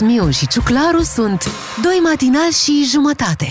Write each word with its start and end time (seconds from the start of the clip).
Miu 0.00 0.30
și 0.30 0.46
Ciuclaru 0.46 1.02
sunt 1.02 1.50
Doi 1.82 2.00
matinal 2.02 2.50
și 2.64 2.88
jumătate. 2.90 3.48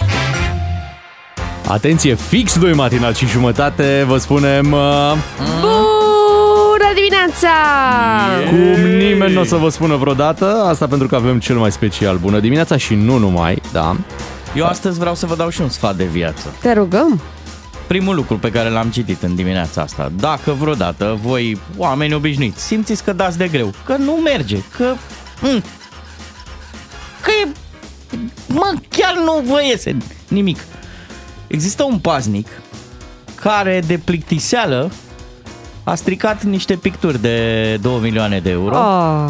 Atenție, 1.67 2.15
fix 2.15 2.59
2 2.59 2.73
matinal 2.73 3.13
și 3.13 3.27
jumătate, 3.27 4.03
vă 4.07 4.17
spunem... 4.17 4.71
Uh, 4.71 5.13
Bună 5.59 6.91
dimineața! 6.95 7.49
cum 8.49 8.81
nimeni 8.81 9.33
nu 9.33 9.39
o 9.39 9.43
să 9.43 9.55
vă 9.55 9.69
spună 9.69 9.95
vreodată, 9.95 10.63
asta 10.67 10.87
pentru 10.87 11.07
că 11.07 11.15
avem 11.15 11.39
cel 11.39 11.57
mai 11.57 11.71
special 11.71 12.17
Bună 12.17 12.39
dimineața 12.39 12.77
și 12.77 12.93
nu 12.93 13.17
numai, 13.17 13.61
da. 13.71 13.95
Eu 14.55 14.65
astăzi 14.65 14.99
vreau 14.99 15.15
să 15.15 15.25
vă 15.25 15.35
dau 15.35 15.49
și 15.49 15.61
un 15.61 15.69
sfat 15.69 15.95
de 15.95 16.03
viață. 16.03 16.53
Te 16.61 16.73
rugăm. 16.73 17.21
Primul 17.87 18.15
lucru 18.15 18.37
pe 18.37 18.51
care 18.51 18.69
l-am 18.69 18.89
citit 18.89 19.21
în 19.21 19.35
dimineața 19.35 19.81
asta, 19.81 20.11
dacă 20.19 20.51
vreodată 20.59 21.19
voi, 21.23 21.59
oameni 21.77 22.13
obișnuiți, 22.13 22.65
simțiți 22.65 23.03
că 23.03 23.13
dați 23.13 23.37
de 23.37 23.47
greu, 23.47 23.73
că 23.85 23.95
nu 23.95 24.11
merge, 24.11 24.57
că... 24.77 24.93
Mm, 25.41 25.63
că 27.27 27.31
e... 27.45 27.51
Mă, 28.47 28.73
chiar 28.89 29.13
nu 29.25 29.43
vă 29.51 29.63
iese 29.63 29.97
nimic. 30.27 30.57
Există 31.47 31.83
un 31.83 31.99
paznic 31.99 32.47
care 33.35 33.81
de 33.87 33.97
plictiseală 34.03 34.91
a 35.83 35.95
stricat 35.95 36.43
niște 36.43 36.75
picturi 36.75 37.21
de 37.21 37.75
2 37.81 37.99
milioane 38.01 38.39
de 38.39 38.49
euro, 38.49 38.75
Oh, 38.77 39.29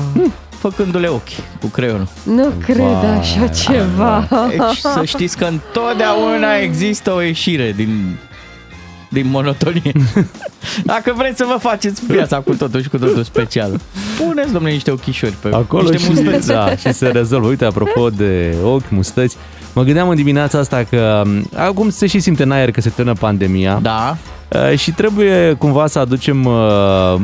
făcându-le 0.49 1.07
ochi 1.07 1.59
cu 1.59 1.67
creionul. 1.67 2.07
nu 2.23 2.47
cred 2.65 2.79
așa 3.19 3.47
ceva. 3.47 4.27
Deci 4.49 4.77
să 4.77 5.01
știți 5.05 5.37
că 5.37 5.45
întotdeauna 5.45 6.55
există 6.55 7.11
o 7.13 7.21
ieșire 7.21 7.71
din, 7.71 8.17
din 9.09 9.29
monotonie. 9.29 9.91
Dacă 10.83 11.13
vreți 11.17 11.37
să 11.37 11.45
vă 11.47 11.57
faceți 11.59 12.05
viața 12.05 12.39
cu 12.39 12.55
totul 12.55 12.81
și 12.81 12.89
cu 12.89 12.97
totul 12.97 13.23
special, 13.23 13.79
puneți, 14.17 14.51
domnule, 14.51 14.73
niște 14.73 14.91
ochișori 14.91 15.33
pe 15.41 15.49
Acolo 15.53 15.89
niște 15.89 15.97
și, 15.97 16.09
mustăți. 16.11 16.47
da, 16.47 16.75
și 16.75 16.93
se 16.93 17.07
rezolvă. 17.07 17.47
Uite, 17.47 17.65
apropo 17.65 18.09
de 18.09 18.55
ochi, 18.63 18.89
mustăți, 18.89 19.37
mă 19.73 19.83
gândeam 19.83 20.09
în 20.09 20.15
dimineața 20.15 20.59
asta 20.59 20.83
că 20.89 21.21
m, 21.25 21.49
acum 21.55 21.89
se 21.89 22.07
și 22.07 22.19
simte 22.19 22.43
în 22.43 22.51
aer 22.51 22.71
că 22.71 22.81
se 22.81 22.89
termină 22.89 23.15
pandemia 23.19 23.79
Da, 23.81 24.09
uh, 24.11 24.35
și 24.75 24.91
trebuie 24.91 25.53
cumva 25.53 25.87
să 25.87 25.99
aducem 25.99 26.45
uh, 26.45 26.53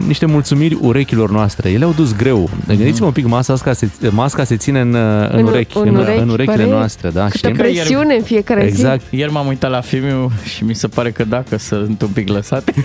niște 0.07 0.25
mulțumiri 0.25 0.77
urechilor 0.81 1.31
noastre. 1.31 1.69
Ele 1.69 1.83
au 1.83 1.93
dus 1.95 2.15
greu. 2.15 2.49
Gândiți-vă 2.67 3.05
un 3.05 3.11
pic, 3.11 3.25
masa, 3.27 3.53
asta 3.53 3.73
se, 3.73 3.89
masca 4.09 4.43
se 4.43 4.55
ține 4.57 4.79
în, 4.79 4.93
uh, 4.93 5.29
în, 5.31 5.37
În- 5.39 5.45
urechi, 5.45 5.77
în 5.77 5.87
în, 5.87 5.95
urechi, 5.95 6.19
în 6.21 6.29
urechile 6.29 6.55
pare- 6.63 6.69
noastre, 6.69 7.09
da, 7.09 7.25
Câtă 7.25 7.37
știi? 7.37 7.51
presiune 7.59 8.15
în 8.15 8.23
fiecare 8.23 8.63
Exact. 8.63 9.01
ieri 9.09 9.31
m-am 9.31 9.47
uitat 9.47 9.69
la 9.71 9.81
filmul 9.81 10.31
și 10.43 10.63
mi 10.63 10.73
se 10.75 10.87
pare 10.87 11.11
că 11.11 11.23
dacă 11.23 11.57
sunt 11.57 12.01
un 12.01 12.07
pic 12.13 12.29
lăsate, 12.29 12.73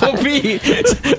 copiii 0.00 0.60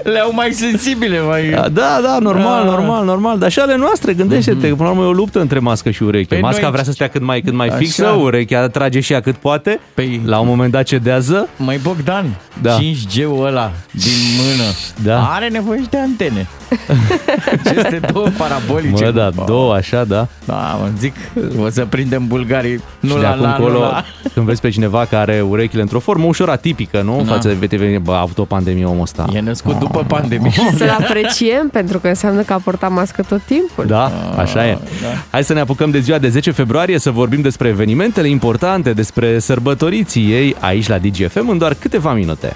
le-au 0.04 0.32
mai 0.34 0.52
sensibile, 0.52 1.20
mai... 1.20 1.50
Da, 1.72 2.00
da, 2.04 2.18
normal, 2.22 2.62
Ah. 2.64 2.70
normal, 2.70 3.06
normal. 3.06 3.38
Dar 3.40 3.52
și 3.52 3.60
ale 3.60 3.76
noastre, 3.76 4.14
gândește-te, 4.14 4.68
că 4.70 4.76
până 4.76 4.88
la 4.90 4.94
urmă 4.96 5.04
e 5.06 5.08
o 5.08 5.12
luptă 5.12 5.40
între 5.40 5.60
mască 5.60 5.90
și 5.90 6.04
ureche. 6.04 6.28
Păi 6.28 6.40
Masca 6.42 6.62
noi- 6.62 6.72
vrea 6.72 6.84
să 6.84 6.92
stea 6.92 7.08
cât 7.08 7.22
mai, 7.22 7.42
cât 7.42 7.54
mai 7.54 7.68
Așa. 7.68 7.78
fixă, 7.78 8.06
urechea 8.08 8.68
trage 8.68 9.00
și 9.00 9.14
ea 9.14 9.22
cât 9.22 9.36
poate. 9.36 9.80
Păi- 10.02 10.22
La 10.26 10.40
un 10.40 10.48
moment 10.48 10.72
dat 10.72 10.86
cedează. 11.04 11.50
Mai 11.58 11.78
Bogdan, 11.78 12.38
Da. 12.62 12.78
5G-ul 12.80 13.46
ăla 13.46 13.72
din 13.92 14.12
mână 14.38 14.70
Da. 15.04 15.30
are 15.34 15.48
nevoie 15.50 15.82
și 15.82 15.88
de 15.90 15.98
antene. 15.98 16.48
Aceste 17.66 18.00
două 18.12 18.28
parabolice. 18.38 19.06
Mă, 19.06 19.12
da, 19.12 19.30
Bă, 19.36 19.44
două 19.48 19.74
așa, 19.74 20.04
da. 20.04 20.28
Da, 20.46 20.78
mă 20.82 20.90
zic, 20.98 21.16
o 21.60 21.70
să 21.70 21.86
prindem 21.86 22.28
bulgarii, 22.28 22.84
nu 23.00 23.10
și 23.10 23.16
de 23.16 23.22
la 23.22 23.30
acum 23.30 23.42
la, 23.42 23.50
încolo, 23.50 23.74
nu 23.74 23.80
la... 23.80 24.04
când 24.34 24.46
vezi 24.46 24.62
pe 24.62 24.70
cineva 24.70 25.06
care 25.06 25.32
are 25.32 25.42
urechile 25.42 25.82
într-o 25.82 26.00
formă 26.00 26.26
ușor 26.26 26.50
atipică, 26.50 27.02
nu? 27.02 27.24
Da. 27.26 27.32
Față 27.32 27.48
de 27.48 27.66
VTV, 27.66 27.98
bă, 27.98 28.14
a 28.14 28.20
avut 28.20 28.38
o 28.38 28.44
pandemie 28.44 28.86
omul 28.86 29.02
ăsta. 29.02 29.26
E 29.34 29.40
născut 29.40 29.80
după 29.80 30.04
pandemie. 30.08 30.52
Să-l 30.78 30.96
apreciem 31.00 31.70
pentru 31.72 32.00
că 32.00 32.08
înseamnă 32.08 32.42
că 32.42 32.54
a 32.54 32.58
purtat 32.58 32.92
mască 32.92 33.22
tot 33.22 33.42
timpul. 33.46 33.86
Da, 33.86 34.12
așa 34.38 34.68
e. 34.68 34.78
da. 35.02 35.08
Hai 35.30 35.44
să 35.44 35.54
ne 35.54 35.60
apucăm 35.60 35.92
de 35.92 36.00
ziua 36.00 36.18
de 36.18 36.30
10 36.30 36.52
februarie 36.52 37.00
să 37.00 37.12
vorbim 37.12 37.42
despre 37.42 37.68
evenimentele 37.68 38.28
importante, 38.28 38.94
despre 38.94 39.40
sărbătoriții 39.40 40.32
ei 40.32 40.56
aici 40.60 40.88
la 40.88 40.98
DGFM 40.98 41.50
în 41.50 41.58
doar 41.58 41.74
câteva 41.80 42.14
minute. 42.14 42.54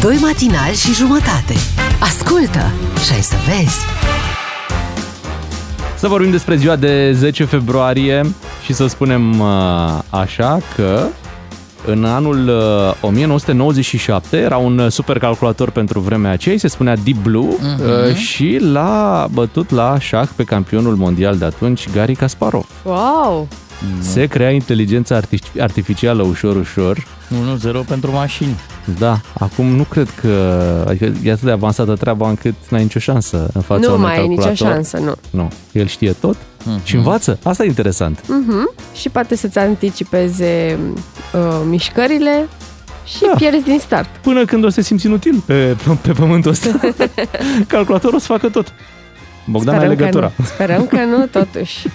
Doi 0.00 0.18
matinal 0.20 0.72
și 0.72 0.94
jumătate. 0.94 1.54
Ascultă 2.04 2.72
și 3.04 3.12
ai 3.12 3.20
să 3.20 3.34
vezi. 3.46 3.78
Să 5.96 6.08
vorbim 6.08 6.30
despre 6.30 6.56
ziua 6.56 6.76
de 6.76 7.12
10 7.12 7.44
februarie 7.44 8.34
și 8.64 8.72
să 8.72 8.86
spunem 8.86 9.40
uh, 9.40 9.46
așa 10.10 10.58
că 10.76 11.06
în 11.86 12.04
anul 12.04 12.48
uh, 12.48 12.94
1997 13.00 14.36
era 14.36 14.56
un 14.56 14.78
uh, 14.78 14.90
supercalculator 14.90 15.70
pentru 15.70 16.00
vremea 16.00 16.30
aceea, 16.30 16.58
se 16.58 16.68
spunea 16.68 16.96
Deep 16.96 17.16
Blue 17.22 17.48
uh, 17.48 18.14
și 18.14 18.58
l-a 18.60 19.28
bătut 19.32 19.70
la 19.70 19.98
șah 19.98 20.28
pe 20.36 20.44
campionul 20.44 20.94
mondial 20.94 21.36
de 21.36 21.44
atunci, 21.44 21.90
Gary 21.90 22.14
Kasparov. 22.14 22.66
Wow! 22.82 23.48
Se 24.00 24.26
crea 24.26 24.50
inteligența 24.50 25.20
arti- 25.20 25.60
artificială 25.60 26.22
ușor, 26.22 26.56
ușor. 26.56 27.06
1-0 27.30 27.86
pentru 27.88 28.10
mașini. 28.12 28.56
Da, 28.98 29.20
acum 29.38 29.66
nu 29.66 29.82
cred 29.82 30.08
că 30.20 30.28
adică 30.88 31.12
e 31.22 31.30
atât 31.30 31.44
de 31.44 31.50
avansată 31.50 31.94
treaba 31.94 32.28
încât 32.28 32.54
n-ai 32.68 32.82
nicio 32.82 32.98
șansă 32.98 33.50
în 33.52 33.60
fața 33.60 33.86
nu 33.86 33.94
unui 33.94 34.04
mai 34.06 34.18
e 34.18 34.26
nicio 34.26 34.42
calculator. 34.42 34.74
șansă, 34.74 34.98
nu. 34.98 35.14
Nu, 35.40 35.50
el 35.72 35.86
știe 35.86 36.12
tot 36.12 36.36
și 36.84 36.94
învață. 36.94 37.38
Asta 37.42 37.64
e 37.64 37.66
interesant. 37.66 38.20
Mhm. 38.28 38.70
Și 38.94 39.08
poate 39.08 39.36
să-ți 39.36 39.58
anticipeze 39.58 40.78
uh, 41.34 41.40
mișcările 41.68 42.48
și 43.04 43.20
Da. 43.20 43.32
pierzi 43.36 43.64
din 43.64 43.78
start. 43.78 44.08
Până 44.22 44.44
când 44.44 44.64
o 44.64 44.68
să 44.68 44.74
te 44.74 44.82
simți 44.82 45.06
inutil 45.06 45.42
pe, 45.46 45.76
pe 46.02 46.12
pământul 46.12 46.50
ăsta. 46.50 46.80
Calculatorul 47.66 48.16
o 48.16 48.18
să 48.18 48.26
facă 48.26 48.48
tot. 48.48 48.66
Bogdan 49.46 49.78
ai 49.78 49.88
legătura. 49.88 50.26
Că 50.26 50.32
nu. 50.36 50.44
Sperăm 50.44 50.86
că 50.86 50.96
nu, 50.96 51.26
totuși. 51.40 51.86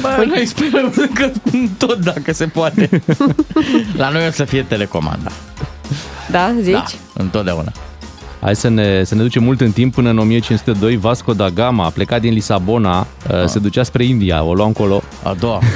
Bă, 0.00 0.24
noi 0.26 0.46
sperăm 0.46 1.10
că 1.14 1.30
tot 1.78 1.98
dacă 1.98 2.32
se 2.32 2.46
poate. 2.46 2.88
La 3.96 4.08
noi 4.08 4.26
o 4.26 4.30
să 4.30 4.44
fie 4.44 4.62
telecomanda. 4.62 5.30
Da, 6.30 6.54
zici? 6.62 6.72
Da, 6.72 6.84
întotdeauna. 7.14 7.72
Hai 8.40 8.56
să 8.56 8.68
ne, 8.68 9.04
să 9.04 9.14
ne 9.14 9.22
ducem 9.22 9.42
mult 9.42 9.60
în 9.60 9.72
timp 9.72 9.94
până 9.94 10.10
în 10.10 10.18
1502 10.18 10.96
Vasco 10.96 11.32
da 11.32 11.48
Gama 11.50 11.84
a 11.84 11.88
plecat 11.88 12.20
din 12.20 12.32
Lisabona, 12.32 12.98
ah. 13.30 13.44
se 13.46 13.58
ducea 13.58 13.82
spre 13.82 14.04
India, 14.04 14.42
o 14.42 14.54
lua 14.54 14.66
încolo. 14.66 15.02
A 15.22 15.34
doua. 15.38 15.60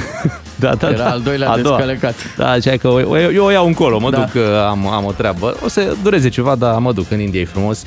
Da, 0.55 0.75
da, 0.75 0.87
Era 0.89 0.97
da. 1.03 1.09
al 1.09 1.21
doilea 1.21 1.49
A 1.49 1.57
doua. 1.57 1.75
descălecat. 1.75 2.15
Da, 2.37 2.57
zicea 2.57 2.77
că 2.77 2.87
o- 2.87 3.09
o- 3.09 3.17
eu 3.19 3.45
o 3.45 3.49
iau 3.51 3.65
încolo, 3.67 3.99
mă 3.99 4.09
Da. 4.09 4.17
duc, 4.17 4.29
că 4.31 4.65
am, 4.69 4.87
am 4.87 5.05
o 5.05 5.11
treabă. 5.11 5.57
O 5.63 5.67
să 5.67 5.95
dureze 6.03 6.29
ceva, 6.29 6.55
dar 6.55 6.77
mă 6.77 6.93
duc, 6.93 7.11
în 7.11 7.19
India 7.19 7.39
e 7.41 7.45
frumos. 7.45 7.83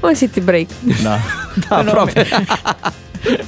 Un 0.00 0.12
city 0.14 0.40
break. 0.40 0.66
Da. 1.02 1.16
Da, 1.68 1.78
În 1.78 1.88
aproape. 1.88 2.26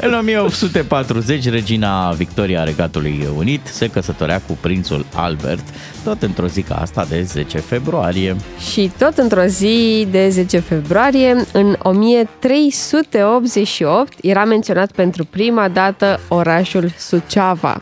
În 0.01 0.15
1840, 0.15 1.49
regina 1.49 2.11
Victoria 2.11 2.65
Regatului 2.65 3.29
Unit 3.37 3.67
se 3.67 3.89
căsătorea 3.89 4.41
cu 4.47 4.59
prințul 4.61 5.07
Albert, 5.15 5.65
tot 6.05 6.23
într-o 6.23 6.47
zi 6.47 6.62
ca 6.62 6.75
asta 6.75 7.07
de 7.09 7.23
10 7.23 7.59
februarie. 7.59 8.37
Și 8.73 8.91
tot 8.99 9.19
într-o 9.19 9.45
zi 9.45 10.07
de 10.11 10.29
10 10.29 10.59
februarie, 10.59 11.45
în 11.53 11.77
1388, 11.79 14.12
era 14.23 14.45
menționat 14.45 14.93
pentru 14.93 15.25
prima 15.25 15.69
dată 15.69 16.21
orașul 16.29 16.93
Suceava. 16.99 17.81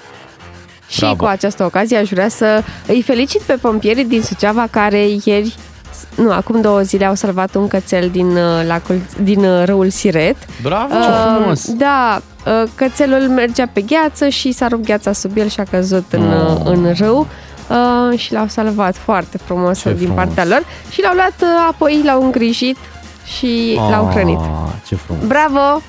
Și 0.88 1.00
Bravo. 1.00 1.16
cu 1.16 1.24
această 1.24 1.64
ocazie 1.64 1.96
aș 1.96 2.08
vrea 2.08 2.28
să 2.28 2.62
îi 2.86 3.02
felicit 3.02 3.40
pe 3.40 3.58
pompierii 3.60 4.04
din 4.04 4.22
Suceava 4.22 4.66
care 4.70 5.06
ieri, 5.24 5.54
nu, 6.16 6.32
acum 6.32 6.60
două 6.60 6.80
zile 6.80 7.04
au 7.04 7.14
salvat 7.14 7.54
un 7.54 7.68
cățel 7.68 8.08
din, 8.10 8.26
uh, 8.36 8.64
lacul, 8.66 9.00
din 9.22 9.44
uh, 9.44 9.62
râul 9.64 9.90
Siret. 9.90 10.36
Bravo! 10.62 10.94
Uh, 10.94 11.36
frumos! 11.36 11.72
Da, 11.74 12.20
uh, 12.46 12.68
cățelul 12.74 13.28
mergea 13.28 13.66
pe 13.72 13.80
gheață 13.80 14.28
și 14.28 14.52
s-a 14.52 14.68
rupt 14.68 14.84
gheața 14.84 15.12
sub 15.12 15.36
el 15.36 15.48
și 15.48 15.60
a 15.60 15.64
căzut 15.70 16.04
în, 16.12 16.22
Oh. 16.32 16.50
uh, 16.54 16.60
în 16.64 16.92
râu. 16.98 17.26
Uh, 17.68 18.18
și 18.18 18.32
l-au 18.32 18.46
salvat 18.48 18.96
foarte 18.96 19.38
frumos 19.44 19.78
Ce 19.80 19.88
din 19.88 19.98
frumos. 20.06 20.16
partea 20.24 20.44
lor 20.44 20.62
și 20.90 21.00
l-au 21.02 21.14
luat 21.14 21.34
uh, 21.40 21.48
apoi, 21.70 22.00
l-au 22.04 22.22
îngrijit 22.24 22.76
și 23.36 23.78
l-au 23.90 24.10
hrănit. 24.10 24.38
Ah, 24.38 24.70
Ce 24.86 24.94
frumos. 24.94 25.24
Bravo! 25.26 25.82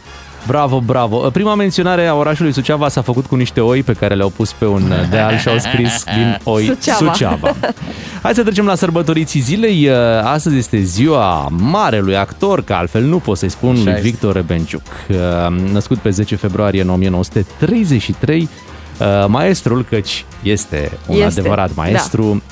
Bravo, 0.47 0.79
bravo. 0.79 1.17
Prima 1.17 1.55
menționare 1.55 2.07
a 2.07 2.13
orașului 2.15 2.53
Suceava 2.53 2.87
s-a 2.89 3.01
făcut 3.01 3.25
cu 3.25 3.35
niște 3.35 3.61
oi 3.61 3.83
pe 3.83 3.93
care 3.93 4.13
le-au 4.15 4.29
pus 4.29 4.51
pe 4.51 4.65
un 4.65 4.93
deal 5.09 5.37
și 5.37 5.47
au 5.47 5.57
scris 5.57 6.03
din 6.03 6.39
oi 6.43 6.65
Suceava. 6.65 7.13
Suceava. 7.13 7.55
Hai 8.21 8.33
să 8.33 8.41
trecem 8.41 8.65
la 8.65 8.75
sărbătoriții 8.75 9.39
zilei. 9.39 9.89
Astăzi 10.23 10.57
este 10.57 10.79
ziua 10.81 11.47
marelui 11.51 12.17
actor, 12.17 12.63
că 12.63 12.73
altfel 12.73 13.03
nu 13.03 13.17
pot 13.19 13.37
să-i 13.37 13.49
spun, 13.49 13.71
Așa 13.71 13.83
lui 13.83 13.91
este. 13.91 14.01
Victor 14.01 14.33
Rebenciuc. 14.33 14.81
Născut 15.71 15.97
pe 15.97 16.09
10 16.09 16.35
februarie 16.35 16.81
în 16.81 16.89
1933, 16.89 18.49
maestrul, 19.27 19.85
căci 19.89 20.25
este 20.41 20.91
un 21.07 21.15
Este, 21.21 21.39
adevărat 21.39 21.67
da. 21.67 21.81
maestru, 21.81 22.43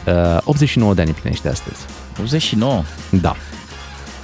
89 0.43 0.93
de 0.93 1.01
ani 1.01 1.09
împlinește 1.09 1.49
astăzi. 1.49 1.79
89. 2.21 2.81
Da. 3.09 3.35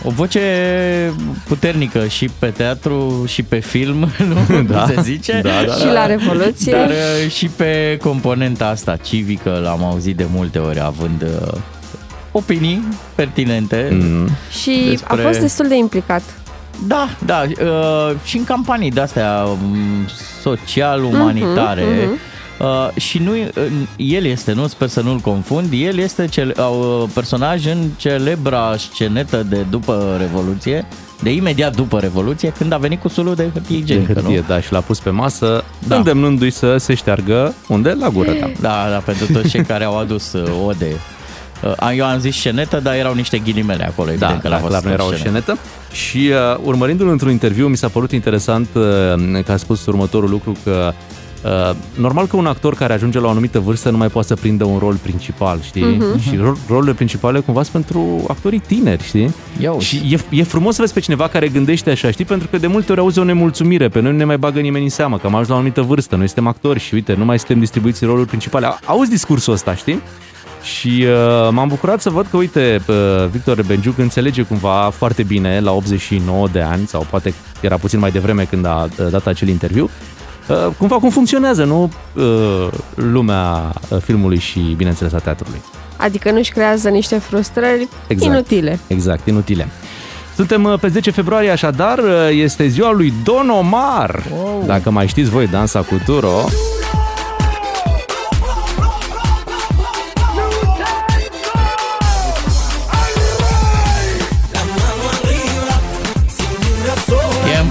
O 0.08 0.10
voce 0.10 1.14
puternică 1.48 2.08
și 2.08 2.30
pe 2.40 2.48
teatru 2.48 3.24
și 3.28 3.44
pe 3.44 3.60
film, 3.60 4.10
nu 4.50 4.62
Da. 4.74 4.86
se 4.88 5.02
zice? 5.02 5.40
Da, 5.44 5.50
da, 5.68 5.74
și 5.74 5.86
la 5.94 6.06
Revoluție. 6.06 6.72
Dar 6.72 6.88
uh, 6.90 7.32
și 7.32 7.48
pe 7.48 7.98
componenta 8.02 8.68
asta 8.68 8.96
civică 8.96 9.60
l-am 9.64 9.84
auzit 9.84 10.16
de 10.18 10.26
multe 10.34 10.60
ori 10.60 10.80
având 10.82 11.22
uh, 11.22 11.58
opinii 12.32 12.84
pertinente. 13.16 13.90
Mm. 13.92 14.30
și 14.62 14.86
despre- 14.90 15.22
a 15.24 15.28
fost 15.28 15.40
destul 15.40 15.68
de 15.68 15.76
implicat 15.76 16.22
Da, 16.88 17.10
da, 17.26 17.44
uh, 17.62 18.16
și 18.24 18.38
în 18.38 18.44
campanii 18.44 18.92
de-astea 18.92 19.44
um, 19.44 20.06
social-umanitare. 20.42 21.82
Uh-huh, 21.82 22.04
uh-huh. 22.04 22.36
Uh, 22.60 23.02
și 23.02 23.18
nu, 23.18 23.32
uh, 23.32 23.48
el 23.98 24.26
este, 24.26 24.54
nu 24.54 24.68
sper 24.68 24.88
să 24.88 25.02
nu-l 25.02 25.20
confund, 25.20 25.70
el 25.72 25.98
este 25.98 26.28
cel, 26.28 26.56
uh, 26.58 27.10
personaj 27.14 27.66
în 27.66 27.90
celebra 27.98 28.76
scenetă 28.78 29.44
de 29.44 29.66
după 29.70 30.16
Revoluție, 30.20 30.86
de 31.22 31.32
imediat 31.32 31.76
după 31.76 32.00
Revoluție, 32.00 32.50
când 32.58 32.72
a 32.74 32.78
venit 32.78 33.02
cu 33.02 33.08
sulul 33.08 33.36
de 33.36 33.50
hârtie 33.54 33.78
igienică, 33.78 34.14
de 34.14 34.20
hârtie, 34.20 34.40
nu? 34.40 34.46
da, 34.48 34.62
și 34.62 34.72
l-a 34.72 34.80
pus 34.80 35.00
pe 35.00 35.10
masă, 35.10 35.64
da. 35.88 35.96
îndemnându-i 35.96 36.50
să 36.50 36.78
se 36.78 36.94
șteargă 36.94 37.54
unde? 37.68 37.92
La 37.92 38.10
gură, 38.10 38.32
da. 38.40 38.52
Da, 38.62 38.88
da, 38.90 38.98
pentru 38.98 39.32
toți 39.34 39.50
cei 39.50 39.64
care 39.64 39.84
au 39.84 39.98
adus 40.00 40.34
uh, 40.34 40.50
ode. 40.68 40.96
Uh, 41.80 41.94
eu 41.96 42.06
am 42.06 42.20
zis 42.20 42.36
scenetă, 42.36 42.80
dar 42.80 42.96
erau 42.96 43.14
niște 43.14 43.38
ghilimele 43.38 43.86
acolo, 43.86 44.10
evident 44.10 44.32
Da, 44.32 44.40
că 44.40 44.48
da, 44.48 44.56
l-a 44.56 44.58
fost 44.58 44.72
clar 44.72 44.84
nu 44.84 44.92
era 44.92 45.04
o 45.04 45.12
scenetă. 45.12 45.28
scenetă. 45.30 45.58
Și 45.92 46.30
uh, 46.54 46.60
urmărindu-l 46.64 47.10
într-un 47.10 47.32
interviu, 47.32 47.68
mi 47.68 47.78
s-a 47.78 47.88
părut 47.88 48.12
interesant 48.12 48.68
uh, 48.74 48.84
că 49.46 49.52
a 49.52 49.58
spus 49.58 49.86
următorul 49.86 50.30
lucru, 50.30 50.56
că 50.64 50.94
uh, 50.94 51.16
normal 51.96 52.26
că 52.28 52.36
un 52.36 52.46
actor 52.46 52.76
care 52.76 52.94
ajunge 52.94 53.20
la 53.20 53.28
o 53.28 53.30
anumită 53.30 53.60
vârstă 53.60 53.90
nu 53.90 53.98
mai 53.98 54.08
poate 54.08 54.28
să 54.28 54.36
prindă 54.36 54.64
un 54.64 54.78
rol 54.78 54.96
principal, 54.96 55.60
știi? 55.62 55.84
Mhm. 55.86 56.20
Și 56.22 56.30
ro- 56.36 56.68
rolurile 56.68 56.94
principale 56.94 57.40
cumva 57.40 57.64
sunt 57.64 57.74
pentru 57.74 58.26
actorii 58.28 58.60
tineri, 58.60 59.04
știi? 59.04 59.34
Ia 59.60 59.72
uzi. 59.72 59.86
Și 59.86 60.02
e, 60.10 60.20
e 60.40 60.44
frumos 60.44 60.76
să 60.76 60.82
vezi 60.82 60.94
pe 60.94 61.00
cineva 61.00 61.28
care 61.28 61.48
gândește 61.48 61.90
așa, 61.90 62.12
știi? 62.12 62.26
Pentru 62.26 62.48
că 62.48 62.58
de 62.58 62.68
multe 62.68 62.92
ori 62.92 63.02
auzi 63.02 63.20
o 63.20 63.24
nemulțumire, 63.24 63.88
pe 63.90 64.00
noi 64.00 64.12
nu 64.12 64.18
ne 64.18 64.24
mai 64.26 64.38
bagă 64.38 64.60
nimeni 64.60 64.84
în 64.84 64.90
seamă, 64.90 65.18
că 65.18 65.26
am 65.26 65.32
ajuns 65.34 65.48
la 65.48 65.54
o 65.54 65.58
anumită 65.58 65.82
vârstă, 65.82 66.16
noi 66.16 66.26
suntem 66.26 66.48
actori 66.48 66.80
și 66.80 66.94
uite, 66.94 67.14
nu 67.14 67.26
mai 67.26 67.38
suntem 67.38 67.60
distribuiți 67.60 68.04
în 68.04 68.10
roluri 68.10 68.28
principale. 68.28 68.66
A- 68.66 68.80
Auzi 68.86 69.10
discursul 69.10 69.54
ăsta, 69.54 69.76
știi? 69.76 70.02
Și 70.64 71.06
uh, 71.08 71.50
m-am 71.52 71.68
bucurat 71.68 72.02
să 72.02 72.10
văd 72.10 72.26
că, 72.32 72.38
uite, 72.38 72.82
uh, 72.88 72.96
Victor 73.32 73.64
Benjuc 73.66 73.98
înțelege 73.98 74.42
cumva 74.42 74.90
foarte 74.96 75.24
bine 75.24 75.60
la 75.60 75.72
89 75.72 76.48
de 76.52 76.62
ani, 76.62 76.88
sau 76.88 77.06
poate 77.10 77.34
era 77.62 77.78
puțin 77.78 78.00
mai 78.00 78.12
devreme 78.12 78.44
când 78.44 78.66
a 78.66 78.88
uh, 79.00 79.08
dat 79.10 79.28
acel 79.28 79.48
interviu, 79.48 79.90
uh, 80.48 80.68
cumva 80.78 80.96
cum 80.96 81.10
funcționează, 81.10 81.64
nu? 81.64 81.92
Uh, 82.14 82.68
lumea 82.96 83.74
uh, 83.90 83.98
filmului 84.02 84.40
și, 84.40 84.60
bineînțeles, 84.60 85.14
a 85.14 85.18
teatrului. 85.18 85.62
Adică 85.98 86.32
nu-și 86.32 86.52
creează 86.52 86.90
niște 86.90 87.18
frustrări 87.18 87.88
Exact. 88.08 88.32
inutile. 88.34 88.80
Exact, 88.88 89.28
inutile. 89.28 89.68
Suntem 90.36 90.64
uh, 90.64 90.80
pe 90.80 90.88
10 90.88 91.12
februarie, 91.12 91.50
așadar, 91.50 91.98
uh, 91.98 92.30
este 92.32 92.68
ziua 92.68 92.92
lui 92.92 93.14
Don 93.24 93.50
Omar. 93.50 94.24
Wow. 94.34 94.64
Dacă 94.66 94.90
mai 94.90 95.08
știți 95.08 95.30
voi 95.30 95.48
dansa 95.48 95.80
cu 95.80 96.02
Turo. 96.06 96.44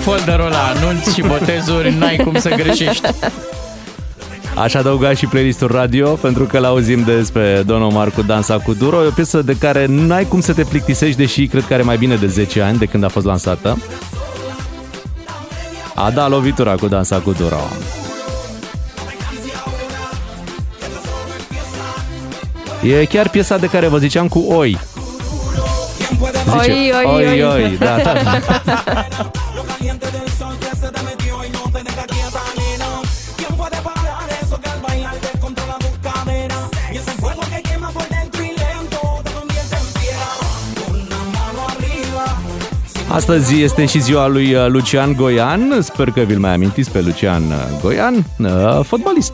Folderul 0.06 0.46
ăla, 0.46 0.62
anunți 0.62 1.14
și 1.14 1.22
botezuri, 1.22 1.94
n-ai 1.94 2.16
cum 2.16 2.38
să 2.38 2.48
greșești. 2.48 3.08
Aș 4.54 4.74
adăuga 4.74 5.14
și 5.14 5.26
playlistul 5.26 5.68
radio, 5.68 6.08
pentru 6.08 6.44
că 6.44 6.58
l-auzim 6.58 7.02
despre 7.02 7.62
Don 7.66 7.82
Omar 7.82 8.10
cu 8.10 8.22
Dansa 8.22 8.58
cu 8.58 8.74
Duro. 8.74 9.02
E 9.02 9.06
o 9.06 9.10
piesă 9.10 9.42
de 9.42 9.56
care 9.58 9.86
n-ai 9.88 10.24
cum 10.24 10.40
să 10.40 10.52
te 10.52 10.64
plictisești, 10.64 11.16
deși 11.16 11.46
cred 11.46 11.64
că 11.66 11.74
are 11.74 11.82
mai 11.82 11.96
bine 11.96 12.14
de 12.14 12.26
10 12.26 12.60
ani 12.60 12.78
de 12.78 12.84
când 12.84 13.04
a 13.04 13.08
fost 13.08 13.26
lansată. 13.26 13.78
A 15.94 16.10
dat 16.10 16.28
lovitura 16.30 16.74
cu 16.74 16.86
Dansa 16.86 17.18
cu 17.18 17.32
Duro. 17.32 17.60
E 22.82 23.04
chiar 23.04 23.28
piesa 23.28 23.56
de 23.56 23.66
care 23.66 23.86
vă 23.86 23.98
ziceam 23.98 24.28
cu 24.28 24.38
Oi. 24.38 24.78
Zice, 26.58 26.70
Oi, 26.70 26.92
oi, 27.04 27.26
oi, 27.26 27.42
oi. 27.42 27.62
oi. 27.62 27.76
Da, 27.78 27.96
da. 28.04 28.40
Astăzi 43.16 43.62
este 43.62 43.86
și 43.86 44.00
ziua 44.00 44.26
lui 44.26 44.54
uh, 44.54 44.66
Lucian 44.68 45.12
Goian. 45.12 45.82
Sper 45.82 46.10
că 46.10 46.20
vi-l 46.20 46.38
mai 46.38 46.52
amintiți 46.52 46.90
pe 46.90 47.00
Lucian 47.00 47.42
uh, 47.42 47.80
Goian, 47.80 48.14
uh, 48.38 48.80
fotbalist. 48.84 49.32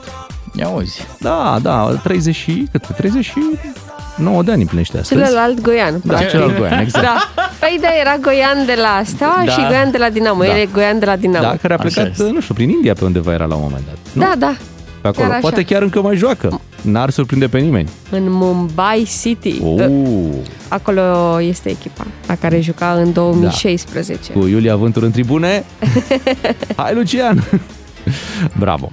Ia 0.55 0.69
uzi. 0.69 1.01
Da, 1.19 1.59
da, 1.63 2.01
30 2.03 2.35
și, 2.35 2.67
cât, 2.73 2.85
39 4.15 4.43
de 4.43 4.51
ani 4.53 4.61
împlinește 4.61 4.99
astăzi. 4.99 5.21
Celălalt 5.21 5.61
Goian. 5.61 5.93
Da, 5.93 5.99
practic. 6.07 6.29
celălalt 6.31 6.59
Goian, 6.59 6.79
exact. 6.81 7.05
Da. 7.05 7.17
Păi 7.59 7.79
da, 7.81 7.89
era 8.01 8.17
Goian 8.21 8.67
de 8.67 8.75
la 8.83 9.03
Steaua 9.05 9.43
Da. 9.45 9.51
și 9.53 9.67
Goian 9.67 9.91
de 9.91 9.99
la 9.99 10.11
Dinamo. 10.11 10.43
Da. 10.43 10.49
El 10.49 10.57
e 10.57 10.69
Goian 10.73 10.99
de 10.99 11.05
la 11.05 11.17
Dinamo. 11.17 11.45
Da, 11.45 11.57
care 11.57 11.73
a 11.75 11.77
Așa 11.77 11.85
plecat, 11.89 12.11
este. 12.11 12.31
nu 12.33 12.41
știu, 12.41 12.55
prin 12.55 12.69
India 12.69 12.95
pe 12.95 13.05
undeva 13.05 13.33
era 13.33 13.45
la 13.45 13.55
un 13.55 13.61
moment 13.63 13.83
dat. 13.87 13.97
Nu? 14.13 14.23
da, 14.23 14.33
da. 14.39 14.57
Pe 15.01 15.09
acolo. 15.09 15.23
chiar 15.27 15.31
așa. 15.31 15.41
Poate 15.41 15.63
chiar 15.63 15.83
încă 15.83 16.03
mai 16.03 16.17
joacă. 16.17 16.61
N-ar 16.83 17.11
surprinde 17.11 17.47
pe 17.49 17.59
nimeni. 17.59 17.89
În 18.11 18.23
Mumbai 18.29 19.09
City. 19.21 19.59
Uh, 19.63 19.85
Acolo 20.69 21.03
este 21.41 21.69
echipa 21.69 22.07
la 22.27 22.35
care 22.35 22.61
juca 22.61 22.93
în 22.93 23.13
2016. 23.13 24.33
cu 24.33 24.47
Iulia 24.47 24.77
Vântur 24.77 25.03
în 25.03 25.11
tribune. 25.11 25.65
Hai, 26.77 26.95
Lucian! 26.95 27.45
Bravo! 28.59 28.93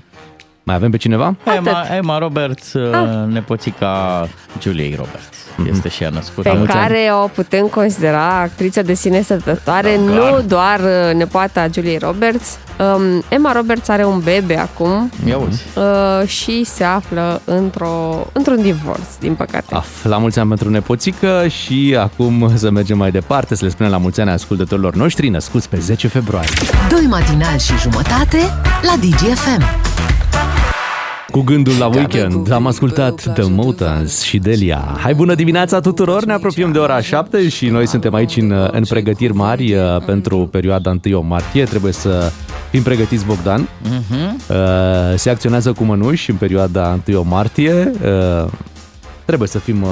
Mai 0.70 0.78
avem 0.78 0.92
pe 0.92 0.98
cineva? 0.98 1.36
Emma, 1.58 1.86
Emma 1.98 2.18
Roberts, 2.18 2.74
ah. 2.76 3.28
nepoțica 3.28 4.28
Juliei 4.62 4.96
Roberts. 4.96 5.38
Este 5.70 5.90
și 5.90 6.04
ea 6.04 6.10
născută. 6.10 6.50
pe 6.50 6.56
mulți 6.58 6.72
ani. 6.72 6.82
care 6.82 7.10
o 7.24 7.28
putem 7.28 7.66
considera 7.68 8.40
actriță 8.40 8.82
de 8.82 8.94
sine 8.94 9.22
stătătoare, 9.22 9.96
Da, 9.96 10.02
nu 10.02 10.20
clar. 10.20 10.42
doar 10.42 10.80
uh, 10.80 11.16
nepoata 11.16 11.68
Juliei 11.74 11.98
Roberts. 11.98 12.58
Um, 12.96 13.24
Emma 13.30 13.52
Roberts 13.52 13.88
are 13.90 14.06
un 14.06 14.20
bebe 14.24 14.58
acum 14.58 15.12
Ia 15.28 15.38
uzi. 15.38 15.64
uh, 15.76 16.28
și 16.28 16.64
se 16.64 16.84
află 16.84 17.42
într-o, 17.46 18.26
într-un 18.32 18.62
divorț, 18.62 19.16
din 19.20 19.34
păcate. 19.36 19.76
Af, 19.76 20.04
la 20.04 20.18
mulți 20.18 20.40
ani 20.40 20.48
pentru 20.48 20.70
nepoțică 20.70 21.48
și 21.48 21.96
acum 22.00 22.52
să 22.56 22.70
mergem 22.70 22.98
mai 22.98 23.12
departe, 23.12 23.56
să 23.56 23.64
le 23.66 23.72
spunem 23.72 23.92
la 23.92 23.98
mulți 23.98 24.22
ani 24.22 24.30
ascultătorilor 24.30 24.94
noștri 24.96 25.28
născuți 25.30 25.70
pe 25.70 25.78
10 25.80 26.08
februarie. 26.08 26.50
Doi 26.90 27.06
matinali 27.10 27.60
și 27.60 27.78
jumătate 27.78 28.38
la 28.82 28.94
DGFM. 29.00 29.64
Cu 31.32 31.42
gândul 31.42 31.74
la 31.80 31.88
weekend, 31.88 32.52
am 32.52 32.68
ascultat 32.68 33.34
The 33.34 33.44
Motans 33.50 34.22
și 34.22 34.38
Delia. 34.38 34.98
Hai 35.00 35.14
bună 35.14 35.36
dimineața 35.36 35.80
tuturor, 35.80 36.26
ne 36.26 36.34
apropiem 36.34 36.72
de 36.72 36.78
ora 36.78 37.02
7 37.02 37.50
și 37.50 37.68
noi 37.68 37.88
suntem 37.88 38.14
aici 38.14 38.38
în, 38.38 38.70
în 38.72 38.84
pregătiri 38.84 39.34
mari 39.34 39.74
uh, 39.74 39.82
pentru 40.06 40.38
perioada 40.38 41.00
1 41.06 41.22
martie. 41.22 41.64
Trebuie 41.64 41.92
să 41.92 42.32
fim 42.70 42.82
pregătiți, 42.84 43.26
Bogdan. 43.26 43.70
Uh, 44.50 44.58
Se 45.16 45.30
acționează 45.30 45.72
cu 45.74 45.84
mănuși 45.84 46.30
în 46.30 46.36
perioada 46.36 47.00
1 47.08 47.24
martie. 47.24 47.92
Uh, 48.44 48.50
Trebuie 49.26 49.48
să 49.50 49.60
fim 49.60 49.82
uh, 49.82 49.90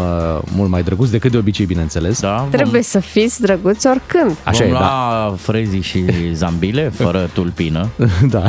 mult 0.55 0.69
mai 0.69 0.83
drăguți 0.83 1.11
decât 1.11 1.31
de 1.31 1.37
obicei, 1.37 1.65
bineînțeles. 1.65 2.19
Da, 2.21 2.37
vom, 2.39 2.49
Trebuie 2.49 2.81
să 2.81 2.99
fiți 2.99 3.41
drăguți 3.41 3.87
oricând. 3.87 4.37
Așa 4.43 4.63
vom 4.63 4.69
e, 4.69 4.73
da. 4.73 4.79
lua 4.79 5.35
frezii 5.37 5.81
și 5.81 6.03
zambile, 6.33 6.89
fără 6.89 7.29
tulpină, 7.33 7.87
da. 8.35 8.43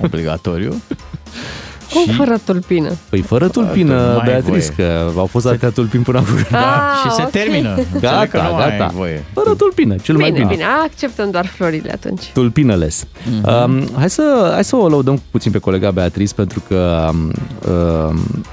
obligatoriu. 0.00 0.82
Cum 1.92 2.02
Și- 2.02 2.12
fără 2.12 2.38
tulpină? 2.44 2.90
Păi 3.08 3.20
fără 3.20 3.48
tulpină, 3.48 3.94
nu 3.94 4.06
mai 4.16 4.16
ai 4.34 4.40
Beatrice, 4.42 4.72
că 4.76 5.10
au 5.16 5.26
fost 5.26 5.46
atâtea 5.46 5.70
tulpini 5.70 6.02
până 6.02 6.18
acum. 6.18 6.34
Da, 6.50 6.58
Ah, 6.58 6.98
și 7.04 7.10
se 7.14 7.22
ok. 7.22 7.30
termină. 7.30 7.68
Înțeleg 7.92 8.00
Gata, 8.00 8.26
că 8.26 8.36
nu 8.36 8.56
gata. 8.56 8.84
Ai 8.84 8.90
voie. 8.94 9.24
Fără 9.32 9.54
tulpină, 9.54 9.94
cel 9.96 10.16
mai 10.16 10.24
Bine, 10.30 10.38
bine. 10.44 10.50
bine, 10.54 10.64
acceptăm 10.84 11.30
doar 11.30 11.46
florile 11.46 11.92
atunci. 11.92 12.22
Tulpinăles. 12.32 13.06
Mhm. 13.30 13.40
Uh-huh. 13.40 13.64
Um, 13.64 13.88
hai, 13.98 14.10
să, 14.10 14.50
hai 14.52 14.64
să 14.64 14.76
o 14.76 14.88
lăudăm 14.88 15.22
puțin 15.30 15.50
pe 15.52 15.58
colega 15.58 15.90
Beatrice 15.90 16.34
pentru 16.34 16.62
că 16.68 17.08
um, 17.12 17.32
um, 17.72 18.44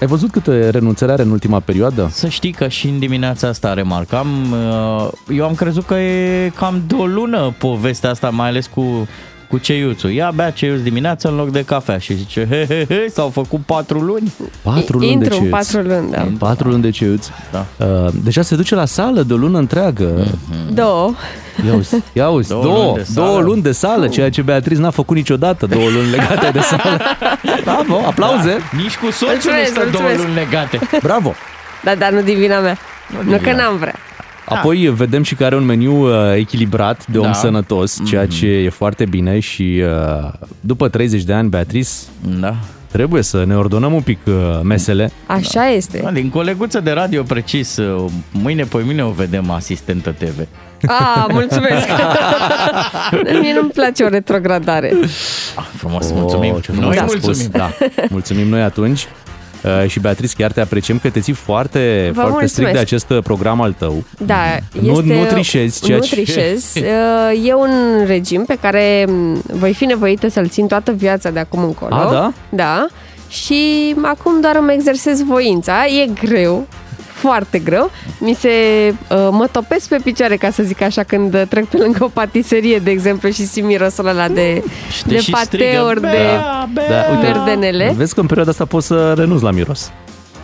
ai 0.00 0.06
văzut 0.06 0.30
câte 0.30 0.68
renunțări 0.70 1.12
are 1.12 1.22
în 1.22 1.30
ultima 1.30 1.60
perioadă? 1.60 2.08
Să 2.12 2.28
știi 2.28 2.52
că 2.52 2.68
și 2.68 2.86
în 2.88 2.98
dimineața 2.98 3.48
asta 3.48 3.74
remarcam, 3.74 4.26
uh, 4.52 5.08
eu 5.36 5.44
am 5.44 5.54
crezut 5.54 5.84
că 5.86 5.94
e 5.94 6.52
cam 6.54 6.82
de 6.86 6.94
o 6.94 7.06
lună 7.06 7.54
povestea 7.58 8.10
asta, 8.10 8.30
mai 8.30 8.48
ales 8.48 8.66
cu 8.66 9.08
cu 9.48 9.58
ceiuțul. 9.58 10.10
Ia 10.10 10.30
bea 10.34 10.50
ceiuț 10.50 10.80
dimineața 10.80 11.28
în 11.28 11.36
loc 11.36 11.50
de 11.50 11.64
cafea 11.64 11.98
și 11.98 12.14
zice, 12.14 12.46
he, 12.50 12.66
he, 12.68 12.84
he, 12.88 13.06
s-au 13.08 13.28
făcut 13.28 13.60
patru 13.66 13.98
luni. 14.00 14.32
Patru 14.62 14.98
luni 14.98 15.06
de 15.06 15.12
Intru 15.12 15.34
în 15.34 15.38
ceiuț. 15.40 15.50
patru 15.56 15.80
luni, 15.80 16.10
da. 16.10 16.26
Patru 16.38 16.68
luni 16.68 16.82
de 16.82 16.90
ceiuț. 16.90 17.26
Da. 17.52 17.66
Uh, 17.86 18.12
deja 18.24 18.42
se 18.42 18.56
duce 18.56 18.74
la 18.74 18.84
sală 18.84 19.22
de 19.22 19.32
o 19.32 19.36
lună 19.36 19.58
întreagă. 19.58 20.26
Două. 20.72 21.12
Ia 21.66 21.74
uzi, 21.74 21.94
ia 22.12 22.28
uzi, 22.28 22.48
Două 22.48 22.62
două, 22.62 22.74
luni 22.74 22.84
două, 22.84 22.96
de 22.96 23.02
sală. 23.02 23.26
două 23.26 23.40
luni 23.40 23.62
de 23.62 23.72
sală, 23.72 24.08
ceea 24.08 24.30
ce 24.30 24.42
Beatrice 24.42 24.80
n-a 24.80 24.90
făcut 24.90 25.16
niciodată, 25.16 25.66
două 25.66 25.88
luni 25.88 26.10
legate 26.10 26.50
de 26.52 26.60
sală. 26.60 27.00
Bravo, 27.64 27.96
aplauze, 28.06 28.56
Nici 28.82 28.96
cu 28.96 29.10
soțul 29.10 29.26
nu 29.26 29.32
Mulțumesc, 29.32 29.66
stă 29.70 29.74
două 29.74 29.90
mulțumesc. 29.90 30.22
luni 30.22 30.34
legate. 30.34 30.80
bravo. 31.02 31.34
Da, 31.84 31.94
dar 31.94 32.10
nu 32.12 32.20
din 32.22 32.38
vina 32.38 32.60
mea. 32.60 32.78
Nu, 33.16 33.22
din 33.22 33.32
că 33.36 33.50
vina. 33.50 33.56
n-am 33.56 33.76
vrea. 33.76 33.94
Apoi 34.48 34.92
vedem 34.96 35.22
și 35.22 35.34
că 35.34 35.44
are 35.44 35.56
un 35.56 35.64
meniu 35.64 35.92
uh, 36.06 36.34
echilibrat 36.36 37.06
de 37.06 37.18
om 37.18 37.24
Da. 37.24 37.32
sănătos, 37.32 37.98
ceea 38.06 38.26
ce 38.26 38.46
e 38.46 38.68
foarte 38.68 39.04
bine 39.04 39.38
și 39.38 39.82
uh, 40.22 40.32
după 40.60 40.88
30 40.88 41.22
de 41.22 41.32
ani, 41.32 41.48
Beatrice, 41.48 41.88
Da. 42.40 42.54
trebuie 42.92 43.22
să 43.22 43.44
ne 43.46 43.56
ordonăm 43.56 43.92
un 43.92 44.00
pic 44.00 44.18
uh, 44.26 44.34
mesele. 44.62 45.10
Așa 45.26 45.66
este. 45.68 46.00
Da, 46.02 46.10
din 46.10 46.28
coleguță 46.30 46.80
de 46.80 46.90
radio 46.90 47.22
precis, 47.22 47.76
uh, 47.76 48.04
mâine, 48.32 48.62
pe 48.64 48.78
mâine 48.84 49.04
o 49.04 49.10
vedem 49.10 49.50
asistentă 49.50 50.10
TV. 50.18 50.46
A, 50.86 51.26
mulțumesc! 51.30 51.86
Mie 53.40 53.52
nu-mi 53.54 53.70
place 53.70 54.02
o 54.04 54.08
retrogradare. 54.08 54.92
Ah, 55.56 55.64
frumos, 55.76 56.12
mulțumim. 56.12 56.54
Oh, 56.54 56.62
ce 56.62 56.72
frumos 56.72 56.88
Noi 56.94 56.98
a 56.98 57.06
spus. 57.06 57.24
mulțumim. 57.24 57.50
Da. 57.52 57.70
Mulțumim 58.08 58.48
noi 58.48 58.62
atunci. 58.62 59.06
Uh, 59.66 59.88
și 59.88 60.00
Beatrice, 60.00 60.34
chiar 60.36 60.52
te 60.52 60.60
apreciem 60.60 60.98
că 60.98 61.10
te 61.10 61.20
ții 61.20 61.32
foarte, 61.32 62.10
Vă 62.14 62.20
foarte 62.20 62.46
strict 62.46 62.70
de 62.72 62.76
mulțumesc. 62.78 62.92
acest 62.92 63.10
uh, 63.10 63.22
program 63.22 63.60
al 63.60 63.72
tău. 63.78 64.04
Da, 64.18 64.36
Nu- 64.80 64.90
este... 64.90 65.14
nu 65.14 65.24
trișezi, 65.24 65.84
ceea 65.84 65.96
Nu 65.98 66.02
ce- 66.04 66.14
trișez. 66.14 66.72
Uh, 66.76 67.46
E 67.46 67.54
un 67.54 67.70
regim 68.06 68.44
pe 68.44 68.58
care 68.60 69.04
m, 69.08 69.42
voi 69.52 69.74
fi 69.74 69.84
nevoită 69.84 70.28
să-l 70.28 70.48
țin 70.48 70.66
toată 70.66 70.92
viața 70.92 71.30
de 71.30 71.38
acum 71.38 71.62
încolo. 71.64 71.94
A, 71.94 72.10
da? 72.12 72.32
Da. 72.50 72.86
Și 73.28 73.94
acum 74.02 74.40
doar 74.40 74.56
îmi 74.56 74.72
exersez 74.72 75.22
voința. 75.22 75.84
E 75.86 76.10
greu, 76.26 76.66
foarte 77.16 77.58
greu. 77.58 77.90
Mi 78.18 78.34
se... 78.34 78.48
Uh, 79.10 79.28
mă 79.30 79.48
topesc 79.52 79.88
pe 79.88 79.98
picioare, 80.04 80.36
ca 80.36 80.50
să 80.50 80.62
zic 80.62 80.80
așa, 80.82 81.02
când 81.02 81.46
trec 81.48 81.64
pe 81.64 81.76
lângă 81.76 82.04
o 82.04 82.08
patiserie, 82.08 82.78
de 82.78 82.90
exemplu, 82.90 83.28
și 83.30 83.46
simt 83.46 83.66
mirosul 83.66 84.06
ăla 84.06 84.28
de, 84.28 84.62
Și 84.90 85.02
te 85.02 85.08
de 85.08 85.20
și 85.20 85.30
pateuri, 85.30 85.98
strigă, 85.98 86.16
de... 86.16 86.16
"Bea, 86.16 86.68
bea!" 86.72 86.88
Da, 86.88 87.12
uite, 87.14 87.26
Merdenele. 87.26 87.92
Vezi 87.96 88.14
că 88.14 88.20
în 88.20 88.26
perioada 88.26 88.50
asta 88.50 88.64
poți 88.64 88.86
să 88.86 89.12
renunți 89.16 89.42
la 89.44 89.50
miros. 89.50 89.90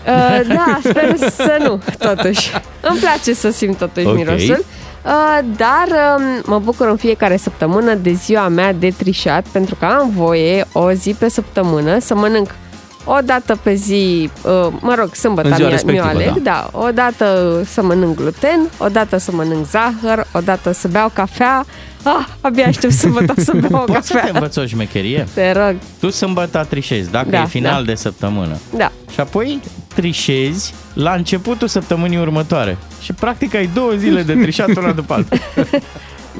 Uh, 0.06 0.40
da, 0.48 0.78
sper 0.84 1.16
să 1.16 1.56
nu, 1.62 1.80
totuși. 1.98 2.50
Îmi 2.80 2.98
place 2.98 3.34
să 3.34 3.50
simt 3.50 3.78
totuși 3.78 4.06
Ok. 4.06 4.16
mirosul. 4.16 4.64
Uh, 5.04 5.38
dar 5.56 5.86
um, 6.18 6.42
mă 6.44 6.58
bucur 6.58 6.86
în 6.88 6.96
fiecare 6.96 7.36
săptămână 7.36 7.94
de 7.94 8.12
ziua 8.12 8.48
mea 8.48 8.72
de 8.72 8.90
trișat 8.96 9.44
pentru 9.52 9.74
că 9.74 9.84
am 9.84 10.10
voie 10.16 10.64
o 10.72 10.92
zi 10.92 11.16
pe 11.18 11.28
săptămână 11.28 11.98
să 11.98 12.14
mănânc 12.14 12.54
o 13.04 13.18
dată 13.24 13.58
pe 13.62 13.74
zi, 13.74 14.30
uh, 14.42 14.50
mă 14.80 14.94
rog, 14.94 15.04
În 15.08 15.14
sâmbătă 15.14 15.48
ziua 15.48 15.58
mi-o 15.58 15.68
respectivă, 15.68 16.06
aleg, 16.06 16.36
da. 16.42 16.68
o 16.72 16.90
dată 16.90 17.60
să 17.66 17.82
mănânc 17.82 18.16
gluten, 18.16 18.68
o 18.78 18.88
dată 18.88 19.16
să 19.16 19.30
mănânc 19.32 19.66
zahăr, 19.66 20.26
o 20.32 20.40
dată 20.40 20.72
să 20.72 20.88
beau 20.88 21.10
cafea. 21.14 21.64
Ah, 22.04 22.26
abia 22.40 22.66
aștept 22.66 22.92
sâmbătă 22.92 23.34
să 23.40 23.52
beau 23.54 23.82
o 23.82 23.92
Poți 23.92 24.06
să 24.06 24.12
te 24.12 24.18
cafea. 24.18 24.32
învăț 24.34 24.56
o 24.56 24.64
șmecherie? 24.66 25.26
Te 25.34 25.52
rog, 25.52 25.76
Tu 26.00 26.10
sâmbătă 26.10 26.66
trișezi, 26.68 27.10
dacă 27.10 27.28
Da, 27.30 27.40
e 27.42 27.46
final 27.46 27.84
da. 27.84 27.90
de 27.90 27.94
săptămână. 27.94 28.56
da. 28.76 28.92
Și 29.12 29.20
apoi 29.20 29.60
trișezi 29.94 30.74
la 30.94 31.12
începutul 31.12 31.68
săptămânii 31.68 32.18
următoare. 32.18 32.78
Și 33.00 33.12
practic 33.12 33.54
ai 33.54 33.70
două 33.74 33.92
zile 33.96 34.22
de 34.22 34.34
trișat 34.34 34.76
una 34.76 34.92
după 34.92 35.14
alta. 35.14 35.36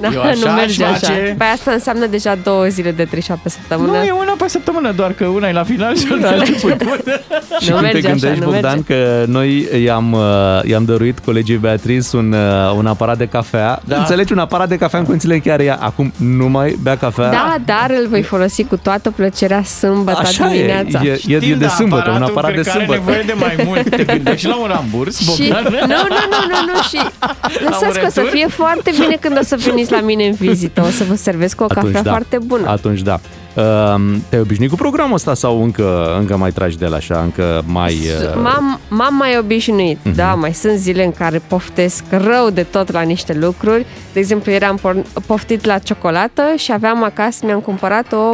Da, 0.01 0.09
Eu 0.13 0.21
așa 0.23 0.33
nu 0.45 0.51
aș 0.51 0.57
merge 0.57 0.85
așa. 0.85 0.93
face. 0.95 1.35
Păi 1.39 1.47
asta 1.53 1.71
înseamnă 1.71 2.07
deja 2.07 2.39
două 2.43 2.65
zile 2.67 2.91
de 2.91 3.05
trișat 3.05 3.39
pe 3.43 3.49
săptămână. 3.49 3.91
Nu, 3.93 4.03
e 4.05 4.11
una 4.11 4.35
pe 4.39 4.49
săptămână, 4.49 4.93
doar 4.93 5.13
că 5.13 5.27
una 5.27 5.49
e 5.49 5.53
la 5.53 5.63
final 5.65 5.97
și 5.97 6.07
alta 6.13 6.31
la 6.35 6.43
început. 6.47 7.03
Și 7.61 7.71
Nu 7.71 7.77
când 7.77 7.87
te 7.91 7.93
merge 7.93 7.99
așa, 7.99 8.09
gândești, 8.09 8.39
nu 8.45 8.51
Bogdan, 8.51 8.75
merge. 8.87 8.95
că 8.95 9.25
noi 9.29 9.69
i-am, 9.85 10.13
uh, 10.13 10.21
i-am 10.65 10.85
dăruit 10.85 11.19
colegii 11.19 11.57
Beatrice 11.57 12.17
un, 12.17 12.33
uh, 12.33 12.73
un 12.77 12.87
aparat 12.87 13.17
de 13.19 13.27
cafea. 13.27 13.81
Da. 13.85 13.97
Înțelegi, 13.97 14.33
un 14.33 14.39
aparat 14.39 14.69
de 14.69 14.77
cafea 14.77 14.99
în 14.99 15.05
condițiile 15.05 15.35
în 15.35 15.41
care 15.41 15.65
ea 15.65 15.79
acum 15.81 16.13
nu 16.17 16.49
mai 16.49 16.79
bea 16.83 16.97
cafea. 16.97 17.31
Da, 17.31 17.57
dar 17.65 17.91
îl 18.01 18.07
voi 18.09 18.23
folosi 18.23 18.65
cu 18.65 18.77
toată 18.77 19.11
plăcerea 19.11 19.63
sâmbătă 19.63 20.19
Așa 20.21 20.47
dimineața. 20.47 21.01
e, 21.03 21.09
e, 21.09 21.11
e, 21.11 21.35
e 21.37 21.39
Știind 21.41 21.59
de 21.61 21.67
sâmbătă, 21.67 22.11
un 22.11 22.23
aparatul, 22.23 22.37
aparat 22.39 22.55
de 22.55 22.61
cred 22.61 22.73
că 22.73 22.79
sâmbătă. 22.79 23.01
are 23.11 23.23
nevoie 23.23 23.23
de 23.27 23.35
mai 23.39 23.65
mult. 23.67 23.89
Te 23.97 24.05
gândești 24.05 24.47
la 24.47 24.57
un 24.57 24.67
ramburs, 24.69 25.19
Și, 25.19 25.25
Bogdan? 25.49 25.63
nu, 25.63 25.71
nu, 25.87 25.97
nu, 26.33 26.39
nu, 26.51 26.73
nu, 26.73 26.81
și 26.91 26.99
lăsați 27.65 27.99
că 27.99 28.07
o 28.07 28.11
să 28.11 28.21
retur? 28.21 28.31
fie 28.37 28.47
foarte 28.47 28.91
bine 29.01 29.17
când 29.21 29.39
o 29.39 29.43
să 29.43 29.57
veniți 29.65 29.82
la 29.91 30.01
mine 30.01 30.25
în 30.27 30.33
vizită. 30.33 30.81
O 30.87 30.91
să 30.91 31.05
vă 31.05 31.15
servesc 31.15 31.57
cu 31.57 31.63
o 31.63 31.67
cafea 31.67 32.03
da. 32.03 32.11
foarte 32.11 32.39
bună. 32.47 32.69
Atunci 32.69 33.01
da. 33.01 33.21
Uh, 33.57 33.95
te-ai 34.29 34.41
obișnuit 34.43 34.71
cu 34.71 34.77
programul 34.77 35.15
ăsta 35.15 35.35
sau 35.35 35.63
încă, 35.63 36.17
încă 36.19 36.37
mai 36.37 36.51
tragi 36.51 36.79
de 36.79 36.87
la 36.87 36.97
așa, 36.97 37.21
încă 37.21 37.63
mai... 37.67 37.93
Uh, 37.95 38.41
M-am, 38.43 38.81
m-am 38.89 39.15
mai 39.15 39.39
obișnuit, 39.39 39.99
Mhm. 40.03 40.15
da, 40.15 40.35
mai 40.35 40.55
sunt 40.55 40.79
zile 40.79 41.05
în 41.05 41.13
care 41.13 41.43
poftesc 41.47 42.05
rău 42.11 42.51
de 42.51 42.63
tot 42.63 42.93
la 42.93 43.01
niște 43.01 43.33
lucruri. 43.41 43.87
De 44.13 44.19
exemplu, 44.19 44.51
ieri 44.51 44.65
am 44.65 44.79
por- 44.79 45.23
poftit 45.27 45.65
la 45.65 45.79
ciocolată 45.79 46.43
și 46.57 46.73
aveam 46.73 47.05
acasă, 47.05 47.47
mi-am 47.47 47.61
cumpărat 47.61 48.13
o, 48.13 48.31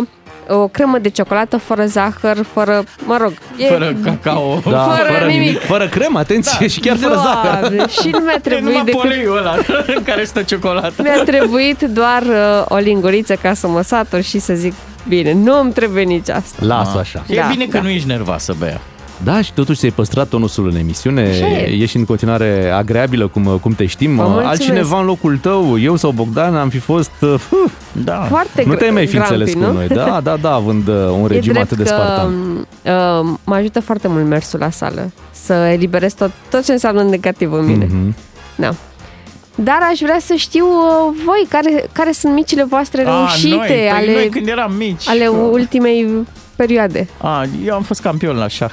o 0.48 0.68
cremă 0.68 0.98
de 0.98 1.08
ciocolată 1.08 1.56
fără 1.56 1.84
zahăr, 1.86 2.36
fără, 2.52 2.84
mă 3.06 3.16
rog, 3.20 3.32
e 3.56 3.66
Fără 3.66 3.94
cacao. 4.04 4.60
da, 4.70 4.78
fără 4.78 5.12
fără, 5.18 5.30
nimic. 5.30 5.58
Fără 5.60 5.88
cremă, 5.88 6.18
atenție, 6.18 6.56
da. 6.60 6.66
și 6.66 6.80
chiar 6.80 6.96
fără 6.96 7.14
zahăr. 7.14 7.60
Doamne, 7.60 7.88
și 7.88 8.08
nu 8.08 8.18
mi-a 8.18 8.32
E 8.36 8.38
trebuit 8.38 8.64
numai 8.64 8.84
decât 8.84 9.00
poleiul 9.00 9.36
ăla 9.36 9.54
în 9.96 10.02
care 10.02 10.24
stă 10.24 10.42
ciocolată. 10.42 11.02
Mi-a 11.02 11.22
trebuit 11.24 11.80
doar 11.82 12.22
uh, 12.22 12.64
o 12.68 12.76
linguriță 12.76 13.34
ca 13.34 13.54
să 13.54 13.68
mă 13.68 13.80
satur 13.82 14.20
și 14.20 14.38
să 14.38 14.54
zic, 14.54 14.72
bine, 15.08 15.32
nu 15.32 15.58
îmi 15.60 15.72
trebuie 15.72 16.02
nici 16.02 16.28
asta. 16.28 16.64
Lasă 16.64 16.98
așa. 16.98 17.24
E 17.26 17.34
Da, 17.36 17.46
bine 17.50 17.64
că 17.64 17.76
da. 17.76 17.82
nu 17.82 17.88
ești 17.88 18.06
nervoasă, 18.08 18.54
Bea. 18.58 18.80
Da, 19.24 19.42
și 19.42 19.52
totuși 19.52 19.78
ți-ai 19.78 19.90
păstrat 19.90 20.28
tonusul 20.28 20.68
în 20.68 20.76
emisiune, 20.76 21.28
Așa 21.28 21.46
e. 21.46 21.76
ești 21.82 21.96
în 21.96 22.04
continuare 22.04 22.70
agreabilă 22.74 23.26
cum, 23.28 23.58
cum 23.62 23.72
te 23.72 23.86
știm. 23.86 24.14
Vă 24.16 24.22
mulțumesc. 24.22 24.48
Altcineva 24.48 24.98
în 25.00 25.06
locul 25.06 25.38
tău, 25.38 25.78
eu 25.78 25.96
sau 25.96 26.10
Bogdan, 26.10 26.56
am 26.56 26.68
fi 26.68 26.78
fost... 26.78 27.10
Uh, 27.20 27.28
uh, 27.50 27.70
Da. 28.04 28.26
Foarte 28.28 28.62
nu 28.66 28.74
gr- 28.74 28.78
te 28.78 28.90
mai 28.90 29.06
fi 29.06 29.14
grampi, 29.16 29.32
înțeles 29.32 29.52
cu 29.54 29.58
nu? 29.60 29.72
noi. 29.72 29.86
Da, 29.86 30.20
da, 30.22 30.36
da, 30.36 30.52
având 30.54 30.88
uh, 30.88 30.94
un 30.94 31.24
E 31.24 31.34
regim 31.34 31.52
drept 31.52 31.72
atât 31.72 31.76
de 31.76 31.82
că 31.82 31.88
spartan. 31.88 32.32
uh, 32.52 33.36
mă 33.44 33.54
ajută 33.54 33.80
foarte 33.80 34.08
mult 34.08 34.26
mersul 34.26 34.58
la 34.58 34.70
sală 34.70 35.10
să 35.32 35.52
eliberez 35.52 36.12
tot, 36.14 36.30
tot 36.50 36.64
ce 36.64 36.72
înseamnă 36.72 37.02
negativ 37.02 37.52
în 37.52 37.64
mine. 37.66 37.86
Mhm. 37.90 38.14
Da. 38.56 38.74
Dar 39.54 39.78
aș 39.92 39.98
vrea 39.98 40.18
să 40.20 40.34
știu 40.36 40.64
uh, 40.64 41.14
voi 41.24 41.46
care, 41.48 41.84
care 41.92 42.12
sunt 42.12 42.32
micile 42.34 42.64
voastre 42.64 43.04
A, 43.06 43.16
reușite 43.18 43.54
noi, 43.56 43.66
păi 43.66 43.88
ale, 43.90 44.12
noi 44.12 44.28
când 44.28 44.48
eram 44.48 44.72
mici. 44.78 45.08
ale 45.08 45.26
ultimei 45.26 46.08
perioade. 46.62 47.08
A, 47.20 47.44
eu 47.64 47.74
am 47.74 47.82
fost 47.82 48.00
campion 48.00 48.36
la 48.36 48.48
șah. 48.48 48.70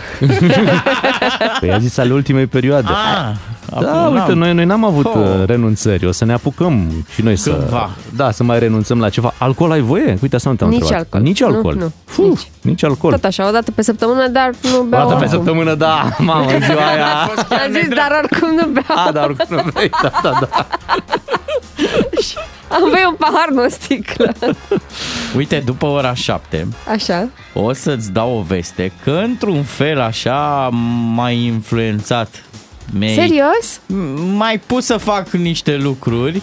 Păi 1.59 1.71
a 1.71 1.77
zis 1.77 1.97
ale 1.97 2.13
ultimei 2.13 2.45
perioade. 2.47 2.87
A, 2.89 3.33
Da, 3.81 4.01
acum 4.01 4.13
uite, 4.13 4.27
n-am. 4.27 4.37
noi, 4.37 4.53
noi 4.53 4.65
n-am 4.65 4.83
avut 4.85 5.05
Oh. 5.05 5.15
uh, 5.15 5.45
renunțări. 5.45 6.05
O 6.05 6.11
să 6.11 6.25
ne 6.25 6.33
apucăm 6.33 7.05
și 7.13 7.21
noi 7.21 7.35
să... 7.35 7.49
Cândva. 7.49 7.89
Da, 8.15 8.31
să 8.31 8.43
mai 8.43 8.59
renunțăm 8.59 8.99
la 8.99 9.09
ceva. 9.09 9.33
Alcool 9.37 9.71
ai 9.71 9.79
voie? 9.81 10.17
Uite, 10.21 10.35
asta 10.35 10.49
nu 10.49 10.55
te-am 10.55 10.69
Nici 10.69 10.79
întrebat. 10.81 11.03
alcool. 11.05 11.23
Nici 11.23 11.41
Nu, 11.41 11.47
alcool. 11.47 11.75
nu, 11.75 11.91
Fuh, 12.05 12.25
nici. 12.25 12.47
nici 12.61 12.83
alcool. 12.83 13.11
Tot 13.13 13.23
așa, 13.23 13.47
o 13.47 13.51
dată 13.51 13.71
pe 13.71 13.81
săptămână, 13.81 14.27
dar 14.27 14.49
nu 14.71 14.79
O 14.79 14.83
beau 14.83 15.01
dată 15.07 15.07
pe 15.07 15.13
oricum. 15.25 15.27
săptămână, 15.37 15.73
da, 15.75 16.09
mamă, 16.17 16.51
în 16.51 16.61
ziua 16.61 16.85
aia. 16.93 17.05
Am 17.65 17.71
zis, 17.71 17.87
dar 17.87 18.19
oricum 18.23 18.49
nu 18.55 18.67
beau. 18.67 19.07
A, 19.07 19.11
dar 19.11 19.23
oricum 19.23 19.55
nu 19.55 19.61
vrei, 19.73 19.89
da, 20.01 20.11
da, 20.23 20.31
da. 20.39 20.49
Am 22.69 22.81
băi 22.89 23.03
un 23.07 23.15
pahar, 23.17 23.49
nu 23.49 23.63
o 23.63 23.69
sticlă. 23.69 24.31
Uite, 25.35 25.59
după 25.65 25.85
ora 25.85 26.13
7 26.13 26.67
Așa. 26.91 27.27
o 27.53 27.73
să-ți 27.73 28.11
dau 28.11 28.37
o 28.37 28.41
veste 28.41 28.91
că 29.03 29.11
într-un 29.23 29.63
fel 29.63 30.01
așa 30.01 30.69
m-ai 31.13 31.37
influențat. 31.37 32.43
Mi-ai, 32.97 33.13
Serios? 33.15 33.79
M-ai 34.35 34.59
pus 34.65 34.85
să 34.85 34.97
fac 34.97 35.29
niște 35.29 35.75
lucruri 35.77 36.41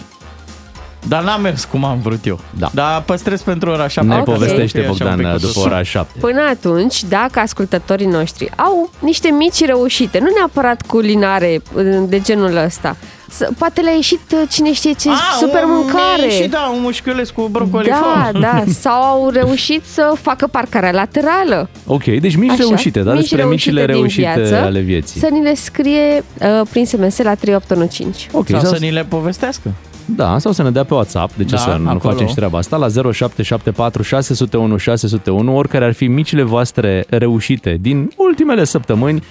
dar 1.07 1.23
n-a 1.23 1.37
mers 1.37 1.63
cum 1.63 1.83
am 1.85 1.99
vrut 1.99 2.25
eu. 2.25 2.39
Da. 2.57 2.69
Dar 2.73 3.01
păstrez 3.01 3.41
pentru 3.41 3.69
ora 3.69 3.87
7. 3.87 4.07
Ne 4.07 4.15
Ok. 4.17 4.23
povestește 4.23 4.77
E 4.79 4.81
așa 4.81 4.91
un 4.91 4.97
Bogdan 4.97 5.17
pic 5.33 5.47
după 5.47 5.59
cu- 5.59 5.65
ora 5.67 5.83
7. 5.83 6.19
Până 6.19 6.41
atunci, 6.41 7.03
dacă 7.03 7.39
ascultătorii 7.39 8.05
noștri 8.05 8.49
au 8.55 8.91
niște 8.99 9.29
mici 9.29 9.65
reușite, 9.65 10.19
nu 10.19 10.27
neapărat 10.35 10.81
culinare 10.81 11.61
uh, 11.75 11.83
de 12.07 12.19
genul 12.19 12.55
ăsta, 12.55 12.95
să- 12.99 13.22
poate 13.57 13.81
le-a 13.81 13.93
ieșit 13.93 14.19
uh, 14.33 14.41
cine 14.49 14.73
știe 14.73 14.91
ce 14.93 15.09
Ah, 15.09 15.15
super 15.39 15.63
un- 15.63 15.69
mâncare. 15.69 16.29
Și 16.41 16.47
da, 16.47 16.71
un 16.75 16.81
mușchiuleț 16.81 17.29
cu 17.29 17.47
brocoli 17.51 17.87
da, 17.87 17.95
fom. 18.31 18.41
da, 18.41 18.63
sau 18.79 19.01
au 19.03 19.29
reușit 19.29 19.81
să 19.85 20.13
facă 20.21 20.47
parcarea 20.47 20.91
laterală. 20.91 21.69
Ok, 21.85 22.03
deci 22.03 22.35
mici 22.35 22.49
Așa, 22.51 22.63
reușite, 22.67 22.99
dar 23.01 23.15
mici 23.15 23.29
despre 23.29 23.47
micile 23.47 23.85
din 23.85 23.95
reușite 23.95 24.33
viață, 24.35 24.55
ale 24.61 24.79
vieții. 24.79 25.19
Să 25.19 25.27
ni 25.31 25.41
le 25.43 25.53
scrie 25.55 26.23
uh, 26.41 26.61
prin 26.71 26.85
SMS 26.85 27.17
la 27.17 27.33
3815. 27.35 28.27
Ok, 28.31 28.47
Sau 28.49 28.59
sau, 28.59 28.73
să 28.73 28.77
ni 28.79 28.91
le 28.91 29.03
povestească. 29.09 29.71
da, 30.05 30.37
sau 30.39 30.51
să 30.51 30.63
ne 30.63 30.71
dea 30.71 30.83
pe 30.83 30.93
WhatsApp, 30.93 31.35
de 31.35 31.43
ce 31.43 31.55
Da, 31.55 31.61
să 31.61 31.77
nu 31.81 31.89
acolo. 31.89 32.13
facem 32.13 32.27
și 32.27 32.33
treaba 32.35 32.57
asta, 32.57 32.77
la 32.77 32.87
0774 33.11 34.01
601 34.03 34.77
601, 34.77 35.55
oricare 35.57 35.85
ar 35.85 35.93
fi 35.93 36.07
micile 36.07 36.43
voastre 36.43 37.05
reușite 37.09 37.77
din 37.81 38.11
ultimele 38.15 38.63
săptămâni, 38.63 39.23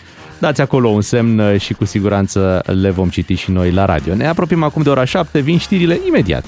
dați 0.43 0.61
acolo 0.61 0.89
un 0.89 1.01
semn 1.01 1.39
uh, 1.39 1.61
și 1.61 1.73
cu 1.73 1.85
siguranță 1.85 2.63
le 2.67 2.91
vom 2.91 3.09
citi 3.09 3.35
și 3.35 3.51
noi 3.51 3.71
la 3.71 3.85
radio. 3.85 4.15
Ne 4.15 4.27
apropiem 4.27 4.63
acum 4.63 4.83
de 4.83 4.91
ora 4.91 5.05
7, 5.05 5.41
vin 5.41 5.59
știrile 5.59 6.01
imediat. 6.07 6.45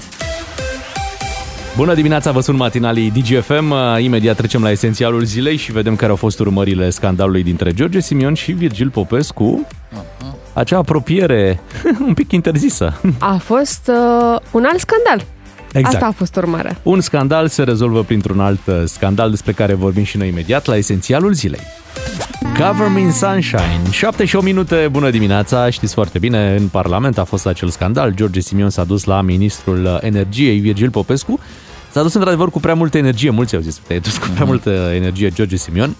Bună 1.75 1.93
dimineața, 1.93 2.31
vă 2.31 2.39
sunt 2.39 2.57
matinalii 2.57 3.11
DGFM. 3.11 3.69
Uh, 3.71 4.03
Imediat 4.03 4.35
trecem 4.35 4.63
la 4.63 4.71
esențialul 4.71 5.23
zilei 5.23 5.55
și 5.55 5.71
vedem 5.71 5.95
care 5.95 6.09
au 6.09 6.15
fost 6.15 6.39
urmările 6.39 6.89
scandalului 6.89 7.43
dintre 7.43 7.73
George 7.73 7.99
Simion 7.99 8.33
și 8.33 8.51
Virgil 8.51 8.89
Popescu. 8.89 9.67
Acea 10.53 10.77
apropiere 10.77 11.59
un 12.07 12.13
pic 12.13 12.31
interzisă. 12.31 12.99
A 13.19 13.37
fost 13.37 13.87
uh, 13.87 14.39
un 14.51 14.65
alt 14.65 14.79
scandal. 14.79 15.25
Exact. 15.73 15.95
Asta 15.95 16.05
a 16.05 16.11
fost 16.11 16.35
urmarea. 16.35 16.77
Un 16.83 17.01
scandal 17.01 17.47
se 17.47 17.63
rezolvă 17.63 18.03
printr-un 18.03 18.39
alt 18.39 18.67
uh, 18.67 18.81
scandal 18.85 19.29
despre 19.29 19.51
care 19.51 19.73
vorbim 19.73 20.03
și 20.03 20.17
noi 20.17 20.27
imediat 20.27 20.65
la 20.65 20.75
esențialul 20.75 21.33
zilei. 21.33 21.61
Cover 22.59 22.87
Me 22.87 22.99
in 22.99 23.11
Sunshine. 23.11 23.81
7 23.91 24.25
și 24.25 24.35
8 24.35 24.45
minute, 24.45 24.87
bună 24.91 25.09
dimineața. 25.09 25.69
Știți 25.69 25.93
foarte 25.93 26.19
bine, 26.19 26.55
în 26.55 26.67
Parlament 26.67 27.17
a 27.17 27.23
fost 27.23 27.47
acel 27.47 27.69
scandal. 27.69 28.13
George 28.13 28.39
Simion 28.39 28.69
s-a 28.69 28.83
dus 28.83 29.03
la 29.03 29.21
ministrul 29.21 29.85
uh, 29.85 29.97
energiei, 30.01 30.59
Virgil 30.59 30.89
Popescu. 30.89 31.39
S-a 31.91 32.01
dus 32.01 32.13
într-adevăr 32.13 32.49
cu 32.49 32.59
prea 32.59 32.73
multă 32.73 32.97
energie. 32.97 33.29
Mulți 33.29 33.55
au 33.55 33.61
zis, 33.61 33.75
te-ai 33.87 33.99
dus 33.99 34.17
cu 34.17 34.27
prea 34.33 34.45
multă 34.45 34.69
energie, 34.69 35.29
George 35.29 35.55
Simion. 35.55 35.95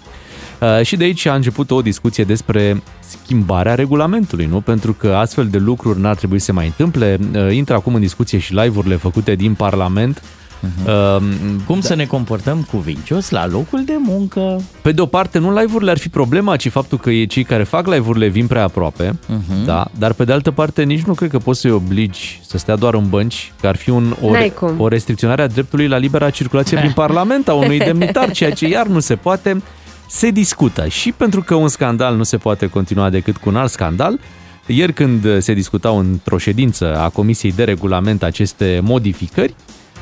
Uh, 0.60 0.82
și 0.82 0.96
de 0.96 1.04
aici 1.04 1.26
a 1.26 1.34
început 1.34 1.70
o 1.70 1.82
discuție 1.82 2.24
despre 2.24 2.82
schimbarea 2.98 3.74
regulamentului, 3.74 4.46
nu? 4.46 4.60
Pentru 4.60 4.92
că 4.92 5.14
astfel 5.14 5.46
de 5.46 5.58
lucruri 5.58 6.00
n-ar 6.00 6.16
trebui 6.16 6.38
să 6.38 6.44
se 6.44 6.52
mai 6.52 6.66
întâmple. 6.66 7.18
Uh, 7.34 7.54
intră 7.54 7.74
acum 7.74 7.94
în 7.94 8.00
discuție 8.00 8.38
și 8.38 8.54
live-urile 8.54 8.96
făcute 8.96 9.34
din 9.34 9.54
Parlament. 9.54 10.22
Uh-huh. 10.66 11.64
Cum 11.66 11.80
da. 11.80 11.86
să 11.86 11.94
ne 11.94 12.04
comportăm 12.04 12.66
cuvincios 12.70 13.30
la 13.30 13.46
locul 13.46 13.84
de 13.84 13.96
muncă? 13.98 14.60
Pe 14.82 14.92
de 14.92 15.00
o 15.00 15.06
parte, 15.06 15.38
nu 15.38 15.58
live-urile 15.58 15.90
ar 15.90 15.98
fi 15.98 16.08
problema, 16.08 16.56
ci 16.56 16.68
faptul 16.68 16.98
că 16.98 17.10
cei 17.28 17.44
care 17.44 17.62
fac 17.62 17.86
live-urile 17.86 18.28
vin 18.28 18.46
prea 18.46 18.62
aproape, 18.62 19.10
uh-huh. 19.10 19.64
da? 19.64 19.86
dar 19.98 20.12
pe 20.12 20.24
de 20.24 20.32
altă 20.32 20.50
parte 20.50 20.82
nici 20.82 21.02
nu 21.02 21.14
cred 21.14 21.30
că 21.30 21.38
poți 21.38 21.60
să-i 21.60 21.70
obligi 21.70 22.40
să 22.46 22.58
stea 22.58 22.76
doar 22.76 22.94
în 22.94 23.08
bănci, 23.08 23.52
că 23.60 23.66
ar 23.66 23.76
fi 23.76 23.90
un, 23.90 24.16
o, 24.22 24.30
N-ai 24.30 24.52
cum. 24.58 24.80
o 24.80 24.88
restricționare 24.88 25.42
a 25.42 25.46
dreptului 25.46 25.88
la 25.88 25.96
libera 25.96 26.30
circulație 26.30 26.78
prin 26.78 26.92
Parlament 27.04 27.48
a 27.48 27.54
unui 27.54 27.78
demnitar, 27.78 28.30
ceea 28.30 28.50
ce 28.50 28.68
iar 28.68 28.86
nu 28.86 29.00
se 29.00 29.14
poate, 29.14 29.62
se 30.08 30.30
discută. 30.30 30.88
Și 30.88 31.12
pentru 31.12 31.42
că 31.42 31.54
un 31.54 31.68
scandal 31.68 32.16
nu 32.16 32.22
se 32.22 32.36
poate 32.36 32.66
continua 32.66 33.10
decât 33.10 33.36
cu 33.36 33.48
un 33.48 33.56
alt 33.56 33.70
scandal, 33.70 34.18
ieri 34.66 34.92
când 34.92 35.40
se 35.40 35.52
discutau 35.52 35.98
într-o 35.98 36.38
ședință 36.38 36.96
a 36.96 37.08
Comisiei 37.08 37.52
de 37.52 37.64
Regulament 37.64 38.22
aceste 38.22 38.80
modificări, 38.82 39.54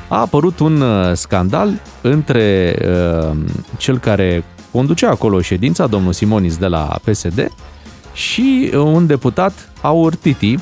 a 0.07 0.19
apărut 0.19 0.59
un 0.59 0.81
uh, 0.81 1.13
scandal 1.13 1.81
între 2.01 2.75
uh, 2.81 3.37
cel 3.77 3.97
care 3.97 4.43
conducea 4.71 5.09
acolo 5.09 5.41
ședința, 5.41 5.87
domnul 5.87 6.13
Simonis 6.13 6.57
de 6.57 6.67
la 6.67 6.99
PSD, 7.03 7.47
și 8.13 8.71
un 8.73 9.07
deputat, 9.07 9.71
Aur 9.81 10.15
Titi, 10.15 10.59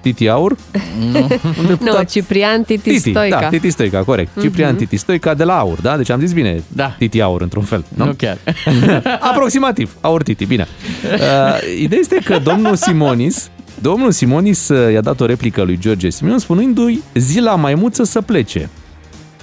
Titi 0.00 0.28
Aur? 0.28 0.56
Nu, 0.98 1.28
un 1.58 1.66
deputat... 1.66 1.98
nu 1.98 2.02
Ciprian 2.02 2.62
Titi, 2.62 2.90
Titi 2.90 3.10
Stoica. 3.10 3.40
Da, 3.40 3.48
Titi 3.48 3.70
Stoica, 3.70 4.02
corect. 4.02 4.30
Uh-huh. 4.30 4.42
Ciprian 4.42 4.76
Titi 4.76 4.96
Stoica 4.96 5.34
de 5.34 5.44
la 5.44 5.58
Aur, 5.58 5.80
da? 5.80 5.96
Deci 5.96 6.10
am 6.10 6.20
zis 6.20 6.32
bine, 6.32 6.62
da. 6.68 6.94
Titi 6.98 7.20
Aur 7.20 7.40
într-un 7.40 7.62
fel. 7.62 7.84
Nu, 7.94 8.04
nu 8.04 8.12
chiar. 8.12 8.38
Aproximativ, 9.30 9.96
Aur 10.00 10.22
Titi, 10.22 10.44
bine. 10.44 10.66
Uh, 11.04 11.80
ideea 11.80 12.00
este 12.00 12.20
că 12.24 12.38
domnul 12.38 12.76
Simonis 12.76 13.50
Domnul 13.80 14.10
Simonis 14.10 14.68
uh, 14.68 14.92
i-a 14.92 15.00
dat 15.00 15.20
o 15.20 15.26
replică 15.26 15.62
lui 15.62 15.78
George 15.78 16.10
Simion 16.10 16.38
spunându-i 16.38 17.02
zi 17.14 17.40
la 17.40 17.54
maimuță 17.54 18.04
să 18.04 18.20
plece. 18.20 18.70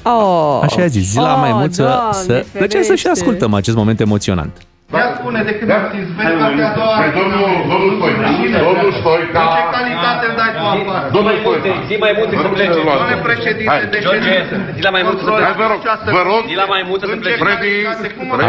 Oh, 0.04 0.60
Așa 0.64 0.82
a 0.82 0.86
zis, 0.88 1.06
zi 1.12 1.18
la 1.18 1.34
oh, 1.34 1.38
maimuță 1.40 1.82
Doamne, 1.84 2.14
să... 2.14 2.46
Deci 2.60 2.74
hai 2.74 2.84
să 2.84 2.96
și 2.96 3.08
ascultăm 3.08 3.54
acest 3.54 3.76
moment 3.76 4.00
emoționant. 4.00 4.54
Ia 5.00 5.08
spune 5.20 5.42
de 5.50 5.54
când 5.60 5.72
ați 5.78 5.90
vezi 5.96 6.12
partea 6.18 6.68
a 6.72 6.74
doua. 6.80 6.96
Pe 7.04 7.08
domnul, 7.20 7.52
domnul 7.72 7.92
Stoica. 7.98 8.28
Domnul 8.68 8.92
Stoica. 9.02 9.42
În 9.46 9.50
ce 9.56 9.62
calitate 9.76 10.24
îl 10.30 10.36
dai 10.42 10.52
tu 10.58 10.64
afară? 10.74 11.06
Domnul 11.18 11.36
Stoica. 11.44 11.72
Zi 11.90 11.96
mai 12.06 12.14
multe 12.20 12.34
să 12.44 12.48
plece. 12.56 12.78
Domnule 12.80 13.18
președinte 13.30 13.84
de 13.94 13.98
George, 14.06 14.32
ședință. 14.36 14.56
zi 14.78 14.82
la 14.88 14.92
mai 14.98 15.04
multe 15.08 15.22
să 15.28 15.32
plece. 15.38 15.54
Vă 15.62 15.68
rog, 15.72 15.80
vă 16.18 16.22
rog. 16.32 16.42
Zi 16.52 16.56
la 16.64 16.68
mai 16.74 16.82
multe 16.90 17.04
să 17.12 17.16
plece. 17.24 17.38
Freddy, 17.46 17.72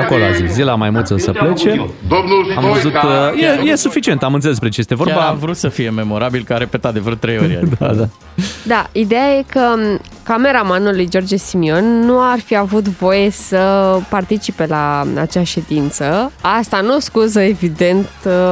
Acolo 0.05 0.23
a 0.31 0.33
zis, 0.41 0.49
zi 0.57 0.63
la 0.71 0.75
maimuță 0.83 1.13
să 1.27 1.31
plece. 1.43 1.71
Domnul 2.15 2.41
Am 2.59 2.65
văzut, 2.75 2.93
Stoica. 2.95 3.33
uh, 3.35 3.67
e, 3.67 3.71
e 3.71 3.75
suficient, 3.87 4.21
am 4.29 4.35
înțeles 4.39 4.55
despre 4.57 4.71
ce 4.75 4.79
este 4.85 4.95
Chiar 4.95 5.05
vorba. 5.05 5.23
a 5.33 5.33
vrut 5.45 5.59
să 5.65 5.69
fie 5.79 5.91
memorabil, 6.03 6.43
că 6.49 6.53
a 6.57 6.59
repetat 6.65 6.93
de 6.97 7.01
vreo 7.07 7.19
trei 7.25 7.39
ori. 7.45 7.55
Adică. 7.61 7.77
Da, 7.85 7.91
da. 8.01 8.07
Da, 8.73 8.83
ideea 9.05 9.29
e 9.39 9.43
că 9.57 9.65
m, 10.27 10.33
cameramanul 10.33 11.05
George 11.09 11.37
Simion 11.37 11.99
nu 12.01 12.21
ar 12.21 12.39
fi 12.41 12.57
avut 12.57 12.89
voie 12.89 13.31
să 13.31 13.59
participe 14.09 14.67
la 14.67 15.07
acea 15.21 15.45
ședință. 15.45 16.33
Asta 16.41 16.81
nu 16.81 16.99
scuză, 16.99 17.41
evident, 17.41 18.07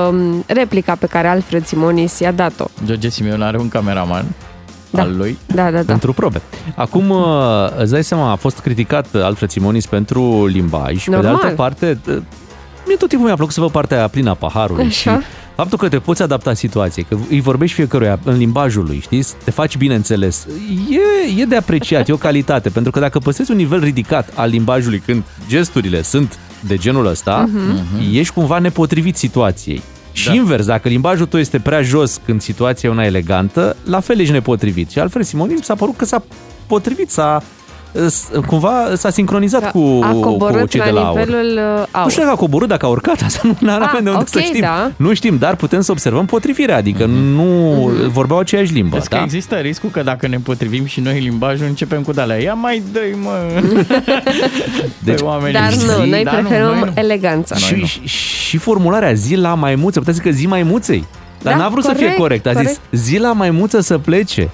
um, 0.09 0.45
replica 0.47 0.95
pe 0.95 1.07
care 1.07 1.29
Alfred 1.29 1.67
Simonis 1.67 2.19
i-a 2.19 2.33
dat-o. 2.33 2.64
George 2.85 3.09
Simion 3.09 3.43
are 3.43 3.59
un 3.59 3.69
cameraman 3.69 4.25
Da. 4.91 5.02
al 5.02 5.17
lui. 5.17 5.38
Da, 5.47 5.62
da, 5.64 5.71
da. 5.71 5.83
Pentru 5.87 6.12
probe. 6.12 6.41
Acum, 6.75 7.11
uh, 7.11 7.26
îți 7.79 7.91
dai 7.93 8.05
seama, 8.05 8.31
a 8.31 8.35
fost 8.37 8.59
criticat 8.59 9.07
Alfred 9.14 9.50
Simonis 9.50 9.87
pentru 9.87 10.47
limbaj. 10.47 11.05
Pe 11.05 11.11
de 11.11 11.17
Normal. 11.17 11.35
altă 11.35 11.55
parte, 11.55 11.99
uh, 12.09 12.17
mie 12.92 13.00
tot 13.00 13.08
timpul 13.08 13.26
mi-a 13.26 13.37
plăcut 13.37 13.54
să 13.54 13.61
văd 13.61 13.70
partea 13.70 14.08
plină 14.08 14.30
a 14.30 14.34
paharului. 14.34 14.84
Așa. 14.84 15.18
Și 15.18 15.25
faptul 15.56 15.78
că 15.78 15.88
te 15.88 15.99
poți 15.99 16.22
adapta 16.22 16.54
situației, 16.54 17.06
că 17.08 17.16
îi 17.30 17.40
vorbești 17.40 17.75
fiecăruia 17.76 18.18
în 18.25 18.37
limbajul 18.37 18.84
lui, 18.84 19.00
știi? 19.00 19.26
Te 19.44 19.50
faci 19.50 19.76
bine 19.76 19.95
înțeles. 19.95 20.47
E, 21.36 21.40
e 21.40 21.45
de 21.45 21.56
apreciat, 21.56 22.08
e 22.08 22.12
o 22.12 22.17
calitate, 22.17 22.69
pentru 22.76 22.90
că 22.90 23.00
dacă 23.00 23.19
păstrezi 23.19 23.50
un 23.50 23.56
nivel 23.56 23.80
ridicat 23.80 24.32
al 24.34 24.49
limbajului 24.49 25.02
când 25.06 25.23
gesturile 25.49 26.02
sunt 26.02 26.38
de 26.60 26.76
genul 26.76 27.06
ăsta, 27.06 27.49
uh-huh. 27.49 28.12
ești 28.12 28.34
cumva 28.34 28.58
nepotrivit 28.58 29.17
situației. 29.17 29.82
Și 30.12 30.26
da. 30.26 30.34
invers, 30.34 30.67
dacă 30.67 30.88
limbajul 30.88 31.26
tău 31.26 31.40
este 31.40 31.58
prea 31.58 31.82
jos 31.82 32.21
când 32.25 32.40
situația 32.40 32.88
e 32.88 32.93
una 32.93 33.04
elegantă, 33.04 33.76
la 33.84 34.00
fel 34.00 34.21
ești 34.21 34.32
nepotrivit. 34.32 34.90
Și 34.90 34.99
Alfred 34.99 35.25
Simonis 35.25 35.62
s-a 35.62 35.75
părut 35.75 35.97
că 35.97 36.04
s-a 36.04 36.23
potrivit, 36.67 37.10
s-a 37.10 37.43
s- 37.43 37.61
cumva 38.47 38.73
s-a 38.97 39.11
sincronizat 39.11 39.63
Că 39.63 39.69
cu, 39.73 40.00
a 40.02 40.13
coborât 40.13 40.61
cu 40.61 40.67
cei 40.67 40.81
la 40.81 40.87
de 40.87 40.93
la 40.93 41.07
aur. 41.07 41.19
nivelul 41.19 41.57
uh, 41.57 41.85
aur. 41.91 42.05
Nu 42.05 42.11
știu 42.11 42.23
dacă 42.23 42.35
a 42.35 42.39
coborât, 42.39 42.69
dacă 42.69 42.87
a 42.87 42.89
urcat, 42.89 43.23
asta 43.26 43.41
nu 43.59 43.71
avem 43.71 43.83
Ah, 43.83 43.91
de 44.02 44.09
unde 44.09 44.21
ok, 44.21 44.28
să 44.28 44.39
știm. 44.41 44.61
da. 44.61 44.91
Nu 44.97 45.15
știm, 45.15 45.37
dar 45.39 45.57
putem 45.57 45.81
să 45.81 45.91
observăm 45.91 46.26
potrivirea, 46.26 46.76
adică 46.76 47.05
nu 47.07 47.91
vorbeau 48.13 48.39
aceeași 48.39 48.73
limbă. 48.73 48.97
Vezi 48.97 49.09
că 49.09 49.17
Da? 49.17 49.23
există 49.23 49.55
riscul 49.55 49.91
că 49.91 50.02
dacă 50.02 50.26
ne 50.28 50.37
potrivim 50.39 50.85
și 50.85 51.00
noi 51.00 51.21
limbajul, 51.21 51.67
începem 51.67 52.02
cu 52.02 52.13
de-alea. 52.13 52.37
Ia 52.37 52.55
mai 52.55 52.83
dă 52.93 53.00
mă! 53.23 53.31
Deci- 55.05 55.17
Pe 55.19 55.23
oamenii 55.25 55.52
Dar 55.61 55.73
zi, 55.73 55.87
nu, 55.87 56.07
noi 56.07 56.25
da, 56.25 56.31
nu, 56.33 56.39
preferăm 56.39 56.67
noi 56.78 56.78
nu. 56.95 57.00
eleganța. 57.00 57.57
Noi 57.59 57.69
Și, 57.69 57.75
nu. 57.81 57.87
și, 57.87 58.00
și 58.49 58.57
formularea 58.57 59.13
zi 59.13 59.35
la 59.37 59.55
maimuță, 59.55 59.99
putea 59.99 60.13
zică 60.15 60.31
zi 60.31 60.47
maimuței. 60.47 61.05
Dar 61.43 61.52
Da, 61.52 61.59
n-a 61.59 61.69
vrut 61.69 61.85
să 61.85 61.93
fie 61.97 62.15
corect, 62.15 62.43
corect, 62.43 62.47
a 62.47 62.50
zis 62.50 62.59
corect. 62.61 62.81
zi 62.93 63.19
la 63.19 63.33
maimuță 63.33 63.81
să 63.81 63.99
plece. 63.99 64.50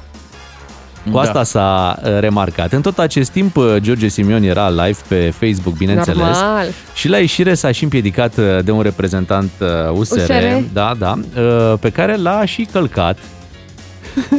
Cu 1.04 1.10
Da. 1.10 1.20
asta 1.20 1.42
s-a 1.44 1.98
uh, 2.04 2.18
remarcat. 2.20 2.72
În 2.72 2.80
tot 2.80 2.98
acest 2.98 3.30
timp, 3.30 3.56
uh, 3.56 3.76
George 3.78 4.08
Simion 4.08 4.42
era 4.42 4.68
live 4.70 4.98
pe 5.08 5.34
Facebook, 5.38 5.76
bineînțeles. 5.76 6.18
Normal. 6.18 6.66
Și 6.94 7.08
la 7.08 7.18
ieșire 7.18 7.54
s-a 7.54 7.72
și 7.72 7.82
împiedicat 7.82 8.36
uh, 8.36 8.44
de 8.64 8.70
un 8.70 8.80
reprezentant 8.82 9.50
uh, 9.60 9.68
USR, 9.98 10.14
USR. 10.14 10.32
Da, 10.72 10.94
da, 10.98 11.14
uh, 11.40 11.74
pe 11.80 11.90
care 11.90 12.16
l-a 12.16 12.44
și 12.44 12.68
călcat. 12.72 13.18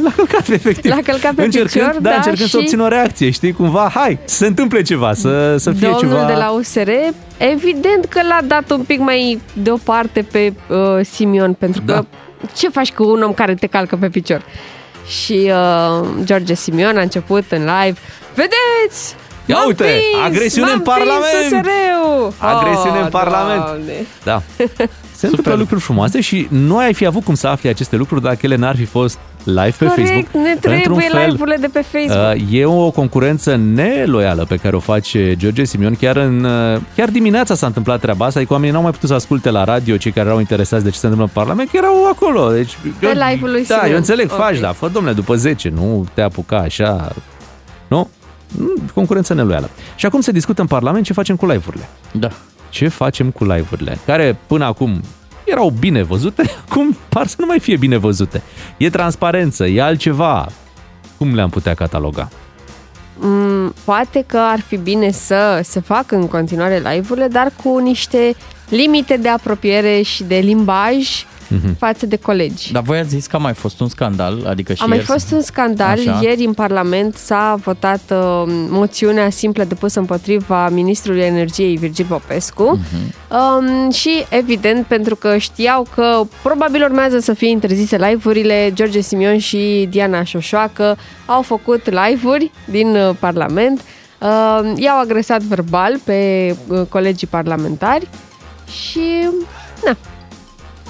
l-a 0.04 0.12
călcat, 0.16 0.48
efectiv. 0.48 0.90
L-a 0.92 0.98
călcat 1.04 1.34
pe 1.34 1.42
încercând, 1.44 1.84
picior, 1.86 2.00
da, 2.02 2.08
da, 2.10 2.16
încercând 2.16 2.48
să 2.48 2.56
și- 2.56 2.56
obțină 2.56 2.82
o 2.82 2.88
reacție, 2.88 3.30
știi, 3.30 3.52
cumva, 3.52 3.90
hai, 3.94 4.18
să 4.24 4.36
se 4.36 4.46
întâmple 4.46 4.82
ceva, 4.82 5.12
să, 5.14 5.56
să 5.56 5.70
fie 5.70 5.88
Domnul 5.88 6.16
ceva... 6.18 6.26
de 6.26 6.32
la 6.32 6.50
USR, 6.50 6.88
evident 7.38 8.04
că 8.08 8.20
l-a 8.28 8.38
dat 8.46 8.70
un 8.70 8.82
pic 8.82 8.98
mai 9.00 9.40
deoparte 9.52 10.26
pe 10.32 10.52
uh, 10.68 10.76
Simion, 11.04 11.52
pentru 11.52 11.82
că 11.86 11.92
Da. 11.92 12.04
ce 12.56 12.68
faci 12.68 12.92
cu 12.92 13.08
un 13.10 13.22
om 13.22 13.32
care 13.32 13.54
te 13.54 13.66
calcă 13.66 13.96
pe 14.00 14.08
picior? 14.08 14.42
Și 15.06 15.50
uh, 15.52 16.08
George 16.24 16.54
Simion 16.54 16.96
a 16.96 17.00
început 17.00 17.44
în 17.50 17.58
live, 17.58 17.98
vedeți! 18.34 19.14
Ia 19.46 19.56
M-am 19.56 19.66
uite, 19.66 19.82
prins, 19.84 20.24
agresiune 20.24 20.66
m-am 20.66 20.76
în 20.76 20.82
Parlament! 20.82 21.24
prins 21.48 21.52
USR-ul! 21.52 22.32
Agresiune 22.38 22.98
Oh, 22.98 23.04
în 23.04 23.10
Parlament! 23.10 23.64
Doamne. 23.64 24.06
Da. 24.24 24.42
Se 25.16 25.26
întâmplă 25.26 25.54
lucruri 25.54 25.80
frumoase 25.80 26.20
și 26.20 26.46
nu 26.50 26.76
ai 26.78 26.94
fi 26.94 27.06
avut 27.06 27.24
cum 27.24 27.34
să 27.34 27.46
afli 27.46 27.68
aceste 27.68 27.96
lucruri 27.96 28.22
dacă 28.22 28.38
ele 28.40 28.56
n-ar 28.56 28.76
fi 28.76 28.84
fost 28.84 29.18
live 29.44 29.74
pe 29.78 29.84
Corect, 29.86 30.08
Facebook. 30.08 30.32
ne 30.44 30.50
Într-un 30.50 30.80
trebuie 30.80 31.08
fel, 31.10 31.24
live-urile 31.28 31.56
de 31.56 31.66
pe 31.72 31.80
Facebook. 31.92 32.34
Uh, 32.34 32.58
E 32.58 32.64
o 32.64 32.90
concurență 32.90 33.56
neloială 33.56 34.44
pe 34.44 34.56
care 34.56 34.76
o 34.76 34.78
face 34.78 35.34
George 35.36 35.64
Simion. 35.64 35.94
Chiar, 35.94 36.16
în, 36.16 36.44
uh, 36.44 36.80
chiar 36.96 37.08
dimineața 37.08 37.54
s-a 37.54 37.66
întâmplat 37.66 38.00
treaba 38.00 38.24
asta, 38.26 38.38
adică 38.38 38.52
oamenii 38.54 38.74
n-au 38.74 38.82
mai 38.82 38.90
putut 38.90 39.08
să 39.08 39.14
asculte 39.14 39.50
la 39.50 39.64
radio 39.64 39.96
cei 39.96 40.12
care 40.12 40.26
erau 40.26 40.38
interesați 40.38 40.84
de 40.84 40.90
ce 40.90 40.98
se 40.98 41.06
întâmplă 41.06 41.30
în 41.34 41.42
Parlament, 41.42 41.70
că 41.70 41.76
erau 41.76 42.06
acolo. 42.06 42.50
Deci, 42.52 42.76
Pe 42.98 43.06
live-ul 43.30 43.50
lui 43.50 43.64
Da, 43.66 43.74
Simion. 43.74 43.90
eu 43.90 43.96
înțeleg, 43.96 44.30
Ok. 44.32 44.38
faci, 44.38 44.58
da, 44.58 44.72
fă 44.72 44.88
domnule, 44.88 45.14
după 45.14 45.34
10, 45.34 45.68
nu 45.74 46.06
te 46.14 46.20
apuca 46.20 46.56
așa, 46.58 47.12
nu? 47.88 48.08
Mm, 48.58 48.74
Concurență 48.94 49.34
neloială. 49.34 49.70
Și 49.96 50.06
acum 50.06 50.20
se 50.20 50.32
discută 50.32 50.60
în 50.60 50.66
Parlament 50.66 51.04
ce 51.04 51.12
facem 51.12 51.36
cu 51.36 51.46
live-urile. 51.46 51.88
Da. 52.12 52.28
Ce 52.68 52.88
facem 52.88 53.30
cu 53.30 53.44
live-urile, 53.44 53.98
care 54.06 54.36
până 54.46 54.64
acum 54.64 55.00
erau 55.50 55.70
bine 55.78 56.02
văzute, 56.02 56.42
acum 56.68 56.96
par 57.08 57.26
să 57.26 57.36
nu 57.38 57.46
mai 57.46 57.60
fie 57.60 57.76
bine 57.76 57.96
văzute. 57.96 58.42
E 58.76 58.90
transparență, 58.90 59.66
e 59.66 59.82
altceva. 59.82 60.48
Cum 61.18 61.34
le-am 61.34 61.50
putea 61.50 61.74
cataloga? 61.74 62.28
Mm, 63.16 63.74
poate 63.84 64.24
că 64.26 64.38
ar 64.38 64.60
fi 64.60 64.76
bine 64.76 65.10
să 65.10 65.60
se 65.64 65.80
facă 65.80 66.14
în 66.14 66.28
continuare 66.28 66.76
live-urile, 66.76 67.26
dar 67.26 67.52
cu 67.62 67.78
niște 67.78 68.34
limite 68.68 69.16
de 69.16 69.28
apropiere 69.28 70.02
și 70.02 70.22
de 70.22 70.36
limbaj 70.36 71.24
Mhm. 71.50 71.76
față 71.78 72.06
de 72.06 72.16
colegi. 72.16 72.72
Dar 72.72 72.82
voi 72.82 72.98
ați 72.98 73.08
zis 73.08 73.26
că 73.26 73.36
a 73.36 73.38
mai 73.38 73.52
fost 73.54 73.80
un 73.80 73.88
scandal, 73.88 74.46
adică 74.46 74.72
și 74.74 74.82
A 74.82 74.86
mai 74.86 74.96
ieri- 74.98 75.06
fost 75.06 75.32
un 75.32 75.42
scandal. 75.42 75.98
Așa. 75.98 76.18
Ieri 76.22 76.44
în 76.44 76.52
Parlament 76.52 77.14
s-a 77.16 77.58
votat 77.64 78.00
uh, 78.10 78.42
moțiunea 78.68 79.30
simplă 79.30 79.64
depusă 79.64 79.98
împotriva 79.98 80.68
ministrului 80.68 81.20
energiei 81.22 81.76
Virgil 81.76 82.06
Popescu 82.08 82.62
Mhm. 82.92 83.14
um, 83.84 83.90
și 83.90 84.24
evident 84.28 84.86
pentru 84.86 85.16
că 85.16 85.36
știau 85.36 85.86
că 85.94 86.20
probabil 86.42 86.82
urmează 86.82 87.18
să 87.18 87.32
fie 87.34 87.48
interzise 87.50 87.96
live-urile, 87.96 88.70
George 88.74 89.00
Simion 89.00 89.38
și 89.38 89.86
Diana 89.90 90.22
Șoșoacă 90.22 90.96
au 91.26 91.42
făcut 91.42 91.82
live-uri 91.90 92.50
din 92.64 92.96
uh, 92.96 93.10
Parlament, 93.18 93.80
uh, 94.20 94.72
i-au 94.76 95.00
agresat 95.00 95.40
verbal 95.42 95.98
pe 96.04 96.50
uh, 96.68 96.80
colegii 96.88 97.26
parlamentari 97.26 98.08
și 98.70 99.28
na, 99.84 99.96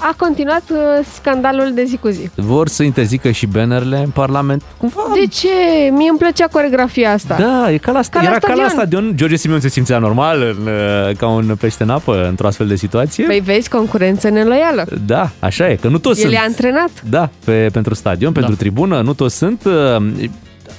a 0.01 0.13
continuat 0.17 0.63
uh, 0.69 0.77
scandalul 1.13 1.71
de 1.73 1.83
zi 1.83 1.97
cu 1.97 2.07
zi. 2.07 2.29
Vor 2.35 2.67
să 2.67 2.83
interzică 2.83 3.31
și 3.31 3.45
bannerele 3.45 3.97
în 3.97 4.09
Parlament. 4.09 4.61
Cumva... 4.77 5.01
De 5.13 5.25
ce? 5.27 5.47
Mie 5.91 6.09
îmi 6.09 6.17
plăcea 6.19 6.47
coregrafia 6.51 7.11
asta. 7.11 7.35
Da, 7.39 7.71
e 7.71 7.77
ca 7.77 7.91
la, 7.91 7.99
Ca 8.11 8.21
la 8.21 8.29
era 8.29 8.37
ca 8.37 8.47
la 8.47 8.53
stadion. 8.53 8.69
stadion. 8.69 9.11
George 9.17 9.35
Simion 9.35 9.59
se 9.59 9.69
simțea 9.69 9.97
normal, 9.97 10.41
în, 10.41 10.67
uh, 10.67 11.15
ca 11.17 11.27
un 11.27 11.55
pește 11.59 11.83
în 11.83 11.89
apă, 11.89 12.25
într-o 12.29 12.47
astfel 12.47 12.67
de 12.67 12.75
situație. 12.75 13.25
Păi 13.25 13.39
vezi, 13.39 13.69
concurență 13.69 14.29
neloială. 14.29 14.85
Da, 15.05 15.29
așa 15.39 15.69
e, 15.69 15.75
că 15.75 15.87
nu 15.87 15.97
toți 15.97 16.19
El 16.21 16.25
sunt. 16.29 16.39
e 16.41 16.43
antrenat. 16.45 16.89
Da, 17.09 17.29
pe, 17.45 17.69
pentru 17.71 17.93
stadion, 17.93 18.31
pentru 18.31 18.55
tribună, 18.55 19.01
nu 19.01 19.13
toți 19.13 19.37
sunt. 19.37 19.63
Uh, 19.65 20.03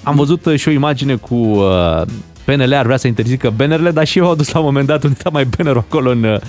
Am 0.02 0.14
văzut 0.16 0.44
uh, 0.46 0.58
și 0.58 0.68
o 0.68 0.70
imagine 0.70 1.14
cu 1.14 1.34
uh, 1.34 2.02
PNL 2.44 2.72
ar 2.74 2.84
vrea 2.84 2.96
să 2.96 3.06
interzică 3.06 3.52
bannerele, 3.56 3.90
dar 3.90 4.06
și 4.06 4.18
eu 4.18 4.26
au 4.26 4.34
dus 4.34 4.52
la 4.52 4.58
un 4.58 4.64
moment 4.64 4.86
dat 4.86 5.02
unde 5.04 5.16
mai 5.32 5.44
bannerul 5.56 5.84
acolo 5.88 6.10
în, 6.10 6.22
uh, 6.24 6.40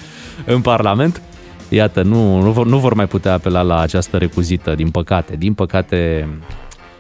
în 0.46 0.62
Parlament. 0.62 1.22
Iată, 1.70 2.02
nu, 2.02 2.42
nu, 2.42 2.52
vor, 2.52 2.66
nu 2.66 2.78
vor 2.78 2.94
mai 2.94 3.08
putea 3.08 3.34
apela 3.34 3.62
la 3.62 3.80
această 3.80 4.18
recuzită, 4.18 4.76
din 4.76 4.90
păcate. 4.90 5.36
Din 5.36 5.54
păcate, 5.54 6.30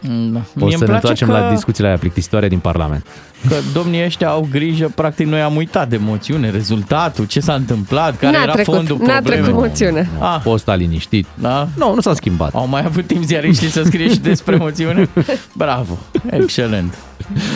Da. 0.01 0.09
o 0.09 0.11
Mie 0.29 0.43
să 0.53 0.63
îmi 0.63 0.69
ne 0.69 0.77
place 0.77 0.93
întoarcem 0.93 1.27
că, 1.27 1.33
la 1.33 1.49
discuțiile 1.49 1.87
aia 1.89 1.97
plictisitoare 1.97 2.47
din 2.47 2.59
Parlament. 2.59 3.05
Că 3.47 3.55
domnii 3.73 4.03
ăștia 4.05 4.27
au 4.29 4.47
grijă, 4.51 4.91
practic 4.95 5.27
noi 5.27 5.41
am 5.41 5.55
uitat 5.55 5.89
de 5.89 5.97
moțiune, 5.97 6.49
rezultatul, 6.49 7.25
ce 7.25 7.39
s-a 7.39 7.53
întâmplat, 7.53 8.17
care 8.17 8.37
N-a 8.37 8.43
era 8.43 8.51
trecut, 8.51 8.73
fondul 8.73 8.97
n-a 8.97 9.13
problemei. 9.13 9.41
trecut 9.43 9.59
moțiunea. 9.61 10.07
Ah, 10.19 10.39
Poți 10.43 10.61
sta 10.61 10.75
liniștit. 10.75 11.25
da? 11.35 11.67
Nu, 11.77 11.93
nu 11.93 12.01
s-a 12.01 12.13
schimbat. 12.13 12.53
Au 12.53 12.67
mai 12.67 12.83
avut 12.85 13.07
timp 13.07 13.23
ziariștii 13.23 13.67
să 13.69 13.81
scrie 13.85 14.09
și 14.09 14.19
despre 14.19 14.55
moțiune? 14.55 15.09
Bravo, 15.53 15.97
excelent. 16.29 16.93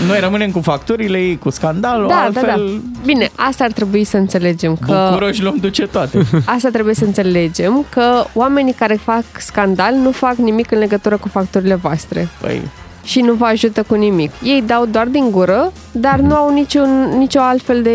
Noi 0.08 0.20
rămânem 0.20 0.52
cu 0.52 0.60
facturile 0.62 1.18
ei, 1.18 1.38
cu 1.38 1.50
scandalul, 1.50 2.08
Da, 2.08 2.16
altfel 2.16 2.44
da, 2.46 2.56
da. 2.56 2.64
Bine, 3.06 3.30
asta 3.36 3.64
ar 3.64 3.72
trebui 3.72 4.04
să 4.04 4.18
înțelegem 4.18 4.76
că 4.76 5.08
bucuroși 5.10 5.42
luăm 5.42 5.58
duce 5.62 5.88
toate. 5.88 6.26
asta 6.46 6.70
trebuie 6.70 6.94
să 6.94 7.04
înțelegem 7.04 7.86
că 7.90 8.24
oamenii 8.34 8.74
care 8.74 9.00
fac 9.04 9.24
scandal 9.38 9.94
nu 9.94 10.12
fac 10.12 10.36
nimic 10.36 10.72
în 10.72 10.78
legătură 10.78 11.18
cu 11.18 11.28
facturile 11.28 11.76
voastre 11.76 12.28
Păi, 12.42 12.62
și 13.08 13.20
nu 13.20 13.34
vă 13.34 13.46
ajută 13.46 13.84
cu 13.88 13.96
nimic. 13.96 14.32
Ei 14.44 14.64
dau 14.66 14.86
doar 14.86 15.06
din 15.08 15.32
gură, 15.32 15.72
dar 15.92 16.20
nu 16.20 16.36
au 16.36 16.54
niciun, 16.54 17.14
nicio 17.18 17.40
altfel 17.42 17.82
de 17.82 17.92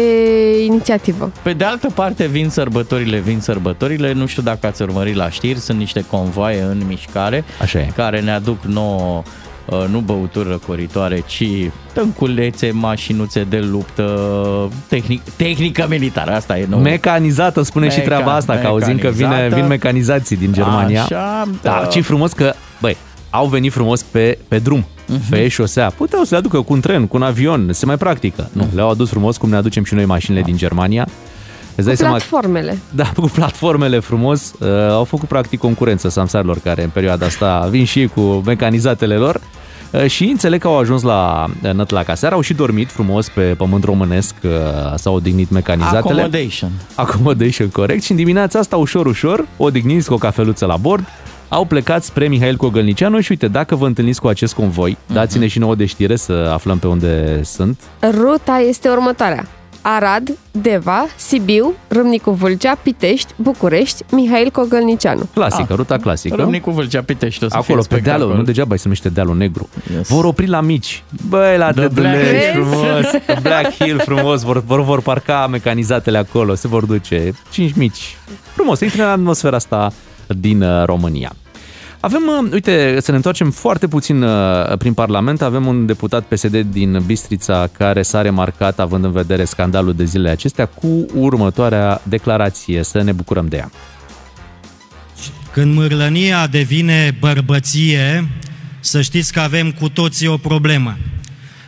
inițiativă. 0.65 1.33
Pe 1.43 1.53
de 1.53 1.65
altă 1.65 1.89
parte, 1.95 2.27
vin 2.27 2.49
sărbătorile, 2.49 3.19
vin 3.19 3.41
sărbătorile. 3.41 4.13
Nu 4.13 4.27
știu 4.27 4.43
dacă 4.43 4.67
ați 4.67 4.83
urmărit 4.83 5.15
la 5.15 5.31
știri, 5.31 5.59
sunt 5.59 5.79
niște 5.79 6.05
convoaie 6.11 6.61
în 6.63 6.83
mișcare 6.87 7.45
Așa 7.61 7.79
e. 7.79 7.91
care 7.97 8.21
ne 8.21 8.31
aduc 8.31 8.63
nouă 8.65 9.23
uh, 9.67 9.85
nu 9.91 9.99
băuturi 9.99 10.49
răcoritoare, 10.49 11.23
ci 11.27 11.45
tânculețe, 11.93 12.71
mașinuțe 12.71 13.47
de 13.49 13.59
luptă, 13.59 14.09
tehnic, 14.89 15.23
tehnică 15.37 15.87
militară, 15.89 16.31
asta 16.35 16.59
e 16.59 16.67
nou. 16.69 16.81
Mecanizată, 16.81 17.63
spune 17.63 17.89
și 17.91 17.99
Meca- 18.01 18.05
treaba 18.05 18.33
asta, 18.35 18.55
că 18.57 18.67
auzim 18.67 18.99
că 18.99 19.09
vine, 19.09 19.29
mecanizată. 19.29 19.55
vin 19.61 19.67
mecanizații 19.67 20.37
din 20.37 20.53
Germania. 20.53 21.03
Așa, 21.03 21.45
Da, 21.63 21.79
da. 21.81 21.87
ce 21.91 22.01
frumos 22.01 22.33
că, 22.33 22.53
băi, 22.81 22.97
au 23.35 23.47
venit 23.47 23.73
frumos 23.73 24.03
pe, 24.03 24.39
pe 24.49 24.59
drum, 24.59 24.85
Mhm. 25.09 25.29
pe 25.31 25.49
șosea. 25.49 25.91
Puteau 25.97 26.23
să 26.23 26.29
le 26.31 26.37
aducă 26.37 26.61
cu 26.61 26.73
un 26.73 26.81
tren, 26.81 27.07
cu 27.07 27.17
un 27.17 27.23
avion, 27.23 27.69
se 27.73 27.87
mai 27.87 27.97
practică. 27.97 28.49
Nu, 28.53 28.69
le-au 28.75 28.91
adus 28.91 29.09
frumos 29.09 29.37
cum 29.37 29.49
ne 29.49 29.57
aducem 29.57 29.85
și 29.85 29.95
noi 29.95 30.05
mașinile 30.05 30.43
din 30.43 30.57
Germania. 30.57 31.09
Îți 31.75 31.85
dai 31.87 31.95
Cu 31.95 32.01
seama, 32.01 32.15
platformele. 32.17 32.79
da, 32.91 33.13
cu 33.17 33.21
platformele 33.35 33.99
frumos, 33.99 34.53
uh, 34.59 34.69
au 34.91 35.05
făcut 35.05 35.29
practic 35.29 35.59
concurență 35.61 36.09
samsarilor 36.09 36.59
care 36.65 36.83
în 36.83 36.89
perioada 36.91 37.27
asta 37.27 37.67
vin 37.71 37.85
și 37.85 37.99
ei 37.99 38.07
cu 38.09 38.21
mecanizatele 38.21 39.15
lor. 39.17 39.41
Uh, 39.91 40.07
Și 40.07 40.25
înțeleg 40.25 40.61
că 40.61 40.67
au 40.67 40.79
ajuns 40.79 41.03
la 41.03 41.47
uh, 41.65 41.71
Nătlaca 41.73 42.15
seara, 42.15 42.35
au 42.35 42.41
și 42.41 42.55
dormit 42.55 42.91
frumos 42.91 43.29
pe 43.29 43.43
pământ 43.43 43.85
românesc, 43.85 44.35
uh, 44.45 44.51
s-au 44.97 45.15
odihnit 45.15 45.51
mecanizatele. 45.51 45.99
Accommodation. 45.99 46.71
Accommodation, 46.95 47.69
corect. 47.69 48.03
Și 48.03 48.11
în 48.11 48.17
dimineața 48.17 48.59
asta, 48.59 48.77
ușor, 48.77 49.07
ușor, 49.07 49.47
odighniți 49.57 50.09
cu 50.09 50.15
o 50.15 50.19
cafeluță 50.19 50.67
la 50.67 50.77
bord, 50.77 51.05
au 51.53 51.65
plecat 51.65 52.05
spre 52.05 52.29
Mihail 52.29 52.57
Cogălnicianu 52.57 53.21
și 53.21 53.31
uite, 53.31 53.49
dacă 53.49 53.77
vă 53.77 53.87
întâlniți 53.87 54.21
cu 54.21 54.27
acest 54.29 54.55
convoi, 54.55 54.97
dați-ne 55.13 55.47
și 55.47 55.59
nouă 55.59 55.75
de 55.75 55.85
știre 55.85 56.17
să 56.17 56.51
aflăm 56.53 56.79
pe 56.79 56.87
unde 56.87 57.41
sunt. 57.43 57.81
Ruta 58.11 58.65
este 58.69 58.89
următoarea. 58.89 59.47
Arad, 59.81 60.39
Deva, 60.51 61.07
Sibiu, 61.17 61.73
Râmnicu 61.89 62.31
Vâlcea, 62.31 62.75
Pitești, 62.83 63.33
București, 63.37 64.03
Mihail 64.11 64.51
Cogălnicianu. 64.51 65.29
Clasică, 65.35 65.75
ruta 65.75 65.97
clasică. 65.97 66.35
Râmnicu 66.35 66.71
Vâlcea 66.71 67.03
Pitești, 67.03 67.45
o 67.45 67.49
să 67.49 67.57
Acolo, 67.57 67.83
fie 67.83 67.97
pe 67.97 68.03
dealul, 68.03 68.11
spectacol. 68.21 68.37
nu 68.37 68.43
degeaba 68.43 68.75
se 68.77 68.83
numește 68.85 69.09
dealul 69.09 69.37
negru. 69.37 69.69
Yes. 69.97 70.09
Vor 70.09 70.25
opri 70.25 70.47
la 70.47 70.61
mici. 70.61 71.03
Băi, 71.29 71.57
la 71.57 71.71
The 71.73 71.81
Dădulești, 71.81 72.21
Black 72.21 72.43
Hills. 72.43 72.53
frumos. 72.53 73.41
Black 73.43 73.73
Hill, 73.75 74.01
frumos. 74.05 74.43
Vor, 74.43 74.65
vor, 74.65 74.83
vor 74.85 75.01
parca 75.01 75.47
mecanizatele 75.47 76.19
acolo, 76.19 76.55
se 76.55 76.69
vor 76.69 76.85
duce. 76.85 77.33
Cinci 77.51 77.73
mici. 77.75 78.17
Frumos, 78.55 78.79
să 78.79 78.85
intre 78.85 79.03
în 79.03 79.09
atmosfera 79.09 79.57
asta 79.57 79.93
din 80.27 80.63
uh, 80.63 80.85
România. 80.85 81.33
Avem, 82.03 82.23
uh, 82.27 82.53
uite, 82.53 82.97
să 83.01 83.11
ne 83.11 83.17
întoarcem 83.17 83.51
foarte 83.51 83.89
puțin 83.89 84.23
uh, 84.23 84.77
prin 84.79 84.93
Parlament. 84.93 85.43
Avem 85.43 85.67
un 85.67 85.87
deputat 85.87 86.25
PSD 86.25 86.57
din 86.57 87.03
Bistrița 87.07 87.69
care 87.79 88.03
s-a 88.03 88.23
remarcat, 88.23 88.79
având 88.79 89.05
în 89.05 89.13
vedere 89.13 89.45
scandalul 89.45 89.95
de 89.95 90.05
zilele 90.05 90.31
acestea, 90.31 90.67
cu 90.67 91.07
următoarea 91.15 92.01
declarație. 92.05 92.83
Să 92.83 93.03
ne 93.03 93.13
bucurăm 93.13 93.47
de 93.49 93.57
ea. 93.57 93.71
Când 95.53 95.75
mârlănia 95.75 96.47
devine 96.47 97.17
bărbăție, 97.21 98.29
să 98.81 99.01
știți 99.01 99.33
că 99.33 99.41
avem 99.41 99.71
cu 99.71 99.89
toții 99.89 100.27
o 100.27 100.37
problemă. 100.37 100.97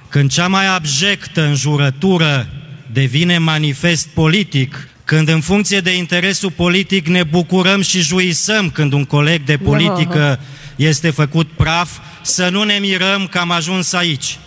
Când 0.08 0.30
cea 0.30 0.46
mai 0.48 0.66
abjectă 0.66 1.42
înjurătură 1.42 2.46
devine 2.92 3.38
manifest 3.38 4.08
politic, 4.08 4.88
când 5.04 5.28
în 5.28 5.40
funcție 5.40 5.78
de 5.80 5.96
interesul 5.96 6.50
politic 6.50 7.06
ne 7.06 7.22
bucurăm 7.22 7.80
și 7.80 8.00
juisăm 8.00 8.70
când 8.70 8.92
un 8.92 9.04
coleg 9.04 9.44
de 9.44 9.56
politică 9.56 10.38
este 10.76 11.10
făcut 11.10 11.46
praf, 11.56 11.90
să 12.22 12.48
nu 12.50 12.62
ne 12.62 12.78
mirăm 12.80 13.26
că 13.30 13.38
am 13.38 13.50
ajuns 13.50 13.92
aici. 13.92 14.38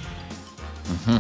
Uh, 1.07 1.15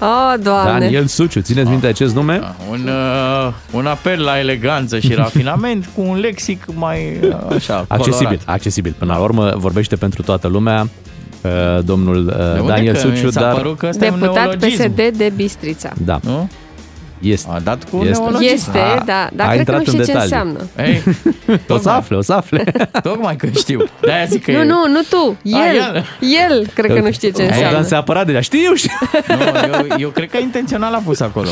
Oh, 0.00 0.34
doamne! 0.42 0.78
Daniel 0.80 1.06
Suciu, 1.06 1.40
țineți 1.40 1.68
minte 1.68 1.86
acest 1.86 2.14
nume? 2.14 2.38
Da, 2.38 2.56
Un, 2.70 2.88
uh, 2.88 3.52
un 3.70 3.86
apel 3.86 4.22
la 4.22 4.38
eleganță 4.38 4.98
și 4.98 5.14
rafinament 5.14 5.88
cu 5.94 6.00
un 6.00 6.18
lexic 6.18 6.64
mai 6.74 7.18
uh, 7.22 7.54
așa, 7.56 7.84
Accesibil, 7.88 8.26
colorat. 8.26 8.42
accesibil. 8.46 8.94
Până 8.98 9.12
la 9.12 9.18
urmă 9.18 9.54
vorbește 9.56 9.96
pentru 9.96 10.22
toată 10.22 10.48
lumea 10.48 10.88
uh, 11.42 11.50
domnul 11.84 12.26
uh, 12.26 12.34
De 12.34 12.60
unde 12.60 12.72
Daniel 12.72 12.94
că 12.94 13.00
Suciu, 13.00 13.26
mi 13.26 13.32
s-a 13.32 13.40
dar 13.40 13.54
părut 13.54 13.78
că 13.78 13.86
ăsta 13.86 14.04
e 14.04 14.10
un 14.10 14.18
Deputat 14.20 14.44
neologism, 14.44 14.82
PSD 14.94 15.16
de 15.16 15.32
Bistrița. 15.36 15.92
da, 16.04 16.20
Nu? 16.22 16.50
Este. 17.20 17.48
A 17.52 17.58
dat 17.58 17.84
cu 17.90 17.96
Este. 18.04 18.18
neologism. 18.22 18.52
Este, 18.54 18.78
A- 18.78 19.02
da, 19.04 19.22
a 19.24 19.30
dar 19.34 19.48
cred 19.54 19.64
că 19.66 19.70
nu 19.72 19.78
intrat 19.78 19.78
în 19.78 19.84
știi 19.84 19.98
ce 19.98 20.04
detalii. 20.04 20.22
înseamnă. 20.22 20.60
Ei, 20.78 21.02
O 21.48 21.52
să 21.52 21.58
tocmai, 21.66 21.94
afle, 21.96 22.16
o 22.16 22.22
să 22.22 22.32
afle. 22.32 22.64
tocmai 23.02 23.36
că 23.36 23.46
știu. 23.56 23.84
De-aia 24.00 24.24
zic 24.24 24.44
că 24.44 24.50
Nu, 24.52 24.58
e... 24.60 24.64
nu, 24.64 24.86
nu 24.88 25.00
tu, 25.08 25.36
A, 25.56 25.66
el. 25.68 25.74
el. 25.76 26.04
El, 26.50 26.66
cred 26.74 26.92
că 26.94 27.00
nu 27.00 27.12
știe 27.12 27.30
ce 27.30 27.42
Bogdan 27.42 27.58
înseamnă. 27.62 27.86
se 27.86 27.94
apăra 27.94 28.24
deja. 28.24 28.40
Știu, 28.40 28.74
știu. 28.74 28.90
Nu, 29.28 29.76
eu, 29.78 29.86
eu 29.98 30.08
cred 30.08 30.30
că 30.30 30.36
intențional 30.38 30.94
a 30.94 31.02
pus 31.04 31.20
acolo. 31.20 31.48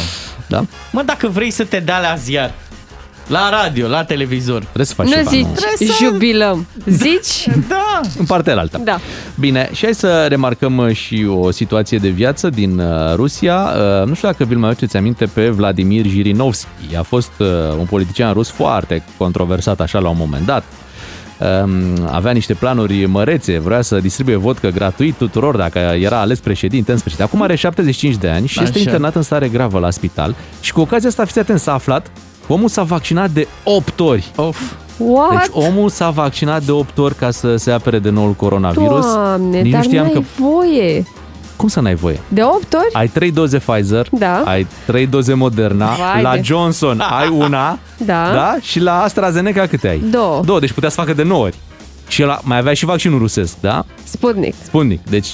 Da, 0.46 0.64
Mă, 0.92 1.02
dacă 1.02 1.28
vrei 1.28 1.50
să 1.50 1.64
te 1.64 1.78
dea 1.80 2.00
la 2.00 2.14
ziar, 2.16 2.50
la 3.28 3.48
radio, 3.62 3.88
la 3.88 4.04
televizor, 4.04 4.58
trebuie 4.62 4.86
să 4.86 4.94
faci 4.94 5.06
Nu 5.06 5.12
ceva. 5.12 5.30
zici, 5.30 5.46
Trebuie 5.54 5.88
să- 5.88 6.04
jubilăm. 6.04 6.66
Zici? 6.86 7.48
da, 7.68 8.00
În 8.18 8.24
partea 8.24 8.58
altă. 8.58 8.80
Da. 8.84 8.98
Bine, 9.40 9.68
și 9.72 9.84
hai 9.84 9.94
să 9.94 10.26
remarcăm 10.28 10.76
uh, 10.76 10.94
și 10.96 11.26
o 11.28 11.50
situație 11.50 11.98
de 11.98 12.08
viață 12.08 12.50
din 12.50 12.78
uh, 12.78 13.14
Rusia. 13.14 13.56
Uh, 14.00 14.06
Nu 14.06 14.14
știu 14.14 14.28
dacă 14.28 14.44
vi-l 14.44 14.58
mai 14.58 14.70
aduceți 14.70 14.96
aminte 14.96 15.24
pe 15.26 15.48
Vladimir 15.48 16.06
Jirinovski. 16.06 16.96
A 16.98 17.02
fost 17.02 17.30
uh, 17.38 17.46
un 17.78 17.84
politician 17.84 18.32
rus 18.32 18.48
foarte 18.50 19.02
controversat 19.16 19.80
așa 19.80 19.98
la 19.98 20.08
un 20.08 20.16
moment 20.18 20.46
dat. 20.46 20.64
Um, 21.64 22.08
avea 22.10 22.32
niște 22.32 22.54
planuri 22.54 23.06
mărețe, 23.06 23.58
vrea 23.58 23.82
să 23.82 23.98
distribuie 23.98 24.36
vodcă 24.36 24.68
gratuit 24.68 25.14
tuturor 25.14 25.56
dacă 25.56 25.78
era 25.78 26.20
ales 26.20 26.38
președinte 26.38 26.92
în 26.92 26.98
sfârșit. 26.98 27.20
Acum 27.20 27.42
are 27.42 27.54
75 27.54 28.14
de 28.16 28.28
ani 28.28 28.46
și 28.46 28.62
este 28.62 28.78
Așa. 28.78 28.84
internat 28.84 29.14
în 29.14 29.22
stare 29.22 29.48
gravă 29.48 29.78
la 29.78 29.90
spital 29.90 30.34
și 30.60 30.72
cu 30.72 30.80
ocazia 30.80 31.08
asta, 31.08 31.24
fiți 31.24 31.38
atent, 31.38 31.58
s-a 31.60 31.72
aflat 31.72 32.06
că 32.06 32.10
omul 32.48 32.68
s-a 32.68 32.82
vaccinat 32.82 33.30
de 33.30 33.48
8 33.64 34.00
ori. 34.00 34.30
of, 34.36 34.60
What? 34.96 35.30
Deci 35.30 35.50
omul 35.52 35.88
s-a 35.88 36.10
vaccinat 36.10 36.62
de 36.62 36.72
8 36.72 36.98
ori 36.98 37.14
ca 37.14 37.30
să 37.30 37.56
se 37.56 37.70
apere 37.70 37.98
de 37.98 38.10
noul 38.10 38.32
coronavirus. 38.32 39.12
Doamne, 39.12 39.60
Nici 39.60 39.72
dar 39.72 39.80
nu 39.80 39.86
știam 39.88 40.04
n-ai 40.04 40.12
că... 40.12 40.20
voie. 40.42 41.04
Cum 41.56 41.68
să 41.68 41.80
n-ai 41.80 41.94
voie? 41.94 42.20
De 42.28 42.42
8 42.42 42.74
ori? 42.74 42.88
Ai 42.92 43.08
3 43.08 43.30
doze 43.30 43.58
Pfizer, 43.58 44.06
Da. 44.10 44.36
ai 44.44 44.66
3 44.86 45.06
doze 45.06 45.34
Moderna, 45.34 45.86
Vai 46.12 46.22
la 46.22 46.34
de- 46.34 46.40
Johnson 46.44 47.00
ai 47.00 47.28
una, 47.28 47.78
Da. 47.96 48.30
da? 48.32 48.56
Și 48.60 48.80
la 48.80 49.02
AstraZeneca 49.02 49.66
câte 49.66 49.88
ai? 49.88 49.98
Două. 50.10 50.40
Două, 50.44 50.60
deci 50.60 50.72
putea 50.72 50.88
să 50.88 50.94
facă 51.00 51.12
de 51.12 51.22
9 51.22 51.42
ori. 51.44 51.56
Și 52.08 52.22
el 52.22 52.38
mai 52.42 52.58
avea 52.58 52.74
și 52.74 52.84
vaccinul 52.84 53.18
rusesc, 53.18 53.56
da? 53.60 53.84
Sputnik. 54.04 54.54
Sputnik, 54.62 55.00
deci... 55.10 55.28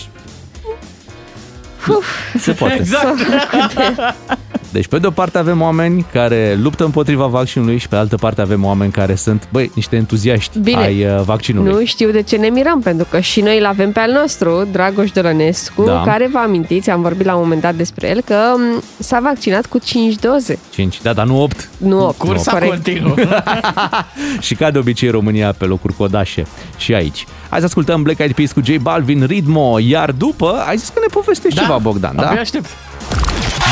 Se 2.39 2.53
poate. 2.53 2.75
exact. 2.75 3.19
Deci 4.75 4.87
pe 4.87 4.99
de 4.99 5.07
o 5.07 5.11
parte 5.11 5.39
avem 5.39 5.61
oameni 5.61 6.07
care 6.13 6.59
luptă 6.63 6.85
împotriva 6.85 7.27
vaccinului 7.27 7.79
și 7.79 7.89
pe 7.89 7.97
altă 7.97 8.17
parte 8.17 8.41
avem 8.41 8.65
oameni 8.65 8.93
care 8.93 9.15
sunt, 9.15 9.49
băi, 9.53 9.71
niște 9.75 9.97
entuziaști 9.97 10.59
Bine. 10.59 10.81
ai 10.81 11.05
uh, 11.05 11.21
vaccinului. 11.25 11.73
Nu 11.73 11.85
știu 11.85 12.11
de 12.11 12.23
ce 12.23 12.37
ne 12.37 12.49
mirăm, 12.49 12.81
pentru 12.81 13.07
că 13.11 13.21
și 13.21 13.41
noi 13.41 13.59
îl 13.59 13.67
avem 13.67 13.93
pe 13.93 14.01
al 14.01 14.11
nostru, 14.11 14.69
Dragoș 14.73 15.11
Dărănescu, 15.11 15.85
Da. 15.85 16.03
care 16.07 16.29
vă 16.33 16.39
amintiți, 16.39 16.91
am 16.91 17.03
vorbit 17.03 17.27
la 17.27 17.35
un 17.35 17.41
moment 17.41 17.61
dat 17.61 17.75
despre 17.75 18.09
el, 18.09 18.21
că 18.21 18.35
m, 18.57 18.83
s-a 18.99 19.21
vaccinat 19.23 19.67
cu 19.67 19.79
5 19.79 20.15
doze, 20.15 20.59
5, 20.73 21.03
da, 21.03 21.13
dar 21.13 21.27
nu 21.27 21.43
8. 21.43 21.69
nu 21.77 22.05
8. 22.07 22.19
Cursa 22.19 22.51
corect. 22.53 22.73
continuă. 22.73 23.15
și 24.47 24.55
ca 24.55 24.71
de 24.71 24.79
obicei 24.79 25.09
România 25.11 25.53
pe 25.59 25.65
locuri 25.65 25.95
codașe 25.97 26.47
și 26.77 26.95
aici. 26.95 27.27
Hai 27.49 27.59
să 27.59 27.65
ascultăm 27.65 28.03
Black 28.03 28.19
Eyed 28.19 28.33
Peas 28.33 28.53
cu 28.53 28.61
J 28.65 28.77
Balvin, 28.77 29.25
Ritmo, 29.27 29.79
iar 29.79 30.11
după 30.11 30.65
ai 30.69 30.77
zis 30.77 30.89
că 30.89 30.99
ne 31.01 31.07
povestești 31.13 31.59
ceva, 31.59 31.79
Bogdan, 31.79 32.17
da? 32.17 32.27
Abia 32.29 32.41
aștept. 32.41 32.67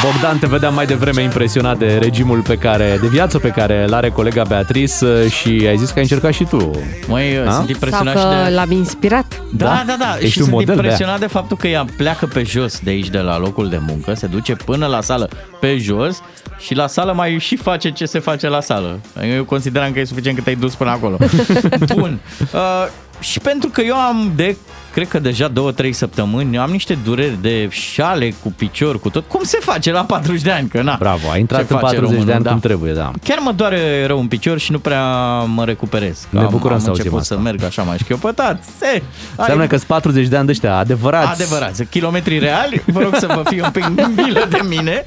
Bogdan, 0.02 0.38
te 0.38 0.46
vedeam 0.46 0.74
mai 0.74 0.86
devreme 0.86 1.22
impresionat 1.22 1.78
de 1.78 1.96
regimul 1.96 2.40
pe 2.40 2.56
care, 2.56 2.98
de 3.00 3.08
viață 3.08 3.38
pe 3.38 3.48
care 3.48 3.84
îl 3.84 3.94
are 3.94 4.10
colega 4.10 4.42
Beatrice 4.42 5.28
și 5.28 5.64
ai 5.68 5.76
zis 5.76 5.88
că 5.88 5.94
ai 5.94 6.02
încercat 6.02 6.32
și 6.32 6.44
tu. 6.44 6.70
Măi, 7.08 7.38
A? 7.38 7.42
sunt 7.42 7.52
Sau 7.52 7.64
impresionat 7.68 8.14
că 8.14 8.20
și 8.20 8.44
de... 8.48 8.54
l-am 8.54 8.70
inspirat. 8.70 9.42
Da, 9.52 9.82
da, 9.86 9.96
da. 9.98 10.16
Ești 10.18 10.30
și 10.30 10.38
un 10.38 10.44
sunt 10.44 10.56
model, 10.56 10.74
impresionat 10.74 11.18
de 11.18 11.26
faptul 11.26 11.56
că 11.56 11.68
ea 11.68 11.84
pleacă 11.96 12.26
pe 12.26 12.42
jos 12.42 12.80
de 12.80 12.90
aici, 12.90 13.08
de 13.08 13.18
la 13.18 13.38
locul 13.38 13.68
de 13.68 13.80
muncă, 13.86 14.14
se 14.14 14.26
duce 14.26 14.54
până 14.54 14.86
la 14.86 15.00
sală 15.00 15.28
pe 15.60 15.76
jos 15.76 16.22
și 16.58 16.74
la 16.74 16.86
sală 16.86 17.12
mai 17.12 17.38
și 17.38 17.56
face 17.56 17.90
ce 17.90 18.04
se 18.04 18.18
face 18.18 18.48
la 18.48 18.60
sală. 18.60 19.00
Eu 19.34 19.44
consideram 19.44 19.92
că 19.92 20.00
e 20.00 20.04
suficient 20.04 20.36
că 20.36 20.42
te-ai 20.42 20.56
dus 20.56 20.74
până 20.74 20.90
acolo. 20.90 21.16
Bun. 21.96 22.18
Uh, 22.52 22.86
și 23.20 23.38
pentru 23.38 23.68
că 23.68 23.80
eu 23.80 23.96
am 23.96 24.32
de, 24.36 24.56
cred 24.92 25.08
că 25.08 25.18
deja 25.18 25.48
două, 25.48 25.72
trei 25.72 25.92
săptămâni, 25.92 26.58
am 26.58 26.70
niște 26.70 26.98
dureri 27.04 27.38
de 27.40 27.68
șale 27.70 28.34
cu 28.42 28.52
picior, 28.56 29.00
cu 29.00 29.10
tot. 29.10 29.24
Cum 29.28 29.40
se 29.42 29.58
face 29.60 29.92
la 29.92 30.04
40 30.04 30.42
de 30.42 30.50
ani? 30.50 30.68
Că 30.68 30.82
na. 30.82 30.96
Bravo, 30.98 31.30
ai 31.32 31.40
intrat 31.40 31.66
Ce 31.66 31.72
în 31.72 31.78
face 31.78 31.94
40 31.94 32.08
de 32.10 32.14
românul, 32.14 32.34
ani 32.34 32.44
da. 32.44 32.50
cum 32.50 32.60
trebuie, 32.60 32.92
da. 32.92 33.10
Chiar 33.24 33.38
mă 33.38 33.52
doare 33.52 34.06
rău 34.06 34.18
un 34.18 34.26
picior 34.26 34.58
și 34.58 34.72
nu 34.72 34.78
prea 34.78 35.04
mă 35.40 35.64
recuperez. 35.64 36.26
Ne 36.30 36.40
Am- 36.40 36.48
bucurăm 36.50 36.74
am 36.76 36.82
să 36.82 36.88
auzim 36.88 37.04
început 37.04 37.20
asta. 37.20 37.34
să 37.34 37.40
merg 37.40 37.62
așa 37.62 37.82
mai 37.82 37.96
șchiopătat. 37.98 38.64
Se, 38.80 39.02
Înseamnă 39.36 39.66
că 39.66 39.76
sunt 39.76 39.88
40 39.88 40.26
de 40.26 40.36
ani 40.36 40.44
de 40.46 40.50
ăștia 40.52 40.76
adevărați. 40.76 41.42
Adevărat, 41.42 41.86
kilometri 41.90 42.38
reali, 42.38 42.82
vă 42.86 43.00
rog 43.00 43.14
să 43.14 43.26
vă 43.26 43.42
fie 43.44 43.62
un 43.62 43.70
pic 43.70 43.86
milă 44.16 44.46
de 44.50 44.60
mine. 44.68 45.04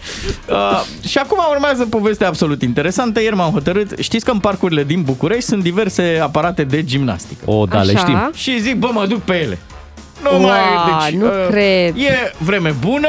Uh, 0.49 0.81
și 1.07 1.17
acum 1.17 1.37
urmează 1.51 1.85
povestea 1.85 2.27
absolut 2.27 2.61
interesantă. 2.61 3.21
Ieri 3.21 3.35
m-am 3.35 3.51
hotărât, 3.51 3.93
știți 3.99 4.25
că 4.25 4.31
în 4.31 4.39
parcurile 4.39 4.83
din 4.83 5.01
București 5.01 5.45
sunt 5.49 5.63
diverse 5.63 6.19
aparate 6.21 6.63
de 6.63 6.83
gimnastică. 6.83 7.41
O, 7.45 7.65
da, 7.65 7.81
le 7.81 7.91
Așa. 7.95 7.99
știm. 8.01 8.31
Și 8.33 8.61
zic, 8.61 8.75
bă, 8.75 8.89
mă 8.93 9.05
duc 9.05 9.21
pe 9.21 9.33
ele. 9.41 9.57
Nu 10.31 10.37
Wow, 10.37 10.41
mai, 10.41 11.09
deci, 11.09 11.19
nu 11.19 11.29
cred. 11.49 11.95
E 11.95 12.31
vreme 12.37 12.69
bună, 12.69 13.07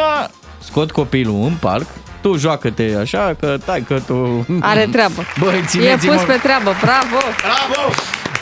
scot 0.58 0.90
copilul 0.90 1.42
în 1.42 1.52
parc, 1.60 1.86
tu 2.20 2.36
joacă-te 2.36 2.96
așa, 3.00 3.36
că 3.40 3.56
tai 3.64 3.84
că 3.88 4.00
tu... 4.06 4.46
Are 4.60 4.88
treabă. 4.92 5.22
Băi, 5.40 5.58
E 5.58 5.64
țineți-mă... 5.66 6.12
pus 6.12 6.22
pe 6.22 6.38
treabă, 6.42 6.74
bravo! 6.80 7.16
Bravo! 7.42 7.92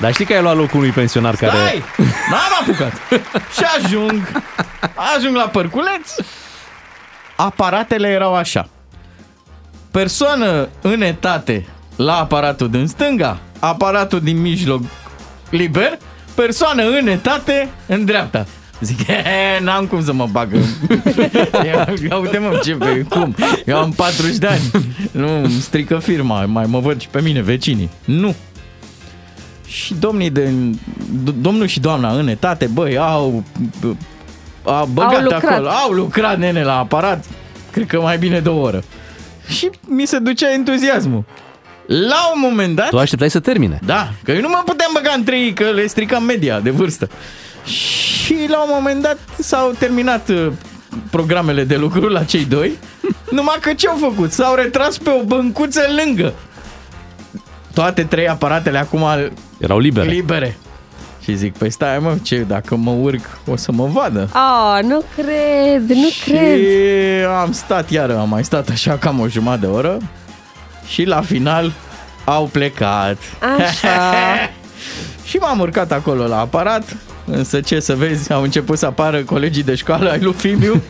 Dar 0.00 0.12
știi 0.12 0.24
că 0.24 0.32
ai 0.32 0.42
luat 0.42 0.56
locul 0.56 0.78
unui 0.78 0.90
pensionar 0.90 1.34
care... 1.36 1.56
Stai! 1.56 1.82
N-am 2.30 2.58
apucat. 2.60 2.92
și 3.56 3.64
ajung, 3.76 4.42
ajung 5.16 5.36
la 5.36 5.42
părculeț. 5.48 6.14
Aparatele 7.36 8.08
erau 8.08 8.34
așa. 8.34 8.68
Persoană 9.90 10.68
în 10.80 11.02
etate 11.02 11.66
la 11.96 12.18
aparatul 12.18 12.70
din 12.70 12.86
stânga, 12.86 13.38
aparatul 13.58 14.20
din 14.20 14.40
mijloc 14.40 14.82
liber, 15.50 15.98
persoană 16.34 16.82
în 16.82 17.06
etate 17.06 17.68
în 17.86 18.04
dreapta. 18.04 18.46
Zic, 18.80 19.06
"E, 19.08 19.60
n-am 19.62 19.86
cum 19.86 20.04
să 20.04 20.12
mă 20.12 20.28
bag 20.32 20.48
în... 20.52 20.62
ia, 21.66 21.88
ia 22.08 22.16
uite 22.16 22.38
mă, 22.38 22.60
ce, 22.64 22.72
pe, 22.74 23.06
cum? 23.08 23.34
Eu 23.66 23.76
am 23.78 23.90
40 23.92 24.36
de 24.36 24.46
ani. 24.46 24.60
Nu, 25.10 25.36
îmi 25.42 25.50
strică 25.60 25.98
firma, 25.98 26.44
mai 26.46 26.64
mă 26.68 26.78
văd 26.78 27.00
și 27.00 27.08
pe 27.08 27.20
mine, 27.20 27.40
vecinii. 27.40 27.90
Nu, 28.04 28.34
și 29.66 29.94
domnii 29.94 30.30
de, 30.30 30.48
d- 31.24 31.34
domnul 31.40 31.66
și 31.66 31.80
doamna 31.80 32.12
în 32.12 32.28
etate, 32.28 32.66
băi, 32.66 32.98
au, 32.98 33.44
au 34.64 34.86
băgat 34.92 35.14
Au 35.14 35.20
lucrat. 35.22 35.44
acolo, 35.44 35.68
au 35.68 35.90
lucrat 35.92 36.38
nene 36.38 36.62
la 36.64 36.78
aparat, 36.78 37.24
cred 37.70 37.86
că 37.86 38.00
mai 38.00 38.18
bine 38.18 38.40
de 38.40 38.48
o 38.48 38.60
oră. 38.60 38.82
Și 39.48 39.70
mi 39.88 40.06
se 40.06 40.18
ducea 40.18 40.52
entuziasmul. 40.52 41.24
La 41.86 42.30
un 42.34 42.40
moment 42.40 42.76
dat, 42.76 42.88
Tu 42.88 42.98
așteptai 42.98 43.30
să 43.30 43.40
termine. 43.40 43.78
da, 43.86 44.08
că 44.22 44.32
eu 44.32 44.40
nu 44.40 44.48
mă 44.48 44.62
puteam 44.64 44.90
băga 44.94 45.12
între 45.16 45.38
ei, 45.40 45.52
că 45.52 45.64
le 45.70 45.86
stricam 45.86 46.22
media 46.24 46.60
de 46.60 46.70
vârstă. 46.70 47.08
Și 47.64 48.36
la 48.48 48.62
un 48.62 48.70
moment 48.72 49.02
dat 49.02 49.18
s-au 49.38 49.74
terminat 49.78 50.28
uh, 50.28 50.52
programele 51.10 51.64
de 51.64 51.76
lucru 51.76 52.08
la 52.08 52.24
cei 52.24 52.44
doi, 52.44 52.78
numai 53.30 53.56
că 53.60 53.72
ce-au 53.72 53.96
făcut? 54.00 54.32
S-au 54.32 54.54
retras 54.54 54.98
pe 54.98 55.10
o 55.10 55.22
băncuță 55.24 55.80
lângă. 56.04 56.32
Toate 57.74 58.02
trei 58.02 58.28
aparatele 58.28 58.78
acum 58.78 59.04
Erau 59.58 59.78
libere. 59.78 60.08
libere. 60.08 60.56
Și 61.22 61.34
zic, 61.34 61.56
păi 61.56 61.70
stai 61.70 61.98
mă, 61.98 62.14
ce, 62.22 62.44
dacă 62.48 62.76
mă 62.76 62.90
urc, 62.90 63.20
o 63.46 63.56
să 63.56 63.72
mă 63.72 63.86
vadă. 63.86 64.28
Oh, 64.34 64.82
nu 64.82 65.02
cred, 65.16 65.88
nu 65.88 66.08
și 66.08 66.30
cred. 66.30 67.26
am 67.40 67.52
stat 67.52 67.90
iară, 67.90 68.18
am 68.18 68.28
mai 68.28 68.44
stat 68.44 68.68
așa 68.68 68.96
cam 68.98 69.20
o 69.20 69.28
jumătate 69.28 69.60
de 69.60 69.66
oră 69.66 69.98
și 70.86 71.04
la 71.04 71.20
final 71.20 71.72
au 72.24 72.44
plecat. 72.52 73.18
Așa. 73.58 73.90
și 75.28 75.36
m-am 75.36 75.58
urcat 75.58 75.92
acolo 75.92 76.26
la 76.26 76.40
aparat, 76.40 76.96
însă 77.26 77.60
ce 77.60 77.80
să 77.80 77.94
vezi, 77.94 78.32
au 78.32 78.42
început 78.42 78.78
să 78.78 78.86
apară 78.86 79.22
colegii 79.22 79.62
de 79.62 79.74
școală 79.74 80.10
ai 80.10 80.20
lui 80.20 80.32
Fimiu 80.32 80.82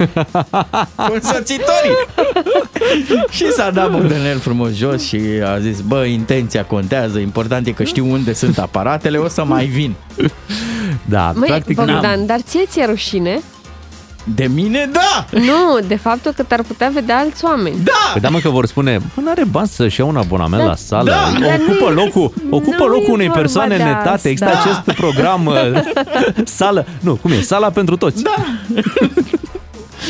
cu 1.07 1.13
însoțitorii. 1.13 1.97
și 3.31 3.53
s-a 3.53 3.71
dat 3.71 3.91
Bogdanel 3.91 4.39
frumos 4.39 4.75
jos 4.75 5.03
și 5.03 5.21
a 5.45 5.59
zis, 5.59 5.81
bă, 5.81 6.05
intenția 6.05 6.65
contează, 6.65 7.19
important 7.19 7.67
e 7.67 7.73
că 7.73 7.85
știu 7.85 8.11
unde 8.11 8.33
sunt 8.33 8.59
aparatele, 8.59 9.19
o 9.19 9.29
să 9.29 9.45
mai 9.45 9.65
vin. 9.67 9.95
Da, 11.05 11.33
Măi, 11.35 11.49
practic... 11.49 11.77
Bogdan, 11.77 12.27
dar 12.27 12.41
ție 12.41 12.65
ți-e 12.67 12.85
rușine? 12.85 13.41
De 14.35 14.47
mine, 14.55 14.89
da! 14.93 15.25
Nu, 15.39 15.79
de 15.87 15.97
faptul 15.97 16.33
că 16.33 16.43
te-ar 16.43 16.63
putea 16.63 16.91
vedea 16.95 17.19
alți 17.19 17.45
oameni. 17.45 17.77
Da! 17.85 17.93
Păi 18.13 18.21
da, 18.21 18.29
mă, 18.29 18.39
că 18.39 18.49
vor 18.49 18.67
spune, 18.67 18.99
bă, 19.15 19.21
n-are 19.25 19.45
bani 19.45 19.69
să-și 19.69 20.01
ia 20.01 20.07
un 20.07 20.17
abonament 20.17 20.63
Da, 20.63 20.69
la 20.69 20.75
sală. 20.77 21.11
da, 21.11 21.47
dar 21.47 21.61
ocupă 21.69 21.85
nu 21.93 22.01
e- 22.01 22.05
locul, 22.05 22.33
ocupă 22.51 22.77
nu 22.85 22.87
locul 22.87 23.09
e 23.09 23.13
unei 23.13 23.27
vorba 23.27 23.41
persoane 23.41 23.77
de 23.77 23.83
în 23.83 23.89
etate. 23.89 24.29
Există 24.29 24.53
asta. 24.55 24.71
acest 24.83 24.99
program, 24.99 25.47
uh, 25.53 25.55
sală, 26.45 26.87
nu, 27.01 27.15
cum 27.15 27.31
e, 27.31 27.41
sala 27.41 27.71
pentru 27.71 27.97
toți. 27.97 28.23
Da! 28.23 28.35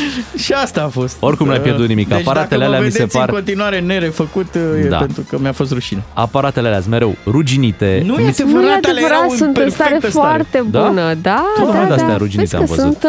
Și 0.43 0.53
asta 0.53 0.81
a 0.83 0.87
fost. 0.87 1.17
Oricum 1.19 1.47
n-ai 1.47 1.59
pierdut 1.59 1.87
nimic. 1.87 2.07
Deci 2.07 2.19
Aparatele 2.19 2.59
dacă 2.59 2.69
mă 2.71 2.75
alea 2.75 2.85
mi 2.87 2.91
se 2.91 2.97
vedeți 2.97 3.17
par- 3.17 3.27
în 3.29 3.33
continuare 3.35 3.79
nerefăcut, 3.79 4.55
e 4.83 4.87
Da. 4.87 4.97
pentru 4.97 5.25
că 5.29 5.37
mi-a 5.41 5.51
fost 5.51 5.71
rușine. 5.71 6.03
Aparatele 6.13 6.67
alea 6.67 6.79
sunt 6.79 6.91
mereu 6.91 7.15
ruginite. 7.25 8.01
Nu 8.05 8.13
Mi 8.15 8.27
e 8.27 8.31
se- 8.31 8.43
Nu 8.43 8.49
e 8.49 8.53
adevărat, 8.53 8.85
alea 8.85 9.03
erau 9.05 9.19
adevărat, 9.19 9.31
în 9.31 9.37
sunt 9.37 9.57
în 9.57 9.69
stare 9.69 9.89
perfectă 9.89 10.17
stare. 10.19 10.27
foarte 10.27 10.69
Da? 10.71 10.87
bună. 10.87 11.13
Da, 11.21 11.45
Tot 11.59 11.71
da, 11.73 11.83
de-astea 11.85 12.07
da. 12.07 12.17
ruginite 12.17 12.41
Vezi 12.41 12.55
am 12.55 12.61
că 12.61 12.67
văzut. 12.67 12.83
sunt 12.83 13.03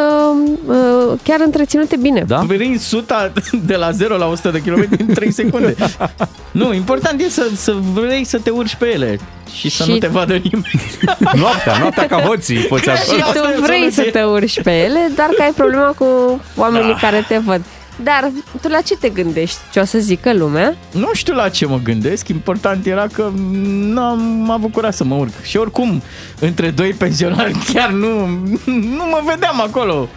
uh, 0.66 0.76
uh, 1.12 1.18
chiar 1.22 1.40
întreținute 1.44 1.96
bine. 1.96 2.24
Da? 2.26 2.44
Prin 2.48 2.76
suta 2.80 3.32
de 3.64 3.74
la 3.76 3.90
0 3.90 4.16
la 4.16 4.26
100 4.26 4.50
de 4.50 4.58
km 4.62 4.86
în 4.98 5.14
3 5.14 5.32
secunde. 5.32 5.74
nu, 6.60 6.72
important 6.74 7.20
e 7.20 7.28
să, 7.28 7.46
să 7.54 7.74
vrei 7.92 8.24
să 8.24 8.38
te 8.38 8.50
urci 8.50 8.74
pe 8.74 8.86
ele 8.94 9.18
și 9.54 9.70
să 9.70 9.82
Și- 9.84 9.90
nu 9.90 9.96
te 9.98 10.06
vadă 10.06 10.32
nimeni. 10.32 10.70
Noaptea, 11.42 11.78
noaptea 11.80 12.06
ca 12.06 12.16
hoții. 12.20 12.56
Poți 12.56 12.82
Și 12.82 12.88
acolo. 12.88 13.18
Asta 13.22 13.38
e 13.38 13.40
tu 13.40 13.58
o 13.58 13.62
vrei 13.64 13.78
soluție. 13.78 14.04
să 14.04 14.10
te 14.10 14.22
urci 14.22 14.62
pe 14.62 14.70
ele, 14.70 14.98
dar 15.14 15.26
că 15.36 15.42
ai 15.42 15.52
problema 15.56 15.86
cu 15.98 16.40
oamenii 16.56 16.75
Da. 16.80 16.96
care 17.00 17.24
te 17.28 17.38
văd. 17.38 17.62
Dar 18.02 18.30
tu 18.62 18.68
la 18.68 18.80
ce 18.80 18.96
te 18.96 19.08
gândești? 19.08 19.58
Ce 19.72 19.80
o 19.80 19.84
să 19.84 19.98
zică 19.98 20.34
lumea? 20.34 20.76
Nu 20.92 21.08
știu 21.12 21.34
la 21.34 21.48
ce 21.48 21.66
mă 21.66 21.80
gândesc, 21.82 22.28
important 22.28 22.86
era 22.86 23.06
că 23.12 23.30
n-am 23.70 24.50
avut 24.50 24.72
curaj 24.72 24.94
să 24.94 25.04
mă 25.04 25.14
urc. 25.14 25.42
Și 25.42 25.56
oricum, 25.56 26.02
între 26.40 26.70
doi 26.70 26.90
pensionari 26.92 27.52
chiar 27.72 27.90
nu, 27.90 28.26
nu 28.64 29.04
mă 29.10 29.20
vedeam 29.26 29.60
acolo. 29.60 30.08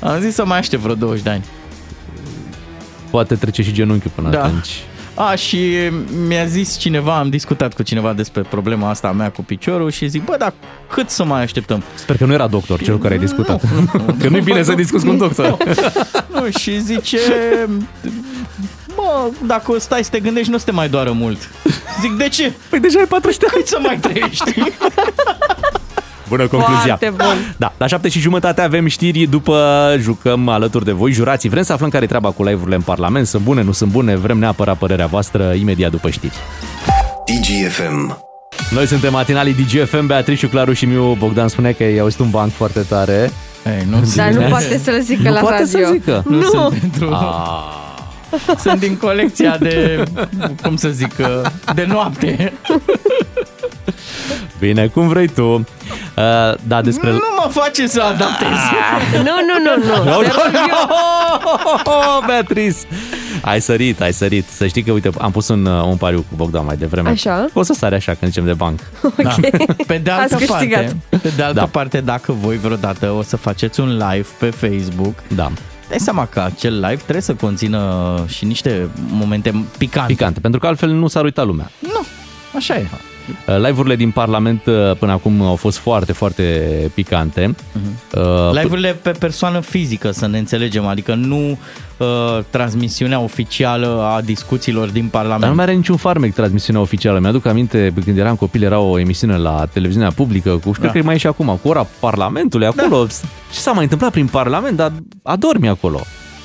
Am 0.00 0.20
zis 0.20 0.34
să 0.34 0.44
mai 0.44 0.58
aștept 0.58 0.82
vreo 0.82 0.94
20 0.94 1.22
de 1.22 1.30
ani. 1.30 1.44
Poate 3.10 3.34
trece 3.34 3.62
și 3.62 3.72
genunchiul 3.72 4.10
până 4.14 4.30
Da. 4.30 4.42
atunci. 4.44 4.68
A, 5.20 5.34
și 5.34 5.90
mi-a 6.26 6.44
zis 6.44 6.76
cineva, 6.76 7.18
am 7.18 7.28
discutat 7.28 7.74
cu 7.74 7.82
cineva 7.82 8.12
despre 8.12 8.42
problema 8.42 8.88
asta 8.88 9.08
a 9.08 9.12
mea 9.12 9.30
cu 9.30 9.42
piciorul 9.42 9.90
și 9.90 10.08
zic, 10.08 10.24
bă, 10.24 10.36
dar 10.38 10.52
cât 10.90 11.10
să 11.10 11.24
mai 11.24 11.42
așteptăm? 11.42 11.82
Sper 11.94 12.16
că 12.16 12.24
nu 12.24 12.32
era 12.32 12.46
doctor 12.46 12.82
cel 12.82 12.94
cu 12.94 13.00
care 13.00 13.14
ai 13.14 13.20
discutat. 13.20 13.62
Că 14.20 14.28
nu-i 14.28 14.40
bine 14.40 14.62
să 14.62 14.72
discuți 14.72 15.04
cu 15.04 15.10
un 15.10 15.18
doctor. 15.18 15.56
Nu, 16.32 16.50
și 16.58 16.80
zice, 16.80 17.18
bă, 18.94 19.30
dacă 19.46 19.72
o 19.72 19.78
stai 19.78 20.04
să 20.04 20.10
te 20.10 20.20
gândești, 20.20 20.50
nu 20.50 20.54
o 20.54 20.58
să 20.58 20.64
te 20.64 20.72
mai 20.72 20.88
doară 20.88 21.12
mult. 21.12 21.50
Zic, 22.00 22.12
de 22.16 22.28
ce? 22.28 22.52
Păi 22.70 22.80
deja 22.80 22.98
ai 22.98 23.06
40 23.06 23.40
de 23.40 23.46
Cât 23.52 23.66
să 23.66 23.78
mai 23.82 23.98
trăiești? 23.98 24.52
Bună 26.30 26.46
concluzia. 26.46 26.96
Foarte 26.96 27.12
bun. 27.16 27.54
Da, 27.56 27.72
la 27.76 27.86
șapte 27.86 28.08
și 28.08 28.18
jumătate 28.18 28.60
avem 28.60 28.86
știri 28.86 29.26
după 29.26 29.94
jucăm 29.98 30.48
alături 30.48 30.84
de 30.84 30.92
voi, 30.92 31.12
jurații. 31.12 31.48
Vrem 31.48 31.62
să 31.62 31.72
aflăm 31.72 31.88
care 31.88 32.04
e 32.04 32.06
treaba 32.06 32.30
cu 32.30 32.44
live-urile 32.44 32.74
în 32.74 32.80
Parlament, 32.82 33.26
sunt 33.26 33.42
bune, 33.42 33.62
nu 33.62 33.72
sunt 33.72 33.90
bune, 33.90 34.16
vrem 34.16 34.38
neapărat 34.38 34.76
părerea 34.76 35.06
voastră 35.06 35.52
imediat 35.52 35.90
după 35.90 36.10
știri. 36.10 36.32
DGFM. 37.26 38.18
Noi 38.70 38.86
suntem 38.86 39.12
matinalii 39.12 39.54
DGFM, 39.54 40.06
Beatrice, 40.06 40.48
Claru 40.48 40.72
și 40.72 40.84
Miu. 40.84 41.14
Bogdan 41.18 41.48
spune 41.48 41.72
că 41.72 41.82
ai 41.82 41.98
auzit 41.98 42.18
un 42.18 42.30
banc 42.30 42.52
foarte 42.52 42.80
tare. 42.80 43.30
Ei, 43.66 43.86
nu 43.90 44.00
Dar 44.14 44.26
nu 44.26 44.30
Dimineața. 44.32 44.48
poate 44.48 44.78
să-l 44.78 45.00
zică 45.02 45.22
Nu 45.28 45.34
la 45.34 45.40
poate 45.40 45.62
radio. 45.62 45.78
să 45.86 45.90
zică. 45.92 46.22
Nu 46.28 46.36
Nu. 46.36 46.42
sunt 46.42 46.78
pentru... 46.80 47.10
Ah, 47.12 47.78
Sunt 48.64 48.78
din 48.80 48.96
colecția 48.96 49.56
de, 49.58 50.04
cum 50.62 50.76
să 50.76 50.88
zic, 50.88 51.14
de 51.74 51.84
noapte. 51.88 52.52
Bine, 54.58 54.86
cum 54.86 55.08
vrei 55.08 55.26
tu. 55.28 55.42
Uh, 55.52 55.64
da, 56.66 56.82
despre... 56.82 57.10
Nu 57.10 57.18
mă 57.44 57.50
face 57.50 57.86
să 57.86 58.02
adaptez. 58.02 58.48
Nu, 59.12 59.22
nu, 59.22 59.56
nu, 59.64 59.84
nu. 59.86 60.04
No, 60.04 60.20
no, 60.20 60.20
no, 61.84 62.20
Beatrice! 62.26 62.76
Ai 63.42 63.60
sărit, 63.60 64.00
ai 64.00 64.12
sărit. 64.12 64.48
Să 64.48 64.66
știi 64.66 64.82
că, 64.82 64.92
uite, 64.92 65.10
am 65.18 65.30
pus 65.30 65.48
un, 65.48 65.64
uh, 65.66 65.82
un 65.84 65.96
pariu 65.96 66.18
cu 66.18 66.34
Bogdan 66.36 66.64
mai 66.64 66.76
devreme. 66.76 67.08
Așa? 67.08 67.46
O 67.52 67.62
să 67.62 67.72
sare 67.72 67.94
așa 67.94 68.14
când 68.14 68.30
zicem 68.30 68.46
de 68.46 68.52
banc. 68.52 68.80
Da. 69.22 69.34
Pe 69.86 69.98
de 69.98 70.10
altă 70.10 70.34
Ați 70.34 70.46
câștigat. 70.46 70.80
parte, 70.82 70.96
pe 71.22 71.32
de 71.36 71.42
altă 71.42 71.58
Da. 71.58 71.66
parte, 71.66 72.00
dacă 72.00 72.32
voi 72.32 72.56
vreodată 72.56 73.10
o 73.10 73.22
să 73.22 73.36
faceți 73.36 73.80
un 73.80 73.88
live 73.96 74.26
pe 74.38 74.50
Facebook, 74.50 75.14
Da. 75.34 75.50
Dai 75.90 75.98
seama 75.98 76.26
că 76.26 76.40
acel 76.40 76.74
live 76.74 76.94
trebuie 77.02 77.20
să 77.22 77.34
conțină 77.34 78.24
și 78.28 78.44
niște 78.44 78.88
momente 79.10 79.64
picante. 79.78 80.12
Picante, 80.12 80.40
pentru 80.40 80.60
că 80.60 80.66
altfel 80.66 80.90
nu 80.90 81.08
s-ar 81.08 81.24
uita 81.24 81.42
lumea. 81.42 81.70
Nu, 81.78 82.00
așa 82.56 82.76
e. 82.76 82.86
Uh, 83.46 83.56
Live-urile 83.56 83.96
din 83.96 84.10
Parlament 84.10 84.66
uh, 84.66 84.96
până 84.98 85.12
acum 85.12 85.42
au 85.42 85.56
fost 85.56 85.78
foarte, 85.78 86.12
foarte 86.12 86.64
picante. 86.94 87.54
Uh, 88.14 88.50
Live-urile 88.52 88.92
pe 89.02 89.10
persoană 89.10 89.60
fizică, 89.60 90.10
să 90.10 90.26
ne 90.26 90.38
înțelegem, 90.38 90.86
adică 90.86 91.14
nu 91.14 91.58
uh, 91.96 92.06
transmisiunea 92.50 93.20
oficială 93.20 94.10
a 94.16 94.20
discuțiilor 94.20 94.88
din 94.88 95.08
Parlament. 95.08 95.40
Dar 95.40 95.48
nu 95.48 95.54
mai 95.54 95.64
are 95.64 95.74
niciun 95.74 95.96
farmec 95.96 96.34
transmisiunea 96.34 96.82
oficială. 96.82 97.18
Mi-aduc 97.18 97.46
aminte, 97.46 97.92
când 98.04 98.18
eram 98.18 98.36
copil, 98.36 98.62
era 98.62 98.78
o 98.78 98.98
emisiune 98.98 99.36
la 99.36 99.66
televiziunea 99.72 100.10
publică, 100.10 100.50
cu, 100.50 100.72
și 100.72 100.78
cred 100.78 100.92
Da. 100.92 100.98
că 100.98 101.04
mai 101.04 101.14
e 101.14 101.18
și 101.18 101.26
acum, 101.26 101.58
cu 101.62 101.68
ora 101.68 101.86
Parlamentului, 102.00 102.66
acolo. 102.66 103.06
Ce 103.52 103.58
s-a 103.58 103.72
mai 103.72 103.82
întâmplat 103.82 104.10
prin 104.10 104.26
Parlament? 104.26 104.76
Dar 104.76 104.92
adormi 105.22 105.68
acolo. 105.68 106.00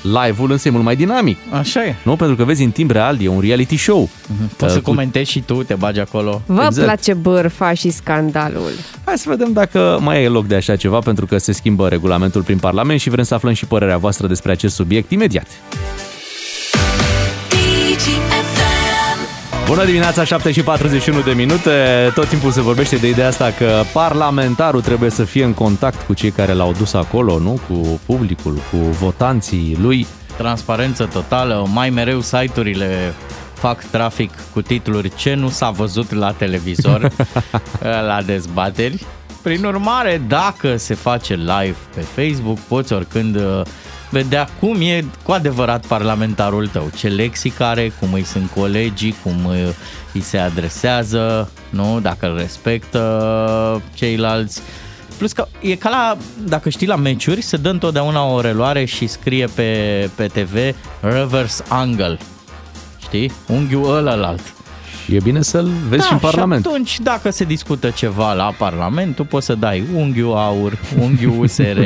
Live-ul 0.06 0.50
însă 0.50 0.68
e 0.68 0.70
mult 0.70 0.84
mai 0.84 0.96
dinamic. 0.96 1.36
Așa 1.50 1.84
e. 1.84 1.94
Nu? 2.02 2.16
Pentru 2.16 2.36
că 2.36 2.44
vezi 2.44 2.62
în 2.62 2.70
timp 2.70 2.90
real, 2.90 3.22
e 3.22 3.28
un 3.28 3.40
reality 3.40 3.76
show. 3.76 4.08
Poți 4.56 4.72
să 4.72 4.78
Uh, 4.78 4.84
cu- 4.84 4.90
comentezi 4.90 5.30
și 5.30 5.40
tu, 5.40 5.62
te 5.62 5.74
bagi 5.74 6.00
acolo. 6.00 6.42
Vă 6.46 6.62
Exact. 6.66 6.86
place 6.86 7.14
bârfa 7.14 7.72
și 7.72 7.90
scandalul. 7.90 8.70
Hai 9.04 9.18
să 9.18 9.28
vedem 9.28 9.52
dacă 9.52 9.98
mai 10.02 10.22
e 10.24 10.28
loc 10.28 10.46
de 10.46 10.54
așa 10.54 10.76
ceva, 10.76 10.98
pentru 10.98 11.26
că 11.26 11.38
se 11.38 11.52
schimbă 11.52 11.88
regulamentul 11.88 12.42
prin 12.42 12.58
Parlament 12.58 13.00
și 13.00 13.10
vrem 13.10 13.24
să 13.24 13.34
aflăm 13.34 13.52
și 13.52 13.66
părerea 13.66 13.96
voastră 13.98 14.26
despre 14.26 14.52
acest 14.52 14.74
subiect 14.74 15.10
imediat. 15.10 15.46
Bună 19.66 19.84
dimineața, 19.84 20.24
7 20.24 20.52
și 20.52 20.62
41 20.62 21.20
de 21.20 21.32
minute. 21.32 21.70
Tot 22.14 22.28
timpul 22.28 22.50
se 22.50 22.60
vorbește 22.60 22.96
de 22.96 23.08
ideea 23.08 23.26
asta 23.26 23.50
că 23.58 23.82
parlamentarul 23.92 24.80
trebuie 24.80 25.10
să 25.10 25.24
fie 25.24 25.44
în 25.44 25.52
contact 25.54 26.06
cu 26.06 26.14
cei 26.14 26.30
care 26.30 26.52
l-au 26.52 26.72
dus 26.72 26.94
acolo, 26.94 27.38
nu? 27.38 27.60
Cu 27.68 28.00
publicul, 28.06 28.54
cu 28.54 28.76
votanții 28.76 29.76
lui. 29.80 30.06
Transparență 30.36 31.08
totală, 31.12 31.66
mai 31.72 31.90
mereu 31.90 32.20
site-urile 32.20 33.14
fac 33.52 33.84
trafic 33.84 34.30
cu 34.52 34.62
titluri 34.62 35.12
ce 35.16 35.34
nu 35.34 35.48
s-a 35.48 35.70
văzut 35.70 36.12
la 36.12 36.32
televizor 36.32 37.10
la 38.08 38.22
dezbateri. 38.22 39.04
Prin 39.42 39.64
urmare, 39.64 40.22
dacă 40.28 40.76
se 40.76 40.94
face 40.94 41.34
live 41.34 41.76
pe 41.94 42.00
Facebook, 42.00 42.58
poți 42.58 42.92
oricând 42.92 43.36
uh, 43.36 43.62
vedea 44.10 44.48
cum 44.60 44.80
e 44.80 45.04
cu 45.22 45.32
adevărat 45.32 45.86
parlamentarul 45.86 46.68
tău, 46.68 46.90
ce 46.96 47.08
lexic 47.08 47.60
are, 47.60 47.92
cum 48.00 48.12
îi 48.12 48.24
sunt 48.24 48.50
colegii, 48.50 49.16
cum 49.22 49.44
uh, 49.44 49.68
îi 50.12 50.20
se 50.20 50.38
adresează, 50.38 51.50
nu? 51.70 52.00
dacă 52.00 52.26
îl 52.26 52.36
respectă 52.36 53.82
ceilalți. 53.94 54.60
Plus 55.18 55.32
că 55.32 55.46
e 55.60 55.74
ca 55.74 55.88
la, 55.88 56.16
dacă 56.44 56.68
știi 56.68 56.86
la 56.86 56.96
meciuri, 56.96 57.40
se 57.40 57.56
dă 57.56 57.68
întotdeauna 57.68 58.24
o 58.24 58.40
reluare 58.40 58.84
și 58.84 59.06
scrie 59.06 59.46
pe, 59.46 60.10
pe 60.14 60.26
TV 60.26 60.76
reverse 61.00 61.64
angle. 61.68 62.18
Știi? 63.00 63.32
Unghiul 63.46 63.96
ălălalt. 63.96 64.55
Și 65.06 65.14
e 65.14 65.20
bine 65.22 65.42
să-l 65.42 65.68
vezi 65.88 66.06
și 66.06 66.12
în 66.12 66.18
Parlament. 66.18 66.62
Și 66.64 66.68
atunci, 66.70 67.00
dacă 67.00 67.30
se 67.30 67.44
discută 67.44 67.90
ceva 67.90 68.32
la 68.32 68.54
Parlament, 68.58 69.14
tu 69.14 69.24
poți 69.24 69.46
să 69.46 69.54
dai 69.54 69.82
unghiul 69.94 70.34
aur, 70.36 70.78
unghiul 71.00 71.34
USR, 71.42 71.78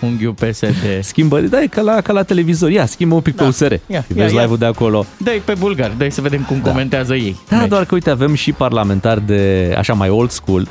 unghiul 0.00 0.32
PSD. 0.32 0.98
Schimbă, 1.00 1.40
da, 1.40 1.62
e 1.62 1.66
ca 1.66 1.80
la, 1.80 2.00
ca 2.00 2.12
la 2.12 2.22
televizor. 2.22 2.70
Ia, 2.70 2.86
schimbă 2.86 3.14
un 3.14 3.20
pic 3.20 3.34
Da. 3.36 3.42
pe 3.42 3.48
USR. 3.48 3.72
Ia, 3.72 3.78
Ia, 3.86 3.96
ia, 3.96 4.04
vezi 4.08 4.34
ia. 4.34 4.40
live-ul 4.40 4.58
de 4.58 4.64
acolo. 4.66 5.06
Dă-i 5.16 5.42
pe 5.44 5.54
bulgar, 5.58 5.90
dă 5.98 6.06
să 6.10 6.20
vedem 6.20 6.40
cum 6.42 6.60
da. 6.62 6.70
comentează 6.70 7.14
ei. 7.14 7.36
Da, 7.48 7.56
Meci. 7.56 7.68
doar 7.68 7.84
că 7.84 7.94
uite, 7.94 8.10
avem 8.10 8.34
și 8.34 8.52
parlamentari 8.52 9.26
de 9.26 9.74
așa 9.78 9.92
mai 9.92 10.08
old 10.08 10.30
school 10.30 10.68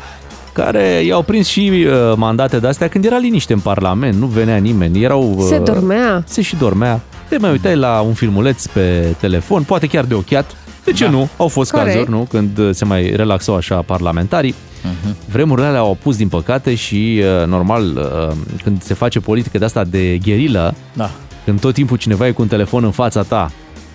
care 0.54 1.02
i-au 1.06 1.21
prins 1.21 1.47
și 1.47 1.71
uh, 1.86 2.13
mandate 2.15 2.58
de-astea 2.60 2.88
când 2.88 3.06
era 3.06 3.17
liniște 3.17 3.54
în 3.54 3.60
Parlament, 3.60 4.15
nu 4.15 4.25
venea 4.25 4.58
nimeni, 4.58 5.04
erau... 5.04 5.34
Uh, 5.38 5.45
Se 5.47 5.58
dormea. 5.60 6.23
Se 6.28 6.41
și 6.41 6.56
dormea. 6.56 6.99
Te 7.30 7.38
mai 7.38 7.52
uitai 7.52 7.75
la 7.75 7.99
un 7.99 8.13
filmuleț 8.13 8.65
pe 8.65 9.15
telefon, 9.19 9.63
poate 9.63 9.88
chiar 9.88 10.04
de 10.06 10.13
ochiat. 10.13 10.56
De 10.89 10.95
ce 10.95 11.04
Da. 11.04 11.10
nu? 11.10 11.30
Au 11.38 11.47
fost 11.47 11.71
Corect. 11.71 11.91
cazuri, 11.91 12.10
nu? 12.10 12.28
Când 12.30 12.58
uh, 12.58 12.69
se 12.71 12.86
mai 12.86 13.10
relaxau 13.15 13.56
așa 13.56 13.75
parlamentarii. 13.82 14.56
Mhm. 14.84 15.15
Vremurile 15.32 15.67
alea 15.67 15.80
au 15.80 15.91
apus, 15.91 16.17
din 16.17 16.28
păcate, 16.28 16.75
și 16.75 17.21
uh, 17.41 17.47
normal, 17.47 17.84
uh, 17.97 18.36
când 18.63 18.84
se 18.84 18.93
face 18.93 19.19
politică 19.19 19.58
de 19.58 19.65
asta 19.65 19.84
de 19.84 20.17
gherilă, 20.17 20.73
Da. 20.93 21.10
când 21.45 21.60
tot 21.60 21.73
timpul 21.73 21.97
cineva 21.97 22.28
e 22.28 22.32
cu 22.32 22.41
un 22.41 22.47
telefon 22.47 22.84
în 22.84 22.91
fața 22.91 23.21
ta, 23.23 23.52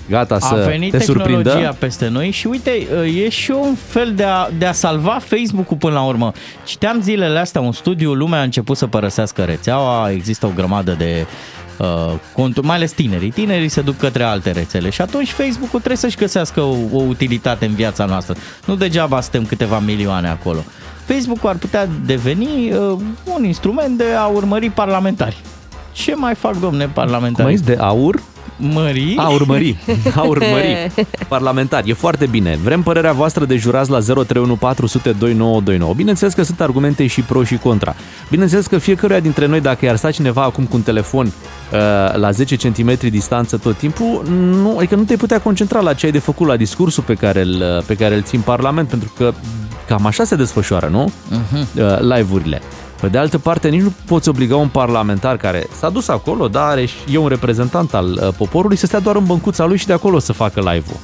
gata 0.08 0.34
A 0.34 0.38
să 0.38 0.64
venit 0.68 0.90
te 0.90 0.98
tehnologia 0.98 1.50
surprindă. 1.50 1.76
peste 1.78 2.08
noi 2.08 2.30
și 2.30 2.46
uite, 2.46 2.70
e 3.24 3.28
și 3.28 3.50
un 3.50 3.74
fel 3.86 4.12
de 4.14 4.22
a, 4.24 4.48
de 4.58 4.66
a 4.66 4.72
salva 4.72 5.18
Facebook-ul 5.24 5.76
până 5.76 5.94
la 5.94 6.02
urmă. 6.02 6.32
Citeam 6.64 7.00
zilele 7.00 7.38
astea 7.38 7.60
un 7.60 7.72
studiu, 7.72 8.12
lumea 8.12 8.40
a 8.40 8.42
început 8.42 8.76
să 8.76 8.86
părăsească 8.86 9.42
rețeaua, 9.42 10.10
există 10.10 10.46
o 10.46 10.50
grămadă 10.54 10.94
de 10.98 11.26
uh, 11.78 11.86
conturi, 12.32 12.66
mai 12.66 12.76
ales 12.76 12.92
tinerii. 12.92 13.30
Tinerii 13.30 13.68
se 13.68 13.80
duc 13.80 13.96
către 13.96 14.22
alte 14.22 14.50
rețele 14.50 14.90
și 14.90 15.00
atunci 15.00 15.30
Facebook-ul 15.30 15.78
trebuie 15.78 15.96
să-și 15.96 16.16
găsească 16.16 16.60
o, 16.60 16.76
o 16.92 17.02
utilitate 17.02 17.64
în 17.66 17.74
viața 17.74 18.04
noastră. 18.04 18.34
Nu 18.64 18.74
degeaba 18.74 19.20
suntem 19.20 19.44
câteva 19.44 19.78
milioane 19.78 20.28
acolo. 20.28 20.64
Facebook-ul 21.06 21.48
ar 21.48 21.56
putea 21.56 21.88
deveni 22.06 22.72
uh, 22.72 22.96
un 23.36 23.44
instrument 23.44 23.96
de 23.98 24.04
a 24.18 24.26
urmări 24.26 24.70
parlamentari. 24.70 25.36
Ce 25.92 26.14
mai 26.14 26.34
fac, 26.34 26.60
domne, 26.60 26.84
Cum 26.84 26.92
parlamentari? 26.92 27.48
ai 27.48 27.56
zis, 27.56 27.66
de 27.66 27.76
aur? 27.80 28.22
Mări? 28.56 29.14
A 29.16 29.28
urmări, 29.28 29.76
a 30.14 30.22
urmări. 30.22 30.92
Parlamentar, 31.28 31.82
e 31.86 31.92
foarte 31.92 32.26
bine. 32.26 32.58
Vrem 32.62 32.82
părerea 32.82 33.12
voastră 33.12 33.44
de 33.44 33.56
jurați 33.56 33.90
la 33.90 33.98
031402929. 34.00 35.96
Bineînțeles 35.96 36.34
că 36.34 36.42
sunt 36.42 36.60
argumente 36.60 37.06
și 37.06 37.20
pro 37.20 37.44
și 37.44 37.56
contra. 37.56 37.94
Bineînțeles 38.30 38.66
că 38.66 38.78
fiecăruia 38.78 39.20
dintre 39.20 39.46
noi, 39.46 39.60
dacă 39.60 39.84
i-ar 39.84 39.96
sta 39.96 40.10
cineva 40.10 40.42
acum 40.42 40.64
cu 40.64 40.76
un 40.76 40.82
telefon 40.82 41.26
uh, 41.26 41.32
la 42.14 42.30
10 42.30 42.56
cm 42.56 43.08
distanță 43.08 43.56
tot 43.56 43.76
timpul, 43.76 44.22
nu, 44.28 44.76
adică 44.76 44.94
nu 44.94 45.02
te 45.02 45.16
putea 45.16 45.40
concentra 45.40 45.80
la 45.80 45.92
ce 45.92 46.06
ai 46.06 46.12
de 46.12 46.18
făcut, 46.18 46.46
la 46.46 46.56
discursul 46.56 47.02
pe 47.02 47.14
care 47.14 47.40
îl, 47.40 47.82
pe 47.86 47.94
care 47.94 48.14
îl 48.14 48.22
ții 48.22 48.38
în 48.38 48.44
Parlament, 48.44 48.88
pentru 48.88 49.12
că 49.16 49.32
cam 49.86 50.06
așa 50.06 50.24
se 50.24 50.36
desfășoară, 50.36 50.88
nu? 50.88 51.12
Uh-huh. 51.30 51.98
Live-urile. 52.00 52.62
Pe 53.04 53.10
de 53.10 53.18
altă 53.18 53.38
parte, 53.38 53.68
nici 53.68 53.80
nu 53.80 53.92
poți 54.04 54.28
obliga 54.28 54.56
un 54.56 54.68
parlamentar 54.68 55.36
care 55.36 55.66
s-a 55.78 55.90
dus 55.90 56.08
acolo, 56.08 56.48
dar 56.48 56.68
are 56.68 56.84
și 56.84 56.94
e 57.12 57.18
un 57.18 57.28
reprezentant 57.28 57.94
al 57.94 58.12
uh, 58.12 58.28
poporului, 58.36 58.76
să 58.76 58.86
stea 58.86 59.00
doar 59.00 59.16
în 59.16 59.24
băncuța 59.24 59.64
lui 59.64 59.76
și 59.76 59.86
de 59.86 59.92
acolo 59.92 60.18
să 60.18 60.32
facă 60.32 60.60
live-ul. 60.60 60.96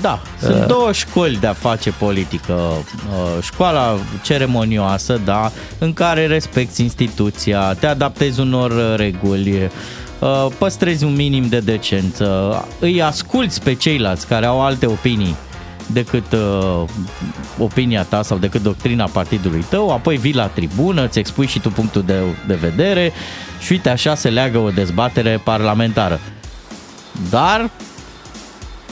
Da, 0.00 0.20
sunt 0.40 0.66
două 0.66 0.92
școli 0.92 1.36
de 1.36 1.46
a 1.46 1.52
face 1.52 1.90
politică. 1.90 2.52
Uh, 2.52 3.42
Școala 3.42 3.96
ceremonioasă, 4.22 5.20
da, 5.24 5.50
în 5.78 5.92
care 5.92 6.26
respecti 6.26 6.82
instituția, 6.82 7.74
te 7.74 7.86
adaptezi 7.86 8.40
unor 8.40 8.70
uh, 8.70 8.94
reguli, 8.96 9.70
uh, 10.18 10.46
păstrezi 10.58 11.04
un 11.04 11.14
minim 11.14 11.48
de 11.48 11.58
decență, 11.58 12.64
îi 12.78 13.02
asculți 13.02 13.62
pe 13.62 13.74
ceilalți 13.74 14.26
care 14.26 14.46
au 14.46 14.62
alte 14.64 14.86
opinii 14.86 15.36
decât 15.92 16.32
uh, 16.32 16.84
opinia 17.58 18.02
ta 18.02 18.22
sau 18.22 18.38
decât 18.38 18.62
doctrina 18.62 19.08
partidului 19.12 19.64
tău, 19.68 19.90
apoi 19.90 20.16
vii 20.16 20.34
la 20.34 20.46
tribună, 20.46 21.04
îți 21.04 21.18
expui 21.18 21.46
și 21.46 21.60
tu 21.60 21.70
punctul 21.70 22.02
de, 22.02 22.14
de 22.46 22.54
vedere 22.54 23.12
și 23.60 23.72
uite 23.72 23.88
așa 23.88 24.14
se 24.14 24.28
leagă 24.28 24.58
o 24.58 24.70
dezbatere 24.70 25.40
parlamentară. 25.44 26.20
Dar 27.30 27.70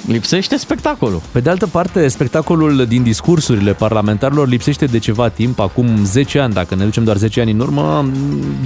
lipsește 0.06 0.56
spectacolul. 0.56 1.20
Pe 1.32 1.40
de 1.40 1.50
altă 1.50 1.66
parte, 1.66 2.09
spectacolul 2.09 2.87
din 2.87 3.02
discursurile 3.02 3.72
parlamentarilor 3.72 4.48
lipsește 4.48 4.85
de 4.85 4.98
ceva 4.98 5.28
timp, 5.28 5.61
acum 5.61 6.04
10 6.04 6.38
ani, 6.38 6.52
dacă 6.52 6.74
ne 6.74 6.85
ducem 6.85 7.04
doar 7.04 7.16
10 7.16 7.40
ani 7.40 7.50
în 7.50 7.61
urmă, 7.61 8.11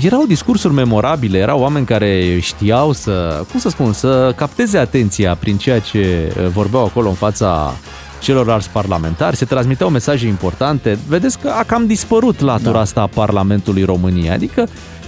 erau 0.03 0.25
discursuri 0.27 0.75
memorabile, 0.75 1.39
erau 1.39 1.61
oameni 1.61 1.87
care 1.87 2.39
știau 2.41 2.93
să, 2.93 3.45
cum 3.51 3.61
să 3.61 3.69
spun, 3.69 3.93
să 3.93 4.33
capteze 4.37 4.79
atenția 4.79 5.35
prin 5.35 5.57
ceea 5.57 5.79
ce 5.79 6.33
uh, 6.37 6.47
vorbeau 6.47 6.85
acolo 6.85 7.09
în 7.09 7.15
fața 7.15 7.75
celorlalți 8.21 8.71
parlamentari, 8.71 9.37
se 9.37 9.45
transmiteau 9.45 9.89
mesaje 9.91 10.27
importante. 10.27 10.99
Vedeți 11.09 11.39
că 11.39 11.49
a 11.49 11.63
cam 11.63 11.87
dispărut 11.87 12.41
latura 12.41 12.73
da. 12.73 12.81
asta 12.81 13.01
a 13.01 13.07
Parlamentului 13.07 13.83
României, 13.85 14.31
adică 14.31 14.61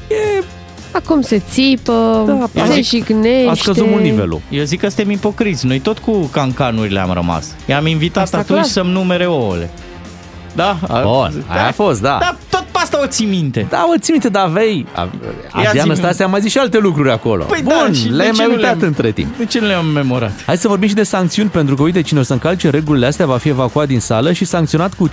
e, 0.09 0.45
Acum 0.95 1.21
se 1.21 1.43
țipă, 1.51 2.25
Da, 2.55 2.65
se 2.67 2.73
zic, 2.73 2.85
jignește. 2.85 3.49
a 3.51 3.55
scăzut 3.55 3.87
mult 3.89 4.03
nivelul. 4.03 4.41
Eu 4.51 4.65
zic 4.65 4.81
că 4.81 4.87
suntem 4.89 5.11
ipocriți. 5.11 5.67
Noi 5.67 5.79
tot 5.81 5.99
cu 5.99 6.13
cancanurile 6.33 7.01
am 7.01 7.13
rămas. 7.13 7.47
I-am 7.67 7.87
invitat 7.87 8.23
Asta 8.23 8.37
atunci 8.39 8.59
clar. 8.59 8.71
să-mi 8.71 8.91
numere 8.93 9.27
ouăle. 9.27 9.71
Da? 10.55 10.77
A- 10.89 11.03
Bun, 11.03 11.45
aia 11.49 11.67
a 11.69 11.73
fost, 11.73 12.01
da. 12.01 12.17
Da, 12.21 12.37
tot 12.51 12.51
pe 12.51 12.52
asta 12.93 13.05
o 13.05 13.11
ții 13.11 13.27
minte. 13.27 13.67
Da, 13.71 13.85
o 13.95 13.99
ții 13.99 14.13
minte, 14.13 14.29
dar 14.29 14.45
aveai... 14.47 14.87
Adrian 15.51 15.85
zi-mi. 15.85 15.97
Stase 15.97 16.23
a 16.23 16.27
mai 16.27 16.41
zis 16.41 16.51
și 16.51 16.59
alte 16.59 16.79
lucruri 16.79 17.11
acolo. 17.11 17.45
Păi 17.45 17.61
Bun, 17.63 17.73
da, 17.87 17.93
și 17.93 18.03
de 18.09 18.15
le-ai 18.15 18.31
ce 18.31 18.37
mai 18.37 18.47
nu 18.47 18.53
uitat 18.55 18.71
le-am- 18.77 18.87
între 18.87 19.11
timp. 19.11 19.37
De 19.39 19.45
ce 19.45 19.61
nu 19.61 19.67
le-am 19.67 19.87
memorat? 19.87 20.33
Hai 20.47 20.57
să 20.57 20.69
vorbim 20.69 20.89
și 20.89 20.95
de 20.95 21.03
sancțiuni, 21.03 21.49
pentru 21.49 21.75
că, 21.75 21.83
uite, 21.83 22.01
cine 22.01 22.21
o 22.21 22.23
să 22.23 22.33
încalce 22.33 22.71
regulile 22.71 23.07
astea 23.07 23.27
va 23.27 23.37
fi 23.37 23.49
evacuat 23.49 23.87
din 23.87 24.01
sală 24.01 24.33
și 24.33 24.45
sancționat 24.45 24.95
cu 24.95 25.09
50% 25.09 25.13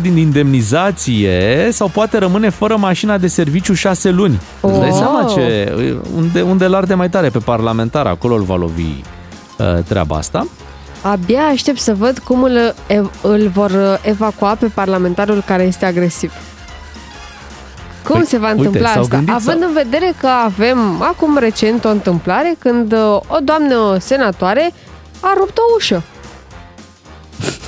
din 0.00 0.16
indemnizație 0.16 1.68
sau 1.72 1.88
poate 1.88 2.18
rămâne 2.18 2.48
fără 2.48 2.76
mașina 2.76 3.18
de 3.18 3.26
serviciu 3.26 3.72
6 3.74 4.10
luni. 4.10 4.40
Oh. 4.60 4.70
Îți 4.70 4.80
dai 4.80 4.88
Oh. 4.90 4.96
seama 4.96 5.32
ce, 5.34 5.72
unde, 6.16 6.40
unde 6.42 6.66
l 6.66 6.74
arde 6.74 6.94
mai 6.94 7.10
tare 7.10 7.28
pe 7.28 7.38
parlamentar, 7.38 8.06
acolo 8.06 8.34
îl 8.34 8.42
va 8.42 8.56
lovi 8.56 8.82
uh, 9.56 9.66
treaba 9.88 10.16
asta. 10.16 10.46
Abia 11.02 11.40
aștept 11.40 11.78
să 11.80 11.94
văd 11.94 12.18
cum 12.18 12.42
îl, 12.42 12.74
ev- 12.86 13.10
îl 13.22 13.48
vor 13.54 13.70
uh, 13.70 13.98
evacua 14.02 14.54
pe 14.54 14.66
parlamentarul 14.66 15.42
care 15.46 15.62
este 15.62 15.84
agresiv. 15.86 16.32
Cum 18.04 18.16
Păi, 18.16 18.26
se 18.26 18.38
va 18.38 18.46
uite, 18.50 18.58
întâmpla 18.66 18.88
s-au 18.90 19.02
asta? 19.02 19.16
gândit 19.16 19.34
Având 19.34 19.58
să- 19.60 19.64
în 19.66 19.72
vedere 19.72 20.12
că 20.20 20.26
avem 20.44 21.02
acum 21.02 21.36
recent 21.38 21.84
o 21.84 21.88
întâmplare 21.88 22.54
când 22.58 22.92
uh, 22.92 22.98
o 23.26 23.36
doamnă 23.44 23.96
senatoare 24.00 24.72
a 25.20 25.32
rupt 25.38 25.58
o 25.58 25.62
ușă. 25.76 26.02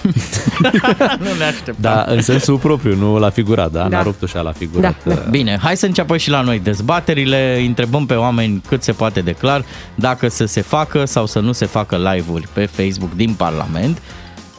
nu 1.18 1.34
ne 1.38 1.44
așteptam. 1.44 1.74
Da, 1.78 2.04
în 2.08 2.22
sensul 2.22 2.58
propriu, 2.58 2.94
nu 2.96 3.18
la 3.18 3.30
figurat, 3.30 3.70
da? 3.70 3.80
Da. 3.82 3.88
N-a 3.96 4.02
rupt 4.02 4.22
ușa 4.22 4.40
la 4.40 4.52
figurat. 4.52 4.94
Da, 5.04 5.14
da. 5.14 5.20
Bine, 5.30 5.58
hai 5.62 5.76
să 5.76 5.86
înceapă 5.86 6.16
și 6.16 6.30
la 6.30 6.40
noi 6.40 6.58
dezbaterile, 6.58 7.62
întrebăm 7.66 8.06
pe 8.06 8.14
oameni 8.14 8.62
cât 8.68 8.82
se 8.82 8.92
poate 8.92 9.20
de 9.20 9.32
clar 9.32 9.64
dacă 9.94 10.28
să 10.28 10.44
se 10.44 10.60
facă 10.60 11.04
sau 11.04 11.26
să 11.26 11.38
nu 11.40 11.52
se 11.52 11.66
facă 11.66 11.96
live-uri 12.12 12.48
pe 12.52 12.66
Facebook 12.66 13.14
din 13.16 13.34
Parlament, 13.34 13.98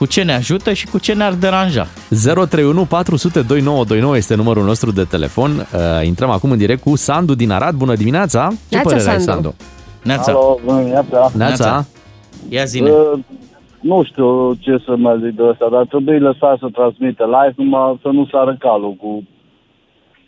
cu 0.04 0.10
ce 0.10 0.24
ne 0.24 0.34
ajută 0.34 0.74
și 0.74 0.86
cu 0.88 1.00
ce 1.00 1.14
ne-ar 1.14 1.34
deranja. 1.34 1.86
031 2.10 2.86
400 2.86 3.42
2929 3.42 4.16
este 4.16 4.36
numărul 4.36 4.64
nostru 4.64 4.92
de 4.92 5.04
telefon. 5.04 5.52
Uh, 5.52 6.06
intrăm 6.06 6.30
acum 6.30 6.52
în 6.52 6.58
direct 6.58 6.82
cu 6.82 6.96
Sandu 6.96 7.34
din 7.36 7.52
Arad. 7.52 7.76
Bună 7.84 7.96
dimineața! 7.96 8.48
Ce 8.50 8.76
Neața, 8.76 8.90
părere 8.90 9.10
ai, 9.10 9.20
Sandu. 9.20 9.32
Sandu? 9.32 9.56
Neața, 10.04 10.32
Alo, 10.32 10.60
bună 10.66 10.80
dimineața. 10.80 11.32
Neața. 11.38 11.86
ia 12.50 12.64
zine. 12.64 12.90
Uh, 12.90 13.20
nu 13.82 14.04
știu 14.04 14.54
ce 14.54 14.74
să 14.86 14.92
mai 14.96 15.16
zic 15.24 15.36
de 15.36 15.44
asta, 15.52 15.68
dar 15.72 15.86
trebuie 15.86 16.20
lăsat 16.30 16.58
să 16.60 16.68
transmită 16.78 17.24
live, 17.38 17.54
numai 17.56 18.00
să 18.02 18.08
nu 18.08 18.28
sară 18.32 18.56
calul 18.60 18.94
cu... 19.02 19.24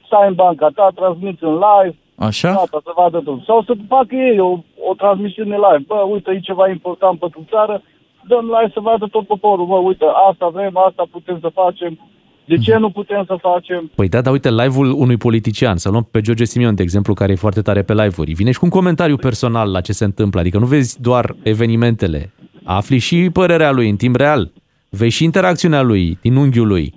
Stai 0.05 0.27
în 0.27 0.33
banca 0.33 0.69
ta, 0.75 0.87
transmiți 0.95 1.43
în 1.43 1.55
live, 1.65 1.95
Așa? 2.15 2.49
gata, 2.49 2.79
să 2.83 2.91
vadă 2.95 3.19
tot. 3.25 3.39
Sau 3.49 3.63
să 3.67 3.73
facă 3.87 4.15
ei 4.15 4.39
o, 4.39 4.51
o 4.89 4.93
transmisiune 4.97 5.55
live. 5.65 5.83
Bă, 5.87 5.99
uite, 6.13 6.31
e 6.31 6.49
ceva 6.49 6.69
important 6.69 7.19
pentru 7.19 7.41
țară, 7.49 7.81
dăm 8.27 8.45
live 8.45 8.71
să 8.73 8.79
vadă 8.79 9.07
tot 9.11 9.25
poporul. 9.27 9.65
Bă, 9.65 9.75
uite, 9.75 10.05
asta 10.29 10.47
vrem, 10.47 10.77
asta 10.87 11.07
putem 11.11 11.37
să 11.41 11.49
facem. 11.53 11.99
De 12.45 12.57
ce 12.57 12.77
nu 12.77 12.89
putem 12.89 13.23
să 13.27 13.35
facem? 13.41 13.91
Păi 13.95 14.07
da, 14.07 14.21
dar 14.21 14.33
uite, 14.33 14.49
live-ul 14.51 14.91
unui 14.91 15.17
politician, 15.17 15.77
să 15.77 15.89
luăm 15.89 16.07
pe 16.11 16.21
George 16.21 16.43
Simion, 16.43 16.75
de 16.75 16.81
exemplu, 16.81 17.13
care 17.13 17.31
e 17.31 17.35
foarte 17.35 17.61
tare 17.61 17.81
pe 17.81 17.93
live-uri. 17.93 18.33
Vine 18.33 18.51
și 18.51 18.59
cu 18.59 18.65
un 18.65 18.71
comentariu 18.71 19.17
personal 19.17 19.71
la 19.71 19.81
ce 19.81 19.91
se 19.91 20.05
întâmplă, 20.05 20.39
adică 20.39 20.57
nu 20.57 20.65
vezi 20.65 21.01
doar 21.01 21.35
evenimentele, 21.43 22.33
afli 22.63 22.97
și 22.97 23.29
părerea 23.33 23.71
lui 23.71 23.89
în 23.89 23.95
timp 23.95 24.15
real, 24.15 24.51
vezi 24.89 25.15
și 25.15 25.23
interacțiunea 25.23 25.81
lui, 25.81 26.17
din 26.21 26.35
unghiul 26.35 26.67
lui. 26.67 26.93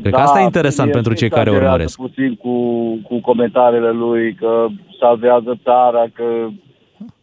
Cred 0.00 0.12
că 0.12 0.20
asta 0.20 0.40
e 0.40 0.44
interesant 0.44 0.88
el 0.88 0.94
pentru 0.94 1.12
și 1.12 1.18
cei 1.18 1.28
care 1.28 1.40
exagerează 1.40 1.72
urmăresc. 1.72 1.96
puțin 1.96 2.34
cu, 2.34 2.54
cu 3.08 3.20
comentariile 3.20 3.90
lui, 3.90 4.34
că 4.34 4.66
salvează 4.98 5.58
țara, 5.62 6.04
că 6.12 6.24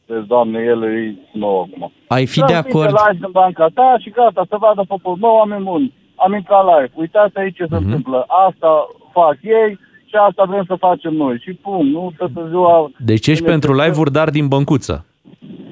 vezi, 0.07 0.27
doamne, 0.27 0.59
el 0.59 0.83
e 0.83 1.15
nou 1.31 1.59
acum. 1.59 1.91
Ai 2.07 2.25
fi 2.25 2.39
de 2.39 2.45
Transmite 2.45 2.77
acord? 2.77 2.89
live 3.09 3.25
în 3.25 3.31
banca 3.31 3.67
ta 3.73 3.95
și 3.99 4.09
gata, 4.09 4.45
să 4.49 4.55
vadă 4.59 4.81
poporul. 4.87 5.17
Mă, 5.21 5.27
oameni 5.27 5.63
buni, 5.63 5.93
am 6.15 6.33
intrat 6.33 6.63
live. 6.65 6.91
Uitați 6.95 7.37
aici 7.37 7.55
ce 7.55 7.65
se 7.69 7.75
Mhm. 7.75 7.83
întâmplă. 7.85 8.25
Asta 8.47 8.87
fac 9.13 9.37
ei 9.41 9.71
și 10.09 10.15
asta 10.27 10.43
vrem 10.43 10.63
să 10.67 10.75
facem 10.75 11.13
noi. 11.13 11.35
Și 11.43 11.51
pum, 11.53 11.87
nu 11.87 12.11
toată 12.17 12.47
ziua... 12.49 12.91
Deci 12.97 13.27
ești 13.27 13.43
ne 13.43 13.49
pentru 13.49 13.69
certăm. 13.69 13.85
live-uri, 13.87 14.11
dar 14.11 14.29
din 14.29 14.47
băncuță. 14.47 15.05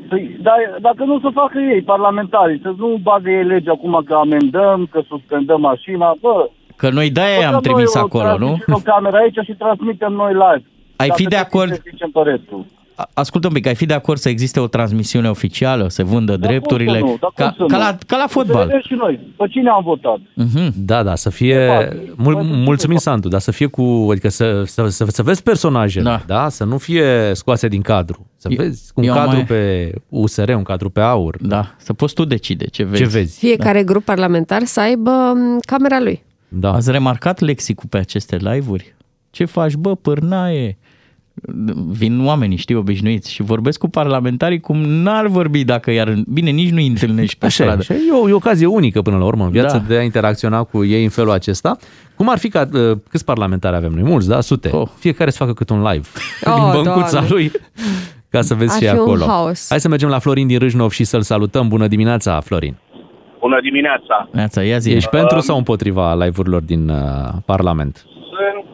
Păi, 0.09 0.37
dar 0.41 0.57
dacă 0.81 1.03
nu 1.03 1.19
să 1.19 1.29
facă 1.33 1.59
ei, 1.59 1.81
parlamentarii, 1.81 2.59
să 2.61 2.73
nu 2.77 2.99
bagă 3.03 3.29
ei 3.29 3.43
legea 3.43 3.71
acum 3.71 4.01
că 4.05 4.13
amendăm, 4.15 4.87
că 4.91 5.01
suspendăm 5.07 5.61
mașina, 5.61 6.15
bă... 6.21 6.49
Că 6.75 6.89
noi 6.89 7.09
de-aia 7.09 7.35
băgăm 7.39 7.53
am 7.55 7.61
trimis 7.61 7.93
noi 7.93 8.03
o 8.03 8.05
acolo, 8.05 8.23
nu? 8.29 8.37
transmisie, 8.37 8.73
o 8.73 8.77
cameră 8.83 9.17
aici 9.17 9.37
și 9.43 9.53
transmitem 9.53 10.13
noi 10.13 10.33
live. 10.33 10.63
Ai 10.95 11.07
Ca 11.07 11.13
fi 11.13 11.23
să 11.23 11.29
de 11.29 11.35
știm 11.35 11.47
acord- 11.47 11.81
ce 12.95 13.01
zicem 13.01 13.09
pe 13.09 13.11
restul. 13.11 13.11
A- 13.15 13.19
Ascultă 13.21 13.47
un 13.47 13.53
pic, 13.53 13.65
ai 13.67 13.75
fi 13.75 13.85
de 13.85 13.93
acord 13.93 14.19
să 14.19 14.29
existe 14.29 14.59
o 14.59 14.67
transmisiune 14.67 15.29
oficială, 15.29 15.89
să 15.89 16.03
vândă 16.03 16.35
Dar 16.37 16.49
drepturile, 16.49 16.99
cum 16.99 17.07
să 17.07 17.13
nu? 17.13 17.17
Dar 17.21 17.31
cum 17.35 17.45
ca, 17.45 17.53
să 17.57 17.65
ca, 17.67 17.77
nu? 17.77 17.83
la, 17.83 17.97
ca 18.07 18.17
la 18.17 18.25
Să 18.27 18.33
fotbal. 18.33 18.65
vedem 18.65 18.81
și 18.85 18.93
noi. 18.93 19.19
Pe 19.37 19.47
cine 19.49 19.69
am 19.69 19.83
votat? 19.83 20.19
Mhm. 20.35 20.73
Da, 20.75 21.03
da, 21.03 21.15
să 21.15 21.29
fie... 21.29 21.67
fapt, 21.67 21.93
Mul, 22.15 22.33
poate 22.33 22.47
fi 22.49 22.53
mulțumim, 22.53 22.95
de 22.95 23.01
Sandu, 23.01 23.27
dar 23.27 23.39
să 23.39 23.51
fie 23.51 23.65
cu... 23.67 24.07
Adică 24.11 24.29
să, 24.29 24.63
să, 24.65 24.87
să, 24.87 25.05
să 25.07 25.23
vezi 25.23 25.43
personajele, 25.43 26.03
da. 26.03 26.21
Da. 26.25 26.35
da? 26.41 26.49
Să 26.49 26.63
nu 26.63 26.77
fie 26.77 27.31
scoase 27.33 27.67
din 27.67 27.81
cadru. 27.81 28.27
Să 28.37 28.47
Eu- 28.51 28.57
vezi 28.57 28.91
un 28.95 29.03
eu 29.03 29.11
am 29.13 29.17
cadru 29.19 29.35
mai- 29.35 29.45
pe 29.45 29.91
USR, 30.09 30.49
un 30.49 30.63
cadru 30.63 30.89
pe 30.89 30.99
AUR. 31.01 31.37
Da, 31.41 31.73
să 31.77 31.93
poți 31.93 32.13
tu 32.13 32.25
decide 32.25 32.65
ce 32.67 32.83
vezi. 32.83 33.01
Ce 33.03 33.07
vezi? 33.09 33.37
Fiecare 33.39 33.83
grup 33.83 34.03
parlamentar 34.03 34.63
să 34.63 34.79
aibă 34.79 35.11
m, 35.35 35.59
camera 35.65 35.99
lui. 35.99 36.23
Da. 36.47 36.71
Ați 36.73 36.91
remarcat 36.91 37.39
lexicul 37.39 37.89
pe 37.89 37.97
aceste 37.97 38.35
live-uri? 38.35 38.95
Ce 39.29 39.45
faci, 39.45 39.73
bă, 39.73 39.95
pârnaie? 39.95 40.77
Vin 41.87 42.25
oamenii, 42.25 42.57
știi, 42.57 42.75
obișnuiți 42.75 43.31
și 43.31 43.41
vorbesc 43.41 43.79
cu 43.79 43.87
parlamentarii 43.89 44.59
cum 44.59 44.77
n-ar 44.81 45.27
vorbi 45.27 45.63
dacă 45.63 45.91
iar... 45.91 46.13
Bine, 46.27 46.49
nici 46.49 46.69
nu-i 46.71 46.87
întâlnești 46.87 47.37
pe 47.37 47.45
Așa 47.45 47.63
e, 47.63 47.65
stradă. 47.67 47.81
așa 47.89 47.93
e, 47.93 47.97
e 48.09 48.11
o, 48.23 48.29
e 48.29 48.31
o 48.31 48.35
ocazie 48.35 48.65
unică 48.65 49.01
până 49.01 49.17
la 49.17 49.25
urmă 49.25 49.43
în 49.43 49.51
viață 49.51 49.77
Da. 49.77 49.83
de 49.87 49.95
a 49.97 50.01
interacționa 50.03 50.63
cu 50.63 50.85
ei 50.85 51.03
în 51.03 51.09
felul 51.09 51.31
acesta. 51.31 51.77
Cum 52.15 52.29
ar 52.29 52.37
fi 52.37 52.49
ca, 52.49 52.67
uh, 52.73 52.97
câți 53.09 53.25
parlamentari 53.25 53.75
avem 53.75 53.91
noi? 53.91 54.03
Mulți, 54.03 54.27
da? 54.27 54.41
Sute. 54.41 54.69
Oh. 54.71 54.87
Fiecare 54.97 55.29
să 55.29 55.37
facă 55.37 55.53
cât 55.53 55.69
un 55.69 55.81
live 55.81 56.07
Oh, 56.45 56.53
din 56.53 56.63
băncuța 56.83 57.09
Doamne. 57.11 57.29
lui 57.29 57.51
ca 58.29 58.41
să 58.41 58.53
vezi 58.53 58.71
Ar 58.73 58.77
și 58.81 58.87
fi 58.87 58.93
un 58.93 58.99
acolo. 58.99 59.25
haos. 59.25 59.65
Hai 59.69 59.79
să 59.79 59.87
mergem 59.87 60.09
la 60.09 60.19
Florin 60.19 60.47
din 60.47 60.59
Râșnov 60.59 60.91
și 60.91 61.03
să-l 61.03 61.21
salutăm. 61.21 61.67
Bună 61.67 61.87
dimineața, 61.87 62.39
Florin. 62.39 62.75
Bună 63.39 63.59
dimineața! 63.61 64.29
Neața, 64.31 64.63
ia 64.63 64.77
zi. 64.77 64.89
Ești 64.91 65.09
pentru 65.09 65.39
sau 65.39 65.57
împotriva 65.57 66.13
live-urilor 66.15 66.61
din 66.61 66.89
uh, 66.89 66.97
Parlament? 67.45 68.05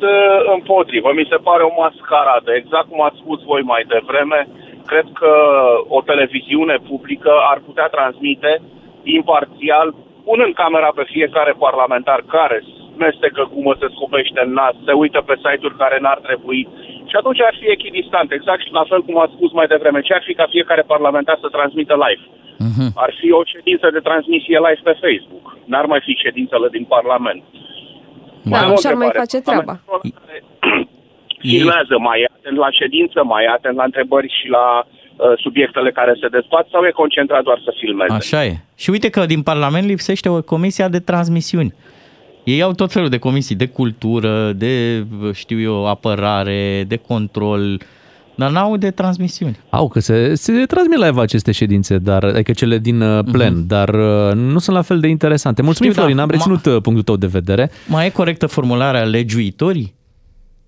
Sunt 0.01 0.13
uh, 0.13 0.53
împotrivă. 0.55 1.09
Mi 1.13 1.29
se 1.31 1.43
pare 1.47 1.63
o 1.63 1.77
mascaradă. 1.81 2.49
Exact 2.53 2.87
cum 2.89 3.01
ați 3.03 3.21
spus 3.23 3.39
voi 3.51 3.63
mai 3.71 3.83
devreme, 3.93 4.39
cred 4.91 5.07
că 5.19 5.33
o 5.97 5.99
televiziune 6.09 6.77
publică 6.89 7.33
ar 7.51 7.59
putea 7.67 7.87
transmite 7.97 8.51
imparțial, 9.17 9.87
punând 10.27 10.53
camera 10.53 10.91
pe 10.95 11.05
fiecare 11.15 11.53
parlamentar 11.65 12.19
care 12.35 12.57
mestecă 13.03 13.43
cum 13.53 13.65
se 13.79 13.87
scopește 13.95 14.39
în 14.45 14.51
nas, 14.59 14.75
se 14.85 14.93
uită 15.03 15.19
pe 15.25 15.35
site-uri 15.43 15.81
care 15.83 15.97
n-ar 15.99 16.19
trebui 16.27 16.61
și 17.09 17.15
atunci 17.19 17.41
ar 17.41 17.55
fi 17.59 17.67
echidistant, 17.77 18.31
exact 18.31 18.61
și 18.65 18.77
la 18.79 18.85
fel 18.89 19.01
cum 19.03 19.17
ați 19.19 19.35
spus 19.37 19.51
mai 19.51 19.67
devreme. 19.73 20.01
Ce 20.01 20.13
ar 20.13 20.23
fi 20.27 20.33
ca 20.33 20.45
fiecare 20.55 20.83
parlamentar 20.93 21.37
să 21.41 21.55
transmită 21.57 21.95
live? 22.05 22.25
Mhm. 22.67 22.87
Ar 23.05 23.11
fi 23.19 23.27
o 23.39 23.43
ședință 23.53 23.87
de 23.95 24.05
transmisie 24.09 24.57
live 24.67 24.81
pe 24.87 24.99
Facebook. 25.03 25.45
N-ar 25.71 25.85
mai 25.85 26.01
fi 26.07 26.13
ședințele 26.23 26.67
din 26.75 26.85
Parlament. 26.95 27.43
Da, 28.43 28.49
Mai 28.49 28.59
am 28.59 28.69
o 28.69 28.73
așa 28.73 28.89
ar 28.89 28.95
mai 28.95 29.05
întrebare. 29.05 29.17
face 29.19 29.37
treaba. 29.41 29.79
Filmează 31.39 31.95
mai 31.99 32.19
atent 32.37 32.57
la 32.57 32.69
ședință, 32.71 33.23
mai 33.23 33.45
atent 33.45 33.75
la 33.75 33.83
întrebări 33.83 34.27
și 34.41 34.47
la 34.49 34.65
uh, 34.85 35.33
subiectele 35.37 35.91
care 35.91 36.13
se 36.21 36.27
dezbat 36.27 36.67
sau 36.71 36.85
e 36.85 36.91
concentrat 36.91 37.43
doar 37.43 37.61
să 37.65 37.73
filmeze? 37.79 38.13
Așa 38.13 38.45
e. 38.45 38.57
Și 38.75 38.89
uite 38.89 39.09
că 39.09 39.25
din 39.25 39.41
Parlament 39.41 39.85
lipsește 39.87 40.29
o 40.29 40.41
comisia 40.41 40.87
de 40.89 40.99
transmisiuni. 40.99 41.73
Ei 42.43 42.61
au 42.61 42.71
tot 42.71 42.91
felul 42.91 43.09
de 43.09 43.17
comisii, 43.17 43.55
de 43.55 43.67
cultură, 43.67 44.51
de, 44.51 45.03
știu 45.33 45.59
eu, 45.59 45.87
apărare, 45.87 46.83
de 46.87 46.95
control, 46.95 47.81
dar 48.41 48.51
n-au 48.51 48.77
de 48.77 48.91
transmisiuni. 48.91 49.59
Au, 49.69 49.87
că 49.87 49.99
se, 49.99 50.35
se 50.35 50.51
transmit 50.51 50.97
live 50.97 51.21
aceste 51.21 51.51
ședințe, 51.51 51.97
dar, 51.97 52.23
adică 52.23 52.51
cele 52.51 52.77
din 52.77 53.01
uh, 53.01 53.23
plen, 53.31 53.53
uh-huh. 53.63 53.67
dar 53.67 53.89
uh, 53.89 54.33
nu 54.33 54.59
sunt 54.59 54.75
la 54.75 54.81
fel 54.81 54.99
de 54.99 55.07
interesante. 55.07 55.61
Mulțumim, 55.61 55.91
Știu, 55.91 56.03
Florin, 56.03 56.17
da, 56.19 56.23
am 56.23 56.29
ma- 56.29 56.37
reținut 56.37 56.65
uh, 56.65 56.81
punctul 56.81 57.03
tău 57.03 57.15
de 57.15 57.27
vedere. 57.27 57.71
Mai 57.87 58.05
e 58.05 58.09
corectă 58.09 58.45
formularea 58.45 59.03
legiuitorii? 59.03 59.99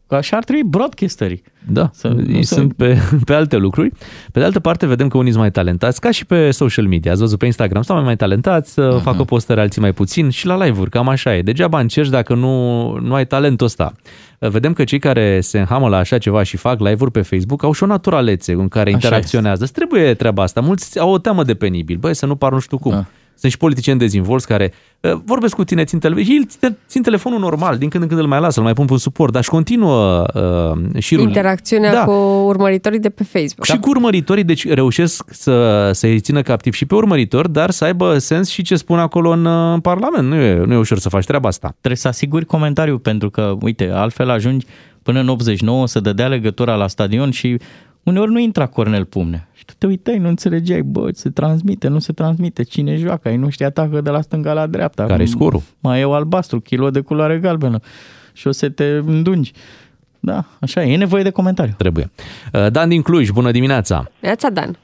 Că 0.07 0.15
așa 0.15 0.37
ar 0.37 0.43
trebui 0.43 0.63
broadcasterii. 0.63 1.43
Da, 1.67 1.89
Să- 1.93 2.07
să, 2.07 2.07
nu 2.07 2.35
ei 2.35 2.43
să- 2.43 2.53
sunt 2.53 2.73
pe, 2.73 2.97
pe 3.25 3.33
alte 3.33 3.57
lucruri. 3.57 3.89
Pe 4.31 4.39
de 4.39 4.45
altă 4.45 4.59
parte, 4.59 4.85
vedem 4.85 5.07
că 5.07 5.17
unii 5.17 5.29
sunt 5.29 5.41
mai 5.41 5.51
talentați, 5.51 5.99
ca 6.01 6.11
și 6.11 6.25
pe 6.25 6.51
social 6.51 6.85
media. 6.87 7.11
Ați 7.11 7.19
văzut 7.19 7.39
pe 7.39 7.45
Instagram, 7.45 7.81
sunt 7.81 7.97
mai, 7.97 8.05
mai 8.05 8.15
talentați, 8.15 8.81
uh-huh. 8.81 9.01
facă 9.01 9.23
postări 9.23 9.59
alții 9.59 9.81
mai 9.81 9.91
puțin 9.91 10.29
și 10.29 10.45
la 10.45 10.65
live-uri, 10.65 10.89
cam 10.89 11.07
așa 11.07 11.35
e. 11.35 11.41
Degeaba 11.41 11.79
încerci 11.79 12.09
dacă 12.09 12.33
nu, 12.35 12.91
nu 12.97 13.13
ai 13.13 13.25
talentul 13.25 13.65
ăsta. 13.65 13.93
Vedem 14.49 14.73
că 14.73 14.83
cei 14.83 14.99
care 14.99 15.41
se 15.41 15.59
înhamă 15.59 15.87
la 15.87 15.97
așa 15.97 16.17
ceva 16.17 16.43
și 16.43 16.57
fac 16.57 16.79
live-uri 16.79 17.11
pe 17.11 17.21
Facebook 17.21 17.63
au 17.63 17.71
și 17.71 17.83
o 17.83 17.85
naturalețe 17.85 18.51
în 18.51 18.67
care 18.67 18.93
Așa 18.93 18.95
interacționează. 18.95 19.63
Îți 19.63 19.73
trebuie 19.73 20.13
treaba 20.13 20.43
asta. 20.43 20.61
Mulți 20.61 20.99
au 20.99 21.11
o 21.11 21.17
teamă 21.17 21.43
de 21.43 21.53
penibil. 21.53 21.97
Băi, 21.97 22.15
să 22.15 22.25
nu 22.25 22.35
par 22.35 22.51
nu 22.51 22.59
știu 22.59 22.77
cum. 22.77 22.91
Da. 22.91 23.05
Sunt 23.35 23.51
și 23.51 23.57
politicieni 23.57 23.99
dezvolți 23.99 24.47
care 24.47 24.73
uh, 24.99 25.11
vorbesc 25.25 25.55
cu 25.55 25.63
tine, 25.63 25.83
țin, 25.83 25.99
tele- 25.99 26.19
ei 26.19 26.45
țin, 26.47 26.77
țin 26.87 27.01
telefonul 27.01 27.39
normal, 27.39 27.77
din 27.77 27.89
când 27.89 28.03
în 28.03 28.09
când 28.09 28.21
îl 28.21 28.27
mai 28.27 28.39
lasă, 28.39 28.59
îl 28.59 28.65
mai 28.65 28.73
pun 28.73 28.85
pe 28.85 28.91
un 28.91 28.97
suport, 28.97 29.31
dar 29.31 29.41
își 29.41 29.49
continuă 29.49 30.23
uh, 30.33 30.99
șirul. 30.99 31.25
Interacțiunea 31.25 31.93
Da. 31.93 32.03
cu 32.03 32.11
urmăritorii 32.45 32.99
de 32.99 33.09
pe 33.09 33.23
Facebook. 33.23 33.65
Și 33.65 33.77
cu 33.79 33.89
urmăritorii, 33.89 34.43
deci 34.43 34.67
reușesc 34.67 35.23
să, 35.29 35.89
să-i 35.93 36.19
țină 36.19 36.41
captiv 36.41 36.73
și 36.73 36.85
pe 36.85 36.95
urmăritori, 36.95 37.51
dar 37.51 37.69
să 37.69 37.83
aibă 37.83 38.17
sens 38.17 38.49
și 38.49 38.61
ce 38.61 38.75
spun 38.75 38.99
acolo 38.99 39.29
în, 39.29 39.45
uh, 39.45 39.73
în 39.73 39.79
Parlament. 39.79 40.27
Nu 40.27 40.35
e, 40.35 40.55
nu 40.65 40.73
e 40.73 40.77
ușor 40.77 40.99
să 40.99 41.09
faci 41.09 41.25
treaba 41.25 41.47
asta. 41.47 41.67
Trebuie 41.67 41.97
să 41.97 42.07
asiguri 42.07 42.45
comentariu, 42.45 42.97
pentru 42.97 43.29
că, 43.29 43.53
uite, 43.61 43.89
altfel 43.93 44.29
ajungi 44.29 44.65
până 45.03 45.19
în 45.19 45.27
89 45.27 45.87
să 45.87 45.99
dădea 45.99 46.27
legătura 46.27 46.75
la 46.75 46.87
stadion 46.87 47.31
și 47.31 47.57
uneori 48.03 48.31
nu 48.31 48.39
intra 48.39 48.65
Cornel 48.65 49.05
Pumne. 49.05 49.47
Și 49.53 49.65
tu 49.65 49.73
te 49.77 49.85
uitai, 49.85 50.17
nu 50.17 50.27
înțelegeai, 50.27 50.81
bă, 50.81 51.09
se 51.11 51.29
transmite, 51.29 51.87
nu 51.87 51.99
se 51.99 52.13
transmite, 52.13 52.63
cine 52.63 52.95
joacă, 52.95 53.27
ai 53.27 53.37
nu 53.37 53.49
știi 53.49 53.65
atacă 53.65 54.01
de 54.01 54.09
la 54.09 54.21
stânga 54.21 54.53
la 54.53 54.67
dreapta. 54.67 55.05
Care-i 55.05 55.27
scorul? 55.27 55.61
Mai 55.79 55.99
e 55.99 56.05
o 56.05 56.13
albastru, 56.13 56.59
kilo 56.59 56.89
de 56.89 57.01
culoare 57.01 57.39
galbenă 57.39 57.79
și 58.33 58.47
o 58.47 58.51
să 58.51 58.69
te 58.69 58.85
îndungi. 58.85 59.51
Da, 60.19 60.43
așa 60.61 60.83
e, 60.83 60.93
e 60.93 60.97
nevoie 60.97 61.23
de 61.23 61.29
comentariu. 61.31 61.73
Trebuie. 61.77 62.11
Uh, 62.53 62.67
Dan 62.71 62.89
din 62.89 63.01
Cluj, 63.01 63.29
bună 63.29 63.51
dimineața! 63.51 64.05
Neața 64.19 64.49
Dan. 64.49 64.77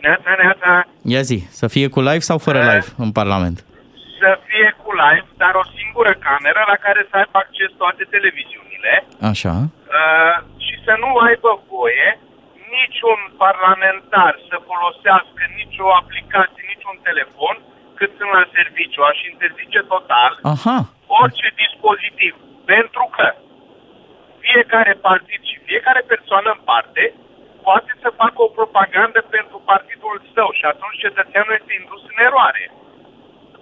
Neața, 0.00 0.30
neața, 0.42 0.88
Ia 1.02 1.20
zi, 1.20 1.46
să 1.50 1.66
fie 1.66 1.88
cu 1.88 2.00
live 2.00 2.18
sau 2.18 2.38
fără 2.38 2.58
live 2.58 2.86
în 2.96 3.12
Parlament? 3.12 3.64
să 4.22 4.30
fie 4.48 4.68
cu 4.82 4.90
live, 5.04 5.28
dar 5.42 5.52
o 5.62 5.64
singură 5.76 6.12
cameră 6.28 6.60
la 6.72 6.76
care 6.84 7.00
să 7.10 7.14
aibă 7.20 7.36
acces 7.44 7.70
toate 7.82 8.02
televiziunile 8.14 8.92
Așa. 9.30 9.54
Uh, 10.00 10.36
și 10.64 10.74
să 10.86 10.92
nu 11.02 11.10
aibă 11.26 11.50
voie 11.72 12.08
niciun 12.78 13.20
parlamentar 13.44 14.32
să 14.48 14.66
folosească 14.70 15.42
nicio 15.60 15.86
aplicație, 16.00 16.70
niciun 16.72 16.96
telefon 17.08 17.56
cât 17.98 18.10
sunt 18.18 18.32
la 18.38 18.44
serviciu. 18.56 19.00
Aș 19.10 19.18
interzice 19.32 19.80
total 19.94 20.32
Aha. 20.54 20.78
orice 21.20 21.48
dispozitiv, 21.62 22.32
pentru 22.72 23.04
că 23.16 23.26
fiecare 24.44 24.94
partid 25.08 25.40
și 25.50 25.66
fiecare 25.68 26.02
persoană 26.12 26.48
în 26.56 26.62
parte 26.70 27.04
poate 27.66 27.92
să 28.02 28.18
facă 28.22 28.38
o 28.42 28.54
propagandă 28.58 29.20
pentru 29.36 29.56
partidul 29.72 30.16
său 30.34 30.48
și 30.58 30.64
atunci 30.72 31.02
cetățeanul 31.04 31.56
este 31.60 31.72
indus 31.80 32.02
în 32.12 32.18
eroare. 32.26 32.64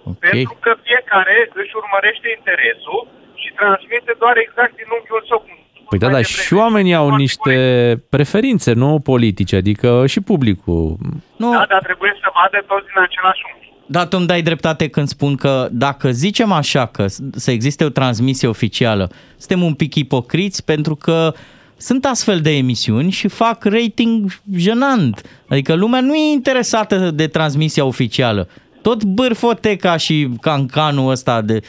Ok. 0.09 0.19
Pentru 0.27 0.55
că 0.63 0.71
fiecare 0.87 1.37
își 1.61 1.75
urmărește 1.81 2.27
interesul 2.37 3.01
și 3.41 3.49
transmite 3.59 4.13
doar 4.23 4.35
exact 4.37 4.73
din 4.81 4.89
unghiul 4.97 5.23
său. 5.29 5.39
cum 5.45 5.60
Păi 5.91 5.99
da, 5.99 6.09
da, 6.09 6.21
și 6.21 6.53
oamenii 6.53 6.93
au 6.93 7.15
niște 7.15 8.03
preferințe, 8.09 8.73
nu 8.73 8.99
politice, 8.99 9.55
adică 9.55 10.03
și 10.07 10.19
publicul. 10.21 10.97
Nu. 11.35 11.51
Da, 11.51 11.65
dar 11.69 11.81
trebuie 11.83 12.11
să 12.21 12.27
vadă 12.41 12.65
toți 12.67 12.85
din 12.85 13.01
același 13.03 13.41
unghi. 13.53 13.73
Da, 13.85 14.05
tu 14.05 14.17
îmi 14.19 14.27
dai 14.27 14.41
dreptate 14.41 14.87
când 14.87 15.07
spun 15.07 15.35
că 15.35 15.67
dacă 15.71 16.11
zicem 16.11 16.51
așa 16.51 16.85
că 16.85 17.07
s- 17.07 17.19
să 17.35 17.51
existe 17.51 17.83
o 17.83 17.89
transmisie 17.89 18.47
oficială, 18.47 19.09
suntem 19.37 19.63
un 19.65 19.73
pic 19.73 19.95
ipocriți 19.95 20.65
pentru 20.65 20.95
că 20.95 21.33
sunt 21.77 22.05
astfel 22.05 22.39
de 22.41 22.57
emisiuni 22.57 23.11
și 23.11 23.27
fac 23.27 23.63
rating 23.63 24.31
jenant. 24.55 25.21
Adică 25.49 25.73
lumea 25.73 26.01
nu 26.01 26.15
e 26.15 26.31
interesată 26.31 27.11
de 27.11 27.27
transmisia 27.27 27.85
oficială. 27.85 28.47
Tot 28.81 29.03
bârfoteca 29.03 29.97
și 29.97 30.29
cancanul 30.41 31.11
ăsta 31.11 31.41
de, 31.41 31.59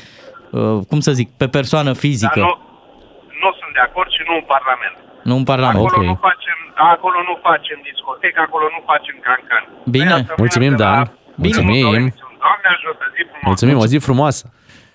uh, 0.50 0.78
cum 0.88 1.00
să 1.00 1.12
zic, 1.12 1.28
pe 1.36 1.46
persoană 1.48 1.84
Dar 1.84 1.94
fizică. 1.94 2.38
nu, 2.38 2.44
nu 2.44 2.50
sunt 2.50 2.71
de 3.76 3.82
acord 3.88 4.08
și 4.16 4.22
nu 4.28 4.34
în 4.40 4.46
Parlament. 4.54 4.96
Nu 5.28 5.34
în 5.40 5.46
Parlament. 5.52 5.84
Acolo, 5.86 5.98
Ok. 6.02 6.10
nu 6.12 6.16
facem, 6.28 6.58
acolo 6.94 7.18
nu 7.28 7.34
facem 7.48 7.78
discotecă, 7.90 8.38
acolo 8.46 8.66
nu 8.74 8.80
facem 8.92 9.16
cancan. 9.28 9.62
Bine. 9.96 10.04
Vrea 10.14 10.24
să 10.28 10.34
Mulțumim, 10.44 10.72
meargă 10.74 10.84
Dan. 10.86 10.96
la- 11.04 11.10
Mulțumim. 11.44 11.90
Doamne 12.44 12.68
ajută, 12.76 13.04
zi 13.16 13.20
frumos. 13.30 13.44
Mulțumim, 13.50 13.76
o 13.84 13.86
zi 13.92 13.96
frumoasă! 14.08 14.44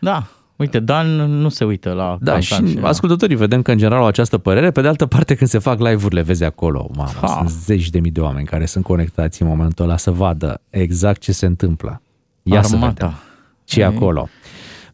Da, 0.09 0.17
uite, 0.63 0.79
Dan 0.89 1.07
nu 1.43 1.49
se 1.57 1.63
uită 1.71 1.89
la 2.01 2.07
Da, 2.19 2.39
și 2.39 2.49
cancan 2.53 2.81
la- 2.81 2.87
ascultătorii 2.93 3.35
vedem 3.45 3.61
că 3.61 3.71
în 3.71 3.77
general 3.77 3.99
au 4.01 4.07
această 4.07 4.37
părere. 4.37 4.71
Pe 4.71 4.81
de 4.81 4.87
altă 4.87 5.05
parte, 5.05 5.35
când 5.35 5.49
se 5.49 5.59
fac 5.59 5.77
live-urile, 5.79 6.21
vezi 6.21 6.43
acolo, 6.43 6.89
mamă, 6.95 7.09
Ha. 7.21 7.27
sunt 7.27 7.49
zeci 7.49 7.89
de 7.89 7.99
mii 7.99 8.11
de 8.11 8.21
oameni 8.21 8.45
care 8.53 8.65
sunt 8.65 8.83
conectați 8.83 9.41
în 9.41 9.47
momentul 9.47 9.85
ăla 9.85 9.97
să 9.97 10.11
vadă 10.11 10.61
exact 10.69 11.21
ce 11.21 11.31
se 11.31 11.45
întâmplă. 11.45 12.01
Ia 12.43 12.61
să 12.61 12.75
Armata. 12.75 12.93
vedem 13.05 13.19
ce 13.65 13.79
e 13.81 13.85
acolo. 13.85 14.27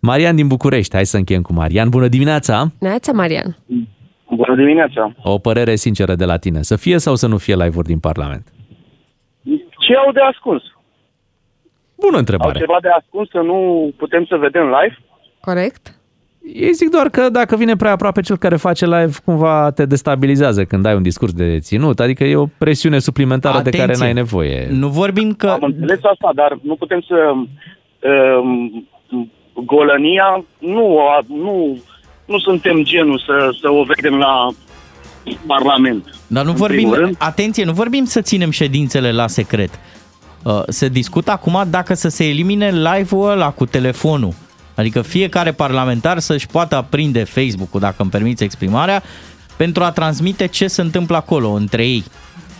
Marian 0.05 0.35
din 0.35 0.47
București, 0.47 0.95
hai 0.95 1.05
să 1.05 1.17
încheiem 1.17 1.41
cu 1.41 1.53
Marian. 1.53 1.89
Bună 1.89 2.07
dimineața! 2.07 2.67
Neața 2.79 3.11
Marian. 3.11 3.57
Bună 4.29 4.55
dimineața! 4.55 5.13
O 5.23 5.37
părere 5.37 5.75
sinceră 5.75 6.15
de 6.15 6.25
la 6.25 6.37
tine. 6.37 6.61
Să 6.61 6.75
fie 6.75 6.97
sau 6.97 7.15
să 7.15 7.27
nu 7.27 7.37
fie 7.37 7.55
live-uri 7.55 7.87
din 7.87 7.99
Parlament? 7.99 8.47
Ce 9.79 9.93
au 10.05 10.11
de 10.11 10.19
ascuns? 10.31 10.61
Bună 11.95 12.13
Au 12.13 12.19
întrebare. 12.19 12.59
ceva 12.59 12.77
de 12.81 12.87
ascuns 12.99 13.29
să 13.29 13.37
nu 13.37 13.89
putem 13.97 14.25
să 14.29 14.35
vedem 14.35 14.63
live? 14.63 14.97
Corect? 15.39 15.99
Ei 16.53 16.73
zic 16.73 16.89
doar 16.89 17.09
că 17.09 17.29
dacă 17.29 17.55
vine 17.55 17.75
prea 17.75 17.91
aproape 17.91 18.21
cel 18.21 18.37
care 18.37 18.55
face 18.55 18.85
live, 18.85 19.11
cumva 19.25 19.71
te 19.71 19.85
destabilizează 19.85 20.65
când 20.65 20.85
ai 20.85 20.95
un 20.95 21.01
discurs 21.03 21.33
de 21.33 21.59
ținut. 21.59 21.99
Adică 21.99 22.23
e 22.23 22.35
o 22.35 22.45
presiune 22.57 22.99
suplimentară 22.99 23.61
de 23.61 23.69
care 23.69 23.81
Atenție. 23.83 24.03
n-ai 24.05 24.13
nevoie. 24.13 24.67
Nu 24.71 24.87
vorbim 24.87 25.33
că... 25.33 25.47
Am 25.47 25.63
înțeles 25.63 25.99
asta, 26.03 26.31
dar 26.35 26.57
nu 26.61 26.75
putem 26.75 27.01
să... 27.07 27.15
Um, 28.41 28.87
golănia, 29.53 30.43
nu, 30.59 30.99
a- 30.99 31.25
nu, 31.27 31.77
nu 32.25 32.39
suntem 32.39 32.83
genul 32.83 33.19
să, 33.25 33.49
să 33.61 33.69
o 33.71 33.83
vedem 33.83 34.17
la 34.17 34.47
Parlament. 35.47 36.05
Dar 36.27 36.43
nu 36.43 36.49
În 36.49 36.55
vorbim, 36.55 36.77
primul 36.77 36.95
rând. 36.97 37.15
atenție, 37.19 37.63
nu 37.63 37.71
vorbim 37.71 38.05
să 38.05 38.21
ținem 38.21 38.49
ședințele 38.51 39.11
la 39.11 39.27
secret. 39.27 39.69
Uh, 40.43 40.61
Se 40.67 40.87
discută 40.87 41.31
acum 41.31 41.63
dacă 41.69 41.93
să 41.93 42.07
se 42.09 42.27
elimine 42.29 42.71
live-ul 42.71 43.29
ăla 43.29 43.49
cu 43.51 43.65
telefonul. 43.65 44.33
Adică 44.75 45.01
fiecare 45.01 45.51
parlamentar 45.51 46.19
să-și 46.19 46.47
poată 46.47 46.75
aprinde 46.75 47.23
Facebook-ul, 47.23 47.79
dacă 47.79 47.95
îmi 47.97 48.09
permiți 48.11 48.43
exprimarea, 48.43 49.03
pentru 49.57 49.83
a 49.83 49.91
transmite 49.91 50.47
ce 50.47 50.67
se 50.67 50.81
întâmplă 50.81 51.15
acolo 51.15 51.49
între 51.49 51.85
ei. 51.85 52.03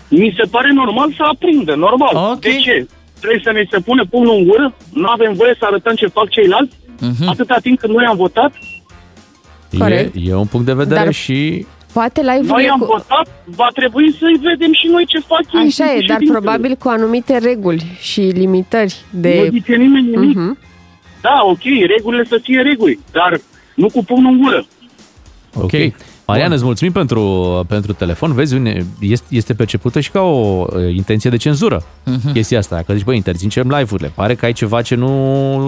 Mi 0.09 0.33
se 0.37 0.47
pare 0.51 0.71
normal 0.73 1.13
să 1.17 1.23
aprindă, 1.31 1.75
normal. 1.75 2.15
Ok. 2.31 2.39
De 2.39 2.55
ce? 2.55 2.87
Trebuie 3.19 3.41
să 3.43 3.51
ne 3.51 3.67
se 3.71 3.79
pune 3.79 4.03
pumnul 4.03 4.35
în 4.37 4.43
gură? 4.47 4.73
Nu 4.93 5.07
avem 5.07 5.33
voie 5.33 5.55
să 5.59 5.65
arătăm 5.65 5.95
ce 5.95 6.07
fac 6.07 6.29
ceilalți? 6.29 6.75
Mhm. 7.07 7.27
Atâta 7.29 7.57
timp 7.61 7.79
cât 7.79 7.89
noi 7.89 8.05
am 8.05 8.15
votat? 8.15 8.51
E, 9.69 9.77
Corect. 9.77 10.13
e 10.17 10.35
un 10.35 10.45
punct 10.45 10.65
de 10.65 10.73
vedere 10.73 11.03
Dar- 11.03 11.13
și 11.13 11.65
Poate 11.93 12.21
live-urile 12.21 12.51
Noi 12.53 12.69
am 12.69 12.79
cu... 12.79 12.85
votat, 12.85 13.27
va 13.45 13.67
trebui 13.73 14.11
să-i 14.19 14.39
vedem 14.41 14.73
și 14.73 14.87
noi 14.87 15.05
ce 15.05 15.19
fac 15.19 15.41
ei 15.53 15.59
Așa 15.67 15.83
în 15.83 15.89
e, 15.89 15.93
dar 15.93 15.99
ședințele. 16.01 16.31
probabil 16.39 16.75
cu 16.75 16.87
anumite 16.87 17.37
reguli 17.37 17.97
și 17.99 18.21
limitări 18.21 18.95
Nu 19.09 19.19
de... 19.19 19.49
zice 19.51 19.75
nimeni 19.75 20.09
nimic. 20.09 20.35
Mhm. 20.35 20.57
Da, 21.21 21.39
ok, 21.43 21.61
regulile 21.97 22.23
să 22.23 22.39
fie 22.43 22.61
reguli, 22.61 22.99
dar 23.11 23.39
nu 23.75 23.87
cu 23.89 24.03
pumnul 24.03 24.31
în 24.31 24.41
gură. 24.41 24.65
Ok. 25.53 25.71
Marian, 26.33 26.51
îți 26.51 26.63
mulțumim 26.63 26.93
pentru, 26.93 27.63
pentru 27.67 27.93
telefon. 27.93 28.33
Vezi, 28.33 28.55
une- 28.55 28.85
este, 28.99 29.25
este 29.29 29.53
percepută 29.53 29.99
și 29.99 30.11
ca 30.11 30.21
o 30.21 30.65
uh, 30.75 30.95
intenție 30.95 31.29
de 31.29 31.37
cenzură 31.37 31.83
Mhm. 32.03 32.31
chestia 32.33 32.57
asta. 32.59 32.83
Că 32.85 32.93
zici, 32.93 33.03
băi, 33.03 33.15
interzicem 33.15 33.69
live-urile. 33.69 34.11
Pare 34.15 34.35
că 34.35 34.45
ai 34.45 34.53
ceva 34.53 34.81
ce 34.81 34.95
nu... 34.95 35.07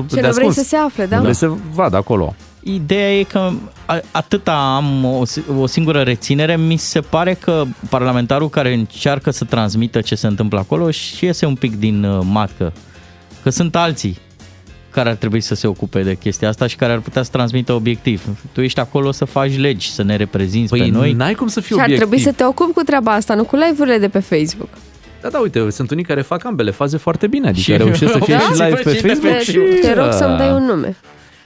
Ce 0.10 0.16
de 0.16 0.22
nu 0.22 0.28
vrei 0.34 0.48
ascuns. 0.48 0.56
să 0.56 0.64
se 0.64 0.76
afle, 0.76 1.06
da? 1.06 1.16
Nu 1.16 1.22
vrei 1.22 1.34
să 1.36 1.52
vadă 1.74 1.96
acolo. 1.98 2.36
Ideea 2.64 3.14
e 3.20 3.24
că 3.24 3.52
a- 3.86 4.00
atâta 4.12 4.74
am 4.76 5.06
o, 5.06 5.26
si- 5.26 5.44
o 5.60 5.66
singură 5.66 6.02
reținere, 6.02 6.58
mi 6.58 6.78
se 6.78 7.00
pare 7.00 7.34
că 7.34 7.64
parlamentarul 7.90 8.50
care 8.50 8.74
încearcă 8.74 9.32
să 9.32 9.44
transmită 9.46 10.02
ce 10.02 10.16
se 10.16 10.28
întâmplă 10.28 10.60
acolo 10.60 10.92
și 10.92 11.26
iese 11.26 11.46
un 11.46 11.56
pic 11.56 11.76
din 11.80 12.04
uh, 12.04 12.20
matcă. 12.32 12.74
Că 13.44 13.50
sunt 13.50 13.76
alții 13.76 14.18
care 14.96 15.10
ar 15.10 15.16
trebui 15.16 15.40
să 15.42 15.56
se 15.56 15.68
ocupe 15.68 16.02
de 16.02 16.16
chestia 16.16 16.48
asta 16.50 16.68
și 16.68 16.76
care 16.76 16.92
ar 16.94 17.00
putea 17.00 17.24
să 17.24 17.30
transmită 17.32 17.74
obiectiv. 17.74 18.22
Tu 18.52 18.62
ești 18.62 18.80
acolo 18.80 19.12
să 19.12 19.26
faci 19.26 19.58
legi, 19.58 19.92
să 19.92 20.04
ne 20.04 20.16
reprezinți 20.16 20.70
Păi 20.70 20.80
pe 20.80 20.98
noi. 20.98 21.14
n-ai 21.14 21.34
cum 21.34 21.48
să 21.48 21.60
fii 21.60 21.76
Și 21.76 21.82
ar 21.82 21.86
obiectiv. 21.86 22.08
trebui 22.10 22.24
să 22.26 22.32
te 22.38 22.44
ocupi 22.46 22.74
cu 22.74 22.82
treaba 22.82 23.12
asta, 23.12 23.36
nu 23.36 23.44
cu 23.44 23.56
live-urile 23.56 23.98
de 23.98 24.08
pe 24.08 24.20
Facebook. 24.20 24.70
Da, 25.22 25.30
da, 25.30 25.40
uite, 25.40 25.70
sunt 25.70 25.92
unii 25.92 26.04
care 26.04 26.22
fac 26.22 26.46
ambele 26.46 26.72
faze 26.72 26.98
foarte 26.98 27.28
bine. 27.28 27.48
Adică 27.48 27.62
Și- 27.72 27.78
reușesc 27.78 28.12
să 28.12 28.20
fie 28.24 28.34
Da? 28.34 28.40
și 28.40 28.52
live 28.62 28.82
pe 28.84 28.96
Și 28.96 29.02
de 29.02 29.08
Facebook 29.08 29.38
Te, 29.38 29.44
și... 29.44 29.60
te 29.82 29.94
rog 29.94 30.12
să-mi 30.12 30.38
dai 30.38 30.52
un 30.52 30.64
nume 30.66 30.96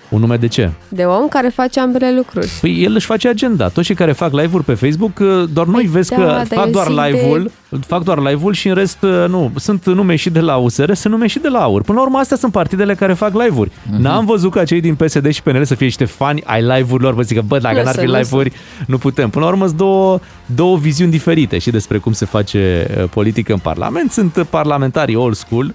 Un 0.10 0.20
nume 0.20 0.36
de 0.38 0.48
ce? 0.48 0.70
de 0.88 1.04
om 1.04 1.28
care 1.28 1.50
face 1.50 1.80
ambele 1.80 2.14
lucruri. 2.16 2.50
Păi 2.62 2.84
el 2.84 2.94
își 2.96 3.06
face 3.06 3.28
agenda. 3.28 3.68
Toți 3.68 3.86
cei 3.86 3.96
care 3.96 4.12
fac 4.12 4.32
live-uri 4.32 4.64
pe 4.64 4.74
Facebook, 4.74 5.20
uh, 5.20 5.44
doar 5.54 5.66
noi 5.68 5.84
vezi 5.84 6.10
da, 6.10 6.16
că 6.16 6.22
dar 6.24 6.46
fac 6.48 6.66
eu 6.66 6.72
doar 6.72 6.88
zic 6.88 6.96
de- 6.96 7.02
live-ul, 7.10 7.52
fac 7.88 8.04
doar 8.04 8.20
live-ul 8.20 8.54
și 8.54 8.68
în 8.68 8.74
rest 8.74 8.98
uh, 9.02 9.26
nu. 9.28 9.52
Sunt 9.56 9.86
nume 9.86 10.16
și 10.16 10.30
de 10.30 10.40
la 10.40 10.56
USR, 10.56 10.94
sunt 10.94 11.14
nume 11.14 11.28
și 11.28 11.40
de 11.40 11.48
la 11.48 11.60
AUR. 11.62 11.82
Până 11.82 11.98
la 11.98 12.04
urmă, 12.04 12.18
astea 12.18 12.38
sunt 12.38 12.52
partidele 12.52 12.96
care 12.96 13.14
fac 13.14 13.34
live-uri. 13.34 13.72
Mhm. 13.92 14.02
N-am 14.02 14.26
văzut 14.26 14.52
ca 14.52 14.64
cei 14.64 14.82
din 14.82 14.96
PSD 14.96 15.30
și 15.32 15.44
PNL 15.44 15.64
să 15.64 15.76
fie 15.76 15.86
niște 15.86 16.06
fani 16.06 16.44
ai 16.46 16.62
live-urilor. 16.62 17.14
Vă 17.14 17.22
zic 17.22 17.38
că, 17.38 17.44
bă, 17.48 17.58
dacă 17.60 17.76
Lasă, 17.76 17.86
n-ar 17.88 17.96
fi 18.06 18.06
lasă. 18.12 18.20
live-uri, 18.22 18.52
nu 18.88 18.98
putem. 18.98 19.30
Până 19.30 19.46
la 19.46 19.52
urmă, 19.52 19.66
sunt 19.66 19.78
două, 19.78 20.20
două 20.46 20.78
viziuni 20.78 21.12
diferite 21.12 21.58
și 21.58 21.70
despre 21.72 21.98
cum 21.98 22.12
se 22.12 22.26
face 22.26 22.88
uh, 22.98 23.04
politică 23.10 23.54
în 23.54 23.60
Parlament. 23.60 24.12
Sunt 24.12 24.36
uh, 24.36 24.46
parlamentarii 24.50 25.16
old 25.16 25.36
school, 25.36 25.74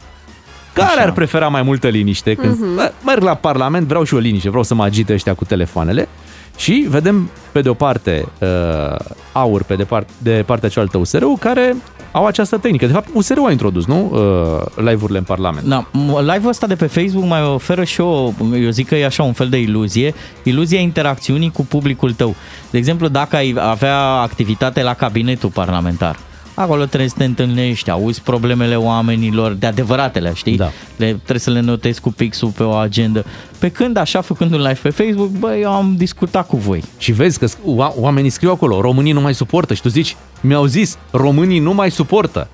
care 0.74 1.00
ar 1.02 1.12
prefera 1.12 1.48
mai 1.48 1.62
multă 1.62 1.88
liniște? 1.88 2.34
Când 2.34 2.58
Mhm. 2.58 2.74
bă, 2.74 2.92
merg 3.04 3.22
la 3.22 3.34
Parlament, 3.34 3.86
vreau 3.86 4.04
și 4.04 4.14
o 4.14 4.18
liniște, 4.18 4.48
vreau 4.48 4.64
să 4.64 4.74
mă 4.74 4.84
agite 4.84 5.12
ăștia 5.12 5.34
cu 5.34 5.44
telefoanele. 5.44 6.08
Și 6.56 6.86
vedem, 6.88 7.30
pe 7.52 7.60
de 7.60 7.68
o 7.68 7.74
parte, 7.74 8.26
uh, 8.40 8.96
aur, 9.32 9.62
pe 9.62 9.74
de, 9.74 9.84
part, 9.84 10.08
de 10.18 10.42
partea 10.46 10.68
cealaltă 10.68 10.98
USR-ul, 10.98 11.36
care 11.40 11.76
au 12.12 12.26
această 12.26 12.56
tehnică. 12.56 12.86
De 12.86 12.92
fapt, 12.92 13.08
USR-ul 13.12 13.46
a 13.46 13.50
introdus, 13.50 13.86
nu? 13.86 14.10
Uh, 14.12 14.84
live-urile 14.84 15.18
în 15.18 15.24
Parlament. 15.24 15.66
Da, 15.66 15.86
m- 15.90 16.20
live-ul 16.20 16.48
ăsta 16.48 16.66
de 16.66 16.74
pe 16.74 16.86
Facebook 16.86 17.24
mai 17.26 17.42
oferă 17.42 17.84
și 17.84 18.00
o, 18.00 18.32
eu 18.62 18.70
zic 18.70 18.88
că 18.88 18.94
e 18.94 19.04
așa 19.04 19.22
un 19.22 19.32
fel 19.32 19.48
de 19.48 19.58
iluzie, 19.58 20.14
iluzia 20.42 20.80
interacțiunii 20.80 21.50
cu 21.50 21.64
publicul 21.66 22.12
tău. 22.12 22.34
De 22.70 22.78
exemplu, 22.78 23.08
dacă 23.08 23.36
ai 23.36 23.54
avea 23.58 23.98
activitate 24.00 24.82
la 24.82 24.94
cabinetul 24.94 25.48
parlamentar, 25.50 26.16
acolo 26.54 26.84
trebuie 26.84 27.08
să 27.08 27.14
te 27.18 27.24
întâlnești, 27.24 27.90
auzi 27.90 28.20
problemele 28.22 28.76
oamenilor, 28.76 29.52
de 29.52 29.66
adevăratele, 29.66 30.32
știi? 30.34 30.56
Da. 30.56 30.70
Le, 30.96 31.06
trebuie 31.12 31.38
să 31.38 31.50
le 31.50 31.60
notezi 31.60 32.00
cu 32.00 32.12
pixul 32.12 32.48
pe 32.48 32.62
o 32.62 32.72
agendă. 32.72 33.24
Pe 33.58 33.68
când, 33.68 33.96
așa, 33.96 34.20
făcând 34.20 34.52
un 34.52 34.58
live 34.60 34.78
pe 34.82 34.90
Facebook, 34.90 35.28
bă, 35.28 35.54
eu 35.56 35.72
am 35.72 35.94
discutat 35.96 36.46
cu 36.46 36.56
voi. 36.56 36.82
Și 36.98 37.12
vezi 37.12 37.38
că 37.38 37.46
sc- 37.46 37.58
oa- 37.58 37.94
oamenii 37.96 38.30
scriu 38.30 38.50
acolo, 38.50 38.80
românii 38.80 39.12
nu 39.12 39.20
mai 39.20 39.34
suportă 39.34 39.74
și 39.74 39.82
tu 39.82 39.88
zici, 39.88 40.16
mi-au 40.40 40.64
zis, 40.64 40.98
românii 41.10 41.58
nu 41.58 41.72
mai 41.74 41.90
suportă. 41.90 42.48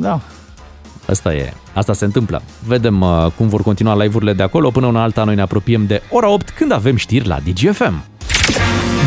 Da. 0.00 0.20
Asta 1.06 1.34
e, 1.34 1.52
asta 1.72 1.92
se 1.92 2.04
întâmplă. 2.04 2.42
Vedem 2.66 3.00
uh, 3.00 3.26
cum 3.36 3.48
vor 3.48 3.62
continua 3.62 4.02
live-urile 4.02 4.32
de 4.32 4.42
acolo. 4.42 4.70
Până 4.70 4.86
una 4.86 5.02
alta, 5.02 5.24
noi 5.24 5.34
ne 5.34 5.40
apropiem 5.40 5.86
de 5.86 6.02
ora 6.10 6.28
8 6.28 6.50
când 6.50 6.72
avem 6.72 6.96
știri 6.96 7.26
la 7.26 7.38
DGFM. 7.44 8.04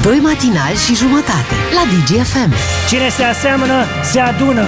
Doi 0.01 0.17
matinali 0.17 0.75
și 0.75 0.95
jumătate 0.95 1.55
la 1.73 1.81
DGFM. 1.91 2.53
Cine 2.89 3.09
se 3.09 3.23
aseamănă, 3.23 3.83
se 4.03 4.19
adună. 4.19 4.65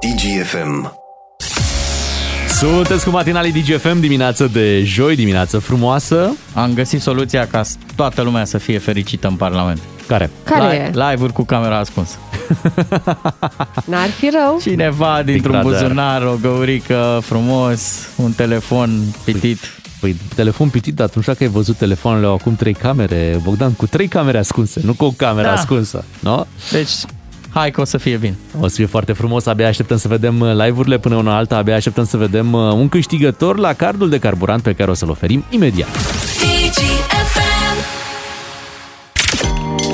DGFM. 0.00 0.92
Sunteți 2.48 3.04
cu 3.04 3.10
matinalii 3.10 3.52
DGFM, 3.52 4.00
dimineață 4.00 4.46
de 4.46 4.82
joi, 4.82 5.16
dimineață 5.16 5.58
frumoasă. 5.58 6.36
Am 6.54 6.74
găsit 6.74 7.02
soluția 7.02 7.46
ca 7.46 7.62
toată 7.96 8.22
lumea 8.22 8.44
să 8.44 8.58
fie 8.58 8.78
fericită 8.78 9.28
în 9.28 9.34
Parlament. 9.34 9.80
Care? 10.06 10.30
Care 10.44 10.72
Live, 10.72 11.00
e? 11.00 11.10
Live-uri 11.10 11.32
cu 11.32 11.44
camera 11.44 11.78
ascunsă. 11.78 12.16
N-ar 13.90 14.08
fi 14.18 14.30
rău. 14.32 14.58
Cineva 14.60 15.22
dintr-un 15.24 15.52
Big 15.52 15.62
Brother. 15.62 15.82
buzunar, 15.82 16.22
o 16.22 16.36
găurică 16.40 17.20
frumos, 17.22 18.08
un 18.16 18.32
telefon 18.32 19.00
pitit. 19.24 19.58
Păi, 20.04 20.16
telefon 20.34 20.68
pitit, 20.68 20.94
dar 20.94 21.06
atunci 21.06 21.24
că 21.24 21.36
ai 21.40 21.48
văzut 21.48 21.76
telefoanele 21.76 22.26
au 22.26 22.34
acum 22.34 22.56
trei 22.56 22.72
camere, 22.72 23.40
Bogdan, 23.42 23.72
cu 23.72 23.86
trei 23.86 24.08
camere 24.08 24.38
ascunse, 24.38 24.80
nu 24.84 24.92
cu 24.92 25.04
o 25.04 25.10
cameră 25.10 25.46
Da. 25.46 25.52
ascunsă, 25.52 26.04
nu? 26.20 26.46
Deci, 26.70 26.90
hai 27.50 27.70
că 27.70 27.80
o 27.80 27.84
să 27.84 27.98
fie 27.98 28.16
bine. 28.16 28.36
O 28.60 28.68
să 28.68 28.74
fie 28.74 28.86
foarte 28.86 29.12
frumos, 29.12 29.46
abia 29.46 29.68
așteptăm 29.68 29.96
să 29.96 30.08
vedem 30.08 30.40
uh, 30.40 30.52
live-urile 30.52 30.98
până 30.98 31.14
una 31.16 31.36
alta, 31.36 31.56
abia 31.56 31.74
așteptăm 31.74 32.04
să 32.04 32.16
vedem 32.16 32.52
uh, 32.52 32.72
un 32.72 32.88
câștigător 32.88 33.58
la 33.58 33.72
cardul 33.72 34.08
de 34.08 34.18
carburant 34.18 34.62
pe 34.62 34.72
care 34.72 34.90
o 34.90 34.94
să-l 34.94 35.10
oferim 35.10 35.44
imediat. 35.50 35.88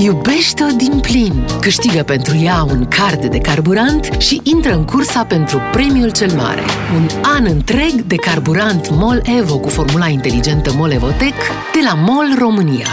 Iubește-o 0.03 0.67
din 0.77 1.01
plin. 1.01 1.47
Câștigă 1.61 2.03
pentru 2.03 2.37
ea 2.37 2.63
un 2.63 2.87
card 2.89 3.25
de 3.25 3.39
carburant 3.39 4.05
și 4.19 4.41
intră 4.43 4.75
în 4.75 4.85
cursa 4.85 5.25
pentru 5.25 5.61
premiul 5.73 6.11
cel 6.11 6.33
mare. 6.33 6.61
Un 6.95 7.09
an 7.23 7.45
întreg 7.45 7.93
de 8.07 8.15
carburant 8.15 8.91
MOL 8.91 9.23
Evo 9.39 9.59
cu 9.59 9.69
formula 9.69 10.09
inteligentă 10.09 10.73
MOL 10.73 10.91
Evotec 10.91 11.35
de 11.73 11.81
la 11.85 11.95
MOL 11.95 12.27
România. 12.39 12.87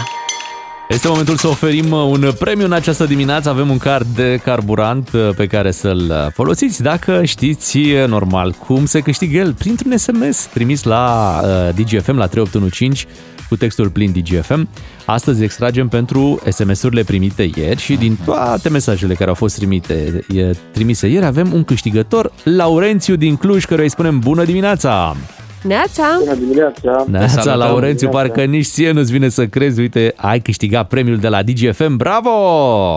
Este 0.88 1.08
momentul 1.08 1.36
să 1.36 1.48
oferim 1.48 1.90
uh, 1.90 1.98
un 1.98 2.32
premiu 2.38 2.64
în 2.64 2.72
această 2.72 3.04
dimineață. 3.04 3.48
Avem 3.48 3.70
un 3.70 3.78
card 3.78 4.06
de 4.14 4.40
carburant 4.44 5.10
uh, 5.12 5.28
pe 5.36 5.46
care 5.46 5.70
să-l 5.70 6.06
uh, 6.10 6.32
folosiți 6.32 6.82
dacă 6.82 7.24
știți 7.24 7.78
uh, 7.78 8.06
normal 8.06 8.54
cum 8.66 8.86
se 8.86 9.00
câștigă 9.00 9.36
el 9.36 9.54
printr-un 9.54 9.96
SMS 9.96 10.44
trimis 10.44 10.82
la 10.82 11.40
uh, 11.42 11.74
DGFM 11.74 12.16
la 12.16 12.26
3815 12.26 13.06
cu 13.48 13.56
textul 13.56 13.88
plin 13.88 14.12
DGFM. 14.12 14.68
Astăzi 15.04 15.42
extragem 15.42 15.88
pentru 15.88 16.40
SMS-urile 16.48 17.02
primite 17.02 17.50
ieri 17.56 17.80
și 17.80 17.96
din 17.96 18.18
toate 18.24 18.68
mesajele 18.68 19.14
care 19.14 19.28
au 19.28 19.34
fost 19.34 19.56
trimite, 19.56 20.24
e, 20.34 20.50
trimise 20.72 21.06
ieri 21.06 21.24
avem 21.24 21.52
un 21.52 21.64
câștigător, 21.64 22.32
Laurențiu 22.44 23.16
din 23.16 23.36
Cluj, 23.36 23.64
căruia 23.64 23.84
îi 23.84 23.90
spunem 23.90 24.18
bună 24.18 24.44
dimineața! 24.44 25.16
Neața! 25.62 26.16
Bună 26.18 26.34
dimineața! 26.34 27.04
Neața, 27.10 27.28
salutăm. 27.28 27.58
Laurențiu, 27.58 28.08
parcă 28.08 28.44
nici 28.44 28.66
ție 28.66 28.90
nu-ți 28.90 29.12
vine 29.12 29.28
să 29.28 29.46
crezi, 29.46 29.80
uite, 29.80 30.12
ai 30.16 30.40
câștigat 30.40 30.88
premiul 30.88 31.16
de 31.16 31.28
la 31.28 31.42
DGFM, 31.42 31.96
bravo! 31.96 32.30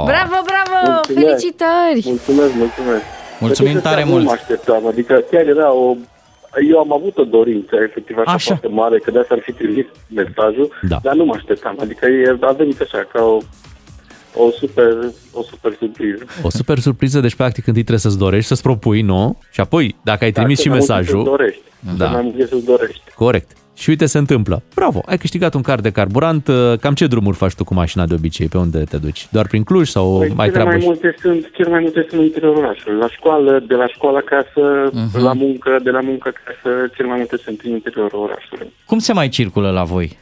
Bravo, 0.03 0.37
bravo! 0.45 0.91
Mulțumesc. 0.91 1.27
Felicitări! 1.27 2.01
Mulțumesc, 2.05 2.53
mulțumesc. 2.55 3.03
Mulțumim 3.39 3.71
Să 3.71 3.77
știți 3.77 3.83
că 3.83 3.89
tare 3.89 4.01
chiar 4.01 4.09
mult. 4.09 4.23
Nu 4.23 4.29
mă 4.29 4.37
așteptam, 4.41 4.87
adică 4.87 5.23
chiar 5.31 5.47
era 5.47 5.73
o... 5.73 5.95
Eu 6.69 6.79
am 6.79 6.93
avut 6.93 7.17
o 7.17 7.23
dorință, 7.23 7.75
efectiv, 7.87 8.17
așa, 8.17 8.31
Așa. 8.31 8.45
foarte 8.55 8.67
mare, 8.81 8.97
că 8.99 9.11
de 9.11 9.19
asta 9.19 9.33
ar 9.33 9.39
fi 9.43 9.51
trimis 9.51 9.85
mesajul, 10.07 10.71
Da. 10.89 10.99
dar 11.03 11.15
nu 11.15 11.25
mă 11.25 11.33
așteptam. 11.35 11.75
Adică 11.79 12.05
e, 12.05 12.37
a 12.41 12.51
venit 12.51 12.81
așa, 12.81 13.07
ca 13.13 13.23
o, 13.23 13.37
o 14.35 14.49
super, 14.51 14.97
o 15.33 15.41
super 15.43 15.73
surpriză. 15.79 16.23
O 16.43 16.49
super 16.49 16.79
surpriză, 16.79 17.19
deci 17.19 17.35
practic 17.35 17.67
întâi 17.67 17.81
trebuie 17.81 17.99
să-ți 18.05 18.17
dorești, 18.17 18.47
să-ți 18.47 18.61
propui, 18.61 19.01
nu? 19.01 19.37
Și 19.51 19.59
apoi, 19.59 19.95
dacă 20.03 20.23
ai 20.23 20.31
trimis 20.31 20.57
Da, 20.57 20.61
și 20.63 20.69
cel 20.69 20.71
mai 20.71 20.79
mult 20.79 20.89
mesajul, 20.89 21.19
să-ți 21.23 21.29
dorești. 21.37 21.61
Da. 21.97 22.05
Cel 22.05 22.13
mai 22.13 22.21
mult 22.21 22.39
e 22.39 22.45
să-ți 22.45 22.65
dorești. 22.65 23.01
corect. 23.15 23.51
Și 23.82 23.89
uite, 23.89 24.05
se 24.05 24.17
întâmplă. 24.17 24.61
Bravo, 24.75 25.01
ai 25.05 25.17
câștigat 25.17 25.53
un 25.53 25.61
card 25.61 25.84
de 25.84 25.91
carburant. 25.91 26.49
Cam 26.82 26.93
ce 26.93 27.07
drumuri 27.07 27.38
faci 27.38 27.53
tu 27.53 27.63
cu 27.63 27.73
mașina 27.73 28.05
de 28.05 28.13
obicei? 28.13 28.47
Pe 28.47 28.57
unde 28.57 28.84
te 28.89 28.97
duci? 28.97 29.27
Doar 29.32 29.47
prin 29.47 29.63
Cluj 29.63 29.88
sau 29.88 30.17
Păi, 30.17 30.27
mai 30.36 30.36
cele 30.47 30.51
treabă? 30.51 30.69
mai 30.69 30.79
și- 30.79 30.86
multe 30.86 31.15
sunt, 31.21 31.49
cele 31.55 31.69
mai 31.69 31.79
multe 31.79 32.05
sunt 32.09 32.19
în 32.19 32.25
interiorul 32.25 32.57
orașului. 32.63 32.97
La 32.99 33.09
școală, 33.09 33.63
de 33.67 33.73
la 33.75 33.88
școală 33.88 34.17
acasă, 34.17 34.89
Mhm. 34.93 35.23
la 35.23 35.34
muncă, 35.34 35.79
de 35.84 35.89
la 35.89 35.99
muncă 36.01 36.34
acasă, 36.34 36.88
cele 36.95 37.07
mai 37.07 37.17
multe 37.17 37.38
sunt 37.38 37.61
în 37.63 37.71
interiorul 37.71 38.19
orașului. 38.19 38.73
Cum 38.86 38.99
se 38.99 39.13
mai 39.13 39.29
circulă 39.29 39.69
la 39.71 39.84
voi? 39.84 40.17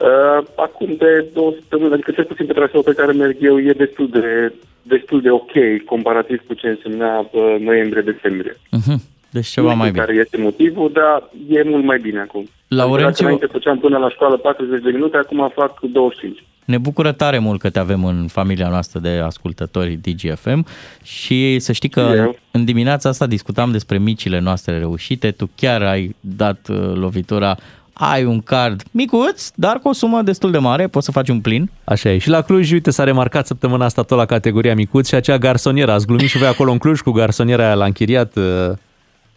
Uh, 0.00 0.46
acum 0.56 0.94
de 0.98 1.26
două 1.34 1.52
săptămâni, 1.54 1.92
adică 1.92 2.10
cel 2.10 2.24
puțin 2.24 2.46
pe 2.46 2.52
traseul 2.52 2.82
pe 2.82 2.92
care 2.92 3.12
merg 3.12 3.36
eu, 3.40 3.58
e 3.60 3.72
destul 3.72 4.08
de, 4.08 4.52
destul 4.82 5.20
de 5.20 5.30
ok 5.30 5.52
comparativ 5.86 6.40
cu 6.46 6.54
ce 6.54 6.66
însemna 6.68 7.18
uh, 7.18 7.56
noiembrie-decembrie. 7.60 8.56
Mhm. 8.70 9.02
Deci 9.32 9.46
ceva 9.46 9.70
nu 9.70 9.76
mai 9.76 9.88
știu 9.88 9.92
bine. 10.00 10.04
care 10.04 10.18
este 10.24 10.36
motivul, 10.36 10.90
dar 10.92 11.30
e 11.58 11.62
mult 11.68 11.84
mai 11.84 11.98
bine 11.98 12.20
acum. 12.20 12.48
Laurențiu- 12.68 13.06
Adică 13.06 13.22
dacă 13.22 13.24
înainte 13.24 13.46
făceam 13.52 13.78
până 13.78 13.98
la 13.98 14.08
școală 14.10 14.36
40 14.36 14.82
de 14.82 14.90
minute, 14.90 15.16
acum 15.16 15.52
fac 15.54 15.80
25. 15.80 16.44
Ne 16.64 16.78
bucură 16.78 17.12
tare 17.12 17.38
mult 17.38 17.60
că 17.60 17.70
te 17.70 17.78
avem 17.78 18.04
în 18.04 18.26
familia 18.28 18.68
noastră 18.68 18.98
de 19.00 19.08
ascultători 19.24 19.98
DGFM 20.02 20.66
și 21.02 21.58
să 21.58 21.72
știi 21.72 21.88
că 21.88 22.12
Eu. 22.16 22.36
în 22.50 22.64
dimineața 22.64 23.08
asta 23.08 23.26
discutam 23.26 23.70
despre 23.72 23.98
micile 23.98 24.38
noastre 24.40 24.78
reușite. 24.78 25.30
Tu 25.30 25.50
chiar 25.54 25.82
ai 25.82 26.16
dat 26.20 26.68
uh, 26.70 26.76
lovitura, 26.94 27.56
ai 27.92 28.24
un 28.24 28.40
card 28.40 28.82
micuț, 28.90 29.50
dar 29.54 29.76
cu 29.78 29.88
o 29.88 29.92
sumă 29.92 30.22
destul 30.22 30.50
de 30.50 30.58
mare, 30.58 30.86
poți 30.86 31.04
să 31.04 31.12
faci 31.12 31.28
un 31.28 31.40
plin. 31.40 31.70
Așa 31.84 32.10
e. 32.10 32.18
Și 32.18 32.28
la 32.28 32.40
Cluj, 32.42 32.72
uite, 32.72 32.90
s-a 32.90 33.04
remarcat 33.04 33.46
săptămâna 33.46 33.84
asta 33.84 34.02
tot 34.02 34.18
la 34.18 34.24
categoria 34.26 34.74
micuț 34.74 35.08
și 35.08 35.14
acea 35.14 35.38
garsonieră. 35.38 35.92
Ați 35.92 36.06
glumit 36.06 36.28
și 36.28 36.38
voi 36.38 36.48
acolo 36.48 36.70
în 36.72 36.78
Cluj 36.78 37.00
cu 37.00 37.10
garsoniera 37.10 37.64
aia 37.64 37.74
la 37.74 37.84
închiriat. 37.84 38.32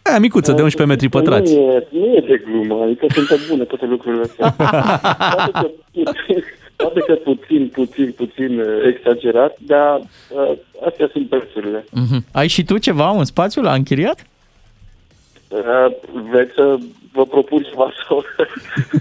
Uh, 0.06 0.10
Aia 0.10 0.18
micuță, 0.18 0.52
de 0.52 0.62
11 0.62 0.84
metri 0.84 1.08
pătrați. 1.08 1.54
Nu 1.54 1.60
e, 1.60 1.86
nu 1.90 2.06
e 2.06 2.20
de 2.20 2.42
glumă, 2.44 2.82
adică 2.82 3.06
sunt 3.14 3.26
pe 3.26 3.40
bune 3.48 3.64
toate 3.64 3.86
lucrurile 3.86 4.22
astea. 4.22 4.50
poate, 5.34 5.50
că 5.52 5.70
puțin, 5.92 6.44
poate 6.76 7.00
că 7.00 7.14
puțin, 7.14 7.68
puțin, 7.68 8.12
puțin 8.12 8.60
uh, 8.60 8.66
exagerat, 8.86 9.56
dar 9.60 9.98
uh, 9.98 10.52
astea 10.86 11.08
sunt 11.12 11.28
prețurile. 11.28 11.84
Mhm. 11.90 12.24
Ai 12.32 12.48
și 12.48 12.64
tu 12.64 12.78
ceva, 12.78 13.10
un 13.10 13.24
spațiu 13.24 13.62
la 13.62 13.72
închiriat? 13.72 14.26
Uh, 15.48 15.86
vreți 16.30 16.54
să 16.54 16.76
vă 17.12 17.26
propun 17.26 17.62
ceva 17.62 17.92
sau... 18.08 18.24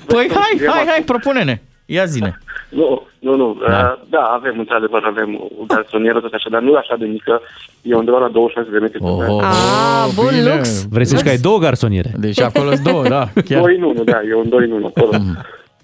Păi 0.05 0.29
hai, 0.33 0.67
hai, 0.67 0.85
hai, 0.87 1.01
propune-ne. 1.05 1.61
Ia 1.85 2.05
zine. 2.05 2.37
Nu, 2.69 3.07
nu, 3.19 3.35
nu. 3.35 3.57
Da. 3.61 3.69
Da, 3.69 4.01
da 4.09 4.19
avem, 4.19 4.59
într-adevăr, 4.59 5.03
avem 5.03 5.35
o 5.59 5.63
garsonieră, 5.67 6.19
tot 6.19 6.33
așa, 6.33 6.49
dar 6.49 6.61
nu 6.61 6.75
așa 6.75 6.95
de 6.99 7.05
mică, 7.05 7.41
e 7.81 7.93
undeva 7.95 8.17
la 8.19 8.27
26 8.27 8.69
de 8.71 8.77
metri. 8.77 8.97
Oh, 9.01 9.09
pătrați. 9.17 9.45
Ah, 9.45 10.11
bun 10.15 10.27
bine. 10.29 10.53
lux! 10.55 10.87
Vrei 10.89 11.05
să 11.05 11.15
zici 11.15 11.25
că 11.25 11.31
ai 11.31 11.37
două 11.37 11.57
garsoniere? 11.57 12.11
Deci 12.17 12.39
acolo 12.41 12.69
sunt 12.71 12.83
două, 12.87 13.03
da. 13.07 13.29
Chiar. 13.47 13.61
Doi 13.61 13.75
în 13.75 13.81
unu, 13.83 14.03
da, 14.03 14.19
e 14.29 14.33
un 14.35 14.49
doi 14.49 14.63
în 14.65 14.71
unu 14.71 14.85
acolo. 14.95 15.11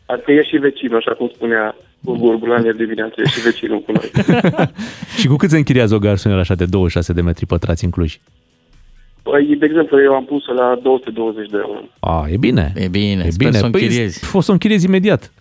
Adică 0.06 0.32
e 0.32 0.44
și 0.44 0.58
vecinul, 0.58 0.98
așa 0.98 1.12
cum 1.14 1.32
spunea 1.36 1.76
Gurgulan 2.00 2.64
ieri 2.64 2.78
dimineață, 2.78 3.14
e 3.18 3.28
și 3.28 3.42
vecinul 3.42 3.80
cu 3.82 3.92
noi. 3.92 4.12
Și 5.20 5.28
cu 5.28 5.36
cât 5.36 5.50
se 5.50 5.58
închiriază 5.58 5.96
o 5.96 6.00
garsonieră 6.00 6.42
așa 6.42 6.56
de 6.56 6.66
26 6.66 7.14
de 7.14 7.22
metri 7.22 7.46
pătrați 7.46 7.84
în 7.84 7.90
Cluj? 7.90 8.18
Păi, 9.24 9.56
de 9.60 9.66
exemplu, 9.66 10.02
eu 10.02 10.14
am 10.14 10.26
pus 10.26 10.44
la 10.58 10.80
220 10.84 11.50
de 11.50 11.58
euro. 11.62 11.80
A, 12.00 12.26
e 12.30 12.38
bine. 12.38 12.74
E 12.76 12.88
bine, 12.88 13.24
E 13.26 13.30
sper 13.30 13.48
bine. 13.48 13.58
să 13.60 13.66
o 13.66 13.70
Păi, 13.70 13.82
închiriezi. 13.82 14.36
o 14.36 14.42
să 14.42 14.50
o 14.50 14.54
închiriezi 14.54 14.86
imediat. 14.86 15.32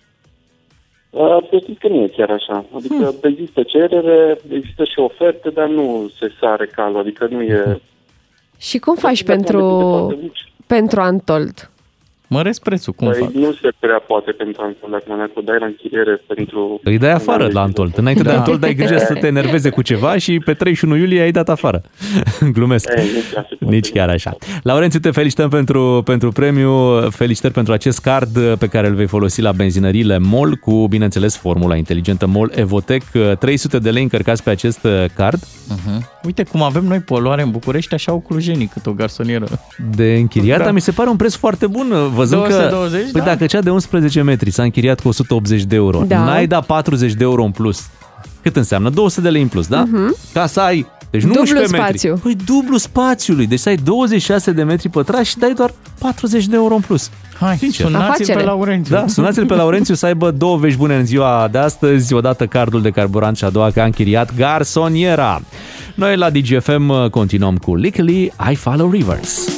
Uh, 1.11 1.37
Să 1.51 1.59
știți 1.63 1.81
că 1.81 1.89
nu 1.89 2.03
e 2.03 2.09
chiar 2.09 2.31
așa. 2.31 2.65
Adică 2.77 2.95
Hmm. 2.95 3.15
există 3.23 3.63
cerere, 3.63 4.41
există 4.51 4.85
și 4.85 4.99
oferte, 4.99 5.51
dar 5.51 5.69
nu 5.69 6.11
se 6.19 6.33
sare 6.41 6.67
calul, 6.67 6.99
adică 6.99 7.27
nu 7.31 7.43
e... 7.43 7.81
Și 8.59 8.79
cum 8.79 8.95
faci 8.95 9.23
Dacă 9.23 9.37
pentru, 9.37 9.59
foarte 9.99 10.19
mici. 10.23 10.53
pentru 10.67 11.01
Antold? 11.01 11.70
Măreți 12.33 12.61
prețul, 12.63 12.93
cum 12.93 13.09
Păi 13.09 13.19
fac? 13.21 13.31
nu 13.33 13.53
se 13.53 13.69
prea 13.79 14.03
poate 14.07 14.31
pentru 14.31 14.63
Antol, 14.65 14.89
dacă 14.91 15.05
mă 15.07 15.43
dai 15.45 15.57
la 15.61 15.67
închiriere 15.67 16.23
pentru... 16.27 16.81
Îi 16.85 16.99
dai 16.99 17.13
afară 17.13 17.49
la 17.53 17.61
Antold. 17.61 17.99
Înainte 17.99 18.23
de 18.23 18.29
Da. 18.29 18.37
Antold 18.37 18.65
ai 18.65 18.75
grijă 18.75 18.99
să 18.99 19.15
te 19.15 19.27
enerveze 19.27 19.71
cu 19.71 19.83
ceva 19.83 20.17
și 20.19 20.39
pe 20.45 20.53
31 20.55 20.97
iulie 20.97 21.21
ai 21.21 21.31
dat 21.31 21.49
afară. 21.49 21.83
Glumesc. 22.57 22.89
E, 22.89 23.01
nu 23.01 23.03
chiar 23.33 23.47
se 23.49 23.55
poate. 23.59 23.75
Nici 23.75 23.91
chiar 23.91 24.09
așa. 24.09 24.37
Laurențiu, 24.63 24.99
te 25.01 25.11
felicităm 25.11 25.49
pentru, 25.49 26.03
pentru 26.05 26.31
premiu, 26.33 27.01
felicitări 27.11 27.53
pentru 27.53 27.73
acest 27.73 28.01
card 28.01 28.55
pe 28.59 28.67
care 28.67 28.87
îl 28.87 28.95
vei 28.95 29.07
folosi 29.07 29.41
la 29.43 29.53
benzinăriile 29.53 30.19
MOL 30.19 30.55
cu, 30.55 30.87
bineînțeles, 30.89 31.37
formula 31.37 31.77
inteligentă 31.77 32.27
MOL 32.27 32.51
Evotec. 32.55 33.03
300 33.39 33.79
de 33.79 33.91
lei 33.91 34.03
încărcați 34.03 34.43
pe 34.43 34.51
acest 34.51 34.87
card 35.15 35.39
Mhm. 35.69 36.09
Uite 36.25 36.43
cum 36.43 36.63
avem 36.63 36.85
noi 36.85 36.99
poluare 37.01 37.43
în 37.43 37.51
București, 37.51 37.95
așa 37.95 38.13
au 38.13 38.19
clujenii 38.19 38.67
cât 38.67 38.87
o 38.87 38.93
garsonieră. 38.93 39.47
De 39.95 40.15
închiriat, 40.19 40.59
Da. 40.59 40.65
dar 40.65 40.73
mi 40.73 40.81
se 40.81 40.91
pare 40.91 41.09
un 41.11 41.17
preț 41.17 41.35
foarte 41.35 41.67
bun. 41.67 41.93
Văzând 42.15 42.41
220, 42.43 43.05
că, 43.05 43.09
păi 43.13 43.21
da. 43.21 43.27
dacă 43.27 43.47
cea 43.47 43.61
de 43.61 43.71
11 43.71 44.23
metri 44.23 44.51
s-a 44.51 44.63
închiriat 44.63 45.01
cu 45.01 45.09
180 45.09 45.63
de 45.63 45.75
euro, 45.77 46.03
Da. 46.07 46.25
n-ai 46.25 46.47
dat 46.47 46.67
40 46.67 47.13
de 47.13 47.25
euro 47.25 47.45
în 47.45 47.51
plus. 47.51 47.87
Cât 48.43 48.57
înseamnă? 48.57 48.89
200 48.91 49.21
de 49.21 49.29
lei 49.29 49.43
în 49.43 49.49
plus, 49.49 49.67
da? 49.67 49.83
Mhm. 49.83 50.17
Ca 50.33 50.47
să 50.47 50.61
ai, 50.61 50.87
deci 51.11 51.21
nu 51.23 51.27
Dublu 51.27 51.41
11 51.41 51.77
metri. 51.77 51.99
spațiu. 51.99 52.21
Păi 52.23 52.37
dublu 52.45 52.77
spațiului, 52.77 53.47
deci 53.47 53.59
să 53.59 53.69
ai 53.69 53.77
26 53.77 54.51
de 54.53 54.63
metri 54.63 54.89
pătrați 54.89 55.29
și 55.29 55.39
dai 55.39 55.53
doar 55.53 55.71
40 55.99 56.47
de 56.47 56.57
euro 56.57 56.75
în 56.75 56.81
plus. 56.81 57.11
Hai, 57.41 57.57
Sincer. 57.57 57.87
sunați-l 57.87 58.11
Afacere. 58.11 58.39
pe 58.39 58.45
Laurențiu. 58.45 58.95
Da, 58.95 59.05
sunați-l 59.07 59.47
pe 59.47 59.55
Laurențiu 59.55 59.95
să 59.95 60.07
aibă 60.07 60.31
două 60.31 60.57
vești 60.57 60.79
bune 60.79 60.95
în 60.97 61.07
ziua 61.07 61.49
de 61.53 61.59
astăzi, 61.59 62.15
odată 62.15 62.47
cardul 62.47 62.83
de 62.83 62.91
carburant 62.91 63.37
și 63.37 63.45
a 63.45 63.51
doua 63.51 63.71
că 63.71 63.81
a 63.81 63.85
închiriat 63.85 64.35
garsoniera. 64.37 65.41
Noi 65.95 66.17
la 66.17 66.31
DGFM 66.31 67.09
continuăm 67.11 67.57
cu 67.57 67.77
Lickly, 67.77 68.33
I 68.51 68.55
Follow 68.55 68.91
Rivers. 68.91 69.49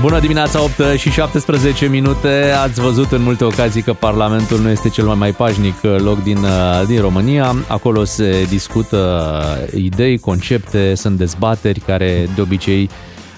Bună 0.00 0.20
dimineața, 0.20 0.62
8 0.62 0.72
și 0.96 1.10
17 1.10 1.86
minute. 1.86 2.52
Ați 2.62 2.80
văzut 2.80 3.12
în 3.12 3.22
multe 3.22 3.44
ocazii 3.44 3.82
că 3.82 3.92
Parlamentul 3.92 4.60
nu 4.60 4.68
este 4.68 4.88
cel 4.88 5.04
mai, 5.04 5.14
mai 5.14 5.32
pașnic 5.32 5.74
loc 5.82 6.22
din, 6.22 6.36
uh, 6.36 6.86
din 6.86 7.00
România. 7.00 7.54
Acolo 7.68 8.04
se 8.04 8.46
discută 8.48 9.32
idei, 9.74 10.18
concepte, 10.18 10.94
sunt 10.94 11.16
dezbateri 11.18 11.80
care 11.80 12.28
de 12.34 12.40
obicei 12.40 12.90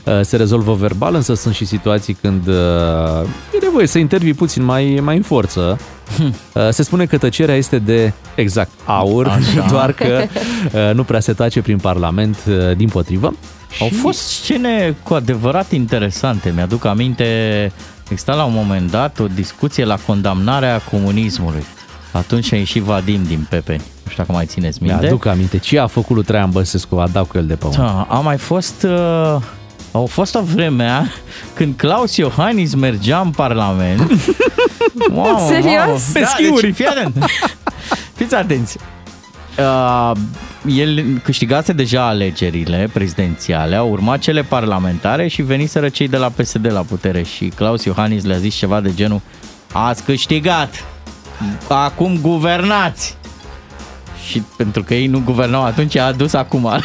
uh, 0.05 0.21
se 0.23 0.37
rezolvă 0.37 0.75
verbal, 0.75 1.15
însă 1.15 1.35
sunt 1.35 1.55
și 1.55 1.65
situații 1.65 2.17
când 2.21 2.47
uh, 2.47 3.29
e 3.55 3.59
nevoie 3.63 3.87
să 3.87 3.99
intervii 3.99 4.35
puțin 4.35 4.65
mai, 4.65 5.01
mai 5.03 5.17
în 5.17 5.23
forță. 5.23 5.79
Uh, 6.55 6.69
Se 6.71 6.83
spune 6.83 7.07
că 7.07 7.19
tăcerea 7.19 7.55
este 7.55 7.79
de 7.79 8.13
exact 8.35 8.71
aur, 8.85 9.27
Așa. 9.27 9.67
doar 9.73 9.93
că 9.93 10.23
uh, 10.73 10.95
nu 10.95 11.05
prea 11.05 11.21
se 11.21 11.33
tace 11.33 11.63
prin 11.63 11.79
Parlament, 11.79 12.39
uh, 12.49 12.77
din 12.77 12.89
potrivă. 12.89 13.35
Au 13.81 13.89
fost 14.01 14.19
scene 14.21 14.97
cu 15.03 15.15
adevărat 15.15 15.73
interesante. 15.73 16.53
Mi-aduc 16.55 16.85
aminte, 16.85 17.25
exista 18.03 18.35
la 18.35 18.45
un 18.45 18.53
moment 18.55 18.91
dat 18.91 19.19
o 19.19 19.27
discuție 19.27 19.85
la 19.85 19.97
condamnarea 20.07 20.79
comunismului. 20.91 21.65
Atunci 22.13 22.53
a 22.53 22.57
ieșit 22.57 22.83
Vadim 22.83 23.25
din 23.25 23.47
Pepeni. 23.49 23.83
Nu 24.05 24.11
știu 24.11 24.23
dacă 24.23 24.33
mai 24.33 24.47
țineți 24.47 24.83
minte. 24.83 24.99
Mi-aduc 25.01 25.27
aminte 25.27 25.59
ce 25.59 25.79
a 25.79 25.87
făcut 25.87 26.15
lui 26.17 26.25
Traian 26.25 26.51
Băsescu, 26.51 26.97
a 26.97 27.09
dat 27.09 27.27
cu 27.27 27.39
el 27.39 27.47
de 27.47 27.55
pământ. 27.55 27.79
Da, 27.79 28.07
a 28.09 28.19
mai 28.21 28.37
fost... 28.39 28.83
Uh, 28.83 29.37
au 29.93 30.07
fost 30.07 30.35
o 30.35 30.41
vremea 30.43 31.07
când 31.55 31.75
Claus 31.77 32.17
Iohannis 32.17 32.75
mergea 32.75 33.21
în 33.21 33.31
Parlament. 33.31 34.11
Mamă, 35.15 35.47
Serios? 35.49 35.73
mamă. 35.87 35.99
Pe 36.13 36.21
Da, 36.21 36.27
schiuri. 36.27 36.61
deci, 36.63 36.75
fii 36.75 36.87
atent. 36.87 37.25
Fiți 38.15 38.35
atenți. 38.35 38.77
Uh, 39.59 40.13
el 40.67 41.21
câștigase 41.25 41.73
deja 41.73 42.07
alegerile 42.07 42.91
prezidențiale, 42.93 43.77
au 43.77 43.91
urmat 43.91 44.19
cele 44.19 44.43
parlamentare 44.43 45.29
și 45.29 45.43
veniseră 45.43 45.89
cei 45.89 46.09
de 46.09 46.17
la 46.17 46.29
PSD 46.29 46.73
la 46.73 46.81
putere 46.81 47.23
și 47.23 47.47
Claus 47.47 47.85
Iohannis 47.85 48.25
le-a 48.25 48.39
zis 48.39 48.55
ceva 48.55 48.81
de 48.81 48.95
genul 48.95 49.21
Ați 49.73 50.05
câștigat! 50.05 50.85
Acum 51.69 52.19
guvernați! 52.21 53.20
Și 54.31 54.43
pentru 54.57 54.83
că 54.83 54.95
ei 54.95 55.07
nu 55.07 55.23
guvernau 55.25 55.65
atunci, 55.65 55.97
a 55.97 56.05
adus 56.07 56.33
acum. 56.33 56.71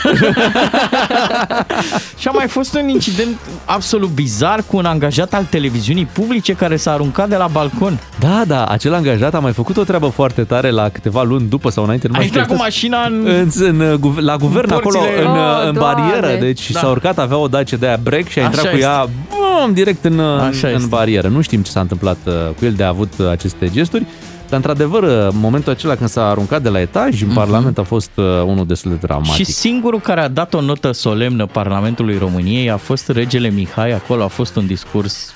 și 2.20 2.28
a 2.28 2.32
mai 2.32 2.48
fost 2.48 2.76
un 2.76 2.88
incident 2.90 3.36
absolut 3.66 4.10
bizar 4.10 4.64
cu 4.68 4.78
un 4.78 4.86
angajat 4.86 5.34
al 5.34 5.44
televiziunii 5.50 6.06
publice 6.06 6.54
care 6.54 6.76
s-a 6.76 6.92
aruncat 6.92 7.30
de 7.30 7.36
la 7.36 7.48
balcon. 7.52 8.00
Da, 8.20 8.44
da, 8.48 8.66
acel 8.66 8.94
angajat 8.94 9.34
a 9.34 9.40
mai 9.40 9.52
făcut 9.54 9.78
o 9.78 9.84
treabă 9.84 10.08
foarte 10.08 10.44
tare 10.44 10.70
la 10.70 10.90
câteva 10.90 11.24
luni 11.24 11.48
după 11.50 11.70
sau 11.70 11.84
înainte. 11.84 12.08
Nu 12.08 12.14
A 12.14 12.18
mai 12.18 12.28
știu 12.28 12.40
intrat 12.40 12.58
cu 12.58 12.64
exact. 12.66 12.90
mașina 12.92 13.06
în... 13.06 13.26
în, 13.28 13.66
în, 13.68 13.80
în, 13.82 13.98
guv- 14.00 14.18
la 14.18 14.36
guvern 14.36 14.68
În 14.72 14.76
acolo, 14.78 15.00
porțile- 15.00 15.22
în, 15.22 15.28
Oh, 15.28 15.68
în 15.68 15.74
Doamne! 15.74 16.02
barieră, 16.02 16.40
deci 16.40 16.72
Da. 16.72 16.80
s-a 16.80 16.88
urcat, 16.88 17.20
avea 17.20 17.38
o 17.38 17.48
dacie 17.48 17.78
de 17.78 17.86
aia 17.88 18.00
break 18.04 18.28
și 18.28 18.40
a 18.40 18.44
intrat 18.44 18.64
Așa 18.66 18.74
cu 18.74 18.80
ea 18.80 19.08
bum, 19.30 19.74
direct 19.74 20.04
în, 20.06 20.20
Așa 20.20 20.68
în, 20.68 20.70
în 20.70 20.74
este. 20.76 20.88
barieră. 20.88 21.28
Nu 21.28 21.42
știm 21.42 21.62
ce 21.62 21.72
s-a 21.72 21.80
întâmplat 21.80 22.18
uh, 22.26 22.34
cu 22.60 22.66
el 22.66 22.74
de 22.74 22.84
a 22.84 22.88
avut 22.88 23.14
uh, 23.18 23.30
aceste 23.30 23.70
gesturi, 23.70 24.06
dar 24.50 24.58
într-adevăr, 24.58 25.04
uh, 25.04 25.28
momentul 25.32 25.72
acela 25.72 25.96
când 25.96 26.10
s-a 26.10 26.30
aruncat 26.30 26.62
de 26.62 26.70
la 26.70 26.82
etaj 26.82 27.22
în 27.22 27.34
Parlament 27.34 27.78
a 27.78 27.84
fost 27.84 28.12
uh, 28.16 28.24
unul 28.26 28.66
destul 28.66 28.92
de 28.92 28.98
dramatic. 28.98 29.32
Mhm. 29.32 29.44
Și 29.44 29.46
singurul 29.46 30.00
care 30.00 30.22
a 30.22 30.28
dat 30.28 30.54
o 30.54 30.62
notă 30.62 30.92
solemnă 30.92 31.46
Parlamentului 31.46 32.18
României 32.18 32.70
a 32.70 32.78
fost 32.78 33.10
regele 33.10 33.50
Mihai. 33.50 33.92
Acolo 33.92 34.24
a 34.24 34.28
fost 34.28 34.56
un 34.56 34.66
discurs 34.66 35.36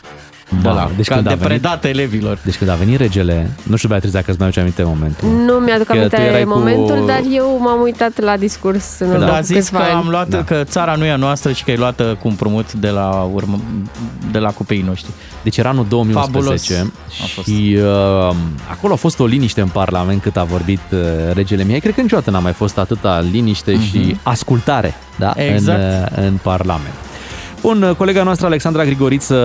de, 0.49 0.67
Mamă, 0.67 0.79
la, 0.79 0.85
deci 0.87 0.95
deci 0.95 1.07
ca 1.07 1.15
când 1.15 1.27
a 1.27 1.29
de 1.29 1.35
venit- 1.35 1.47
predat 1.47 1.85
elevilor. 1.85 2.37
Deci 2.43 2.57
când 2.57 2.69
a 2.69 2.73
venit 2.73 2.99
regele, 2.99 3.49
nu 3.63 3.75
știu 3.75 3.89
Beatrice 3.89 4.13
dacă 4.13 4.25
îți 4.29 4.37
mai 4.39 4.47
aduce 4.47 4.59
aminte 4.61 4.83
momentul. 4.83 5.29
Nu 5.29 5.53
mi-aduc 5.53 5.85
Că 5.85 5.91
tu 5.93 5.97
aminte 5.97 6.21
erai 6.21 6.43
cu- 6.43 6.49
momentul, 6.57 7.03
dar 7.07 7.21
eu 7.31 7.57
m-am 7.61 7.81
uitat 7.81 8.19
la 8.19 8.37
discurs 8.37 8.99
în 8.99 9.09
urmă 9.09 9.25
Da, 9.25 9.33
a 9.33 9.37
cu 9.37 9.43
zis 9.43 9.55
că 9.69 9.77
câțiva 9.77 9.79
ani. 9.79 9.93
am 10.03 10.07
luat, 10.09 10.27
Da. 10.27 10.43
că 10.43 10.63
țara 10.63 10.95
nu 10.95 11.05
e 11.05 11.11
a 11.11 11.15
noastră 11.15 11.51
și 11.51 11.63
că 11.63 11.71
e 11.71 11.75
luată 11.75 12.17
cu 12.21 12.27
împrumut 12.27 12.73
de 12.73 12.89
la, 12.89 13.29
urmă, 13.33 13.59
de 14.31 14.37
la 14.39 14.49
copiii 14.51 14.81
noștri. 14.87 15.11
Deci 15.43 15.57
era 15.57 15.69
anul 15.69 15.85
2011 15.89 16.73
Fabulos 16.73 16.91
a 17.21 17.25
fost. 17.33 17.47
și 17.47 17.77
uh, 18.29 18.35
acolo 18.71 18.93
a 18.93 18.95
fost 18.95 19.19
o 19.19 19.25
liniște 19.25 19.61
în 19.61 19.67
Parlament 19.67 20.21
cât 20.21 20.37
a 20.37 20.43
vorbit 20.43 20.81
uh, 20.91 20.99
regele 21.33 21.63
Mihai. 21.63 21.79
Cred 21.79 21.93
că 21.93 22.01
niciodată 22.01 22.29
n-a 22.31 22.39
mai 22.39 22.53
fost 22.53 22.77
atâta 22.77 23.25
liniște 23.31 23.71
Mhm. 23.71 23.81
și 23.81 24.17
ascultare 24.23 24.93
da? 25.15 25.33
Exact. 25.35 25.79
în, 25.79 25.85
uh, 26.23 26.25
în 26.27 26.39
Parlament. 26.41 26.93
Bun, 27.62 27.82
uh, 27.82 27.95
colega 27.95 28.24
noastră 28.24 28.45
Alexandra 28.45 28.84
Grigoriță 28.84 29.36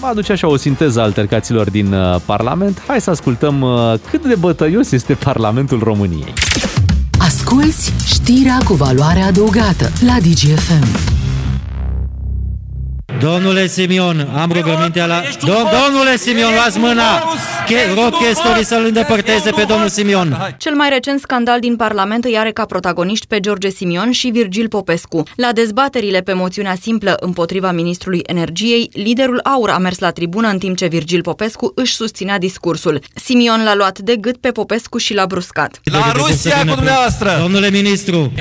va 0.00 0.08
aduce 0.08 0.32
așa 0.32 0.48
o 0.48 0.56
sinteză 0.56 1.00
a 1.00 1.02
altercațiilor 1.02 1.70
din 1.70 1.92
uh, 1.92 2.16
Parlament. 2.24 2.82
Hai 2.86 3.00
să 3.00 3.10
ascultăm 3.10 3.60
uh, 3.60 3.94
cât 4.10 4.26
de 4.26 4.34
bătăios 4.34 4.90
este 4.90 5.14
Parlamentul 5.14 5.80
României. 5.82 6.32
Asculți 7.18 7.92
știrea 8.06 8.58
cu 8.64 8.74
valoare 8.74 9.20
adăugată 9.20 9.90
la 10.06 10.16
DGFM. 10.20 11.13
Domnule 13.20 13.66
Simion, 13.66 14.28
am 14.36 14.52
rugămintea 14.52 15.06
la... 15.06 15.22
Dom- 15.22 15.70
domnule 15.84 16.16
Simion, 16.16 16.52
luați 16.54 16.78
mâna! 16.78 17.34
Che- 17.66 17.94
rog 17.94 18.12
chestorii 18.16 18.64
să-l 18.64 18.84
îndepărteze 18.84 19.50
pe 19.50 19.64
domnul 19.68 19.88
Simion. 19.88 20.54
Cel 20.58 20.74
mai 20.74 20.88
recent 20.88 21.20
scandal 21.20 21.60
din 21.60 21.76
Parlament 21.76 22.24
îi 22.24 22.38
are 22.38 22.50
ca 22.50 22.64
protagoniști 22.64 23.26
pe 23.26 23.40
George 23.40 23.68
Simion 23.68 24.10
și 24.10 24.28
Virgil 24.28 24.68
Popescu. 24.68 25.22
La 25.36 25.52
dezbaterile 25.52 26.20
pe 26.20 26.32
moțiunea 26.32 26.76
simplă 26.80 27.16
împotriva 27.20 27.72
ministrului 27.72 28.20
energiei, 28.26 28.90
liderul 28.92 29.40
AUR 29.42 29.70
a 29.70 29.78
mers 29.78 29.98
la 29.98 30.10
tribună 30.10 30.48
în 30.48 30.58
timp 30.58 30.76
ce 30.76 30.86
Virgil 30.86 31.22
Popescu 31.22 31.72
își 31.74 31.94
susținea 31.94 32.38
discursul. 32.38 33.00
Simion 33.14 33.64
l-a 33.64 33.74
luat 33.74 33.98
de 33.98 34.16
gât 34.16 34.36
pe 34.36 34.48
Popescu 34.50 34.98
și 34.98 35.14
l-a 35.14 35.26
bruscat. 35.26 35.80
La 35.84 36.12
Rusia 36.14 36.64
cu 36.66 36.74
dumneavoastră! 36.74 37.38
Domnule 37.40 37.70
ministru, 37.70 38.32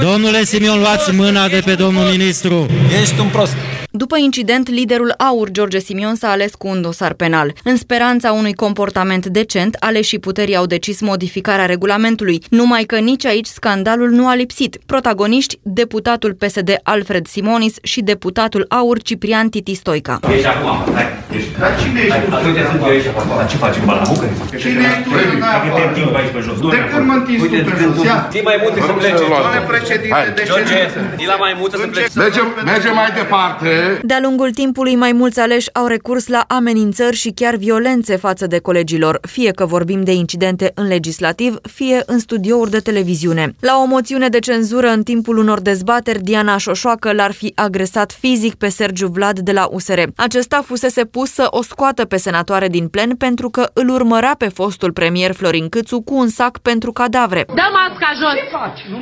domnule 0.00 0.44
Simion, 0.44 0.78
luați 0.80 1.14
mâna 1.14 1.48
de 1.48 1.62
pe 1.64 1.74
domnul 1.74 2.02
ministru. 2.10 2.66
Ești 3.02 3.20
un 3.20 3.28
prost. 3.28 3.54
După 3.90 4.17
incident, 4.18 4.68
liderul 4.68 5.14
AUR, 5.16 5.50
George 5.50 5.78
Simion, 5.78 6.14
s-a 6.14 6.28
ales 6.28 6.54
cu 6.54 6.66
un 6.68 6.82
dosar 6.82 7.12
penal. 7.12 7.52
În 7.64 7.76
speranța 7.76 8.32
unui 8.32 8.54
comportament 8.54 9.26
decent, 9.26 9.76
aleșii 9.80 10.18
puterii 10.18 10.56
au 10.56 10.66
decis 10.66 11.00
modificarea 11.00 11.66
regulamentului, 11.66 12.42
numai 12.50 12.84
că 12.84 12.98
nici 12.98 13.26
aici 13.26 13.46
scandalul 13.46 14.10
nu 14.10 14.28
a 14.28 14.34
lipsit. 14.34 14.78
Protagoniști, 14.86 15.58
deputatul 15.62 16.32
PSD 16.34 16.70
Alfred 16.82 17.26
Simonis 17.26 17.74
și 17.82 18.00
deputatul 18.00 18.64
AUR 18.68 19.02
Ciprian 19.02 19.48
Titi 19.48 19.74
Stoica. 19.74 20.20
Ești 20.34 20.46
acum, 20.46 20.94
hai. 20.94 21.06
Ești. 21.36 21.50
Dar 21.62 21.72
cine 21.80 22.00
ești 22.00 22.20
tu? 22.28 22.34
Atunci 22.34 22.58
sunt 22.70 22.80
eu 22.82 22.88
aici 22.94 23.06
acolo. 23.12 23.36
Dar 23.40 23.48
ce 23.52 23.56
facem, 23.56 23.82
balamucă? 23.90 24.26
Cine 24.62 24.82
ești 24.88 25.02
tu? 25.04 25.10
Dacă 25.46 25.68
te 25.78 25.84
timp 26.00 26.14
aici 26.20 26.32
pe 26.36 26.40
jos. 26.46 26.56
De 26.76 26.80
când 26.90 27.04
mă 27.08 27.14
întinzi 27.18 27.46
tu 27.46 27.58
pe 27.68 27.74
jos? 27.80 28.04
Ia. 28.08 28.18
Zi 28.32 28.40
mai 28.50 28.56
multe 28.62 28.78
să 28.88 28.92
plece. 29.00 29.24
Doamne 29.28 29.60
președinte 29.72 30.28
de 30.38 30.42
George, 30.50 30.74
ședință. 30.74 30.98
zi 31.20 31.24
la 31.32 31.38
mai 31.44 31.52
multe 31.60 31.74
să 31.82 31.86
plece. 31.94 32.18
Mergem, 32.24 32.46
mergem 32.72 32.94
mai 33.02 33.10
departe. 33.20 33.70
De-a 34.08 34.20
lungul 34.20 34.50
timpului, 34.50 34.96
mai 34.96 35.12
mulți 35.12 35.40
aleși 35.40 35.74
au 35.74 35.86
recurs 35.86 36.26
la 36.26 36.44
amenințări 36.48 37.16
și 37.16 37.30
chiar 37.30 37.54
violențe 37.54 38.16
față 38.16 38.46
de 38.46 38.58
colegilor, 38.58 39.18
fie 39.22 39.50
că 39.50 39.66
vorbim 39.66 40.04
de 40.04 40.12
incidente 40.12 40.72
în 40.74 40.86
legislativ, 40.86 41.56
fie 41.62 42.02
în 42.06 42.18
studiouri 42.18 42.70
de 42.70 42.78
televiziune. 42.78 43.54
La 43.60 43.76
o 43.82 43.84
moțiune 43.84 44.28
de 44.28 44.38
cenzură 44.38 44.88
în 44.88 45.02
timpul 45.02 45.36
unor 45.38 45.60
dezbateri, 45.60 46.22
Diana 46.22 46.56
Șoșoacă 46.56 47.12
l-ar 47.12 47.32
fi 47.32 47.52
agresat 47.54 48.12
fizic 48.20 48.54
pe 48.54 48.68
Sergiu 48.68 49.06
Vlad 49.06 49.38
de 49.38 49.52
la 49.52 49.68
USR. 49.70 50.00
Acesta 50.16 50.62
fusese 50.66 51.04
pus 51.04 51.32
să 51.32 51.46
o 51.50 51.62
scoată 51.62 52.04
pe 52.04 52.16
senatoare 52.16 52.68
din 52.68 52.88
plen 52.88 53.10
pentru 53.16 53.48
că 53.48 53.70
îl 53.72 53.88
urmărea 53.88 54.34
pe 54.38 54.48
fostul 54.48 54.92
premier 54.92 55.32
Florin 55.32 55.68
Câțu 55.68 56.00
cu 56.00 56.14
un 56.14 56.28
sac 56.28 56.58
pentru 56.58 56.92
cadavre. 56.92 57.44
Dă 57.46 57.68
masca 57.78 58.10
jos! 58.20 58.34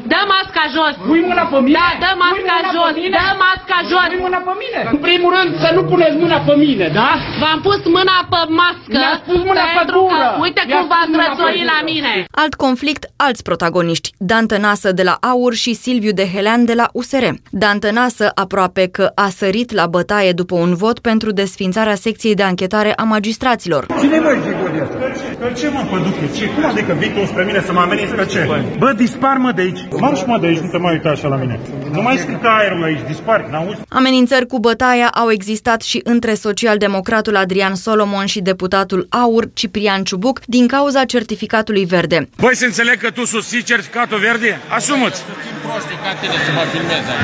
Dă 0.07 0.21
masca 0.33 0.65
jos! 0.75 0.95
Pui 1.07 1.21
mâna 1.21 1.45
pe 1.53 1.59
mine! 1.61 1.79
Da, 1.79 1.89
dă 2.05 2.11
masca 2.19 2.35
Pui 2.35 2.43
mâna 2.47 2.59
jos! 2.75 2.93
pe 2.95 3.01
mine! 3.01 3.17
Dă 3.19 3.27
masca 3.45 3.79
jos! 3.91 4.07
Pui 4.11 4.21
mâna 4.27 4.39
pe 4.49 4.53
mine! 4.63 4.96
Mine. 4.97 5.05
În 5.05 5.05
primul 5.09 5.31
rând 5.39 5.51
să 5.65 5.69
nu 5.77 5.83
puneți 5.93 6.17
mâna 6.25 6.39
pe 6.49 6.55
mine, 6.65 6.87
da? 7.01 7.11
V-am 7.41 7.61
pus 7.67 7.81
mâna 7.97 8.17
pe 8.33 8.41
mască 8.61 8.97
Mi-ați 9.03 9.25
pus 9.29 9.41
mâna 9.51 9.65
pe 9.69 9.75
pentru 9.81 10.01
că, 10.01 10.07
gură. 10.13 10.29
uite 10.45 10.63
Mi-ați 10.67 10.73
cum 10.73 10.81
pus 10.87 10.91
v-ați 10.93 11.11
mâna 11.15 11.23
pe 11.23 11.29
rățoi 11.31 11.55
la 11.73 11.79
gură. 11.81 11.91
mine. 11.93 12.13
Alt 12.43 12.55
conflict, 12.65 13.03
alți 13.27 13.43
protagoniști. 13.49 14.09
Dan 14.31 14.47
Tănasă 14.51 14.89
de 14.99 15.03
la 15.11 15.15
AUR 15.31 15.55
și 15.63 15.73
Silviu 15.85 16.13
Dehelean 16.21 16.63
de 16.71 16.75
la 16.81 16.87
USR. 16.99 17.25
Dan 17.63 17.79
Tănasă 17.85 18.27
aproape 18.45 18.85
că 18.97 19.05
a 19.25 19.29
sărit 19.41 19.69
la 19.81 19.87
bătaie 19.97 20.33
după 20.41 20.55
un 20.65 20.73
vot 20.83 20.99
pentru 21.09 21.29
desfințarea 21.43 21.95
secției 22.07 22.35
de 22.35 22.43
anchetare 22.43 22.93
a 23.03 23.03
magistraților. 23.03 23.83
Cine 24.01 24.19
mă 24.19 24.31
Grigoriescu? 24.45 24.97
Că 25.41 25.49
ce 25.59 25.69
mă 25.75 25.83
păduche? 25.91 26.27
Ce? 26.37 26.45
Cum 26.55 26.65
adică 26.65 26.93
vii 26.99 27.11
tu 27.11 27.25
spre 27.27 27.45
mine 27.45 27.61
să 27.67 27.73
mă 27.73 27.81
ameninți 27.81 28.15
că 28.15 28.25
ce? 28.25 28.49
Bă, 28.79 28.93
dispar 28.97 29.37
mă 29.37 29.53
de 29.53 29.63
aici. 29.63 29.81
Marș 30.01 30.21
mă 30.27 30.39
de 30.41 30.47
aici, 30.47 30.59
nu 30.59 30.69
te 30.69 30.77
mai 30.79 30.93
uita 30.93 31.09
așa 31.09 31.29
la 31.29 31.37
mine. 31.37 31.61
Nu 31.93 32.03
mai 32.03 32.17
strica 32.17 32.57
aerul 32.57 32.83
aici, 32.85 33.01
dispar, 33.07 33.47
n-auzi? 33.51 33.81
Amenințări 33.89 34.47
cu 34.47 34.59
bătaia 34.87 35.09
au 35.09 35.31
existat 35.31 35.83
și 35.83 36.01
între 36.05 36.35
socialdemocratul 36.35 37.37
Adrian 37.37 37.75
Solomon 37.75 38.27
și 38.27 38.41
deputatul 38.41 39.07
AUR 39.11 39.49
Ciprian 39.55 40.05
Ciubuc 40.05 40.41
din 40.45 40.67
cauza 40.67 41.05
certificatului 41.05 41.85
verde. 41.85 42.29
Băi, 42.37 42.57
să 42.57 42.65
înțeleg 42.65 42.99
că 43.01 43.11
tu 43.11 43.25
susții 43.25 43.63
certificatul 43.63 44.19
verde? 44.19 44.61
Asumă-ți! 44.69 45.23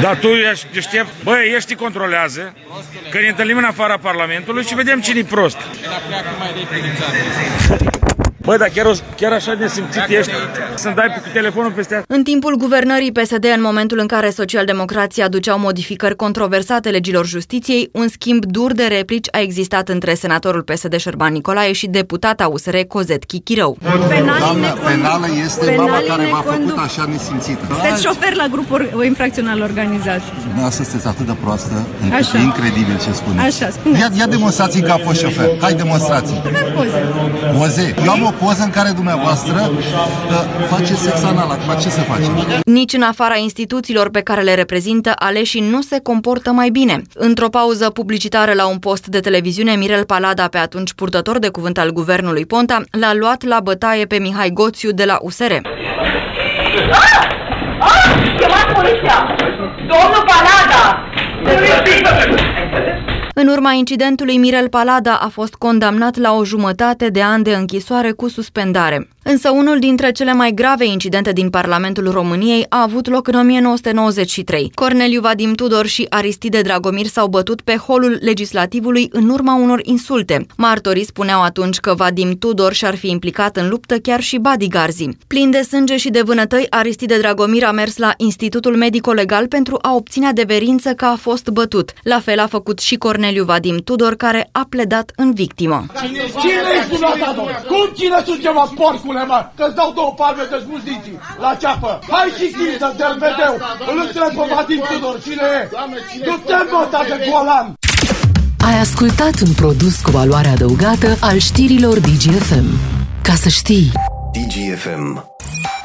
Da, 0.00 0.14
tu 0.14 0.26
ești 0.26 0.66
deștept? 0.72 1.08
Băi, 1.22 1.52
ești 1.56 1.74
controlează, 1.74 2.54
că 3.10 3.18
ne 3.20 3.28
întâlnim 3.28 3.56
în 3.56 3.64
afara 3.64 3.98
Parlamentului 3.98 4.64
și 4.64 4.74
vedem 4.74 5.00
cine-i 5.00 5.24
prost. 5.24 5.56
Băi, 8.44 8.58
dar 8.58 8.68
chiar, 8.74 8.86
o- 8.86 8.92
chiar 9.16 9.32
așa 9.32 9.54
de 9.54 9.68
simțit 9.68 10.02
ești 10.08 10.32
să-mi 10.74 10.94
dai 10.94 11.06
cu 11.06 11.28
telefonul 11.32 11.70
peste 11.70 11.94
asta? 11.94 12.14
În 12.14 12.22
timpul 12.22 12.56
guvernării 12.56 13.12
PSD, 13.12 13.44
în 13.56 13.62
momentul 13.62 13.98
în 13.98 14.06
care 14.06 14.30
socialdemocrații 14.30 15.22
aduceau 15.22 15.58
modificări 15.58 16.16
controversate 16.16 16.88
legilor 16.90 17.26
justiției, 17.26 17.88
un 17.92 18.08
schimb 18.08 18.44
dur 18.44 18.72
de 18.72 18.84
replici 18.84 19.26
a 19.30 19.40
existat 19.40 19.88
între 19.88 20.14
senatorul 20.14 20.62
PSD 20.62 20.96
Șerban 20.96 21.32
Nicolae 21.32 21.72
și 21.72 21.86
deputata 21.86 22.46
USR 22.48 22.76
Cozet 22.88 23.24
Chichirău. 23.24 23.78
Doamna, 24.38 24.68
penală 24.68 25.26
este 25.44 25.74
mama 25.76 25.84
penalii 25.90 26.08
care 26.08 26.22
ne 26.22 26.28
v-a 26.30 26.36
făcut 26.36 26.56
conduc. 26.58 26.78
așa 26.78 27.04
nesimțită. 27.10 27.60
Sunteți 27.70 28.02
șofer 28.02 28.34
la 28.34 28.46
grupuri 28.50 28.88
infracțional 29.06 29.60
organizat. 29.60 30.20
Dumneavoastră 30.42 30.84
sunteți 30.84 31.06
atât 31.08 31.26
de 31.26 31.32
proastă, 31.40 31.86
încât 32.02 32.18
Așa. 32.18 32.38
e 32.38 32.42
incredibil 32.42 32.98
ce 33.04 33.12
spuneți. 33.12 33.44
Așa, 33.62 33.70
spuneți. 33.70 34.00
Ia, 34.00 34.08
ia 34.18 34.26
demonstrații 34.26 34.82
că 34.82 34.90
a 34.92 34.98
fost 35.06 35.20
șofer. 35.20 35.48
Hai 35.60 35.74
demonstrații. 35.74 36.42
Poze. 36.76 37.00
Poze. 37.58 37.94
Eu 38.04 38.10
am 38.10 38.22
o 38.22 38.31
poză 38.38 38.62
în 38.62 38.70
care 38.70 38.90
dumneavoastră 38.90 39.70
uh, 39.70 39.86
face 40.68 40.94
sex 40.94 41.22
anal. 41.22 41.50
Acum 41.50 41.80
ce 41.82 41.88
să 41.88 42.00
facem? 42.00 42.60
Nici 42.64 42.92
în 42.92 43.02
afara 43.02 43.36
instituțiilor 43.36 44.10
pe 44.10 44.20
care 44.20 44.40
le 44.40 44.54
reprezintă, 44.54 45.12
aleșii 45.14 45.60
nu 45.70 45.80
se 45.80 46.00
comportă 46.02 46.50
mai 46.50 46.70
bine. 46.70 47.02
Într-o 47.14 47.48
pauză 47.48 47.90
publicitară 47.90 48.52
la 48.52 48.66
un 48.66 48.78
post 48.78 49.06
de 49.06 49.20
televiziune, 49.20 49.74
Mirel 49.74 50.04
Palada, 50.04 50.48
pe 50.48 50.58
atunci 50.58 50.92
purtător 50.92 51.38
de 51.38 51.48
cuvânt 51.48 51.78
al 51.78 51.90
guvernului 51.90 52.46
Ponta, 52.46 52.82
l-a 52.90 53.14
luat 53.14 53.42
la 53.44 53.60
bătaie 53.62 54.04
pe 54.04 54.18
Mihai 54.18 54.50
Goțiu 54.50 54.90
de 54.90 55.04
la 55.04 55.18
USR. 55.20 55.52
Chemați 58.38 58.72
poliția! 58.74 59.36
Domnul 59.76 60.24
Palada! 60.26 60.82
În 63.34 63.46
urma 63.46 63.72
incidentului, 63.72 64.36
Mirel 64.36 64.68
Palada 64.68 65.14
a 65.14 65.28
fost 65.28 65.54
condamnat 65.54 66.16
la 66.16 66.32
o 66.32 66.44
jumătate 66.44 67.08
de 67.08 67.22
an 67.22 67.42
de 67.42 67.54
închisoare 67.54 68.10
cu 68.12 68.28
suspendare. 68.28 69.08
Însă 69.24 69.50
unul 69.50 69.78
dintre 69.78 70.12
cele 70.12 70.32
mai 70.32 70.52
grave 70.54 70.86
incidente 70.86 71.32
din 71.32 71.50
Parlamentul 71.50 72.10
României 72.10 72.66
a 72.68 72.82
avut 72.82 73.08
loc 73.08 73.28
în 73.28 73.34
1993. 73.34 74.70
Corneliu 74.74 75.20
Vadim 75.20 75.52
Tudor 75.52 75.86
și 75.86 76.06
Aristide 76.08 76.60
Dragomir 76.60 77.06
s-au 77.06 77.26
bătut 77.26 77.60
pe 77.60 77.76
holul 77.76 78.18
legislativului 78.20 79.08
în 79.12 79.28
urma 79.28 79.54
unor 79.54 79.80
insulte. 79.82 80.46
Martorii 80.56 81.04
spuneau 81.04 81.42
atunci 81.42 81.78
că 81.78 81.94
Vadim 81.94 82.38
Tudor 82.38 82.72
și-ar 82.72 82.96
fi 82.96 83.10
implicat 83.10 83.56
în 83.56 83.68
luptă 83.68 83.98
chiar 83.98 84.20
și 84.20 84.38
bodyguards 84.38 84.96
Plin 85.26 85.50
de 85.50 85.60
sânge 85.60 85.96
și 85.96 86.10
de 86.10 86.22
vânătăi, 86.24 86.66
Aristide 86.70 87.18
Dragomir 87.18 87.64
a 87.64 87.70
mers 87.70 87.96
la 87.96 88.12
Institutul 88.16 88.76
Medico-Legal 88.76 89.46
pentru 89.46 89.78
a 89.82 89.94
obține 89.94 90.26
adeverință 90.26 90.90
că 90.90 91.04
a 91.04 91.16
fost 91.16 91.48
bătut. 91.48 91.92
La 92.02 92.20
fel 92.20 92.38
a 92.38 92.46
făcut 92.46 92.78
și 92.78 92.96
Corneliu 92.96 93.21
Vadim 93.50 93.76
Tudor, 93.88 94.14
care 94.24 94.42
a 94.60 94.64
pledat 94.72 95.06
în 95.22 95.28
victimă. 95.42 95.78
Cine 96.42 96.70
ești 96.78 96.90
dumneata, 96.94 97.28
domnule? 97.36 97.58
Cum 97.72 97.84
cine 97.98 98.18
sunt 98.28 98.40
ceva 98.46 98.64
porcule, 98.80 99.22
mă? 99.30 99.38
Că-ți 99.58 99.76
dau 99.80 99.90
două 99.98 100.12
palme 100.20 100.44
de 100.52 100.58
smuzici 100.66 101.10
la 101.44 101.50
ceapă. 101.62 101.90
Hai 102.14 102.28
și 102.38 102.46
ții 102.56 102.76
să 102.82 102.88
te 102.98 103.06
vedeu. 103.26 103.54
Îl 103.90 103.96
întreb 104.06 104.30
pe 104.38 104.44
Vadim 104.54 104.80
Tudor. 104.90 105.16
Cine 105.26 105.46
e? 105.58 105.60
Nu 106.28 106.34
te 106.48 106.58
mă, 106.72 106.82
de 107.10 107.16
golan. 107.30 107.66
Ai 108.68 108.76
ascultat 108.86 109.36
un 109.46 109.52
produs 109.62 109.94
cu 110.04 110.10
valoare 110.10 110.48
adăugată 110.48 111.10
al 111.20 111.38
știrilor 111.48 111.96
DGFM. 112.06 112.66
Ca 113.22 113.34
să 113.34 113.48
știi... 113.48 113.92
DGFM. 114.36 115.30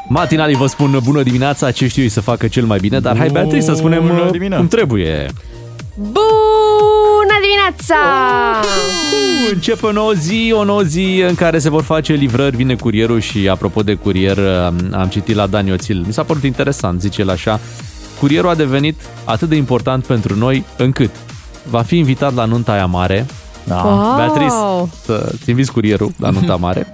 Matinalii 0.10 0.56
vă 0.56 0.68
spun 0.68 1.00
bună 1.04 1.24
dimineața, 1.24 1.72
ce 1.72 1.88
știu 1.88 2.02
ei 2.02 2.10
să 2.10 2.22
facă 2.22 2.48
cel 2.48 2.66
mai 2.66 2.80
bine, 2.80 3.00
dar 3.00 3.18
hai 3.18 3.30
Beatrice 3.30 3.66
să 3.66 3.74
spunem 3.74 4.08
Bună 4.08 4.22
uh, 4.22 4.32
dimineața. 4.32 4.58
cum 4.58 4.68
trebuie. 4.68 5.28
Bună 5.96 6.26
dimineața! 7.42 7.96
Uh, 8.62 9.52
Începe 9.54 9.86
o 9.86 9.92
nouă 9.92 10.12
zi, 10.14 10.54
o 10.56 10.64
nouă 10.64 10.82
zi 10.82 11.24
în 11.28 11.36
care 11.36 11.60
se 11.60 11.70
vor 11.70 11.84
face 11.84 12.14
livrări, 12.14 12.56
vine 12.56 12.76
curierul 12.76 13.20
și 13.20 13.48
apropo 13.50 13.82
de 13.84 13.94
curier, 13.94 14.38
uh, 14.38 14.68
am 14.92 15.08
citit 15.10 15.36
la 15.36 15.48
Dan 15.48 15.66
Ioțil, 15.68 16.04
mi 16.06 16.14
s-a 16.14 16.24
părut 16.24 16.44
interesant, 16.44 17.02
zice 17.02 17.22
el 17.22 17.30
așa, 17.30 17.60
curierul 18.20 18.50
a 18.50 18.56
devenit 18.56 19.00
atât 19.24 19.50
de 19.50 19.56
important 19.56 20.06
pentru 20.06 20.36
noi 20.36 20.64
încât 20.78 21.12
va 21.70 21.82
fi 21.82 21.98
invitat 21.98 22.34
la 22.34 22.46
nunta 22.46 22.72
aia 22.72 22.86
mare, 22.86 23.26
Da. 23.64 23.76
Wow! 23.86 24.16
Beatrice, 24.16 24.54
să-ți 25.06 25.50
inviți 25.50 25.72
curierul 25.72 26.12
la 26.20 26.30
nunta 26.30 26.56
mare. 26.66 26.88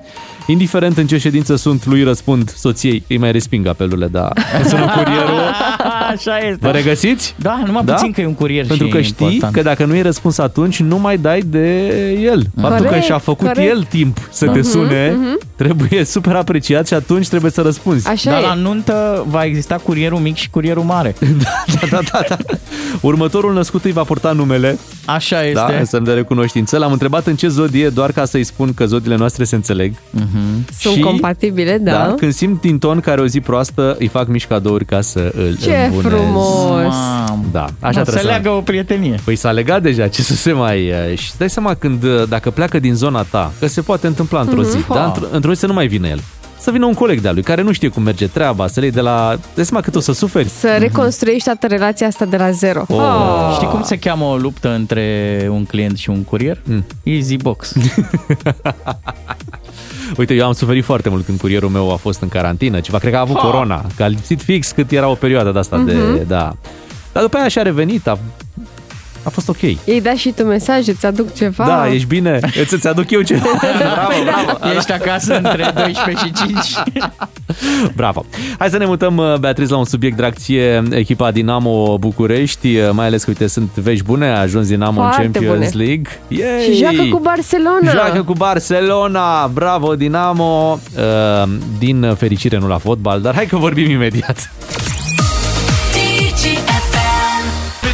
Indiferent 0.47 0.97
în 0.97 1.07
ce 1.07 1.17
ședință 1.17 1.55
sunt, 1.55 1.85
lui 1.85 2.03
răspund 2.03 2.53
soției, 2.55 3.03
îi 3.07 3.17
mai 3.17 3.31
resping 3.31 3.67
apelurile, 3.67 4.07
dar 4.07 4.31
când 4.53 4.65
sună 4.65 4.85
curierul, 4.95 5.39
Așa 6.11 6.37
este. 6.37 6.57
vă 6.61 6.69
regăsiți? 6.71 7.35
Da, 7.37 7.61
numai 7.65 7.83
puțin 7.83 8.11
că 8.11 8.21
e 8.21 8.25
un 8.25 8.33
curier 8.33 8.65
Pentru 8.67 8.85
și 8.85 8.91
că 8.91 8.97
e 8.97 9.01
știi 9.01 9.25
important. 9.25 9.53
că 9.55 9.61
dacă 9.61 9.85
nu 9.85 9.95
e 9.95 10.01
răspuns 10.01 10.37
atunci, 10.37 10.79
nu 10.79 10.97
mai 10.99 11.17
dai 11.17 11.39
de 11.45 11.87
el. 12.21 12.43
Faptul 12.61 12.77
că 12.79 12.83
Corect, 12.85 13.03
și-a 13.05 13.17
făcut 13.17 13.47
corect. 13.47 13.69
el 13.71 13.83
timp 13.89 14.17
să 14.31 14.45
Da. 14.45 14.51
te 14.51 14.59
Mhm, 14.59 14.67
sune, 14.67 15.17
trebuie 15.55 16.03
super 16.05 16.35
apreciat 16.35 16.87
și 16.87 16.93
atunci 16.93 17.27
trebuie 17.27 17.51
să 17.51 17.61
răspunzi. 17.61 18.07
Așa 18.07 18.29
Dar 18.31 18.39
e. 18.41 18.45
la 18.45 18.53
nuntă 18.53 19.25
va 19.29 19.43
exista 19.43 19.75
curierul 19.75 20.19
mic 20.19 20.35
și 20.35 20.49
curierul 20.49 20.83
mare. 20.83 21.15
da, 21.43 21.87
da, 21.89 21.99
da, 22.11 22.21
da. 22.29 22.37
Următorul 23.01 23.53
născut 23.53 23.83
îi 23.85 23.91
va 23.91 24.03
purta 24.03 24.31
numele, 24.31 24.77
Așa 25.05 25.35
da, 25.53 25.65
este. 25.65 25.77
în 25.79 25.85
semn 25.85 26.03
de 26.03 26.13
recunoștință. 26.13 26.77
L-am 26.77 26.91
întrebat 26.91 27.25
în 27.27 27.35
ce 27.35 27.47
zodie, 27.47 27.89
doar 27.89 28.11
ca 28.11 28.25
să-i 28.25 28.43
spun 28.43 28.73
că 28.73 28.85
zodiile 28.85 29.15
noastre 29.15 29.43
se 29.43 29.55
înțeleg. 29.55 29.93
Sunt 30.79 30.93
Și- 30.93 30.99
compatibile, 30.99 31.77
da. 31.77 31.91
Da, 31.91 32.13
când 32.17 32.33
simt 32.33 32.61
din 32.61 32.79
ton 32.79 32.99
care 32.99 33.21
o 33.21 33.25
zi 33.27 33.39
proastă, 33.39 33.95
îi 33.99 34.07
fac 34.07 34.27
mici 34.27 34.47
cadouri 34.47 34.85
ca 34.85 35.01
să 35.01 35.31
îl 35.37 35.57
Ce 35.61 35.91
îmbunez. 35.95 36.19
frumos! 36.19 36.93
Mamă. 36.93 37.43
Da, 37.51 37.63
așa 37.63 37.71
Mă, 37.79 37.91
trebuie 37.91 38.05
să 38.15 38.19
să 38.19 38.27
leagă 38.27 38.49
o 38.49 38.61
prietenie. 38.61 39.19
Păi 39.23 39.35
s-a 39.35 39.51
legat 39.51 39.81
deja, 39.81 40.07
ce 40.07 40.21
să 40.21 40.35
se 40.35 40.51
mai... 40.51 40.89
uh, 40.89 41.17
Și 41.17 41.25
îți 41.29 41.37
dai 41.37 41.49
seama 41.49 41.73
când, 41.73 42.03
uh, 42.03 42.23
dacă 42.29 42.51
pleacă 42.51 42.79
din 42.79 42.93
zona 42.95 43.21
ta, 43.21 43.51
că 43.59 43.67
se 43.67 43.81
poate 43.81 44.07
întâmpla 44.07 44.39
într-o 44.39 44.63
zi, 44.63 44.77
Mhm. 44.77 44.93
da? 44.93 45.11
Într- 45.13 45.31
într-o 45.31 45.53
zi 45.53 45.59
să 45.59 45.65
nu 45.67 45.73
mai 45.73 45.87
vină 45.87 46.07
el. 46.07 46.19
Să 46.59 46.71
vină 46.71 46.85
un 46.85 46.93
coleg 46.93 47.19
de-a 47.19 47.31
lui 47.31 47.41
care 47.43 47.61
nu 47.61 47.71
știe 47.71 47.87
cum 47.89 48.03
merge 48.03 48.27
treaba, 48.27 48.67
să 48.67 48.79
le 48.79 48.85
iei 48.85 48.95
de 48.95 49.01
la... 49.01 49.37
Dai 49.55 49.65
seama 49.65 49.83
cât 49.83 49.95
o 49.95 49.99
să 49.99 50.13
suferi. 50.13 50.49
Să 50.49 50.75
reconstruiești 50.79 51.43
toată 51.43 51.67
relația 51.67 52.07
asta 52.07 52.25
de 52.25 52.37
la 52.37 52.51
zero. 52.51 52.83
Oh. 52.87 52.97
Oh. 52.97 53.51
Știi 53.55 53.67
cum 53.67 53.83
se 53.83 53.99
cheamă 53.99 54.25
o 54.25 54.35
luptă 54.35 54.69
între 54.69 55.47
un 55.51 55.65
client 55.65 55.97
și 55.97 56.09
un 56.09 56.23
curier? 56.23 56.57
Mm. 56.63 56.85
Easy 57.03 57.37
box. 57.37 57.73
Uite, 60.17 60.33
eu 60.33 60.45
am 60.45 60.53
suferit 60.53 60.83
foarte 60.83 61.09
mult 61.09 61.25
când 61.25 61.39
curierul 61.39 61.69
meu 61.69 61.91
a 61.91 61.95
fost 61.95 62.21
în 62.21 62.27
carantină, 62.29 62.79
ceva, 62.79 62.97
cred 62.97 63.11
că 63.11 63.17
a 63.17 63.21
avut 63.21 63.37
Ha! 63.37 63.41
corona, 63.49 63.85
că 63.95 64.03
a 64.03 64.07
lipsit 64.07 64.41
fix 64.41 64.71
cât 64.71 64.91
era 64.91 65.07
o 65.07 65.13
perioadă 65.13 65.51
de 65.51 65.59
asta 65.59 65.77
de... 65.77 65.93
Mhm. 65.93 66.27
Da. 66.27 66.53
Dar 67.11 67.23
după 67.23 67.37
aia 67.37 67.47
și-a 67.47 67.61
revenit, 67.61 68.07
a, 68.07 68.17
a 69.23 69.29
fost 69.29 69.49
ok. 69.49 69.61
Ei 69.61 70.01
da 70.01 70.13
și 70.13 70.29
tu 70.29 70.43
mesaj, 70.43 70.87
îți 70.87 71.05
aduc 71.05 71.33
ceva? 71.33 71.65
Da, 71.65 71.93
ești 71.93 72.07
bine? 72.07 72.39
Îți, 72.61 72.73
îți 72.73 72.87
aduc 72.87 73.11
eu 73.11 73.21
ceva. 73.21 73.49
bravo, 73.79 74.13
bravo. 74.23 74.75
Ești 74.77 74.91
acasă 74.91 75.35
între 75.35 75.71
12 75.75 76.25
și 76.25 76.31
5. 76.33 76.57
Bravo! 77.95 78.25
Hai 78.59 78.69
să 78.69 78.77
ne 78.77 78.85
mutăm, 78.85 79.17
uh, 79.17 79.35
Beatriz, 79.39 79.69
la 79.69 79.77
un 79.77 79.85
subiect 79.85 80.15
drag 80.17 80.33
ție, 80.33 80.83
echipa 80.91 81.31
Dinamo 81.31 81.97
București, 81.97 82.77
uh, 82.77 82.89
mai 82.91 83.05
ales 83.05 83.23
că, 83.23 83.29
uite, 83.29 83.47
sunt 83.47 83.75
vești 83.75 84.03
bune, 84.03 84.27
a 84.27 84.39
ajuns 84.39 84.67
Dinamo 84.67 85.01
Foarte 85.01 85.25
în 85.25 85.31
Champions 85.31 85.71
bune. 85.71 85.85
League. 85.85 86.19
Yay! 86.27 86.61
Și 86.63 86.77
joacă 86.77 87.07
cu 87.11 87.19
Barcelona. 87.19 87.91
Joacă 87.91 88.23
cu 88.23 88.33
Barcelona! 88.33 89.47
Bravo, 89.47 89.95
Dinamo! 89.95 90.79
Uh, 90.97 91.49
Din 91.79 92.15
fericire 92.17 92.57
nu 92.57 92.67
la 92.67 92.77
fotbal, 92.77 93.21
dar 93.21 93.35
hai 93.35 93.45
că 93.45 93.57
vorbim 93.57 93.89
imediat. 93.89 94.51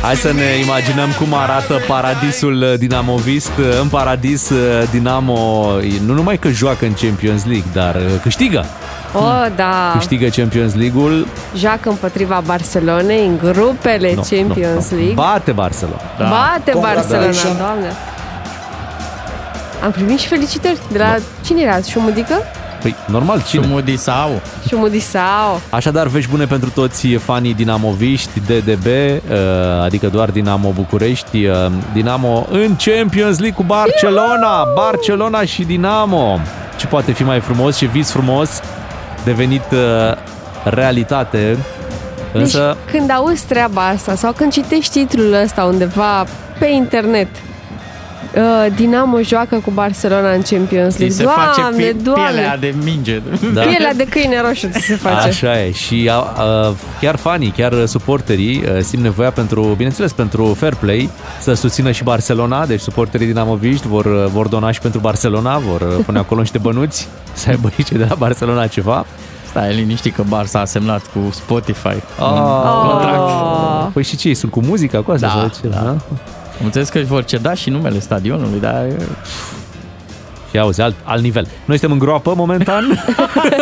Hai 0.01 0.15
să 0.15 0.31
ne 0.31 0.57
imaginăm 0.63 1.09
cum 1.19 1.33
arată 1.33 1.73
paradisul 1.87 2.61
uh, 2.61 2.73
dinamovist. 2.77 3.51
În 3.81 3.87
paradis, 3.87 4.49
uh, 4.49 4.83
Dinamo 4.91 5.71
nu 6.05 6.13
numai 6.13 6.37
că 6.37 6.49
joacă 6.49 6.85
în 6.85 6.93
Champions 7.01 7.45
League, 7.45 7.69
dar 7.73 7.95
uh, 7.95 8.01
câștigă. 8.21 8.65
Oh, 9.13 9.45
da. 9.55 9.91
câștigă 9.97 10.27
Champions 10.27 10.75
League-ul. 10.75 11.27
Joacă 11.55 11.89
împotriva 11.89 12.41
Barcelonei 12.45 13.25
în 13.27 13.37
grupele 13.37 14.13
Nu, 14.13 14.21
Champions 14.29 14.89
nu, 14.89 14.95
nu. 14.97 15.03
League. 15.03 15.13
Bate 15.13 15.51
Barcelona. 15.51 16.01
Bate 16.17 16.71
Barcelona, 16.71 16.71
Congratulations. 16.71 17.57
doamne. 17.57 17.91
Am 19.83 19.91
primit 19.91 20.19
și 20.19 20.27
felicitări 20.27 20.77
de 20.91 20.97
la 20.97 21.15
cine 21.45 21.61
era? 21.61 21.79
Șumudică? 21.81 22.35
Păi, 22.81 22.95
normal, 23.05 23.43
cine? 23.47 23.63
Șumudi 23.63 23.97
sau? 23.97 24.41
Șumudisau. 24.67 25.61
Așadar, 25.69 26.07
vești 26.07 26.29
bune 26.29 26.45
pentru 26.45 26.69
toți 26.69 27.07
fanii 27.07 27.53
dinamoviști, 27.53 28.39
DDB, 28.39 28.85
uh, 28.85 29.37
adică 29.83 30.07
doar 30.07 30.29
Dinamo 30.29 30.69
București, 30.69 31.45
uh, 31.45 31.55
Dinamo 31.93 32.47
în 32.49 32.75
Champions 32.75 33.39
League 33.39 33.57
cu 33.57 33.63
Barcelona, 33.63 34.63
Barcelona 34.75 35.43
și 35.43 35.63
Dinamo. 35.63 36.39
Ce 36.77 36.87
poate 36.87 37.11
fi 37.11 37.23
mai 37.23 37.39
frumos, 37.39 37.77
ce 37.77 37.85
vis 37.85 38.11
frumos, 38.11 38.61
devenit 39.23 39.63
uh, 39.71 39.79
realitate. 40.63 41.57
Însă, 42.33 42.77
Deci, 42.85 42.95
când 42.95 43.11
auzi 43.11 43.45
treaba 43.45 43.87
asta 43.87 44.15
sau 44.15 44.31
când 44.31 44.51
citești 44.51 44.99
titlul 44.99 45.33
ăsta 45.43 45.63
undeva 45.63 46.25
pe 46.59 46.65
internet, 46.67 47.27
uh, 47.27 47.48
Dinamo 48.75 49.21
joacă 49.21 49.55
cu 49.65 49.71
Barcelona 49.71 50.31
în 50.31 50.41
Champions 50.41 50.93
Ți 50.93 50.99
League. 50.99 51.17
se 51.17 51.23
doamne, 51.23 51.43
face 51.43 51.61
pi- 51.61 52.03
doamne. 52.03 52.23
pielea 52.31 52.57
de 52.57 52.73
minge. 52.83 53.21
Da. 53.53 53.61
Pielea 53.61 53.93
de 53.93 54.03
câine 54.03 54.41
roșu 54.41 54.67
ți 54.71 54.79
se 54.81 54.95
face. 54.95 55.27
Așa 55.27 55.61
e 55.63 55.71
și 55.71 56.09
a, 56.11 56.15
a, 56.15 56.73
chiar 57.01 57.15
fanii, 57.15 57.53
chiar 57.57 57.85
suporterii 57.85 58.63
a, 58.77 58.81
simt 58.81 59.03
nevoia 59.03 59.31
pentru, 59.31 59.61
bineînțeles, 59.61 60.11
pentru 60.11 60.53
fair 60.53 60.75
play 60.75 61.09
să 61.41 61.53
susțină 61.53 61.91
și 61.91 62.03
Barcelona, 62.03 62.65
deci 62.65 62.79
suporterii 62.81 63.27
dinamoviști 63.27 63.87
vor, 63.87 64.27
vor 64.27 64.47
dona 64.47 64.71
și 64.71 64.79
pentru 64.79 64.99
Barcelona, 64.99 65.57
vor 65.57 66.01
pune 66.05 66.17
acolo 66.19 66.39
niște 66.41 66.57
bănuți 66.57 67.07
să 67.33 67.49
aibă 67.49 67.69
și 67.75 67.83
cei 67.83 67.97
de 67.97 68.05
la 68.09 68.15
Barcelona 68.15 68.67
ceva. 68.67 69.05
Stai 69.49 69.73
liniștit 69.75 70.15
că 70.15 70.23
Barça 70.23 70.51
a 70.61 70.65
semnat 70.65 71.01
cu 71.01 71.31
Spotify. 71.31 71.87
Oh. 72.19 72.27
un 72.83 72.89
contract. 72.89 73.29
Păi 73.93 74.03
și 74.03 74.15
ce, 74.15 74.27
ei 74.27 74.33
sunt 74.33 74.51
cu 74.51 74.61
muzica 74.61 75.01
cu 75.01 75.11
asta? 75.11 75.27
Da, 75.27 75.33
sau 75.33 75.47
ce, 75.61 75.67
da. 75.67 75.95
Am 76.59 76.65
înțeles 76.65 76.89
că 76.89 76.97
își 76.97 77.07
vor 77.07 77.23
ceda 77.25 77.53
și 77.53 77.69
numele 77.69 77.99
stadionului, 77.99 78.59
dar 78.59 78.85
Și 80.51 80.57
auzi, 80.59 80.81
alt, 80.81 80.95
alt 81.03 81.21
nivel. 81.21 81.47
Noi 81.65 81.77
suntem 81.77 81.91
în 81.91 81.99
groapă 82.05 82.33
momentan. 82.35 83.03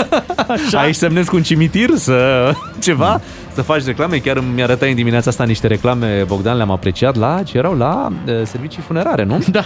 Aici 0.73 0.95
semnezi 0.95 1.29
cu 1.29 1.35
un 1.35 1.41
cimitir 1.43 1.89
să 1.95 2.51
ceva, 2.79 3.21
să 3.53 3.61
faci 3.61 3.83
reclame. 3.83 4.17
Chiar 4.17 4.43
mi 4.53 4.63
arătai 4.63 4.89
în 4.89 4.95
dimineața 4.95 5.29
asta 5.29 5.43
niște 5.43 5.67
reclame, 5.67 6.23
Bogdan, 6.27 6.55
le-am 6.57 6.71
apreciat 6.71 7.15
la 7.15 7.43
ce 7.43 7.57
erau 7.57 7.73
la 7.77 8.07
uh, 8.27 8.33
servicii 8.45 8.81
funerare, 8.87 9.23
nu? 9.23 9.39
Da. 9.51 9.65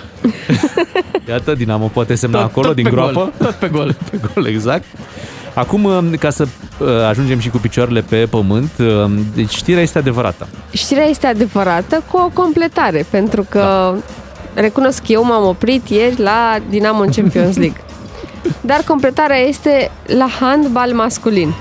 Iată, 1.29 1.53
Dinamo 1.55 1.87
poate 1.93 2.15
semna 2.15 2.37
Tot- 2.39 2.45
acolo 2.49 2.65
tot 2.67 2.75
din 2.75 2.83
pe 2.83 2.89
groapă. 2.89 3.13
gol, 3.13 3.31
tot 3.37 3.53
pe 3.53 3.67
gol. 3.67 3.95
pe 4.11 4.19
gol, 4.33 4.45
exact. 4.45 4.85
Acum, 5.53 5.83
uh, 5.83 5.99
ca 6.19 6.29
să 6.29 6.47
uh, 6.77 6.87
ajungem 7.09 7.39
și 7.39 7.49
cu 7.49 7.57
picioarele 7.57 8.01
pe 8.01 8.27
pământ, 8.29 8.71
uh, 8.79 9.11
deci 9.35 9.55
știrea 9.55 9.81
este 9.81 9.97
adevărată. 9.97 10.47
Știrea 10.71 11.05
este 11.05 11.27
adevărată 11.27 12.03
cu 12.11 12.17
o 12.17 12.29
completare, 12.33 13.05
pentru 13.09 13.45
că 13.49 13.93
recunosc 14.53 14.99
că 15.05 15.11
eu 15.11 15.23
m-am 15.23 15.45
oprit 15.47 15.89
ieri 15.89 16.21
la 16.21 16.55
Dinamo 16.69 17.01
în 17.01 17.09
Champions 17.11 17.57
League. 17.63 17.81
Dar 18.61 18.81
completarea 18.87 19.37
este 19.37 19.91
la 20.05 20.27
handbal 20.39 20.91
masculin. 20.93 21.53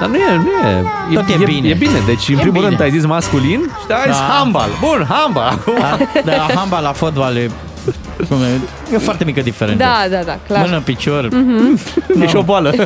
Dar 0.00 0.08
nu 0.08 0.16
e, 0.16 0.36
nu 0.36 0.68
e. 0.68 1.14
Tot 1.14 1.28
e 1.40 1.44
bine. 1.44 1.68
E 1.68 1.74
bine. 1.74 1.98
Deci, 2.06 2.28
în 2.28 2.34
E 2.34 2.40
primul 2.40 2.52
bine. 2.52 2.66
rând, 2.68 2.80
ai 2.80 2.90
zis 2.90 3.04
masculin 3.06 3.60
și 3.86 3.92
ai 3.92 4.02
zis 4.12 4.18
Da. 4.20 4.26
handbal. 4.30 4.68
Bun, 4.80 5.06
handbal. 5.08 5.48
Acum. 5.48 5.74
Da, 5.78 5.96
de 6.24 6.30
la 6.36 6.54
handbal 6.54 6.82
la 6.82 6.92
fotbal 6.92 7.36
e, 7.36 7.46
cum 7.46 7.54
e, 7.86 8.92
e 8.92 8.96
o 8.96 8.98
foarte 8.98 9.24
mică 9.24 9.40
diferență. 9.40 9.84
Da, 9.84 10.16
da, 10.16 10.22
da, 10.22 10.38
clar. 10.46 10.64
Mână, 10.64 10.80
picior. 10.80 11.28
Mhm. 11.32 11.80
E 12.20 12.26
și 12.26 12.36
o 12.36 12.42
boală. 12.42 12.70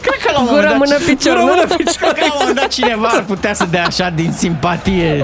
Cred 0.00 0.18
că 0.24 0.30
la 0.32 0.40
un 0.40 0.46
Gură, 0.46 0.60
moment 0.60 0.70
dat- 0.70 0.78
mână, 0.78 0.94
picior, 1.06 1.32
Gură, 1.36 1.44
nu? 1.44 1.50
mână, 1.54 1.66
picior. 1.76 2.12
Cred 2.12 2.14
că 2.14 2.24
la 2.28 2.32
un 2.32 2.38
moment 2.38 2.56
dat 2.56 2.68
cineva 2.68 3.08
ar 3.08 3.24
putea 3.26 3.54
să 3.54 3.66
dea 3.70 3.84
așa 3.86 4.12
din 4.14 4.32
simpatie 4.36 5.22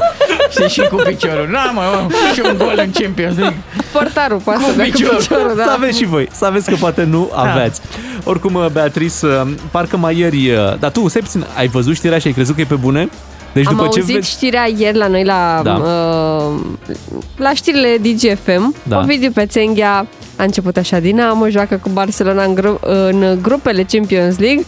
și 0.51 0.69
și 0.75 0.81
cu 0.91 0.97
piciorul. 0.97 1.49
Na, 1.51 1.65
mă, 1.71 1.81
mă, 2.03 2.09
și 2.35 2.41
un 2.45 2.55
gol 2.59 2.75
în 2.85 2.91
Champions 3.01 3.37
League. 3.37 3.57
Portarul 3.93 4.39
poate 4.45 4.63
Cu 4.63 4.69
să 4.71 4.77
dea 4.77 4.85
cu 4.85 4.91
piciorul. 4.91 5.17
piciorul, 5.19 5.53
da. 5.57 5.63
Să 5.65 5.71
aveți 5.71 5.99
și 5.99 6.05
voi. 6.05 6.29
Să 6.33 6.45
aveți 6.45 6.71
că 6.71 6.77
poate 6.81 7.03
nu 7.05 7.31
Da. 7.35 7.41
aveți. 7.41 7.81
Oricum, 8.25 8.69
Beatrice, 8.73 9.57
parcă 9.71 9.97
mai 9.97 10.19
ieri... 10.19 10.53
Dar 10.79 10.91
tu, 10.91 11.09
stai 11.09 11.21
puțin, 11.23 11.47
ai 11.57 11.67
văzut 11.69 11.95
știrea 11.95 12.19
și 12.19 12.27
ai 12.27 12.33
crezut 12.33 12.55
că 12.55 12.61
e 12.61 12.65
pe 12.65 12.75
bune? 12.75 13.09
Deci 13.59 13.67
Am 13.67 13.73
după 13.77 13.85
auzit 13.87 14.07
ce 14.07 14.13
vezi... 14.13 14.31
știrea 14.31 14.69
ieri 14.77 14.97
la 14.97 15.07
noi 15.07 15.25
la, 15.25 15.61
Da. 15.65 15.73
uh, 15.75 16.61
la 17.37 17.53
știrile 17.55 17.97
DGFM. 18.03 18.75
Da. 18.83 18.99
Ovidiu 18.99 19.31
Pețenghia 19.31 20.07
a 20.37 20.43
început 20.43 20.77
așa 20.77 20.99
Dinamo, 20.99 21.49
joacă 21.49 21.77
cu 21.83 21.89
Barcelona 21.89 22.45
în, 22.45 22.55
gru- 22.55 22.81
în 22.83 23.39
grupele 23.43 23.83
Champions 23.89 24.39
League 24.39 24.65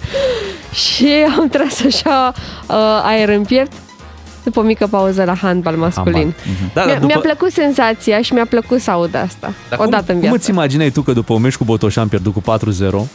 și 0.72 1.06
am 1.38 1.48
tras 1.48 1.84
așa 1.86 2.32
uh, 2.68 2.74
aer 3.04 3.28
în 3.28 3.42
piept 3.44 3.72
după 4.44 4.60
o 4.60 4.62
mică 4.62 4.86
pauză 4.86 5.24
la 5.24 5.34
handbal 5.34 5.76
masculin. 5.76 6.14
Handbal. 6.14 6.34
Mhm. 6.62 6.70
Da, 6.74 6.80
da, 6.80 6.86
mi-a, 6.86 6.94
după- 6.94 7.06
mi-a 7.06 7.18
plăcut 7.18 7.50
senzația 7.52 8.20
și 8.22 8.32
mi-a 8.32 8.46
plăcut 8.46 8.80
să 8.80 8.90
aud 8.90 9.14
asta. 9.14 9.52
Dar 9.68 9.78
odată 9.78 10.04
cum, 10.04 10.14
în 10.14 10.14
cum 10.14 10.20
viață. 10.20 10.36
îți 10.36 10.50
imaginai 10.50 10.90
tu 10.90 11.02
că 11.02 11.12
după 11.12 11.32
un 11.32 11.40
meci 11.40 11.56
cu 11.56 11.64
Botoșan 11.64 12.08
pierdut 12.08 12.32
cu 12.32 12.40
4-0, 12.40 13.06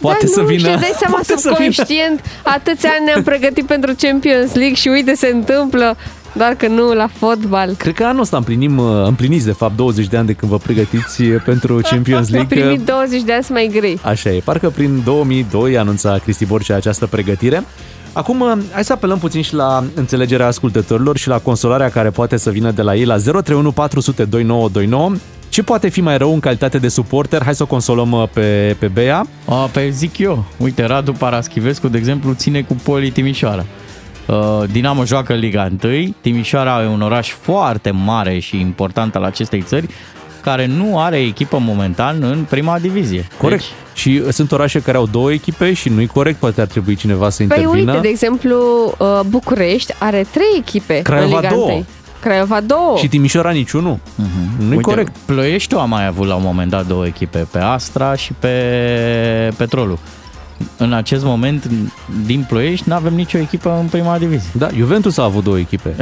poate 0.00 0.18
Dar 0.20 0.28
să 0.34 0.40
nu, 0.40 0.46
vină... 0.46 0.68
Și 0.68 0.74
îți 0.74 0.80
dai 0.80 0.94
seama 0.98 1.14
poate 1.14 1.26
să 1.36 1.48
vină- 1.58 1.72
subconștient, 1.72 2.20
atâția 2.42 2.90
ani 2.98 3.04
ne-am 3.04 3.22
pregătit 3.22 3.66
pentru 3.66 3.94
Champions 3.98 4.54
League 4.54 4.74
și 4.74 4.88
uite 4.88 5.14
se 5.14 5.30
întâmplă, 5.34 5.96
doar 6.32 6.54
că 6.54 6.66
nu 6.68 6.92
la 6.94 7.08
fotbal. 7.18 7.74
Cred 7.78 7.94
că 7.94 8.04
anul 8.04 8.20
ăsta 8.20 8.36
împlinim, 8.36 8.78
uh, 8.78 9.06
împliniți 9.06 9.44
de 9.44 9.52
fapt 9.52 9.76
20 9.76 10.06
de 10.06 10.16
ani 10.16 10.26
de 10.26 10.32
când 10.32 10.50
vă 10.50 10.58
pregătiți 10.58 11.22
uh, 11.22 11.42
pentru 11.44 11.80
Champions 11.90 12.26
Am 12.28 12.34
League. 12.34 12.60
primit 12.60 12.84
20 12.86 13.22
de 13.22 13.32
ani 13.32 13.44
să 13.44 13.52
mai 13.52 13.70
grei. 13.72 13.98
Așa 14.02 14.30
e, 14.30 14.40
parcă 14.44 14.68
prin 14.70 15.02
2002 15.04 15.78
anunța 15.78 16.18
Cristi 16.22 16.46
Borcea 16.46 16.74
această 16.76 17.06
pregătire. 17.06 17.64
Acum, 18.12 18.40
uh, 18.40 18.52
hai 18.72 18.84
să 18.84 18.92
apelăm 18.92 19.18
puțin 19.18 19.42
și 19.42 19.54
la 19.54 19.84
înțelegerea 19.94 20.46
ascultătorilor 20.46 21.16
și 21.16 21.28
la 21.28 21.38
consolarea 21.38 21.90
care 21.90 22.10
poate 22.10 22.36
să 22.36 22.50
vină 22.50 22.70
de 22.70 22.82
la 22.82 22.94
ei 22.94 23.04
la 23.04 23.16
031 23.16 23.72
400 23.72 24.24
2929. 24.24 25.12
Ce 25.48 25.62
poate 25.62 25.88
fi 25.88 26.00
mai 26.00 26.18
rău 26.18 26.32
în 26.32 26.40
calitate 26.40 26.78
de 26.78 26.88
suporter? 26.88 27.42
Hai 27.42 27.54
să 27.54 27.62
o 27.62 27.66
consolăm 27.66 28.12
uh, 28.12 28.28
pe, 28.32 28.76
pe 28.78 28.88
Bea. 28.88 29.26
A, 29.44 29.54
pe 29.54 29.88
zic 29.88 30.18
eu. 30.18 30.44
Uite, 30.56 30.84
Radu 30.84 31.12
Paraschivescu, 31.12 31.88
de 31.88 31.98
exemplu, 31.98 32.32
ține 32.32 32.62
cu 32.62 32.74
Poli 32.74 33.10
Timișoara. 33.10 33.64
Uh, 34.26 34.36
Dinamo 34.72 35.04
joacă 35.04 35.32
Liga 35.32 35.68
1, 35.82 36.14
Timișoara 36.20 36.82
e 36.82 36.86
un 36.86 37.00
oraș 37.00 37.30
foarte 37.30 37.90
mare 37.90 38.38
și 38.38 38.60
important 38.60 39.14
al 39.14 39.22
acestei 39.22 39.62
țări, 39.62 39.88
care 40.42 40.66
nu 40.66 41.00
are 41.00 41.18
echipă 41.18 41.58
momentan 41.58 42.22
în 42.22 42.44
prima 42.48 42.78
divizie. 42.78 43.26
Corect. 43.38 43.60
Deci... 43.60 43.70
Și 43.94 44.32
sunt 44.32 44.52
orașe 44.52 44.80
care 44.80 44.96
au 44.96 45.06
două 45.06 45.32
echipe 45.32 45.72
și 45.72 45.88
nu-i 45.88 46.06
corect, 46.06 46.38
poate 46.38 46.60
ar 46.60 46.66
trebui 46.66 46.94
cineva 46.94 47.30
să 47.30 47.36
păi 47.36 47.46
intervină. 47.46 47.84
Păi 47.84 47.94
uite, 47.94 48.00
de 48.00 48.08
exemplu, 48.08 48.56
uh, 48.98 49.20
București 49.28 49.94
are 49.98 50.26
trei 50.30 50.56
echipe 50.56 51.00
Craiova 51.02 51.36
în 51.36 51.42
Liga 51.42 51.54
2. 51.54 51.84
Craiova 52.20 52.60
două. 52.60 52.96
Și 52.96 53.08
Timișoara 53.08 53.50
niciunul. 53.50 53.94
Uh-huh. 53.96 54.58
Nu-i 54.68 54.80
corect. 54.80 55.16
Ploieștiul 55.24 55.80
a 55.80 55.84
mai 55.84 56.06
avut 56.06 56.26
la 56.26 56.34
un 56.34 56.42
moment 56.42 56.70
dat 56.70 56.86
două 56.86 57.06
echipe, 57.06 57.38
pe 57.50 57.58
Astra 57.58 58.14
și 58.14 58.32
pe 58.32 58.52
Petrolul. 59.56 59.98
În 60.76 60.92
acest 60.92 61.24
moment, 61.24 61.70
din 62.26 62.44
Ploiești, 62.48 62.88
nu 62.88 62.94
avem 62.94 63.14
nicio 63.14 63.38
echipă 63.38 63.78
în 63.80 63.86
prima 63.86 64.18
divizie. 64.18 64.50
Da, 64.52 64.68
Juventus 64.76 65.18
a 65.18 65.22
avut 65.22 65.44
două 65.44 65.58
echipe. 65.58 65.94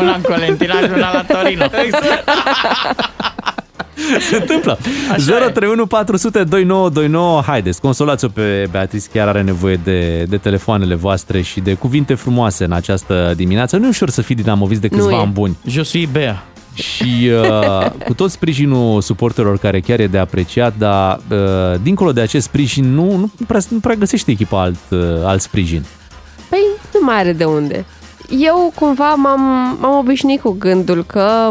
una 0.00 0.14
în 0.14 0.22
Colentina 0.22 0.74
și 0.78 0.90
una 0.94 1.12
la 1.12 1.24
Torino. 1.28 1.64
Exact. 1.84 2.28
Se 4.30 4.36
întâmplă. 4.36 4.78
031 5.26 5.86
400 5.86 6.44
2929. 6.44 7.42
Haideți, 7.42 7.80
consolați-o 7.80 8.28
pe 8.28 8.68
Beatrice, 8.70 9.06
chiar 9.12 9.28
are 9.28 9.42
nevoie 9.42 9.80
de, 9.84 10.22
de 10.28 10.36
telefoanele 10.36 10.94
voastre 10.94 11.40
și 11.40 11.60
de 11.60 11.74
cuvinte 11.74 12.14
frumoase 12.14 12.64
în 12.64 12.72
această 12.72 13.32
dimineață. 13.36 13.76
Nu 13.76 13.84
e 13.84 13.88
ușor 13.88 14.10
să 14.10 14.22
fii 14.22 14.34
dinamovist 14.34 14.80
de 14.80 14.88
câțiva 14.88 15.18
ani 15.18 15.32
buni. 15.32 15.56
Je 15.66 15.82
suis 15.82 16.08
Bea. 16.12 16.44
Și 16.74 17.30
uh, 17.32 17.90
cu 18.06 18.14
tot 18.14 18.30
sprijinul 18.30 19.00
suporterilor 19.00 19.58
care 19.58 19.80
chiar 19.80 20.00
e 20.00 20.06
de 20.06 20.18
apreciat, 20.18 20.74
dar 20.78 21.20
uh, 21.30 21.80
dincolo 21.82 22.12
de 22.12 22.20
acest 22.20 22.44
sprijin 22.46 22.94
nu, 22.94 23.16
nu, 23.16 23.30
prea, 23.46 23.60
nu 23.68 23.78
prea 23.78 23.94
găsește 23.94 24.30
echipa 24.30 24.60
alt, 24.60 24.78
uh, 24.90 24.98
alt 25.24 25.40
sprijin. 25.40 25.84
Păi 26.48 26.58
nu 26.94 27.00
mai 27.04 27.18
are 27.18 27.32
de 27.32 27.44
unde. 27.44 27.84
Eu 28.28 28.72
cumva 28.74 29.14
m-am, 29.14 29.40
m-am 29.80 29.98
obișnuit 29.98 30.40
cu 30.40 30.56
gândul 30.58 31.04
că 31.04 31.50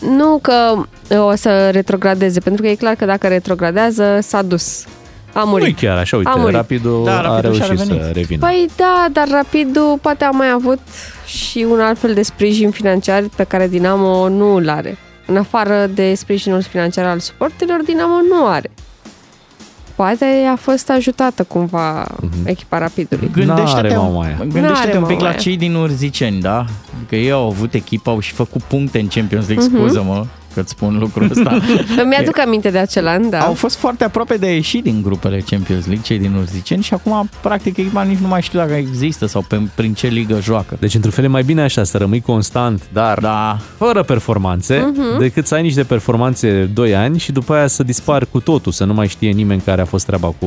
nu 0.00 0.38
că 0.42 0.82
o 1.18 1.34
să 1.34 1.70
retrogradeze, 1.70 2.40
pentru 2.40 2.62
că 2.62 2.68
e 2.68 2.74
clar 2.74 2.94
că 2.94 3.04
dacă 3.04 3.28
retrogradează, 3.28 4.18
s-a 4.22 4.42
dus. 4.42 4.84
A 5.32 5.42
murit. 5.44 5.66
Nu 5.66 5.88
chiar 5.88 5.96
așa, 5.96 6.16
uite, 6.16 6.30
A 6.30 6.34
murit. 6.34 6.54
Rapidul 6.54 7.04
Da, 7.04 7.18
a 7.18 7.22
Rapidul 7.22 7.54
și-a 7.54 7.66
reușit 7.66 7.84
revenit. 7.86 8.04
să 8.06 8.10
revină. 8.14 8.46
Păi 8.46 8.66
da, 8.76 9.06
dar 9.12 9.28
Rapidul 9.30 9.98
poate 10.02 10.24
a 10.24 10.30
mai 10.30 10.50
avut 10.50 10.78
și 11.26 11.66
un 11.70 11.80
alt 11.80 11.98
fel 11.98 12.14
de 12.14 12.22
sprijin 12.22 12.70
financiar 12.70 13.24
pe 13.36 13.44
care 13.44 13.68
Dinamo 13.68 14.28
nu 14.28 14.54
îl 14.54 14.68
are. 14.68 14.98
În 15.26 15.36
afară 15.36 15.86
de 15.94 16.14
sprijinul 16.14 16.62
financiar 16.62 17.06
al 17.06 17.18
suporterilor, 17.18 17.82
Dinamo 17.82 18.20
nu 18.28 18.46
are. 18.46 18.70
Poate 20.00 20.24
a 20.52 20.56
fost 20.56 20.90
ajutată 20.90 21.42
cumva 21.44 22.06
echipa 22.44 22.78
Rapidului. 22.78 23.30
Gândește-te, 23.32 23.72
N-are 23.72 23.96
mamaia. 23.96 24.36
gândește-te 24.38 24.68
N-are 24.86 24.98
un 24.98 25.04
pic 25.04 25.16
la 25.16 25.22
mamaia. 25.22 25.36
cei 25.38 25.56
din 25.56 25.74
Urziceni, 25.74 26.40
da? 26.40 26.64
Că 27.08 27.16
ei 27.16 27.30
au 27.30 27.46
avut 27.48 27.74
echipa, 27.74 28.10
au 28.10 28.20
și 28.20 28.32
făcut 28.32 28.62
puncte 28.62 28.98
în 28.98 29.06
Champions 29.08 29.46
League, 29.48 29.66
Mhm. 29.66 29.76
scuză-mă. 29.76 30.26
Că 30.54 30.60
îți 30.60 30.70
spun 30.70 30.98
lucrul 30.98 31.30
ăsta. 31.30 31.58
Îmi 32.02 32.14
aduc 32.14 32.38
aminte 32.38 32.70
de 32.70 32.78
acel 32.78 33.06
an, 33.06 33.30
da. 33.30 33.40
Au 33.40 33.54
fost 33.54 33.76
foarte 33.76 34.04
aproape 34.04 34.36
de 34.36 34.46
a 34.46 34.54
ieși 34.54 34.78
din 34.78 35.02
grupele 35.02 35.38
Champions 35.50 35.84
League, 35.86 36.04
cei 36.04 36.18
din 36.18 36.34
urziceni, 36.34 36.82
și 36.82 36.94
acum, 36.94 37.28
practic, 37.42 37.76
echipa 37.76 38.02
nici 38.02 38.18
nu 38.18 38.28
mai 38.28 38.42
știu 38.42 38.58
dacă 38.58 38.72
există 38.72 39.26
sau 39.26 39.44
pe, 39.48 39.60
prin 39.74 39.94
ce 39.94 40.06
ligă 40.06 40.38
joacă. 40.42 40.76
Deci, 40.80 40.94
într-un 40.94 41.12
fel, 41.12 41.24
e 41.24 41.28
mai 41.28 41.42
bine 41.42 41.62
așa, 41.62 41.84
să 41.84 41.98
rămâi 41.98 42.20
constant, 42.20 42.82
dar 42.92 43.18
da. 43.18 43.58
fără 43.76 44.02
performanțe, 44.02 44.78
Mhm. 44.96 45.18
decât 45.18 45.46
să 45.46 45.54
ai 45.54 45.62
niște 45.62 45.82
performanțe 45.82 46.64
2 46.74 46.94
ani 46.94 47.18
și 47.18 47.32
după 47.32 47.54
aia 47.54 47.66
să 47.66 47.82
dispari 47.82 48.30
cu 48.30 48.40
totul, 48.40 48.72
să 48.72 48.84
nu 48.84 48.94
mai 48.94 49.08
știe 49.08 49.30
nimeni 49.30 49.60
care 49.64 49.80
a 49.80 49.84
fost 49.84 50.06
treaba 50.06 50.28
cu 50.38 50.46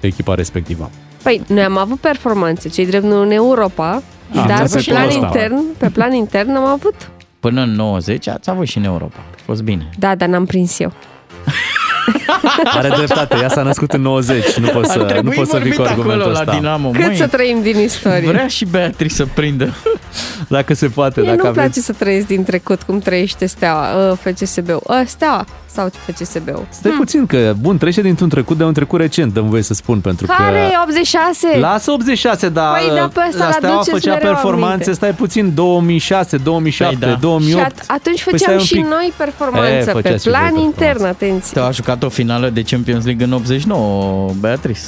echipa 0.00 0.34
respectivă. 0.34 0.90
Păi, 1.22 1.40
noi 1.48 1.62
am 1.62 1.78
avut 1.78 1.98
performanțe, 1.98 2.68
cei 2.68 2.86
drept 2.86 3.04
nu 3.04 3.20
în 3.22 3.30
Europa, 3.30 4.02
Ah, 4.34 4.44
dar 4.46 4.60
înțeles 4.60 4.70
pe 4.84 4.90
pe 4.90 4.96
plan 4.96 5.06
ăsta. 5.08 5.20
intern, 5.26 5.62
pe 5.78 5.88
plan 5.88 6.12
intern 6.12 6.54
am 6.56 6.64
avut. 6.64 6.94
Până 7.40 7.62
în 7.62 7.70
90 7.70 8.28
ați 8.28 8.50
avut 8.50 8.66
și 8.66 8.78
în 8.78 8.84
Europa. 8.84 9.18
A 9.34 9.40
fost 9.44 9.62
bine. 9.62 9.88
Da, 9.98 10.14
dar 10.14 10.28
n-am 10.28 10.44
prins 10.44 10.78
eu. 10.78 10.92
Are 12.76 12.88
dreptate, 12.88 13.36
ea 13.36 13.48
s-a 13.48 13.62
născut 13.62 13.92
în 13.92 14.00
90, 14.00 14.56
nu 14.56 14.68
poți 14.68 14.90
Ar 14.90 14.96
să, 14.96 14.98
nu 14.98 15.04
trebui 15.04 15.34
poți 15.34 15.50
să 15.50 15.58
vii 15.58 15.70
cu 15.70 15.76
vorbit 15.76 15.98
argumentul 15.98 16.20
acolo 16.20 16.32
la 16.32 16.40
ăsta. 16.40 16.54
Dinamo. 16.54 16.90
Cât 16.90 17.06
Măi, 17.06 17.16
să 17.16 17.26
trăim 17.26 17.62
din 17.62 17.78
istorie? 17.78 18.28
Vrea 18.28 18.46
și 18.46 18.64
Beatrice 18.64 19.14
să 19.14 19.26
prindă. 19.34 19.74
Dacă 20.48 20.74
se 20.74 20.88
poate, 20.88 21.20
Mie 21.20 21.28
dacă 21.30 21.42
nu-mi 21.42 21.58
aveți... 21.58 21.66
place 21.66 21.80
să 21.80 21.92
trăiesc 21.92 22.26
din 22.26 22.44
trecut, 22.44 22.82
cum 22.82 22.98
trăiește 22.98 23.46
Steaua, 23.46 24.10
uh, 24.10 24.18
FCSB-ul. 24.18 24.82
Uh, 24.86 25.02
Steaua 25.06 25.46
sau 25.78 25.90
FCSB-ul. 26.06 26.66
Stai 26.68 26.92
puțin 26.96 27.26
că, 27.26 27.54
bun, 27.60 27.78
trece 27.78 28.00
dintr-un 28.02 28.28
trecut 28.28 28.56
de 28.56 28.64
un 28.64 28.72
trecut 28.72 29.00
recent, 29.00 29.32
dăm 29.34 29.48
voie 29.48 29.62
să 29.62 29.74
spun, 29.74 30.00
pentru 30.00 30.26
Care? 30.26 30.68
că... 30.72 30.80
86? 30.82 31.58
Lasă 31.58 31.90
86, 31.90 32.48
dar 32.48 32.78
Păi, 32.78 32.94
dar 32.96 33.08
pe 33.08 33.20
ăsta 33.28 33.38
la 33.38 33.46
îl 33.46 33.52
Steaua 33.52 33.74
aduceți 33.74 33.90
făcea 33.90 34.12
mereu 34.14 34.30
performanțe, 34.32 34.72
aminte. 34.72 34.92
stai 34.92 35.12
puțin, 35.14 35.54
2006, 35.54 36.36
2007, 36.36 36.96
Păi 37.00 37.08
da. 37.08 37.14
2008. 37.20 37.58
Și 37.58 37.72
at- 37.72 37.84
atunci 37.86 38.22
Păi 38.24 38.32
făceam 38.32 38.38
stai 38.38 38.54
un 38.54 38.60
și 38.60 38.74
pic. 38.74 38.84
noi 38.84 39.12
performanță, 39.16 39.90
E, 39.90 39.92
pe 39.92 40.00
făceați 40.00 40.22
și 40.22 40.28
plan 40.28 40.52
voi 40.54 40.62
intern, 40.64 41.04
atenție. 41.04 41.50
Te-au 41.52 41.72
jucat 41.72 42.02
o 42.02 42.08
finală 42.08 42.48
de 42.48 42.62
Champions 42.62 43.04
League 43.04 43.24
în 43.24 43.32
89, 43.32 44.30
Beatrice. 44.40 44.80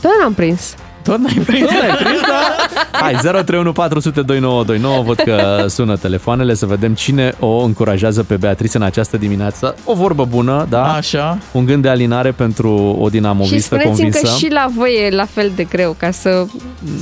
Tot 0.00 0.10
n-am 0.20 0.32
prins. 0.34 0.74
Tot 1.06 1.18
n-ai 1.18 1.42
prins? 1.46 1.68
Tot 1.70 1.78
n-ai 1.80 1.96
prins, 1.96 2.20
da? 2.20 2.56
Hai, 2.98 3.12
031 3.22 3.72
400 3.72 4.22
2929, 4.22 5.02
văd 5.02 5.16
că 5.16 5.64
sună 5.76 5.96
telefoanele, 5.96 6.54
să 6.54 6.66
vedem 6.66 6.94
cine 6.94 7.34
o 7.40 7.58
încurajează 7.62 8.22
pe 8.22 8.36
Beatrice 8.36 8.76
în 8.76 8.82
această 8.82 9.16
dimineață. 9.16 9.74
O 9.84 9.94
vorbă 9.94 10.24
bună, 10.24 10.66
da? 10.68 10.92
Așa. 10.94 11.38
Un 11.52 11.64
gând 11.64 11.82
de 11.82 11.88
alinare 11.88 12.30
pentru 12.30 12.96
o 13.00 13.04
Și 13.04 13.10
dinamovistă 13.10 13.58
spuneți-mi 13.78 14.10
că 14.10 14.18
convinsă. 14.18 14.36
și 14.44 14.52
la 14.52 14.66
voi 14.76 15.06
e 15.06 15.14
la 15.14 15.26
fel 15.34 15.52
de 15.56 15.64
greu, 15.64 15.96
ca 15.98 16.10
să, 16.10 16.44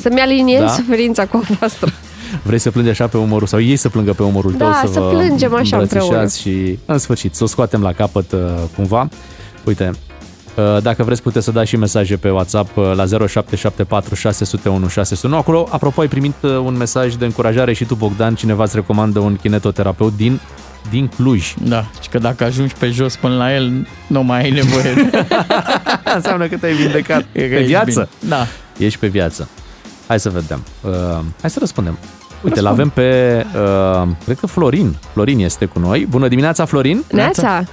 să-mi 0.00 0.20
aliniez 0.20 0.61
Da. 0.61 0.68
suferința 0.68 1.26
cu 1.26 1.44
a 1.50 1.55
voastră. 1.59 1.92
Vrei 2.42 2.59
să 2.59 2.70
plângi 2.70 2.90
așa 2.90 3.07
pe 3.07 3.16
umărul 3.16 3.46
sau 3.46 3.61
ei 3.61 3.76
să 3.76 3.88
plângă 3.88 4.12
pe 4.12 4.22
umărul 4.22 4.55
Da, 4.57 4.64
tău 4.64 4.72
să, 4.86 4.92
să 4.92 5.00
vă 5.00 5.07
plângem 5.09 5.55
așa 5.55 5.76
îmbrățișați 5.76 6.40
și 6.40 6.78
în 6.86 6.98
sfârșit 6.98 7.34
să 7.34 7.44
o 7.44 7.46
scoatem 7.46 7.82
la 7.82 7.92
capăt 7.92 8.32
uh, 8.32 8.40
cumva. 8.76 9.09
Uite, 9.64 9.90
uh, 9.92 9.96
dacă 10.82 11.02
vreți 11.02 11.22
puteți 11.22 11.44
să 11.44 11.50
dați 11.50 11.68
și 11.68 11.76
mesaje 11.76 12.16
pe 12.16 12.30
WhatsApp 12.30 12.76
uh, 12.76 12.84
la 12.84 13.05
0774 13.07 14.14
601 14.14 14.88
601. 14.88 15.36
Acolo, 15.36 15.68
apropo, 15.70 16.00
ai 16.00 16.09
primit 16.09 16.34
uh, 16.40 16.50
un 16.50 16.76
mesaj 16.76 17.14
de 17.14 17.24
încurajare 17.24 17.72
și 17.72 17.84
tu, 17.84 17.94
Bogdan, 17.94 18.34
cineva 18.34 18.62
îți 18.62 18.74
recomandă 18.74 19.18
un 19.18 19.36
kinetoterapeut 19.36 20.16
din 20.16 20.40
din 20.90 21.09
Cluj. 21.16 21.55
Da, 21.62 21.84
și 22.02 22.09
că 22.09 22.18
dacă 22.18 22.44
ajungi 22.44 22.74
pe 22.78 22.88
jos 22.88 23.16
până 23.16 23.36
la 23.36 23.55
el, 23.55 23.86
nu 24.07 24.22
mai 24.22 24.42
ai 24.42 24.50
nevoie. 24.50 25.11
Înseamnă 26.16 26.46
că 26.46 26.57
te-ai 26.57 26.72
vindecat. 26.72 27.24
E 27.32 27.42
că 27.48 27.55
pe 27.55 27.55
ești 27.55 27.66
viață. 27.66 28.09
bine. 28.20 28.34
Da. 28.36 28.46
Ești 28.78 28.98
pe 28.98 29.07
viață. 29.07 29.48
Hai 30.07 30.20
să 30.20 30.30
vedem. 30.30 30.62
Uh, 30.80 30.90
hai 31.40 31.50
să 31.50 31.59
răspundem. 31.59 31.98
Uite, 32.42 32.61
Răspund. 32.61 32.66
l-avem 32.66 32.88
pe, 32.88 33.44
uh, 34.02 34.09
cred 34.24 34.38
că 34.38 34.46
Florin. 34.46 34.96
Florin 35.12 35.38
este 35.38 35.64
cu 35.64 35.78
noi. 35.78 36.07
Bună 36.11 36.28
dimineața, 36.28 36.64
Florin! 36.64 37.05
Neața! 37.11 37.64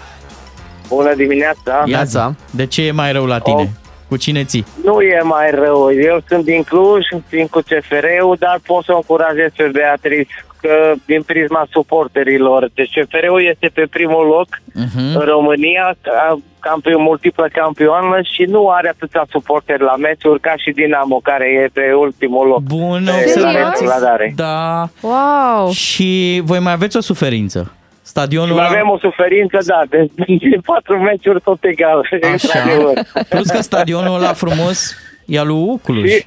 Bună 0.95 1.13
dimineața! 1.15 1.83
Neața! 1.85 2.35
De 2.51 2.65
ce 2.65 2.81
e 2.85 2.91
mai 2.91 3.11
rău 3.11 3.25
la 3.25 3.39
tine? 3.39 3.71
Cu 4.09 4.17
cine 4.17 4.43
ții? 4.43 4.65
Nu 4.83 5.01
e 5.01 5.21
mai 5.23 5.49
rău. 5.51 5.89
Eu 5.93 6.17
sunt 6.27 6.43
din 6.45 6.63
Cluj, 6.63 7.05
țin 7.29 7.47
cu 7.47 7.59
CFR-ul, 7.59 8.35
dar 8.39 8.59
pot 8.65 8.83
să 8.83 8.91
o 8.91 8.95
încurajez 8.95 9.49
pe 9.55 9.69
Beatrice 9.73 10.45
că 10.61 10.93
din 11.05 11.21
prisma 11.21 11.67
suporterilor. 11.71 12.69
Deci 12.73 12.91
CFR-ul 12.95 13.41
este 13.51 13.67
pe 13.73 13.85
primul 13.89 14.25
loc 14.25 14.47
uh-huh. 14.57 15.15
în 15.15 15.23
România, 15.33 15.95
ca- 16.01 16.39
campion, 16.59 17.01
multiplă 17.01 17.49
campioană 17.53 18.19
și 18.33 18.43
nu 18.43 18.69
are 18.69 18.89
atâția 18.89 19.25
suporteri 19.29 19.83
la 19.83 19.95
meciuri 19.95 20.39
ca 20.39 20.53
și 20.57 20.71
Dinamo, 20.71 21.19
care 21.23 21.45
e 21.63 21.69
pe 21.73 21.93
ultimul 21.93 22.47
loc. 22.47 22.61
Bună 22.61 23.11
pe 23.11 23.83
cladare. 23.83 24.33
Da. 24.35 24.89
Wow! 25.01 25.69
Și 25.71 26.41
voi 26.43 26.59
mai 26.59 26.73
aveți 26.73 26.97
o 26.97 27.01
suferință. 27.01 27.71
Stadionul 28.13 28.55
Mai 28.55 28.65
ăla- 28.65 28.75
avem 28.75 28.89
o 28.89 28.97
suferință, 28.97 29.57
da, 29.65 29.81
de, 29.89 29.99
de 30.49 30.57
patru 30.71 30.97
meciuri 30.97 31.41
tot 31.41 31.63
egal. 31.63 32.07
într-adevăr. 32.31 32.93
Plus 33.29 33.47
că 33.49 33.61
stadionul 33.61 34.15
ăla 34.15 34.33
frumos 34.33 34.95
e 35.25 35.39
al 35.39 35.47
lui 35.47 35.79
Cluj. 35.83 36.09
Și, 36.09 36.25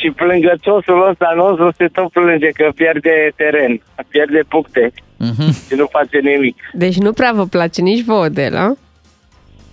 și 0.00 0.10
plângăciosul 0.10 1.08
ăsta 1.10 1.32
nostru 1.36 1.72
se 1.76 1.86
tot 1.86 2.10
plânge 2.12 2.48
că 2.48 2.70
pierde 2.74 3.32
teren, 3.36 3.82
pierde 4.08 4.40
puncte 4.48 4.92
uh-huh. 4.92 5.68
și 5.68 5.74
nu 5.74 5.86
face 5.90 6.18
nimic. 6.18 6.56
Deci 6.72 6.96
nu 6.96 7.12
prea 7.12 7.32
vă 7.34 7.44
place 7.46 7.80
nici 7.80 8.04
vouă 8.04 8.28
de 8.28 8.48
la? 8.52 8.72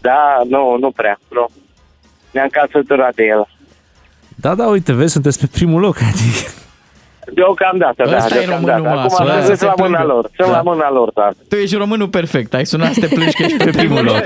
Da, 0.01 0.41
nu, 0.49 0.77
nu 0.79 0.91
prea, 0.91 1.19
nu. 1.29 1.45
Ne-am 2.31 2.47
cam 2.51 2.67
săturat 2.71 3.15
de 3.15 3.23
el. 3.23 3.47
Da, 4.35 4.55
da, 4.55 4.67
uite, 4.67 4.93
vezi, 4.93 5.11
sunteți 5.11 5.39
pe 5.39 5.47
primul 5.51 5.81
loc. 5.81 5.97
Adică... 6.11 6.51
Deocamdată, 7.33 8.01
da, 8.09 8.15
Ăsta 8.17 8.35
e 8.35 8.39
deocamdată. 8.45 8.77
românul, 8.77 8.95
mă, 8.95 9.01
Acum 9.05 9.15
sună 9.17 9.31
am 9.33 9.41
să 9.41 9.47
zis 9.51 9.59
se 9.59 9.65
la 9.65 9.73
mâna 9.77 9.97
plângă. 9.97 10.13
lor, 10.13 10.23
sunt 10.35 10.47
Da. 10.49 10.55
la 10.55 10.61
mâna 10.61 10.89
lor, 10.91 11.09
da. 11.13 11.27
Tu 11.49 11.55
ești 11.55 11.75
românul 11.75 12.07
perfect. 12.07 12.53
Ai 12.53 12.65
sunat 12.65 12.91
să 12.93 12.99
te 12.99 13.07
plângi 13.15 13.35
că 13.37 13.43
ești 13.43 13.57
pe 13.63 13.69
primul 13.79 14.03
loc. 14.03 14.23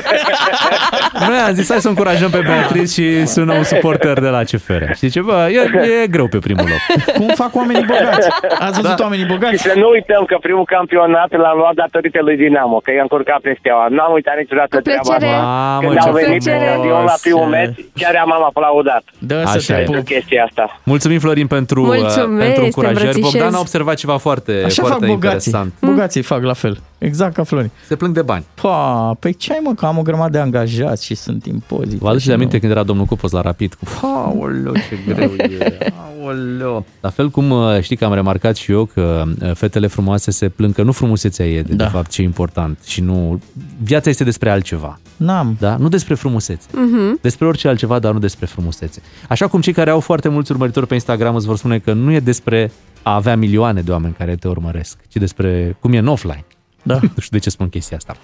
Noi 1.28 1.38
am 1.48 1.54
zis, 1.54 1.70
hai 1.72 1.80
să 1.82 1.88
o 1.88 1.90
încurajăm 1.90 2.30
pe 2.30 2.42
Beatrice 2.50 2.86
și 3.02 3.26
sună 3.26 3.54
un 3.54 3.64
suporter 3.64 4.20
de 4.20 4.28
la 4.38 4.42
CFR. 4.50 4.84
Și 4.98 5.04
zice, 5.08 5.22
bă, 5.22 5.38
e, 5.58 5.62
e 6.04 6.08
greu 6.08 6.28
pe 6.28 6.38
primul 6.48 6.68
loc. 6.74 6.82
Cum 7.18 7.28
fac 7.44 7.56
oamenii 7.56 7.86
bogați? 7.92 8.28
Ați 8.60 8.82
văzut 8.82 8.98
Da. 8.98 9.04
oamenii 9.06 9.26
bogați? 9.26 9.54
Și 9.62 9.68
să 9.70 9.74
nu 9.76 9.88
uităm 9.90 10.24
că 10.32 10.36
primul 10.42 10.66
campionat 10.76 11.30
l-am 11.44 11.58
luat 11.58 11.74
datorită 11.84 12.20
lui 12.22 12.36
Dinamo, 12.38 12.78
că 12.86 12.92
i-a 12.92 13.02
încurcat 13.02 13.40
pe 13.40 13.56
steaua. 13.60 13.86
N-am 13.90 14.12
uitat 14.14 14.36
niciodată 14.38 14.76
treaba 14.82 15.02
plăcere. 15.02 15.32
asta. 15.32 15.46
Mamă, 15.46 15.80
Când 15.88 16.00
ce 16.02 16.08
au 16.08 16.14
venit 16.14 16.44
pe 16.44 16.50
frumos. 16.50 16.68
stadion 16.74 17.04
la 17.14 17.18
primul 17.26 17.48
meci, 17.56 17.76
chiar 18.02 18.14
am 18.24 18.32
aplaudat. 18.50 19.04
Dă 19.30 19.38
să 19.46 19.60
te 19.68 19.74
pentru 19.74 19.94
pup. 20.00 20.06
chestia 20.14 20.44
asta. 20.48 20.66
Mulțumim, 20.84 21.20
Florin, 21.20 21.48
pentru, 21.58 21.80
uh, 21.82 21.88
Mulțumesc, 21.88 22.46
pentru 22.46 22.64
te 22.82 22.88
încurajări. 22.96 23.16
îmbrățișez. 23.16 23.42
Bogdan 23.42 23.54
a 23.54 23.60
observat 23.60 23.96
ceva 23.96 24.18
foarte, 24.18 24.62
Așa 24.66 24.82
fac 24.82 24.90
foarte 24.92 25.06
bogații. 25.06 25.52
interesant. 25.52 25.74
Bogații 25.92 26.22
fac 26.22 26.42
la 26.44 26.54
fel. 26.54 26.80
Exact 26.98 27.34
ca 27.34 27.44
Florin. 27.44 27.72
Se 27.88 27.96
plâng 27.96 28.14
de 28.14 28.22
bani. 28.22 28.46
Pa, 28.62 29.16
pe 29.20 29.32
ce 29.32 29.52
ai 29.54 29.60
mă, 29.64 29.74
că 29.74 29.86
am 29.86 29.98
o 29.98 30.02
grămadă 30.02 30.32
de 30.32 30.40
angajați 30.40 31.06
și 31.06 31.16
sunt 31.16 31.46
impozite. 31.46 31.98
Vă 32.00 32.08
aduceți 32.08 32.28
și 32.30 32.34
aminte 32.34 32.54
nu- 32.54 32.60
când 32.60 32.72
era 32.72 32.84
domnul 32.84 33.06
Cupos 33.06 33.32
la 33.32 33.42
Rapid? 33.42 33.74
Cu, 33.74 34.06
aoleu, 34.06 34.74
ce 34.74 35.14
greu 35.14 35.32
e. 35.38 35.78
Aoleu. 36.26 36.86
La 37.02 37.10
fel 37.10 37.30
cum 37.30 37.50
uh, 37.50 37.82
știi 37.82 37.96
că 37.96 38.06
am 38.06 38.14
remarcat 38.14 38.56
și 38.56 38.72
eu 38.72 38.86
că 38.86 39.24
uh, 39.42 39.52
fetele 39.54 39.88
frumoase 39.88 40.32
se 40.32 40.50
plâng 40.50 40.74
că 40.74 40.84
nu 40.84 40.92
frumusețea 40.92 41.46
e 41.46 41.62
de, 41.62 41.74
Da. 41.74 41.84
de 41.84 41.90
fapt 41.90 42.10
ce 42.10 42.22
e 42.22 42.26
important 42.26 42.78
și 42.86 43.02
nu... 43.02 43.42
Viața 43.84 44.10
este 44.10 44.24
despre 44.24 44.50
altceva. 44.50 45.00
N-am. 45.18 45.56
Da? 45.60 45.76
Nu 45.78 45.90
despre 45.90 46.14
frumusețe. 46.16 46.68
Mhm. 46.74 47.20
Despre 47.22 47.48
orice 47.48 47.68
altceva, 47.68 48.00
dar 48.00 48.14
nu 48.14 48.20
despre 48.20 48.46
frumusețe. 48.46 49.02
Așa 49.30 49.48
cum 49.48 49.62
cei 49.62 49.74
care 49.74 49.90
au 49.90 50.00
foarte 50.00 50.30
mulți 50.30 50.52
urmăritori 50.52 50.88
pe 50.88 50.94
Instagram 50.94 51.36
îți 51.36 51.46
vor 51.46 51.58
spune 51.58 51.80
că 51.80 51.94
nu 51.94 52.12
e 52.12 52.20
despre 52.20 52.72
a 53.04 53.16
avea 53.16 53.36
milioane 53.36 53.82
de 53.82 53.92
oameni 53.92 54.14
care 54.18 54.36
te 54.36 54.48
urmăresc, 54.48 54.98
ci 55.08 55.16
despre 55.16 55.78
cum 55.80 55.94
e 55.94 55.98
în 55.98 56.08
offline. 56.08 56.46
Da. 56.88 56.94
nu 56.94 57.22
știu 57.22 57.38
de 57.38 57.40
ce 57.40 57.50
spun 57.50 57.70
chestia 57.70 57.98
asta. 57.98 58.16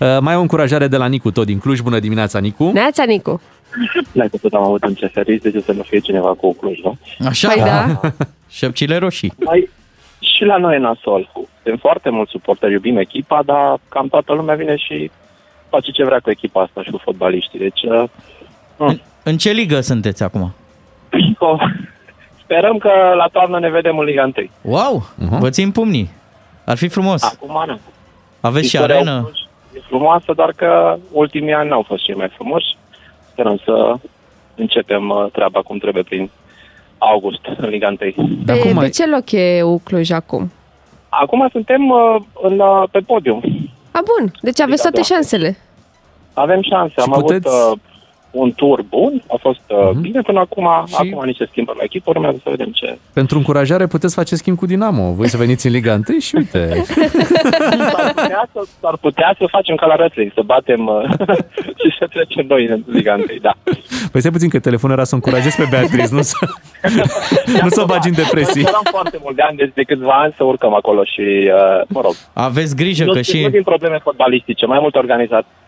Uh, 0.00 0.18
mai 0.20 0.36
o 0.36 0.40
încurajare 0.40 0.86
de 0.88 0.96
la 0.96 1.06
Nicu, 1.06 1.30
tot 1.30 1.46
din 1.46 1.58
Cluj. 1.58 1.80
Bună 1.80 1.98
dimineața, 1.98 2.38
Nicu! 2.38 2.70
Neața, 2.72 3.04
Nicu! 3.04 3.40
N-ai 4.12 4.28
că 4.28 4.36
tot 4.36 4.52
am 4.52 4.62
avut 4.62 4.82
în 4.82 4.94
CFR, 4.94 5.20
de 5.20 5.50
ce 5.50 5.60
să 5.60 5.72
nu 5.72 5.82
fie 5.82 5.98
cineva 5.98 6.34
cu 6.34 6.54
Cluj, 6.54 6.78
nu? 6.82 6.96
Așa? 7.26 7.48
Păi 7.48 7.62
da. 7.62 8.00
Șepcile 8.58 8.96
roșii. 8.96 9.32
Mai, 9.44 9.70
și 10.18 10.44
la 10.44 10.56
noi 10.56 10.74
e 10.74 10.78
nasol. 10.78 11.30
Sunt 11.62 11.80
foarte 11.80 12.10
mulți 12.10 12.30
suporteri, 12.30 12.72
iubim 12.72 12.96
echipa, 12.96 13.42
dar 13.44 13.78
cam 13.88 14.08
toată 14.08 14.32
lumea 14.32 14.54
vine 14.54 14.76
și 14.76 15.10
face 15.68 15.90
ce 15.90 16.04
vrea 16.04 16.18
cu 16.18 16.30
echipa 16.30 16.62
asta 16.62 16.82
și 16.82 16.90
cu 16.90 17.00
fotbaliștii. 17.04 17.58
Deci, 17.58 17.82
uh, 17.82 18.08
În, 18.76 19.00
în 19.22 19.36
ce 19.36 19.50
ligă 19.50 19.80
sunteți 19.80 20.22
acum? 20.22 20.54
oh, 21.38 21.62
sperăm 22.42 22.78
că 22.78 22.90
la 23.16 23.26
toamnă 23.32 23.58
ne 23.58 23.70
vedem 23.70 23.98
în 23.98 24.04
Liga 24.04 24.30
1. 24.36 24.48
Wow, 24.62 25.06
uh-huh. 25.18 25.38
vă 25.38 25.50
țin 25.50 25.70
pumnii. 25.70 26.10
Ar 26.64 26.76
fi 26.76 26.88
frumos. 26.88 27.22
Acum 27.22 27.64
nu. 27.66 27.78
Aveți 28.42 28.68
și 28.68 28.74
Istoria 28.74 28.94
arenă? 28.94 29.20
Cluj 29.22 29.38
E 29.74 29.80
frumoasă, 29.88 30.32
doar 30.36 30.52
că 30.56 30.96
ultimii 31.12 31.52
ani 31.52 31.68
n-au 31.68 31.82
fost 31.86 32.02
cei 32.04 32.14
mai 32.14 32.28
frumoși. 32.34 32.76
Sperăm 33.30 33.60
să 33.64 33.94
începem 34.54 35.08
uh, 35.08 35.26
treaba 35.32 35.60
cum 35.62 35.78
trebuie 35.78 36.02
prin 36.02 36.30
august 36.98 37.40
în 37.56 37.68
Liga 37.68 37.86
1. 37.88 37.96
Pe, 37.96 38.72
de 38.80 38.88
ce 38.88 39.06
loc 39.06 39.30
e 39.32 39.62
Ucluj 39.62 40.10
acum? 40.10 40.52
Acum 41.08 41.48
suntem 41.52 41.88
uh, 41.90 42.16
în, 42.42 42.58
uh, 42.58 42.82
pe 42.90 42.98
podium. 42.98 43.42
A, 43.90 44.00
bun. 44.18 44.32
Deci 44.40 44.60
aveți 44.60 44.82
Da, 44.82 44.88
toate 44.90 45.06
da. 45.08 45.14
șansele. 45.14 45.56
Avem 46.34 46.62
șanse. 46.62 46.92
Și 47.00 47.10
Am 47.12 47.20
puteți- 47.20 47.48
avut 47.48 47.72
uh, 47.72 47.78
un 48.32 48.52
tur 48.52 48.82
bun, 48.82 49.22
a 49.28 49.36
fost 49.40 49.60
uh, 49.68 49.90
Mhm. 49.92 50.00
bine 50.00 50.20
până 50.20 50.38
acum, 50.40 50.66
acum 50.66 51.22
ni 51.24 51.34
se 51.38 51.46
schimbă 51.50 51.72
la 51.76 51.82
echipă, 51.82 52.10
urmează 52.10 52.38
să 52.42 52.50
vedem 52.50 52.70
ce. 52.72 52.98
Pentru 53.12 53.36
încurajare 53.38 53.86
puteți 53.86 54.14
face 54.14 54.34
schimb 54.36 54.56
cu 54.56 54.66
Dinamo. 54.66 55.12
Voi 55.12 55.28
să 55.28 55.36
veniți 55.36 55.66
în 55.66 55.72
Liga 55.72 56.00
1 56.08 56.18
și 56.18 56.34
uite. 56.36 56.60
S-ar 57.92 58.12
putea, 58.14 58.48
să, 58.52 58.60
s-ar 58.80 58.96
putea 59.00 59.34
să 59.38 59.44
facem 59.50 59.74
ca 59.76 59.86
la 59.86 59.94
wrestling, 59.98 60.30
să 60.34 60.42
batem 60.44 60.86
uh, 60.86 61.02
și 61.82 61.96
să 61.98 62.06
trecem 62.10 62.44
noi 62.48 62.66
în 62.66 62.82
Liga 62.86 63.14
1, 63.14 63.24
da. 63.40 63.52
Păi 64.12 64.20
stai 64.20 64.32
puțin 64.32 64.48
că 64.48 64.58
telefonul 64.60 64.96
era 64.96 65.04
să 65.04 65.14
o 65.14 65.16
încurajez 65.16 65.54
pe 65.54 65.66
Beatriz, 65.70 66.10
nu 66.10 66.22
să, 66.22 66.36
nu 67.62 67.68
să 67.68 67.80
o 67.82 67.84
bagi 67.84 68.08
în 68.08 68.14
depresii. 68.14 68.60
Eram 68.62 68.86
foarte 68.90 69.18
mult 69.22 69.36
de 69.36 69.42
ani, 69.42 69.56
deci 69.56 69.72
de 69.74 69.82
câțiva 69.82 70.12
ani 70.12 70.34
să 70.36 70.44
urcăm 70.44 70.74
acolo 70.74 71.04
și, 71.04 71.50
uh, 71.54 71.80
mă 71.88 72.00
rog, 72.00 72.14
Aveți 72.32 72.76
grijă 72.76 73.04
nu, 73.04 73.10
că 73.10 73.16
nu 73.16 73.22
și... 73.22 73.48
din 73.50 73.62
probleme 73.62 73.98
fotbalistice, 74.02 74.66
mai 74.66 74.78
mult 74.80 74.94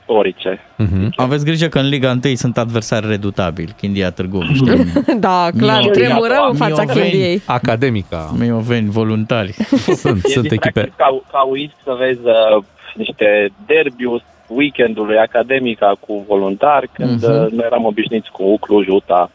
organizatorice. 0.07 0.61
Mhm. 0.77 1.13
Aveți 1.17 1.45
grijă 1.45 1.67
că 1.67 1.79
în 1.79 1.89
Liga 1.89 2.19
1 2.25 2.35
sunt 2.35 2.59
adversari 2.59 3.07
redutabili, 3.07 3.75
Chindia 3.77 4.11
Târgu, 4.11 4.43
știi? 4.55 4.85
Da, 5.19 5.49
clar, 5.59 5.83
Mio- 5.83 5.91
tremurăm 5.93 6.47
în 6.51 6.57
fața 6.57 6.83
Mioveni. 6.83 7.09
Chindiei. 7.11 7.43
Academica. 7.47 8.35
Mioveni, 8.39 8.91
voluntari. 8.91 9.53
Sunt, 10.03 10.25
E 10.25 10.29
sunt 10.29 10.45
echipe. 10.51 10.81
distractiv 10.83 10.95
Ca, 10.97 11.23
ca 11.33 11.43
uit 11.51 11.73
să 11.85 11.97
vezi 11.99 12.21
uh, 12.25 12.63
niște 12.95 13.53
derbiuri 13.67 14.25
weekendului 14.47 15.17
academica 15.17 15.93
cu 16.01 16.25
voluntari, 16.29 16.89
când 16.93 17.23
Mhm. 17.23 17.31
uh, 17.33 17.51
noi 17.51 17.65
eram 17.65 17.85
obișnuiți 17.85 18.31
cu 18.31 18.59
Cluj, 18.59 18.87
Uta, 18.89 19.31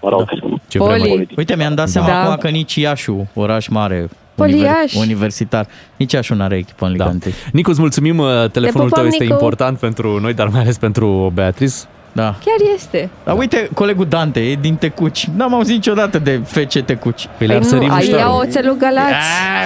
mă 0.00 0.08
rog. 0.08 0.28
Ce 0.68 0.78
Poli. 0.78 1.00
vremuri. 1.00 1.26
Uite, 1.36 1.56
mi-am 1.56 1.74
dat 1.74 1.88
seama 1.88 2.08
Da. 2.08 2.22
acum 2.22 2.36
că 2.36 2.48
nici 2.48 2.74
Iașu, 2.74 3.30
oraș 3.34 3.66
mare, 3.68 4.08
Poliaș. 4.34 4.94
universitar, 4.94 5.66
nici 5.96 6.12
Iașu 6.12 6.34
nu 6.34 6.42
are 6.42 6.56
echipă 6.56 6.84
în 6.86 6.92
Liga 6.92 7.04
Da. 7.04 7.10
1. 7.10 7.20
Nicu, 7.52 7.70
îți 7.70 7.80
mulțumim, 7.80 8.18
uh, 8.18 8.26
telefonul 8.50 8.88
pupăm, 8.88 8.88
tău 9.02 9.06
este 9.06 9.22
Nicu. 9.22 9.32
important 9.34 9.78
pentru 9.78 10.20
noi, 10.20 10.34
dar 10.34 10.48
mai 10.48 10.60
ales 10.60 10.78
pentru 10.78 11.30
Beatriz. 11.34 11.86
Da. 12.12 12.22
Chiar 12.24 12.74
este. 12.74 13.10
Dar 13.24 13.36
uite, 13.38 13.68
colegul 13.74 14.06
Dante 14.06 14.40
e 14.40 14.54
din 14.54 14.74
Tecuci. 14.76 15.28
N-am 15.36 15.54
auzit 15.54 15.74
niciodată 15.74 16.18
de 16.18 16.40
FC 16.44 16.82
Tecuci. 16.84 17.28
Păi 17.38 17.46
le-ar 17.46 17.60
Păi 17.60 17.68
sări 17.68 17.86
nu, 17.86 17.92
ai 17.92 17.98
muștarul. 17.98 18.18
ia 18.26 18.34
oțelul 18.36 18.76
Galați 18.76 19.12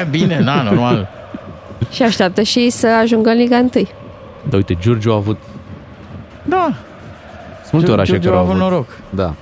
A, 0.01 0.05
bine, 0.11 0.41
da, 0.45 0.63
normal. 0.63 1.09
și 1.95 2.03
așteaptă 2.03 2.43
și 2.43 2.59
ei 2.59 2.71
să 2.71 2.87
ajungă 3.03 3.31
în 3.31 3.37
Liga 3.37 3.57
1. 3.59 3.71
Da, 4.49 4.57
uite, 4.57 4.77
Giurgiu 4.81 5.13
a 5.13 5.15
avut... 5.15 5.39
Da. 6.43 6.73
Sunt 7.61 7.73
multe 7.73 7.87
Giur- 7.87 7.93
orașe 7.95 8.11
Giurgiu 8.11 8.29
care 8.29 8.41
a 8.41 8.45
au 8.45 8.47
avut 8.51 8.61
avut. 8.61 8.71
noroc. 8.71 8.89
Da. 9.11 9.35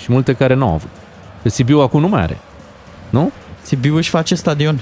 Și 0.00 0.12
multe 0.12 0.32
care 0.32 0.54
nu 0.54 0.66
au 0.66 0.72
avut. 0.74 0.88
Pe 1.42 1.48
Sibiu 1.48 1.80
acum 1.80 2.00
nu 2.00 2.08
mai 2.08 2.22
are. 2.22 2.38
Nu? 3.10 3.30
Sibiu 3.68 3.96
își 3.96 4.10
face 4.10 4.34
stadion. 4.34 4.80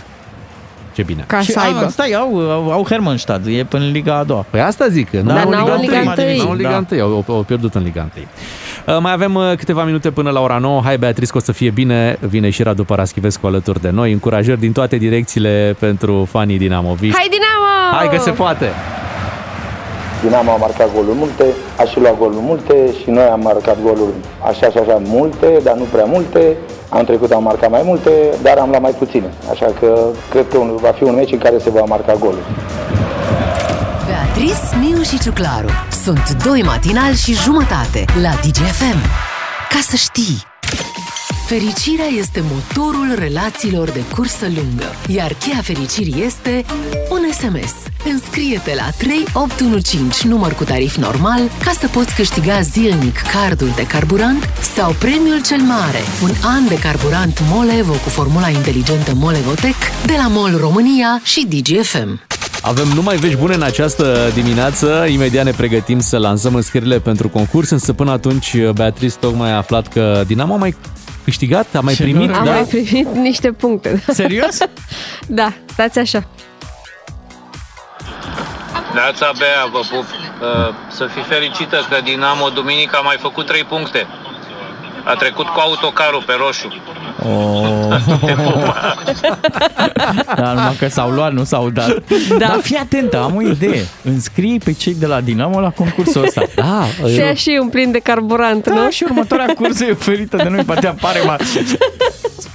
Ce 0.94 1.02
bine. 1.02 1.24
Ca 1.26 1.40
Și, 1.40 1.50
să 1.50 1.58
a, 1.58 1.62
aibă. 1.64 1.88
stai, 1.90 2.10
au, 2.12 2.50
au, 2.50 2.70
au 2.72 2.84
Hermannstad, 2.88 3.46
e 3.46 3.64
până 3.64 3.84
în 3.84 3.90
Liga 3.90 4.16
a 4.18 4.24
doua. 4.24 4.44
Păi 4.50 4.60
asta 4.60 4.88
zic, 4.88 5.10
că 5.10 5.16
nu 5.20 5.28
Dar 5.28 5.44
au 5.44 5.50
n-au 5.50 5.72
în 5.74 5.80
Liga 5.80 5.98
întâi. 5.98 6.24
întâi. 6.24 6.36
N-au 6.38 6.50
în 6.50 6.56
Liga 6.56 6.84
Da. 6.88 6.96
1, 6.96 7.02
au, 7.02 7.24
au 7.28 7.42
pierdut 7.42 7.74
în 7.74 7.82
Liga 7.82 8.08
1. 8.16 8.24
Uh, 8.96 9.02
Mai 9.02 9.12
avem 9.12 9.34
uh, 9.34 9.52
câteva 9.56 9.84
minute 9.84 10.10
până 10.10 10.30
la 10.30 10.40
ora 10.40 10.58
9. 10.58 10.80
Hai, 10.84 10.98
Beatriz, 10.98 11.30
că 11.30 11.36
o 11.36 11.40
să 11.40 11.52
fie 11.52 11.70
bine. 11.70 12.18
Vine 12.20 12.50
și 12.50 12.62
Radu 12.62 12.84
Paraschivescu 12.84 13.46
alături 13.46 13.80
de 13.80 13.90
noi. 13.90 14.12
Încurajări 14.12 14.60
din 14.60 14.72
toate 14.72 14.96
direcțiile 14.96 15.76
pentru 15.78 16.28
fanii 16.30 16.58
dinamoviști. 16.58 17.16
Hai 17.16 17.28
Dinamo! 17.30 17.96
Hai 17.96 18.08
că 18.16 18.22
se 18.22 18.30
poate! 18.30 18.66
Dinamo 20.22 20.50
a 20.52 20.56
marcat 20.56 20.88
goluri 20.94 21.16
multe, 21.18 21.44
a 21.80 21.84
și 21.84 22.00
luat 22.00 22.18
goluri 22.18 22.40
multe 22.50 22.74
și 23.02 23.10
noi 23.10 23.24
am 23.24 23.40
marcat 23.40 23.76
goluri 23.82 24.12
așa 24.50 24.70
și 24.70 24.78
așa 24.78 25.00
multe, 25.04 25.60
dar 25.62 25.74
nu 25.74 25.84
prea 25.92 26.04
multe. 26.04 26.56
Am 26.88 27.04
trecut 27.04 27.30
am 27.32 27.42
marcat 27.42 27.70
mai 27.70 27.82
multe, 27.84 28.10
dar 28.42 28.56
am 28.58 28.68
luat 28.68 28.80
mai 28.82 28.90
puține. 28.98 29.30
Așa 29.50 29.66
că 29.80 30.06
cred 30.30 30.46
că 30.50 30.58
un- 30.58 30.76
va 30.76 30.88
fi 30.96 31.02
un 31.02 31.14
meci 31.14 31.32
în 31.32 31.38
care 31.38 31.58
se 31.58 31.70
va 31.70 31.84
marca 31.84 32.14
goluri. 32.14 32.46
Beatriz, 34.06 34.58
Miu 34.80 35.02
și 35.02 35.18
Ciuclaru 35.18 35.68
sunt 36.04 36.36
doi 36.44 36.62
matinali 36.62 37.16
și 37.16 37.32
jumătate 37.34 38.04
la 38.22 38.28
DGFM. 38.30 38.98
Ca 39.70 39.78
să 39.82 39.96
știi! 39.96 40.42
Fericirea 41.46 42.06
este 42.18 42.42
motorul 42.54 43.14
relațiilor 43.18 43.90
de 43.90 44.00
cursă 44.14 44.44
lungă, 44.44 44.84
iar 45.08 45.32
cheia 45.40 45.60
fericirii 45.62 46.22
este 46.26 46.64
un 47.10 47.20
SMS. 47.32 47.72
Înscrie-te 48.12 48.74
la 48.74 48.90
3815 48.98 50.28
număr 50.28 50.52
cu 50.54 50.64
tarif 50.64 50.96
normal 50.96 51.40
ca 51.64 51.70
să 51.70 51.88
poți 51.88 52.14
câștiga 52.14 52.60
zilnic 52.60 53.16
cardul 53.32 53.72
de 53.76 53.86
carburant 53.86 54.48
sau 54.74 54.92
premiul 54.92 55.42
cel 55.42 55.60
mare, 55.60 55.98
un 56.22 56.30
an 56.42 56.68
de 56.68 56.78
carburant 56.78 57.40
Molevo 57.52 57.92
cu 57.92 58.08
formula 58.08 58.48
inteligentă 58.48 59.14
Molevotec 59.14 59.74
de 60.06 60.12
la 60.16 60.26
MOL 60.28 60.56
România 60.56 61.20
și 61.24 61.46
DGFM. 61.46 62.20
Avem 62.62 62.88
numai 62.94 63.16
vești 63.16 63.36
bune 63.36 63.54
în 63.54 63.62
această 63.62 64.30
dimineață. 64.34 65.06
Imediat 65.10 65.44
ne 65.44 65.50
pregătim 65.50 66.00
să 66.00 66.18
lansăm 66.18 66.54
înscrierile 66.54 66.98
pentru 66.98 67.28
concurs, 67.28 67.70
însă 67.70 67.92
până 67.92 68.10
atunci 68.10 68.56
Beatriz 68.74 69.14
tocmai 69.14 69.50
a 69.50 69.56
aflat 69.56 69.88
că 69.88 70.22
Dinamo 70.26 70.54
a 70.54 70.56
mai 70.56 70.76
câștigat, 71.24 71.74
a 71.74 71.80
mai 71.80 71.94
Ce 71.94 72.02
primit, 72.02 72.28
noroc. 72.28 72.36
Am 72.36 72.44
da? 72.44 72.50
mai 72.52 72.64
primit 72.64 73.06
niște 73.14 73.52
puncte. 73.52 74.02
Serios? 74.08 74.58
Da, 75.26 75.52
stați 75.72 75.98
așa. 75.98 76.28
Neața 78.98 79.30
Bea, 79.38 79.62
vă 79.72 79.80
pup. 79.90 80.04
Uh, 80.04 80.74
Să 80.90 81.04
fii 81.14 81.22
fericită 81.22 81.76
că 81.90 81.96
Dinamo 82.04 82.48
duminică 82.48 82.96
a 82.96 83.00
mai 83.00 83.16
făcut 83.20 83.46
3 83.46 83.64
puncte. 83.64 84.06
A 85.04 85.14
trecut 85.14 85.46
cu 85.46 85.60
autocarul 85.60 86.22
pe 86.26 86.32
roșu. 86.38 86.68
Oh. 87.22 87.96
da, 90.36 90.52
numai 90.52 90.76
că 90.78 90.88
s-au 90.88 91.10
luat, 91.10 91.32
nu 91.32 91.44
s-au 91.44 91.70
dat. 91.70 91.88
Da. 92.28 92.36
Dar 92.38 92.58
fii 92.62 92.76
atentă, 92.76 93.22
am 93.22 93.36
o 93.36 93.42
idee. 93.42 93.86
Înscrii 94.02 94.58
pe 94.64 94.72
cei 94.72 94.94
de 94.94 95.06
la 95.06 95.20
Dinamo 95.20 95.60
la 95.60 95.70
concursul 95.70 96.22
ăsta. 96.24 96.42
Da, 96.56 96.84
Și 97.08 97.18
ia 97.18 97.34
și 97.34 97.58
un 97.60 97.68
plin 97.68 97.90
de 97.90 97.98
carburant, 97.98 98.66
Da, 98.66 98.74
nu? 98.74 98.90
și 98.90 99.02
următoarea 99.02 99.54
cursă 99.54 99.84
e 99.84 99.90
oferită 99.90 100.36
de 100.36 100.48
noi, 100.48 100.62
poate 100.64 100.86
apare 100.86 101.20
mai... 101.26 101.36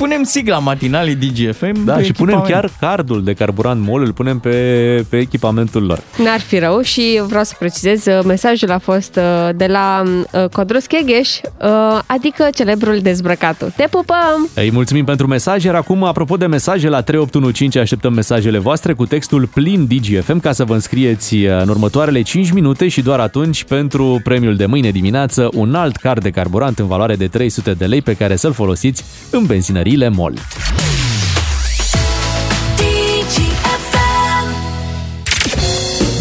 Spunem 0.02 0.24
sigla 0.24 0.58
matinalii 0.58 1.16
DGFM 1.16 1.86
Da, 1.86 1.94
pe 1.94 2.04
și 2.04 2.12
punem 2.12 2.36
echipament. 2.38 2.70
chiar 2.80 2.90
cardul 2.90 3.24
de 3.24 3.34
carburant 3.34 3.86
MOL, 3.86 4.02
îl 4.02 4.14
punem 4.14 4.40
pe, 4.40 5.06
pe 5.10 5.18
echipamentul 5.18 5.84
lor. 5.86 6.00
N-ar 6.24 6.40
fi 6.40 6.60
rău 6.60 6.82
și 6.82 7.22
vreau 7.28 7.44
să 7.44 7.54
precizez, 7.60 8.06
uh, 8.06 8.20
mesajul 8.26 8.72
a 8.72 8.78
fost 8.78 9.16
uh, 9.16 9.50
de 9.56 9.66
la 9.66 10.04
uh, 10.06 10.46
Codrus 10.52 10.86
Chegheș, 10.86 11.30
uh, 11.38 12.00
adică 12.06 12.50
celebrul 12.56 13.00
dezbrăcatul. 13.02 13.74
Te 13.76 13.88
pupăm! 13.90 14.50
Îi 14.54 14.72
mulțumim 14.72 15.06
pentru 15.06 15.28
mesaj, 15.28 15.64
iar 15.64 15.76
acum, 15.76 16.04
apropo 16.04 16.38
de 16.38 16.46
mesaje, 16.46 16.90
la 16.90 17.02
3815 17.02 17.80
așteptăm 17.80 18.14
mesajele 18.14 18.58
voastre 18.58 18.94
cu 18.94 19.06
textul 19.06 19.48
plin 19.54 19.88
DGFM 19.88 20.40
ca 20.40 20.52
să 20.52 20.64
vă 20.64 20.74
înscrieți 20.74 21.36
în 21.36 21.70
următoarele 21.70 22.22
5 22.22 22.52
minute 22.52 22.88
și 22.88 23.02
doar 23.02 23.20
atunci 23.20 23.64
pentru 23.64 24.20
premiul 24.24 24.56
de 24.56 24.66
mâine 24.66 24.90
dimineață, 24.92 25.50
un 25.54 25.76
alt 25.76 25.96
card 25.96 26.24
de 26.24 26.30
carburant 26.30 26.80
în 26.80 26.88
valoare 26.88 27.16
de 27.16 27.28
300 27.28 27.74
de 27.74 27.86
lei 27.86 28.02
pe 28.02 28.14
care 28.14 28.36
să-l 28.36 28.54
folosiți 28.54 29.04
în 29.32 29.46
benzinăriile 29.92 30.10
MOL. 30.10 30.34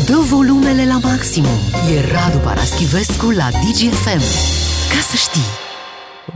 Dă 0.06 0.16
volumele 0.30 0.86
la 0.86 0.98
maximum. 1.02 1.58
E 1.94 2.12
Radu 2.12 2.38
Paraschivescu 2.38 3.30
la 3.30 3.48
DGFM. 3.50 4.22
Ca 4.90 5.00
să 5.10 5.16
știi! 5.16 5.68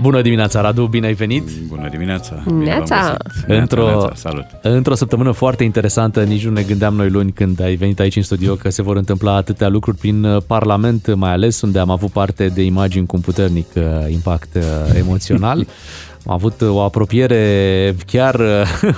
Bună 0.00 0.22
dimineața, 0.22 0.60
Radu, 0.60 0.86
bine 0.86 1.06
ai 1.06 1.12
venit! 1.12 1.50
Bună 1.68 1.88
dimineața! 1.88 2.42
Neața! 2.58 3.16
Într-o, 3.46 3.86
neața, 3.86 4.12
salut! 4.14 4.44
într-o 4.62 4.94
săptămână 4.94 5.30
foarte 5.30 5.64
interesantă, 5.64 6.22
nici 6.22 6.44
nu 6.44 6.50
ne 6.50 6.62
gândeam 6.62 6.94
noi 6.94 7.10
luni 7.10 7.32
când 7.32 7.60
ai 7.60 7.74
venit 7.74 8.00
aici 8.00 8.16
în 8.16 8.22
studio 8.22 8.54
că 8.54 8.70
se 8.70 8.82
vor 8.82 8.96
întâmpla 8.96 9.34
atâtea 9.34 9.68
lucruri 9.68 9.96
prin 9.96 10.24
uh, 10.24 10.42
Parlament, 10.46 11.14
mai 11.14 11.32
ales 11.32 11.60
unde 11.60 11.78
am 11.78 11.90
avut 11.90 12.10
parte 12.10 12.46
de 12.48 12.62
imagini 12.62 13.06
cu 13.06 13.16
un 13.16 13.22
puternic 13.22 13.66
uh, 13.74 13.82
impact 14.10 14.54
uh, 14.54 14.62
emoțional. 14.98 15.66
Am 16.26 16.32
avut 16.34 16.60
uh, 16.60 16.68
o 16.70 16.80
apropiere 16.80 17.94
chiar 18.06 18.34
uh, 18.40 18.94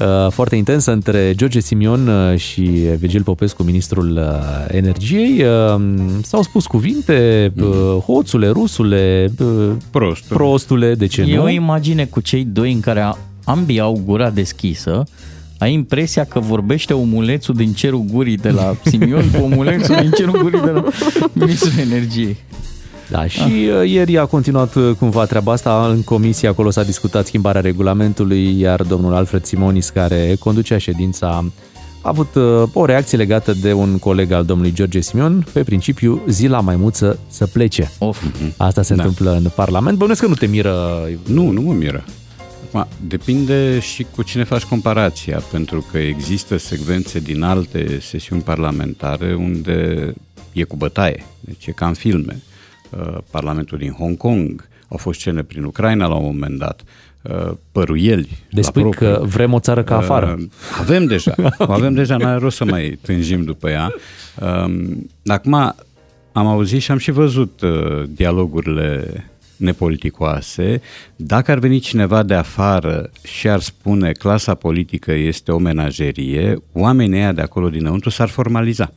uh, 0.00 0.30
foarte 0.30 0.56
intensă 0.56 0.92
între 0.92 1.32
George 1.36 1.60
Simion 1.60 2.08
uh, 2.08 2.38
și 2.38 2.60
Virgil 2.98 3.22
Popescu, 3.22 3.62
ministrul 3.62 4.16
uh, 4.16 4.66
energiei. 4.68 5.42
Uh, 5.74 5.80
S-au 6.22 6.42
spus 6.42 6.66
cuvinte, 6.66 7.52
uh, 7.60 8.02
hoțule, 8.04 8.48
rusule, 8.48 9.32
uh, 9.38 9.70
Prostule. 9.90 10.36
prostule, 10.38 10.94
de 10.94 11.06
ce 11.06 11.22
E 11.22 11.36
nu? 11.36 11.42
o 11.42 11.48
imagine 11.48 12.04
cu 12.04 12.20
cei 12.20 12.44
doi 12.44 12.72
în 12.72 12.80
care 12.80 13.00
a- 13.00 13.16
ambii 13.44 13.80
au 13.80 14.00
gura 14.04 14.30
deschisă, 14.30 15.04
ai 15.58 15.72
impresia 15.72 16.24
că 16.24 16.38
vorbește 16.40 16.92
omulețul 16.92 17.54
din 17.54 17.72
cerul 17.72 18.04
gurii 18.12 18.36
de 18.36 18.50
la 18.50 18.74
Simion 18.84 19.30
cu 19.30 19.42
omulețul 19.44 19.96
din 20.00 20.10
cerul 20.10 20.38
gurii 20.42 20.60
de 20.60 20.70
la 20.70 20.84
Ministrul 21.32 21.72
Energiei. 21.90 22.36
Da, 23.10 23.26
și 23.26 23.40
ah. 23.40 23.90
ieri 23.90 24.18
a 24.18 24.24
continuat 24.26 24.74
uh, 24.74 24.90
cumva 24.98 25.24
treaba 25.24 25.52
asta. 25.52 25.86
În 25.90 26.02
comisie 26.02 26.48
acolo 26.48 26.70
s-a 26.70 26.82
discutat 26.82 27.26
schimbarea 27.26 27.60
regulamentului, 27.60 28.60
iar 28.60 28.82
domnul 28.82 29.14
Alfred 29.14 29.44
Simonis, 29.44 29.88
care 29.88 30.36
conducea 30.38 30.78
ședința, 30.78 31.26
a 32.02 32.08
avut 32.08 32.34
uh, 32.34 32.62
o 32.72 32.84
reacție 32.84 33.18
legată 33.18 33.52
de 33.52 33.72
un 33.72 33.98
coleg 33.98 34.32
al 34.32 34.44
domnului 34.44 34.72
George 34.72 35.00
Simion, 35.00 35.46
pe 35.52 35.62
principiu 35.62 36.22
zi 36.28 36.46
la 36.46 36.60
maimuță 36.60 37.18
să 37.28 37.46
plece. 37.46 37.92
Of. 37.98 38.22
Asta 38.56 38.82
se 38.82 38.94
Da. 38.94 39.02
întâmplă 39.02 39.32
în 39.32 39.50
Parlament. 39.54 39.96
Bănuiesc 39.98 40.20
că 40.20 40.28
nu 40.28 40.34
te 40.34 40.46
miră. 40.46 41.08
Nu, 41.26 41.50
nu 41.50 41.60
mă 41.60 41.72
miră. 41.72 42.04
Acum, 42.72 42.86
depinde 43.06 43.80
și 43.80 44.06
cu 44.14 44.22
cine 44.22 44.44
faci 44.44 44.62
comparația, 44.62 45.42
pentru 45.52 45.86
că 45.90 45.98
există 45.98 46.56
secvențe 46.56 47.18
din 47.18 47.42
alte 47.42 47.98
sesiuni 48.00 48.42
parlamentare 48.42 49.34
unde 49.34 50.12
e 50.52 50.62
cu 50.62 50.76
bătaie, 50.76 51.24
deci 51.40 51.66
e 51.66 51.70
ca 51.70 51.86
în 51.86 51.94
filme. 51.94 52.42
Uh, 52.90 53.18
Parlamentul 53.30 53.78
din 53.78 53.92
Hong 53.92 54.16
Kong, 54.16 54.68
au 54.88 54.96
fost 54.96 55.20
scene 55.20 55.42
prin 55.42 55.64
Ucraina 55.64 56.06
la 56.06 56.14
un 56.14 56.24
moment 56.24 56.58
dat, 56.58 56.82
uh, 57.22 57.50
păruieli. 57.72 58.28
Deci 58.50 58.64
la 58.64 58.70
spui 58.70 58.82
propriu. 58.82 59.08
că 59.08 59.24
vrem 59.24 59.52
o 59.52 59.58
țară 59.58 59.82
ca 59.82 59.96
afară. 59.96 60.36
Uh, 60.38 60.44
avem 60.80 61.04
deja, 61.04 61.34
o 61.58 61.72
avem 61.78 61.94
deja, 61.94 62.16
n-are 62.16 62.38
rost 62.38 62.56
să 62.56 62.64
mai 62.64 62.98
tânjim 63.02 63.44
după 63.44 63.70
ea. 63.70 63.94
Um, 64.64 65.10
acum 65.26 65.54
am 66.32 66.46
auzit 66.46 66.80
și 66.80 66.90
am 66.90 66.98
și 66.98 67.10
văzut 67.10 67.60
uh, 67.60 68.02
dialogurile 68.08 69.24
nepoliticoase. 69.60 70.80
Dacă 71.16 71.50
ar 71.50 71.58
veni 71.58 71.78
cineva 71.78 72.22
de 72.22 72.34
afară 72.34 73.10
și 73.22 73.48
ar 73.48 73.60
spune 73.60 74.12
clasa 74.12 74.54
politică 74.54 75.12
este 75.12 75.52
o 75.52 75.58
menagerie, 75.58 76.62
oamenii 76.72 77.18
ăia 77.18 77.32
de 77.32 77.40
acolo 77.40 77.68
dinăuntru 77.68 78.10
s-ar 78.10 78.28
formaliza. 78.28 78.92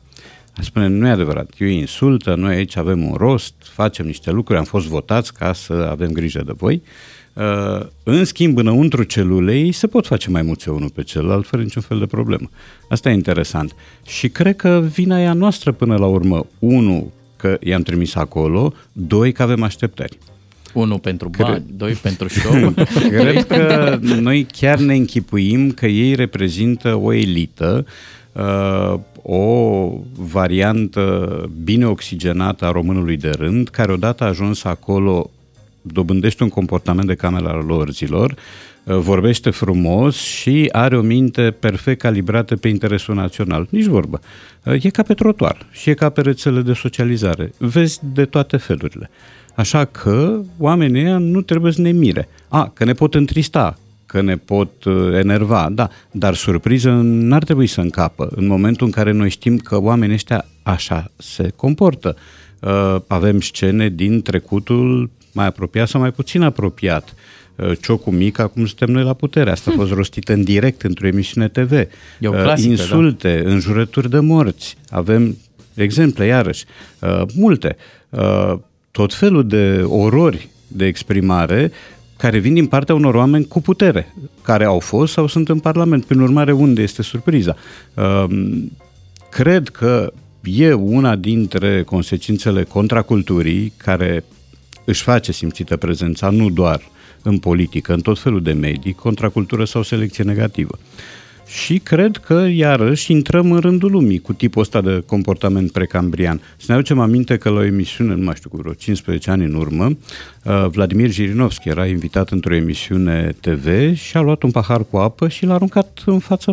Ar 0.56 0.64
spune, 0.64 0.86
nu 0.86 1.06
e 1.06 1.10
adevărat, 1.10 1.50
eu 1.58 1.68
insultă, 1.68 2.34
noi 2.34 2.54
aici 2.54 2.76
avem 2.76 3.04
un 3.04 3.14
rost, 3.14 3.54
facem 3.58 4.06
niște 4.06 4.30
lucruri, 4.30 4.58
am 4.58 4.64
fost 4.64 4.86
votați 4.86 5.34
ca 5.34 5.52
să 5.52 5.72
avem 5.90 6.10
grijă 6.12 6.42
de 6.46 6.52
voi. 6.56 6.82
Uh, 7.32 7.86
În 8.02 8.24
schimb, 8.24 8.58
înăuntru 8.58 9.02
celulei 9.02 9.72
se 9.72 9.86
pot 9.86 10.06
face 10.06 10.30
mai 10.30 10.42
mulți 10.42 10.68
unul 10.68 10.90
pe 10.90 11.02
celălalt 11.02 11.46
fără 11.46 11.62
niciun 11.62 11.82
fel 11.82 11.98
de 11.98 12.06
problemă. 12.06 12.50
Asta 12.88 13.10
e 13.10 13.12
interesant. 13.12 13.74
Și 14.06 14.28
cred 14.28 14.56
că 14.56 14.84
vina 14.92 15.20
e 15.20 15.26
a 15.26 15.32
noastră 15.32 15.72
până 15.72 15.96
la 15.96 16.06
urmă. 16.06 16.46
Unu, 16.58 17.12
că 17.36 17.58
i-am 17.60 17.82
trimis 17.82 18.14
acolo, 18.14 18.74
doi, 18.92 19.32
că 19.32 19.42
avem 19.42 19.62
așteptări. 19.62 20.18
Unul 20.72 20.98
pentru 20.98 21.30
Cred- 21.30 21.46
bani, 21.46 21.64
doi 21.76 21.92
pentru 21.92 22.28
show. 22.28 22.74
Cred 23.08 23.46
că 23.46 23.98
noi 24.20 24.46
chiar 24.52 24.78
ne 24.78 24.94
închipuim 24.94 25.70
că 25.70 25.86
ei 25.86 26.14
reprezintă 26.14 26.94
o 26.94 27.12
elită, 27.12 27.84
uh, 27.86 27.92
o 29.22 29.90
variantă 30.16 31.28
bine 31.64 31.86
oxigenată 31.86 32.64
a 32.64 32.70
românului 32.70 33.16
de 33.16 33.30
rând, 33.30 33.68
care 33.68 33.92
odată 33.92 34.24
ajuns 34.24 34.64
acolo 34.64 35.30
dobândește 35.86 36.42
un 36.42 36.48
comportament 36.48 37.06
de 37.06 37.14
camera 37.14 37.50
al 37.50 37.64
lor 37.64 37.90
zilor, 37.90 38.34
uh, 38.84 38.96
vorbește 38.96 39.50
frumos 39.50 40.16
și 40.16 40.68
are 40.72 40.96
o 40.96 41.00
minte 41.00 41.50
perfect 41.60 42.00
calibrată 42.00 42.56
pe 42.56 42.68
interesul 42.68 43.14
național. 43.14 43.66
Nici 43.70 43.84
vorbă. 43.84 44.20
Uh, 44.64 44.84
E 44.84 44.90
ca 44.90 45.02
pe 45.02 45.14
trotuar 45.14 45.66
și 45.70 45.90
e 45.90 45.94
ca 45.94 46.08
pe 46.08 46.20
rețele 46.20 46.60
de 46.60 46.72
socializare. 46.72 47.52
Vezi 47.58 48.00
de 48.12 48.24
toate 48.24 48.56
felurile. 48.56 49.10
Așa 49.54 49.84
că 49.84 50.40
oamenii 50.58 51.04
ăia 51.04 51.18
nu 51.18 51.40
trebuie 51.40 51.72
să 51.72 51.80
ne 51.80 51.90
mire. 51.90 52.28
A, 52.48 52.70
că 52.74 52.84
ne 52.84 52.92
pot 52.92 53.14
întrista, 53.14 53.78
că 54.14 54.20
ne 54.20 54.36
pot 54.36 54.84
uh, 54.84 55.14
enerva, 55.14 55.68
da, 55.72 55.88
dar 56.10 56.34
surpriză 56.34 56.90
n-ar 57.02 57.44
trebui 57.44 57.66
să 57.66 57.80
încapă 57.80 58.28
în 58.34 58.46
momentul 58.46 58.86
în 58.86 58.92
care 58.92 59.12
noi 59.12 59.30
știm 59.30 59.58
că 59.58 59.80
oamenii 59.80 60.14
ăștia 60.14 60.44
așa 60.62 61.10
se 61.16 61.52
comportă. 61.56 62.16
Uh, 62.60 62.96
avem 63.06 63.40
scene 63.40 63.88
din 63.88 64.22
trecutul 64.22 65.10
mai 65.32 65.46
apropiat 65.46 65.88
sau 65.88 66.00
mai 66.00 66.10
puțin 66.10 66.42
apropiat. 66.42 67.14
Uh, 67.56 67.72
Ciocu 67.82 68.10
mic, 68.10 68.38
acum 68.38 68.66
suntem 68.66 68.90
noi 68.90 69.02
la 69.02 69.12
putere. 69.12 69.50
Asta 69.50 69.70
a 69.70 69.74
fost 69.76 69.92
rostită 69.92 70.32
în 70.32 70.44
direct 70.44 70.82
într-o 70.82 71.06
emisiune 71.06 71.48
TV. 71.48 71.72
E 71.72 71.88
o 72.22 72.30
Uh, 72.30 72.42
clasică, 72.42 72.70
Insulte, 72.70 73.42
înjurături 73.44 74.10
de 74.10 74.18
morți. 74.18 74.76
Avem 74.90 75.36
exemple, 75.74 76.26
iarăși, 76.26 76.64
uh, 76.98 77.22
multe. 77.34 77.76
Uh, 78.10 78.54
tot 78.90 79.14
felul 79.14 79.46
de 79.46 79.82
orori 79.86 80.48
de 80.68 80.86
exprimare 80.86 81.72
care 82.16 82.38
vin 82.38 82.54
din 82.54 82.66
partea 82.66 82.94
unor 82.94 83.14
oameni 83.14 83.46
cu 83.46 83.60
putere, 83.60 84.14
care 84.42 84.64
au 84.64 84.78
fost 84.78 85.12
sau 85.12 85.26
sunt 85.26 85.48
în 85.48 85.58
Parlament. 85.58 86.04
Prin 86.04 86.20
urmare, 86.20 86.52
unde 86.52 86.82
este 86.82 87.02
surpriza? 87.02 87.56
Um, 87.94 88.70
Cred 89.34 89.68
că 89.68 90.12
e 90.42 90.72
una 90.72 91.16
dintre 91.16 91.82
consecințele 91.82 92.62
contraculturii 92.62 93.72
care 93.76 94.24
își 94.84 95.02
face 95.02 95.32
simțită 95.32 95.76
prezența 95.76 96.30
nu 96.30 96.50
doar 96.50 96.80
în 97.22 97.38
politică, 97.38 97.92
în 97.92 98.00
tot 98.00 98.18
felul 98.18 98.42
de 98.42 98.52
medii, 98.52 98.92
contracultură 98.92 99.64
sau 99.64 99.82
selecție 99.82 100.24
negativă. 100.24 100.78
Și 101.46 101.78
cred 101.78 102.16
că, 102.16 102.46
iarăși, 102.52 103.12
intrăm 103.12 103.52
în 103.52 103.58
rândul 103.60 103.90
lumii 103.90 104.18
cu 104.18 104.32
tipul 104.32 104.62
ăsta 104.62 104.80
de 104.80 105.02
comportament 105.06 105.70
precambrian. 105.70 106.40
Să 106.56 106.64
ne 106.68 106.74
aducem 106.74 106.98
aminte 106.98 107.36
că 107.36 107.48
la 107.48 107.58
o 107.58 107.64
emisiune, 107.64 108.14
nu 108.14 108.24
mai 108.24 108.34
știu, 108.36 108.50
cu 108.50 108.56
vreo 108.56 108.72
15 108.72 109.30
ani 109.30 109.44
în 109.44 109.54
urmă, 109.54 109.84
uh, 110.44 110.66
Vladimir 110.70 111.10
Jirinovski 111.10 111.68
era 111.68 111.86
invitat 111.86 112.30
într-o 112.30 112.54
emisiune 112.54 113.34
TV 113.40 113.96
și 113.96 114.16
a 114.16 114.20
luat 114.20 114.42
un 114.42 114.50
pahar 114.50 114.84
cu 114.90 114.96
apă 114.96 115.28
și 115.28 115.44
l-a 115.46 115.54
aruncat 115.54 116.02
în 116.06 116.18
fața 116.18 116.52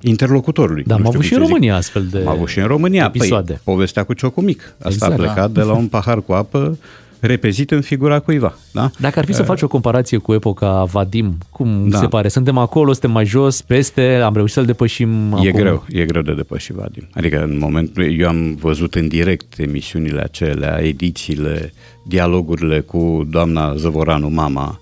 interlocutorului. 0.00 0.82
Da, 0.86 0.96
Nu 0.96 1.06
am 1.06 1.12
știu 1.12 1.18
avut 1.18 1.24
și 1.24 1.32
cum 1.32 1.40
în 1.42 1.46
să 1.46 1.46
zic. 1.46 1.54
România 1.54 1.76
astfel 1.76 2.06
de 2.10 2.18
Am 2.18 2.28
avut 2.28 2.48
și 2.48 2.58
în 2.58 2.66
România. 2.66 3.04
episoade. 3.14 3.52
Păi, 3.52 3.60
povestea 3.74 4.04
cu 4.04 4.12
ciocul 4.12 4.42
mic. 4.42 4.74
Asta 4.78 4.88
Exact. 4.88 5.12
a 5.12 5.16
plecat 5.16 5.50
de 5.50 5.60
la 5.60 5.72
un 5.72 5.86
pahar 5.86 6.20
cu 6.22 6.32
apă 6.32 6.78
repezit 7.20 7.70
în 7.70 7.80
figura 7.80 8.18
cuiva. 8.18 8.58
Da? 8.72 8.90
Dacă 8.98 9.18
ar 9.18 9.24
fi 9.24 9.32
să 9.32 9.40
Uh, 9.40 9.46
faci 9.46 9.62
o 9.62 9.68
comparație 9.68 10.18
cu 10.18 10.32
epoca 10.34 10.84
Vadim, 10.84 11.38
cum 11.50 11.88
Da. 11.88 11.98
se 11.98 12.06
pare? 12.06 12.28
Suntem 12.28 12.58
acolo, 12.58 12.92
suntem 12.92 13.10
mai 13.10 13.24
jos, 13.26 13.62
peste, 13.62 14.14
am 14.24 14.34
reușit 14.34 14.54
să-l 14.54 14.64
depășim 14.64 15.32
E 15.32 15.48
acum. 15.48 15.60
greu, 15.60 15.84
e 15.90 16.04
greu 16.04 16.22
de 16.22 16.34
depășit 16.34 16.74
Vadim. 16.74 17.08
Adică 17.12 17.42
în 17.42 17.58
momentul, 17.58 18.18
eu 18.20 18.28
am 18.28 18.54
văzut 18.54 18.94
în 18.94 19.08
direct 19.08 19.58
emisiunile 19.58 20.20
acelea, 20.20 20.78
edițiile, 20.84 21.72
dialogurile 22.06 22.80
cu 22.80 23.26
doamna 23.30 23.74
Zăvoranu, 23.76 24.28
mama, 24.28 24.80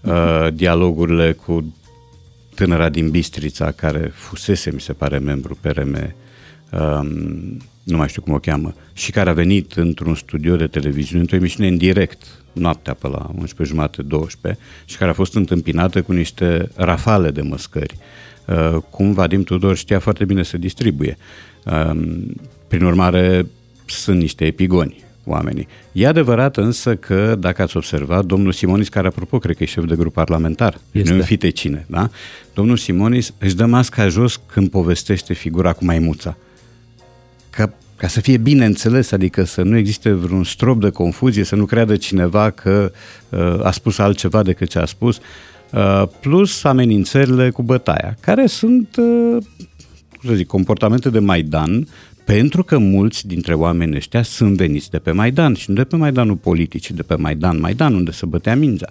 uh, 0.00 0.46
dialogurile 0.54 1.32
cu 1.32 1.74
tânăra 2.54 2.88
din 2.88 3.10
Bistrița, 3.10 3.70
care 3.70 4.10
fusese, 4.14 4.70
mi 4.74 4.80
se 4.80 4.92
pare, 4.92 5.18
membru 5.18 5.58
PRM, 5.60 6.14
um, 6.72 7.56
nu 7.86 7.96
mai 7.96 8.08
știu 8.08 8.22
cum 8.22 8.32
o 8.32 8.38
cheamă, 8.38 8.74
și 8.92 9.10
care 9.10 9.30
a 9.30 9.32
venit 9.32 9.72
într-un 9.72 10.14
studio 10.14 10.56
de 10.56 10.66
televiziune, 10.66 11.20
într-o 11.20 11.36
emisiune 11.36 11.68
în 11.68 11.76
direct, 11.76 12.24
noaptea 12.52 12.94
pe 12.94 13.08
la 13.08 13.30
11 13.38 13.74
jumate, 13.74 14.02
12, 14.02 14.62
și 14.84 14.96
care 14.96 15.10
a 15.10 15.14
fost 15.14 15.34
întâmpinată 15.34 16.02
cu 16.02 16.12
niște 16.12 16.68
rafale 16.74 17.30
de 17.30 17.40
măscări. 17.40 17.96
Uh, 18.46 18.76
cum 18.90 19.12
Vadim 19.12 19.42
Tudor 19.42 19.76
știa 19.76 19.98
foarte 19.98 20.24
bine 20.24 20.42
să 20.42 20.58
distribuie. 20.58 21.18
Um, 21.64 22.34
prin 22.68 22.82
urmare, 22.84 23.46
sunt 23.86 24.18
niște 24.18 24.44
epigoni 24.44 25.04
oamenii. 25.24 25.68
E 25.92 26.06
adevărat 26.06 26.56
însă 26.56 26.96
că, 26.96 27.36
dacă 27.38 27.62
ați 27.62 27.76
observat, 27.76 28.24
domnul 28.24 28.52
Simonis, 28.52 28.88
care 28.88 29.06
apropo 29.06 29.38
cred 29.38 29.56
că 29.56 29.62
e 29.62 29.66
șef 29.66 29.84
de 29.84 29.96
grup 29.96 30.12
parlamentar, 30.12 30.80
Este. 30.90 31.12
nu 31.12 31.22
fite 31.22 31.50
cine, 31.50 31.84
da? 31.88 32.10
Domnul 32.54 32.76
Simonis 32.76 33.32
își 33.38 33.56
dă 33.56 33.66
masca 33.66 34.08
jos 34.08 34.40
când 34.46 34.70
povestește 34.70 35.32
figura 35.32 35.72
cu 35.72 35.84
maimuța. 35.84 36.36
Ca, 37.56 37.72
ca 37.96 38.06
să 38.06 38.20
fie 38.20 38.36
bine 38.36 38.64
înțeles, 38.64 39.12
adică 39.12 39.44
să 39.44 39.62
nu 39.62 39.76
existe 39.76 40.12
vreun 40.12 40.44
strop 40.44 40.80
de 40.80 40.90
confuzie, 40.90 41.44
să 41.44 41.54
nu 41.54 41.64
creadă 41.64 41.96
cineva 41.96 42.50
că 42.50 42.92
uh, 43.28 43.58
a 43.62 43.70
spus 43.70 43.98
altceva 43.98 44.42
decât 44.42 44.68
ce 44.68 44.78
a 44.78 44.84
spus, 44.84 45.20
uh, 45.72 46.02
plus 46.20 46.64
amenințările 46.64 47.50
cu 47.50 47.62
bătaia, 47.62 48.16
care 48.20 48.46
sunt, 48.46 48.96
uh, 48.96 49.42
cum 50.18 50.28
să 50.28 50.34
zic, 50.34 50.46
comportamente 50.46 51.10
de 51.10 51.18
Maidan, 51.18 51.88
pentru 52.24 52.64
că 52.64 52.78
mulți 52.78 53.26
dintre 53.26 53.54
oamenii 53.54 53.96
ăștia 53.96 54.22
sunt 54.22 54.56
veniți 54.56 54.90
de 54.90 54.98
pe 54.98 55.10
Maidan 55.10 55.54
și 55.54 55.70
nu 55.70 55.76
de 55.76 55.84
pe 55.84 55.96
Maidanul 55.96 56.36
politic, 56.36 56.80
ci 56.80 56.90
de 56.90 57.02
pe 57.02 57.14
Maidan, 57.14 57.60
Maidan 57.60 57.94
unde 57.94 58.10
se 58.10 58.26
bătea 58.26 58.56
mingea. 58.56 58.88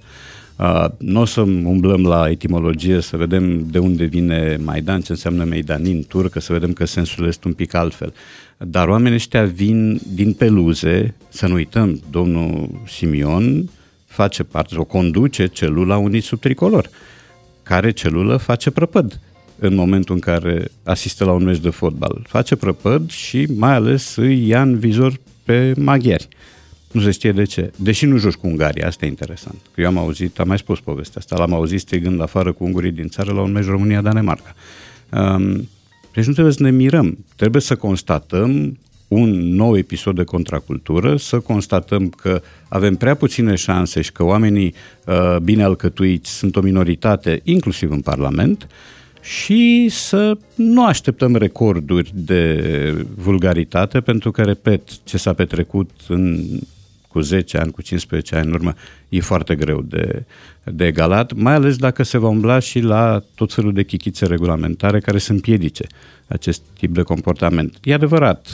Uh, 0.55 0.85
nu 0.97 1.21
o 1.21 1.25
să 1.25 1.41
umblăm 1.41 2.01
la 2.01 2.29
etimologie 2.29 3.01
să 3.01 3.17
vedem 3.17 3.69
de 3.69 3.79
unde 3.79 4.05
vine 4.05 4.57
Maidan, 4.63 5.01
ce 5.01 5.11
înseamnă 5.11 5.43
Maidanin, 5.43 6.03
turcă, 6.07 6.39
să 6.39 6.53
vedem 6.53 6.73
că 6.73 6.85
sensul 6.85 7.27
este 7.27 7.47
un 7.47 7.53
pic 7.53 7.73
altfel. 7.73 8.13
Dar 8.57 8.87
oamenii 8.87 9.15
ăștia 9.15 9.45
vin 9.45 10.01
din 10.13 10.33
peluze, 10.33 11.15
să 11.29 11.47
nu 11.47 11.53
uităm, 11.53 12.01
domnul 12.09 12.69
Simion 12.87 13.69
face 14.05 14.43
parte, 14.43 14.75
o 14.77 14.83
conduce 14.83 15.47
celula 15.47 15.97
unii 15.97 16.21
sub 16.21 16.39
tricolor, 16.39 16.89
care 17.63 17.91
celulă 17.91 18.37
face 18.37 18.71
prăpăd 18.71 19.19
în 19.59 19.75
momentul 19.75 20.15
în 20.15 20.21
care 20.21 20.67
asistă 20.83 21.25
la 21.25 21.31
un 21.31 21.43
meci 21.43 21.59
de 21.59 21.69
fotbal. 21.69 22.25
Face 22.27 22.55
prăpăd 22.55 23.11
și 23.11 23.47
mai 23.55 23.73
ales 23.73 24.15
îi 24.15 24.47
ia 24.47 24.61
în 24.61 24.79
vizor 24.79 25.19
pe 25.43 25.73
maghiari. 25.77 26.27
Nu 26.91 27.01
se 27.01 27.11
știe 27.11 27.31
de 27.31 27.43
ce. 27.43 27.71
Deși 27.75 28.05
nu 28.05 28.17
joci 28.17 28.33
cu 28.33 28.47
Ungaria, 28.47 28.87
asta 28.87 29.05
e 29.05 29.09
interesant. 29.09 29.57
Că 29.73 29.81
eu 29.81 29.87
am 29.87 29.97
auzit, 29.97 30.39
am 30.39 30.47
mai 30.47 30.57
spus 30.57 30.79
povestea 30.79 31.21
asta, 31.21 31.37
l-am 31.37 31.53
auzit 31.53 31.79
strigând 31.79 32.21
afară 32.21 32.51
cu 32.51 32.63
ungurii 32.63 32.91
din 32.91 33.07
țară 33.07 33.33
la 33.33 33.41
un 33.41 33.51
meci 33.51 33.65
România-Danemarca. 33.65 34.55
Um, 35.11 35.69
deci 36.15 36.25
nu 36.25 36.33
trebuie 36.33 36.53
să 36.53 36.63
ne 36.63 36.71
mirăm. 36.71 37.17
Trebuie 37.35 37.61
să 37.61 37.75
constatăm 37.75 38.77
un 39.07 39.29
nou 39.55 39.77
episod 39.77 40.15
de 40.15 40.23
contracultură, 40.23 41.17
să 41.17 41.39
constatăm 41.39 42.09
că 42.09 42.41
avem 42.67 42.95
prea 42.95 43.15
puține 43.15 43.55
șanse 43.55 44.01
și 44.01 44.11
că 44.11 44.23
oamenii 44.23 44.73
uh, 45.05 45.37
bine 45.43 45.63
alcătuiți 45.63 46.37
sunt 46.37 46.55
o 46.55 46.61
minoritate, 46.61 47.41
inclusiv 47.43 47.91
în 47.91 48.01
Parlament, 48.01 48.67
și 49.21 49.87
să 49.89 50.37
nu 50.55 50.85
așteptăm 50.85 51.35
recorduri 51.35 52.11
de 52.13 52.61
vulgaritate, 53.15 53.99
pentru 53.99 54.31
că, 54.31 54.41
repet, 54.41 54.81
ce 55.03 55.17
s-a 55.17 55.33
petrecut 55.33 55.89
în, 56.07 56.45
cu 57.15 57.21
10 57.21 57.57
ani, 57.57 57.71
cu 57.71 57.81
15 57.81 58.35
ani 58.35 58.47
în 58.47 58.53
urmă, 58.53 58.73
e 59.09 59.19
foarte 59.19 59.55
greu 59.55 59.81
de, 59.81 60.25
de 60.63 60.85
egalat, 60.85 61.33
mai 61.33 61.53
ales 61.53 61.75
dacă 61.77 62.03
se 62.03 62.17
va 62.17 62.27
umbla 62.27 62.59
și 62.59 62.79
la 62.79 63.23
tot 63.35 63.53
felul 63.53 63.73
de 63.73 63.83
chichițe 63.83 64.25
regulamentare 64.25 64.99
care 64.99 65.17
să 65.17 65.31
împiedice 65.31 65.87
acest 66.27 66.61
tip 66.77 66.93
de 66.93 67.01
comportament. 67.01 67.77
E 67.83 67.93
adevărat, 67.93 68.47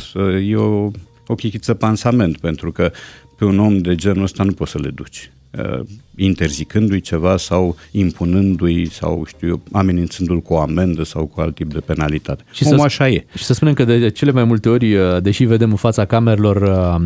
e 0.47 0.55
o, 0.55 0.91
o 1.27 1.35
chichiță 1.35 1.73
pansament, 1.73 2.38
pentru 2.38 2.71
că 2.71 2.91
pe 3.38 3.45
un 3.45 3.59
om 3.59 3.77
de 3.77 3.95
genul 3.95 4.23
ăsta 4.23 4.43
nu 4.43 4.51
poți 4.51 4.71
să 4.71 4.79
le 4.79 4.89
duci. 4.89 5.31
Uh, 5.57 5.80
interzicându-i 6.15 6.99
ceva 6.99 7.38
sau 7.38 7.76
impunându-i 7.91 8.90
sau, 8.91 9.23
știu 9.28 9.48
eu, 9.48 9.61
amenințându-l 9.72 10.40
cu 10.40 10.53
o 10.53 10.60
amendă 10.60 11.03
sau 11.03 11.26
cu 11.26 11.41
alt 11.41 11.56
tip 11.56 11.73
de 11.73 11.80
penalitate. 11.80 12.44
Și 12.52 12.64
Omul 12.65 12.78
să, 12.78 12.84
așa 12.84 13.10
e. 13.10 13.26
Și 13.36 13.44
să 13.44 13.53
spunem 13.53 13.73
că 13.73 13.84
de 13.84 14.10
cele 14.10 14.32
mai 14.32 14.44
multe 14.44 14.69
ori, 14.69 14.95
uh, 14.95 15.22
deși 15.22 15.44
vedem 15.44 15.69
în 15.69 15.76
fața 15.76 16.06
camerelor 16.06 16.56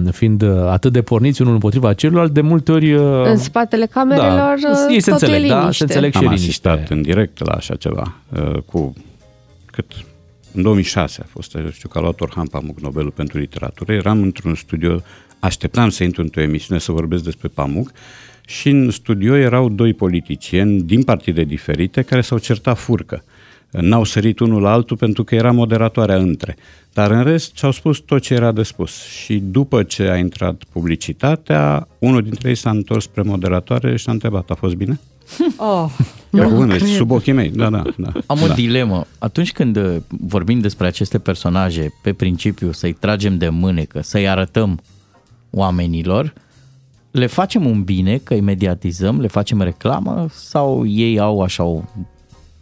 uh, 0.05 0.13
fiind 0.13 0.41
uh, 0.41 0.49
atât 0.67 0.91
de 0.91 1.01
porniți 1.01 1.41
unul 1.41 1.53
împotriva 1.53 1.93
celuilalt, 1.93 2.31
de 2.31 2.41
multe 2.41 2.71
ori... 2.71 2.93
În 3.29 3.37
spatele 3.37 3.85
camerelor 3.85 4.59
da, 4.61 4.87
ei 4.89 5.01
se 5.01 5.11
totul 5.11 5.27
înțeleg, 5.27 5.49
e 5.49 5.53
da, 5.53 5.59
liniște. 5.59 5.77
se 5.77 5.83
înțeleg 5.83 6.11
și 6.11 6.17
Am 6.17 6.23
liniște. 6.23 6.47
asistat 6.47 6.89
în 6.89 7.01
direct 7.01 7.45
la 7.45 7.53
așa 7.53 7.75
ceva 7.75 8.15
cu 8.65 8.93
cât 9.65 9.85
în 10.51 10.61
2006 10.61 11.21
a 11.21 11.27
fost, 11.29 11.57
știu 11.71 11.89
că 11.89 11.97
a 11.97 12.01
luat 12.01 12.21
Orhan 12.21 12.47
Pamuk 12.47 12.79
Nobelul 12.79 13.11
pentru 13.11 13.37
literatură, 13.37 13.93
eram 13.93 14.21
într-un 14.21 14.55
studio, 14.55 15.01
așteptam 15.39 15.89
să 15.89 16.03
intru 16.03 16.21
într-o 16.21 16.41
emisiune 16.41 16.79
să 16.79 16.91
vorbesc 16.91 17.23
despre 17.23 17.47
Pamuk 17.47 17.91
și 18.45 18.69
în 18.69 18.91
studio 18.91 19.35
erau 19.35 19.69
doi 19.69 19.93
politicieni 19.93 20.81
din 20.81 21.03
partide 21.03 21.43
diferite 21.43 22.01
care 22.01 22.21
s-au 22.21 22.37
certat 22.37 22.77
furcă. 22.77 23.23
N-au 23.71 24.03
sărit 24.03 24.39
unul 24.39 24.61
la 24.61 24.71
altul 24.71 24.97
pentru 24.97 25.23
că 25.23 25.35
era 25.35 25.51
moderatoarea 25.51 26.15
între. 26.15 26.55
Dar 26.93 27.11
în 27.11 27.23
rest 27.23 27.57
și-au 27.57 27.71
spus 27.71 27.99
tot 27.99 28.21
ce 28.21 28.33
era 28.33 28.51
de 28.51 28.63
spus. 28.63 29.03
Și 29.03 29.37
după 29.37 29.83
ce 29.83 30.09
a 30.09 30.17
intrat 30.17 30.63
publicitatea, 30.71 31.87
unul 31.99 32.21
dintre 32.21 32.49
ei 32.49 32.55
s-a 32.55 32.69
întors 32.69 33.03
spre 33.03 33.21
moderatoare 33.21 33.95
și 33.95 34.09
a 34.09 34.11
întrebat, 34.11 34.49
a 34.49 34.53
fost 34.53 34.75
bine? 34.75 34.99
Oh, 35.57 35.89
Ia 36.31 36.47
cuvânt, 36.47 36.81
sub 36.81 37.11
ochii 37.11 37.31
mei, 37.31 37.49
da, 37.49 37.69
da. 37.69 37.83
da 37.97 38.11
Am 38.25 38.41
o 38.41 38.47
da. 38.47 38.53
dilemă. 38.53 39.05
Atunci 39.17 39.51
când 39.51 39.77
uh, 39.77 39.95
vorbim 40.07 40.59
despre 40.59 40.87
aceste 40.87 41.19
personaje, 41.19 41.93
pe 42.01 42.13
principiu 42.13 42.71
să-i 42.71 42.93
tragem 42.93 43.37
de 43.37 43.49
mânecă, 43.49 44.01
să-i 44.01 44.27
arătăm 44.27 44.79
oamenilor, 45.49 46.33
le 47.15 47.25
facem 47.25 47.65
un 47.65 47.83
bine 47.83 48.17
că 48.17 48.33
îi 48.33 48.41
mediatizăm, 48.41 49.19
le 49.19 49.27
facem 49.27 49.61
reclamă 49.61 50.27
sau 50.31 50.85
ei 50.87 51.19
au 51.19 51.41
așa 51.41 51.63
o, 51.63 51.81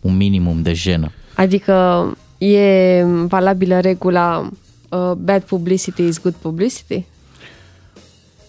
un 0.01 0.17
minimum 0.17 0.61
de 0.61 0.73
jenă? 0.73 1.11
Adică 1.35 2.05
e 2.37 3.03
valabilă 3.27 3.79
regula 3.79 4.49
uh, 4.89 5.11
bad 5.11 5.41
publicity 5.41 6.03
is 6.03 6.21
good 6.21 6.33
publicity? 6.33 7.05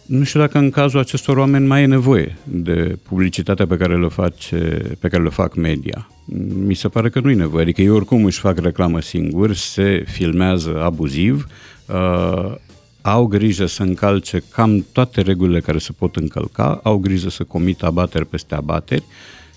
Nu 0.06 0.24
știu 0.24 0.40
dacă 0.40 0.59
în 0.59 0.70
cazul 0.70 1.01
acestor 1.01 1.36
oameni 1.36 1.66
mai 1.66 1.82
e 1.82 1.86
nevoie 1.86 2.36
de 2.44 2.98
publicitatea 3.09 3.66
pe 3.66 3.76
care 3.76 3.97
le, 3.97 4.09
face, 4.09 4.56
pe 5.01 5.09
care 5.09 5.22
le 5.22 5.28
fac 5.28 5.55
media. 5.55 6.09
Mi 6.66 6.74
se 6.74 6.89
pare 6.89 7.09
că 7.09 7.20
nu 7.20 7.31
e 7.31 7.35
nevoie, 7.35 7.62
adică 7.62 7.81
ei 7.81 7.90
oricum 7.90 8.24
își 8.24 8.39
fac 8.39 8.59
reclamă 8.59 9.01
singuri, 9.01 9.59
se 9.59 10.05
filmează 10.06 10.82
abuziv, 10.82 11.47
uh, 11.86 12.55
au 13.06 13.26
grijă 13.26 13.66
să 13.66 13.82
încalce 13.82 14.43
cam 14.51 14.86
toate 14.93 15.20
regulile 15.20 15.60
care 15.60 15.78
se 15.78 15.93
pot 15.93 16.16
încălca, 16.16 16.81
au 16.82 16.98
grijă 16.98 17.28
să 17.28 17.44
comită 17.44 17.86
abateri 17.86 18.26
peste 18.26 18.55
abateri, 18.55 19.05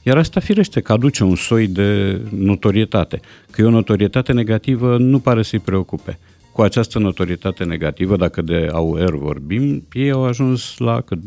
iar 0.03 0.17
asta 0.17 0.39
firește 0.39 0.79
că 0.79 0.91
aduce 0.91 1.23
un 1.23 1.35
soi 1.35 1.67
de 1.67 2.21
notorietate. 2.35 3.19
Că 3.51 3.61
e 3.61 3.65
o 3.65 3.69
notorietate 3.69 4.33
negativă 4.33 4.97
nu 4.97 5.19
pare 5.19 5.41
să-i 5.41 5.59
preocupe. 5.59 6.19
Cu 6.51 6.61
această 6.61 6.99
notorietate 6.99 7.63
negativă, 7.63 8.15
dacă 8.15 8.41
de 8.41 8.69
AUR 8.71 9.17
vorbim, 9.17 9.87
ei 9.93 10.11
au 10.11 10.23
ajuns 10.23 10.77
la 10.77 11.01
cât 11.01 11.19
20-20 11.19 11.23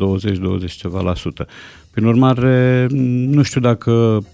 ceva 0.77 1.01
la 1.01 1.15
sută. 1.15 1.47
Prin 1.91 2.05
urmare, 2.05 2.87
nu 3.27 3.43
știu 3.43 3.61
dacă 3.61 4.25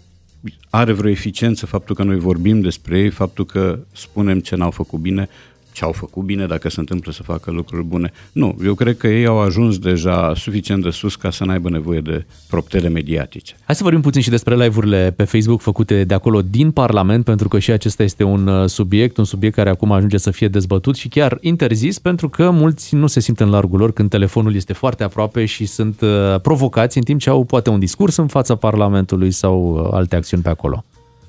are 0.71 0.93
vreo 0.93 1.11
eficiență 1.11 1.67
faptul 1.67 1.95
că 1.95 2.03
noi 2.03 2.19
vorbim 2.19 2.61
despre 2.61 2.99
ei, 2.99 3.11
faptul 3.11 3.45
că 3.45 3.79
spunem 3.93 4.41
ce 4.41 4.57
n-au 4.57 4.71
făcut 4.71 4.99
bine, 5.01 5.29
ce 5.77 5.85
au 5.85 5.93
făcut 5.93 6.25
bine, 6.25 6.47
dacă 6.47 6.69
se 6.69 6.81
întâmplă 6.81 7.13
să 7.13 7.23
facă 7.23 7.51
lucruri 7.51 7.85
bune. 7.85 8.13
Nu, 8.33 8.57
eu 8.65 8.75
cred 8.75 8.97
că 8.97 9.09
ei 9.09 9.27
au 9.27 9.39
ajuns 9.39 9.79
deja 9.79 10.33
suficient 10.35 10.83
de 10.83 10.91
sus 10.91 11.17
ca 11.17 11.31
să 11.31 11.45
n-aibă 11.45 11.71
nevoie 11.71 12.01
de 12.01 12.25
proptele 12.49 12.89
mediatice. 12.89 13.57
Hai 13.65 13.75
să 13.75 13.83
vorbim 13.83 14.01
puțin 14.01 14.21
și 14.23 14.31
despre 14.31 14.55
live-urile 14.55 15.13
pe 15.17 15.25
Facebook 15.25 15.61
făcute 15.61 16.05
de 16.05 16.15
acolo 16.15 16.43
din 16.43 16.71
Parlament, 16.71 17.25
pentru 17.25 17.49
că 17.49 17.59
și 17.59 17.71
acesta 17.71 18.03
este 18.03 18.23
un 18.23 18.47
uh, 18.47 18.69
subiect, 18.69 19.17
un 19.17 19.25
subiect 19.25 19.55
care 19.55 19.71
acum 19.71 19.93
ajunge 19.93 20.17
să 20.17 20.31
fie 20.31 20.49
dezbătut 20.49 20.97
și 20.97 21.09
chiar 21.09 21.39
interzis, 21.41 21.99
pentru 21.99 22.29
că 22.29 22.51
mulți 22.51 22.95
nu 22.95 23.07
se 23.07 23.21
simt 23.21 23.41
în 23.41 23.51
largul 23.51 23.79
lor 23.79 23.93
când 23.93 24.11
telefonul 24.11 24.55
este 24.55 24.73
foarte 24.73 25.05
aproape 25.05 25.45
și 25.45 25.67
sunt 25.67 26.01
uh, 26.01 26.41
provocați 26.43 26.97
în 26.97 27.05
timp 27.05 27.21
ce 27.21 27.31
au 27.31 27.45
poate 27.45 27.71
un 27.71 27.79
discurs 27.79 28.17
în 28.17 28.27
fața 28.27 28.55
Parlamentului 28.55 29.31
sau 29.31 29.81
uh, 29.85 29.89
alte 29.93 30.17
acțiuni 30.17 30.43
pe 30.43 30.49
acolo. 30.49 30.85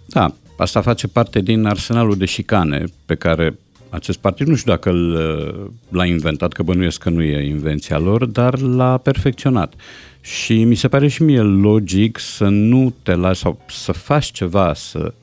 Da, 0.05 0.33
asta 0.57 0.81
face 0.81 1.07
parte 1.07 1.41
din 1.41 1.65
arsenalul 1.65 2.17
de 2.17 2.25
șicane 2.25 2.83
pe 3.05 3.15
care 3.15 3.57
acest 3.89 4.18
partid, 4.18 4.47
nu 4.47 4.55
știu 4.55 4.72
dacă 4.72 4.91
l- 4.91 5.72
l-a 5.89 6.05
inventat, 6.05 6.53
că 6.53 6.64
bănuiesc 6.64 7.01
că 7.01 7.09
nu 7.09 7.22
e 7.22 7.47
invenția 7.47 7.97
lor, 7.97 8.26
dar 8.26 8.59
l-a 8.59 8.97
perfecționat. 8.97 9.73
Și 10.22 10.64
mi 10.64 10.76
se 10.76 10.88
pare 10.88 11.07
și 11.07 11.23
mie 11.23 11.41
logic 11.41 12.19
să 12.19 12.47
nu 12.47 12.93
te 13.03 13.15
lași 13.15 13.39
sau 13.39 13.59
să 13.68 13.91
faci 13.91 14.26
ceva, 14.26 14.73
să 14.73 15.14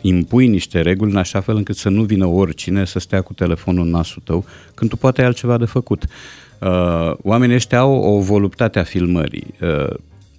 impui 0.00 0.46
niște 0.46 0.80
reguli 0.80 1.10
în 1.10 1.16
așa 1.16 1.40
fel 1.40 1.56
încât 1.56 1.76
să 1.76 1.88
nu 1.88 2.02
vină 2.02 2.26
oricine 2.26 2.84
să 2.84 2.98
stea 2.98 3.20
cu 3.20 3.32
telefonul 3.32 3.84
în 3.84 3.90
nasul 3.90 4.22
tău 4.24 4.44
când 4.74 4.90
tu 4.90 4.96
poate 4.96 5.20
ai 5.20 5.26
altceva 5.26 5.58
de 5.58 5.64
făcut. 5.64 6.04
Uh, 6.60 7.12
oamenii 7.22 7.54
ăștia 7.54 7.78
au 7.78 7.92
o 7.92 8.20
voluptate 8.20 8.78
a 8.78 8.82
filmării. 8.82 9.54
Uh, 9.60 9.94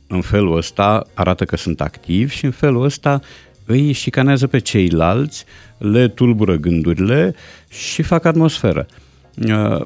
în 0.07 0.21
felul 0.21 0.57
ăsta 0.57 1.07
arată 1.13 1.45
că 1.45 1.57
sunt 1.57 1.81
activi 1.81 2.35
și 2.35 2.45
în 2.45 2.51
felul 2.51 2.83
ăsta 2.83 3.21
îi 3.71 3.91
șicanează 3.91 4.47
pe 4.47 4.59
ceilalți, 4.59 5.45
le 5.77 6.07
tulbură 6.07 6.55
gândurile 6.55 7.35
și 7.69 8.01
fac 8.01 8.25
atmosferă. 8.25 8.85
Uh, 9.47 9.81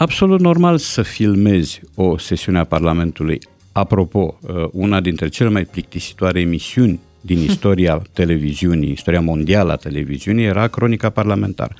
Absolut 0.00 0.40
normal 0.40 0.78
să 0.78 1.02
filmezi 1.02 1.80
o 1.94 2.18
sesiune 2.18 2.58
a 2.58 2.64
Parlamentului. 2.64 3.38
Apropo, 3.72 4.38
uh, 4.40 4.64
una 4.72 5.00
dintre 5.00 5.28
cele 5.28 5.48
mai 5.48 5.64
plictisitoare 5.64 6.40
emisiuni 6.40 7.00
din 7.20 7.38
istoria 7.50 8.02
televiziunii, 8.12 8.90
istoria 8.90 9.20
mondială 9.20 9.72
a 9.72 9.76
televiziunii, 9.76 10.44
era 10.44 10.68
Cronica 10.68 11.10
Parlamentară, 11.10 11.74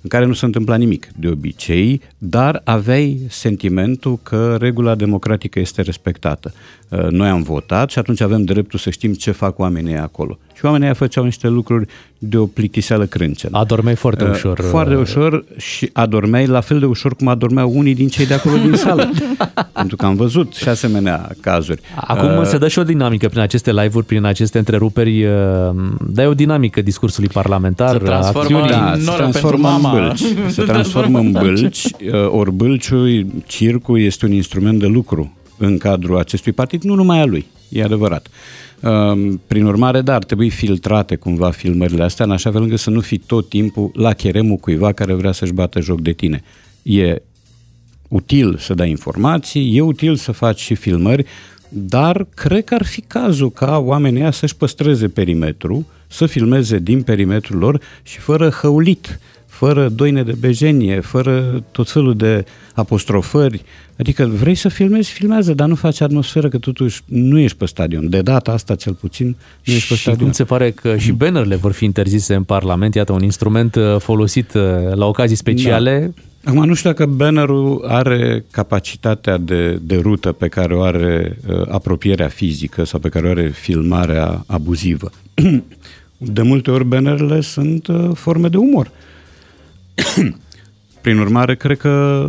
în 0.00 0.08
care 0.08 0.24
nu 0.24 0.32
se 0.32 0.44
întâmpla 0.44 0.76
nimic 0.76 1.08
de 1.16 1.28
obicei, 1.28 2.00
dar 2.18 2.60
aveai 2.64 3.20
sentimentul 3.28 4.18
că 4.22 4.56
regula 4.60 4.94
democratică 4.94 5.58
este 5.58 5.82
respectată. 5.82 6.52
Uh, 6.88 7.06
Noi 7.10 7.28
am 7.28 7.42
votat 7.42 7.90
și 7.90 7.98
atunci 7.98 8.20
avem 8.20 8.44
dreptul 8.44 8.78
să 8.78 8.90
știm 8.90 9.12
ce 9.14 9.30
fac 9.30 9.58
oamenii 9.58 9.96
acolo. 9.96 10.38
Și 10.58 10.64
oamenii 10.64 10.84
aia 10.86 10.94
făceau 10.94 11.24
niște 11.24 11.48
lucruri 11.48 11.86
de 12.18 12.36
o 12.36 12.46
plictiseală 12.46 13.04
crâncenă. 13.06 13.58
Adormeai 13.58 13.94
foarte 13.94 14.24
Uh, 14.24 14.30
ușor. 14.30 14.60
Foarte 14.60 14.94
ușor 14.94 15.44
și 15.56 15.90
adormeai 15.92 16.46
la 16.46 16.60
fel 16.60 16.78
de 16.78 16.86
ușor 16.86 17.14
cum 17.16 17.28
adormeau 17.28 17.72
unii 17.74 17.94
din 17.94 18.08
cei 18.08 18.26
de 18.26 18.34
acolo 18.34 18.56
din 18.56 18.74
sală. 18.84 19.10
Pentru 19.72 19.96
că 19.96 20.06
am 20.06 20.14
văzut 20.16 20.54
și 20.54 20.68
asemenea 20.68 21.28
cazuri. 21.40 21.80
Acum 21.96 22.36
Uh, 22.36 22.44
se 22.44 22.58
dă 22.58 22.68
și 22.68 22.78
o 22.78 22.82
dinamică 22.82 23.28
prin 23.28 23.40
aceste 23.40 23.72
live-uri, 23.72 24.06
prin 24.06 24.24
aceste 24.24 24.58
întreruperi, 24.58 25.24
uh, 25.24 25.30
dai 26.08 26.26
o 26.26 26.34
dinamică 26.34 26.82
discursului 26.82 27.28
parlamentar, 27.32 27.92
Se 27.92 27.98
transformă 28.04 28.58
acțiunii. 28.58 28.70
da, 28.70 28.92
în 28.92 28.98
se 29.00 29.04
noră 29.10 29.16
transformă 29.18 29.68
pentru 29.68 29.88
în 29.88 29.92
mama. 29.92 30.06
bâlci. 30.06 30.22
Se 30.54 30.62
transformă 30.62 31.18
în 31.18 31.32
bâlci, 31.32 31.84
uh, 31.84 32.28
ori 32.30 32.52
bâlciul, 32.52 33.26
circul 33.46 34.00
este 34.00 34.24
un 34.26 34.32
instrument 34.32 34.78
de 34.78 34.86
lucru 34.86 35.32
în 35.56 35.78
cadrul 35.78 36.18
acestui 36.18 36.52
partid, 36.52 36.82
nu 36.82 36.94
numai 36.94 37.20
a 37.20 37.24
lui, 37.24 37.46
e 37.68 37.82
adevărat. 37.82 38.28
Um, 38.82 39.40
Prin 39.46 39.64
urmare, 39.64 40.00
da, 40.00 40.14
ar 40.14 40.24
trebui 40.24 40.50
filtrate 40.50 41.16
cumva 41.16 41.50
filmările 41.50 42.02
astea, 42.02 42.24
în 42.24 42.30
așa 42.30 42.50
fel 42.50 42.62
încât 42.62 42.78
să 42.78 42.90
nu 42.90 43.00
fii 43.00 43.18
tot 43.18 43.48
timpul 43.48 43.90
la 43.94 44.12
cheremul 44.12 44.56
cuiva 44.56 44.92
care 44.92 45.12
vrea 45.12 45.32
să-și 45.32 45.52
bată 45.52 45.80
joc 45.80 46.00
de 46.00 46.12
tine. 46.12 46.42
E 46.82 47.22
util 48.08 48.56
să 48.56 48.74
dai 48.74 48.90
informații, 48.90 49.76
e 49.76 49.80
util 49.80 50.16
să 50.16 50.32
faci 50.32 50.58
și 50.58 50.74
filmări, 50.74 51.24
dar 51.68 52.26
cred 52.34 52.64
că 52.64 52.74
ar 52.74 52.84
fi 52.84 53.00
cazul 53.00 53.50
ca 53.50 53.78
oamenii 53.78 54.20
ăia 54.20 54.30
să-și 54.30 54.56
păstreze 54.56 55.08
perimetru, 55.08 55.86
să 56.06 56.26
filmeze 56.26 56.78
din 56.78 57.02
perimetrul 57.02 57.58
lor 57.58 57.80
și 58.02 58.18
fără 58.18 58.48
hăulit, 58.48 59.20
fără 59.58 59.88
doine 59.88 60.22
de 60.22 60.34
bejenie, 60.38 61.00
fără 61.00 61.64
tot 61.70 61.90
felul 61.90 62.14
de 62.16 62.44
apostrofări. 62.74 63.62
Adică 63.98 64.26
vrei 64.26 64.54
să 64.54 64.68
filmezi, 64.68 65.10
filmează, 65.10 65.54
dar 65.54 65.68
nu 65.68 65.74
faci 65.74 66.00
atmosferă 66.00 66.48
că 66.48 66.58
totuși 66.58 67.02
nu 67.04 67.38
ești 67.38 67.56
pe 67.56 67.66
stadion. 67.66 68.08
De 68.10 68.20
data 68.20 68.52
asta, 68.52 68.74
cel 68.74 68.92
puțin, 68.92 69.36
nu 69.64 69.72
ești 69.72 69.88
pe 69.88 69.94
Și 69.94 70.00
stadion. 70.00 70.22
cum 70.24 70.32
se 70.32 70.44
pare 70.44 70.70
că 70.70 70.96
și 70.96 71.12
bannerele 71.12 71.56
vor 71.56 71.72
fi 71.72 71.84
interzise 71.84 72.34
în 72.34 72.42
Parlament, 72.42 72.94
iată 72.94 73.12
un 73.12 73.22
instrument 73.22 73.74
uh, 73.74 73.96
folosit 73.98 74.54
uh, 74.54 74.62
la 74.94 75.06
ocazii 75.06 75.36
speciale. 75.36 76.12
Da. 76.14 76.50
Acum 76.50 76.64
nu 76.64 76.74
știu 76.74 76.90
dacă 76.90 77.06
bannerul 77.06 77.84
are 77.88 78.44
capacitatea 78.50 79.36
de, 79.36 79.78
de 79.82 79.96
rută 79.96 80.32
pe 80.32 80.48
care 80.48 80.74
o 80.74 80.82
are 80.82 81.38
uh, 81.48 81.62
apropierea 81.68 82.28
fizică 82.28 82.84
sau 82.84 83.00
pe 83.00 83.08
care 83.08 83.26
o 83.26 83.30
are 83.30 83.48
filmarea 83.48 84.44
abuzivă. 84.46 85.10
De 86.20 86.42
multe 86.42 86.70
ori 86.70 86.84
bannerele 86.84 87.40
sunt 87.40 87.86
uh, 87.86 88.10
forme 88.14 88.48
de 88.48 88.56
umor. 88.56 88.90
Prin 91.00 91.18
urmare, 91.18 91.56
cred 91.56 91.78
că 91.78 92.26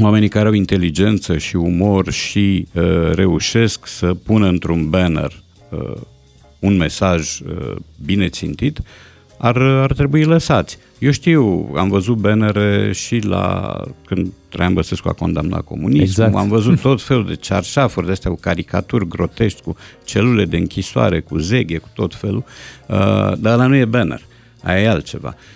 oamenii 0.00 0.28
care 0.28 0.46
au 0.46 0.52
inteligență 0.52 1.38
și 1.38 1.56
umor 1.56 2.10
și 2.10 2.66
uh, 2.72 3.10
reușesc 3.12 3.86
să 3.86 4.14
pună 4.14 4.48
într-un 4.48 4.90
banner 4.90 5.42
uh, 5.70 5.96
un 6.58 6.76
mesaj 6.76 7.40
uh, 7.40 7.76
bine 8.04 8.28
țintit, 8.28 8.78
ar, 9.38 9.56
ar 9.56 9.92
trebui 9.92 10.24
lăsați. 10.24 10.78
Eu 10.98 11.10
știu, 11.10 11.72
am 11.76 11.88
văzut 11.88 12.16
bannere 12.16 12.92
și 12.92 13.18
la 13.18 13.74
când 14.06 14.32
Traian 14.48 14.72
Băsescu 14.72 15.08
a 15.08 15.12
condamnat 15.12 15.60
comunismul, 15.60 16.02
Exact. 16.02 16.34
am 16.34 16.48
văzut 16.48 16.80
tot 16.80 17.02
felul 17.02 17.26
de 17.26 17.34
cearșafuri 17.34 18.06
de 18.06 18.12
astea 18.12 18.30
cu 18.30 18.38
caricaturi 18.40 19.08
grotești, 19.08 19.62
cu 19.62 19.76
celule 20.04 20.44
de 20.44 20.56
închisoare, 20.56 21.20
cu 21.20 21.38
zeghe, 21.38 21.78
cu 21.78 21.88
tot 21.94 22.14
felul, 22.14 22.44
uh, 22.86 22.96
dar 23.38 23.52
ăla 23.52 23.66
nu 23.66 23.76
e 23.76 23.84
banner. 23.84 24.20
Aia 24.62 24.80
e 24.80 24.88
altceva. 24.88 25.34
Uh, 25.36 25.55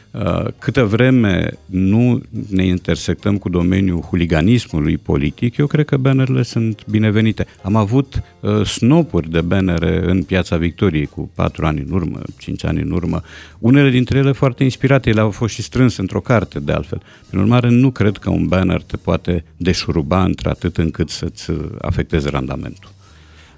Câtă 0.59 0.85
vreme 0.85 1.51
nu 1.67 2.21
ne 2.49 2.65
intersectăm 2.65 3.39
cu 3.39 3.49
domeniul 3.49 4.01
huliganismului 4.01 4.97
politic, 4.97 5.57
eu 5.57 5.67
cred 5.67 5.85
că 5.85 5.97
bannerele 5.97 6.43
sunt 6.43 6.87
binevenite. 6.87 7.47
Am 7.63 7.77
avut 7.77 8.23
uh, 8.41 8.67
snopuri 8.67 9.31
de 9.31 9.41
bannere 9.41 10.11
în 10.11 10.23
Piața 10.23 10.57
Victoriei 10.57 11.07
cu 11.07 11.31
patru 11.35 11.67
ani 11.67 11.81
în 11.81 11.93
urmă, 11.93 12.21
cinci 12.39 12.65
ani 12.65 12.81
în 12.81 12.91
urmă. 12.91 13.23
Unele 13.59 13.91
dintre 13.91 14.19
ele 14.19 14.33
foarte 14.33 14.65
inspirate, 14.65 15.11
ele 15.11 15.21
au 15.21 15.31
fost 15.31 15.55
și 15.55 15.63
strânse 15.63 16.01
într-o 16.01 16.21
carte 16.21 16.61
de 16.61 16.73
altfel. 16.73 17.03
Prin 17.29 17.41
urmare, 17.41 17.69
nu 17.69 17.91
cred 17.91 18.17
că 18.17 18.31
un 18.31 18.47
banner 18.47 18.83
te 18.83 18.97
poate 18.97 19.45
deșuruba 19.57 20.25
într-atât 20.25 20.77
încât 20.77 21.09
să-ți 21.09 21.51
uh, 21.51 21.59
afecteze 21.81 22.29
randamentul. 22.29 22.91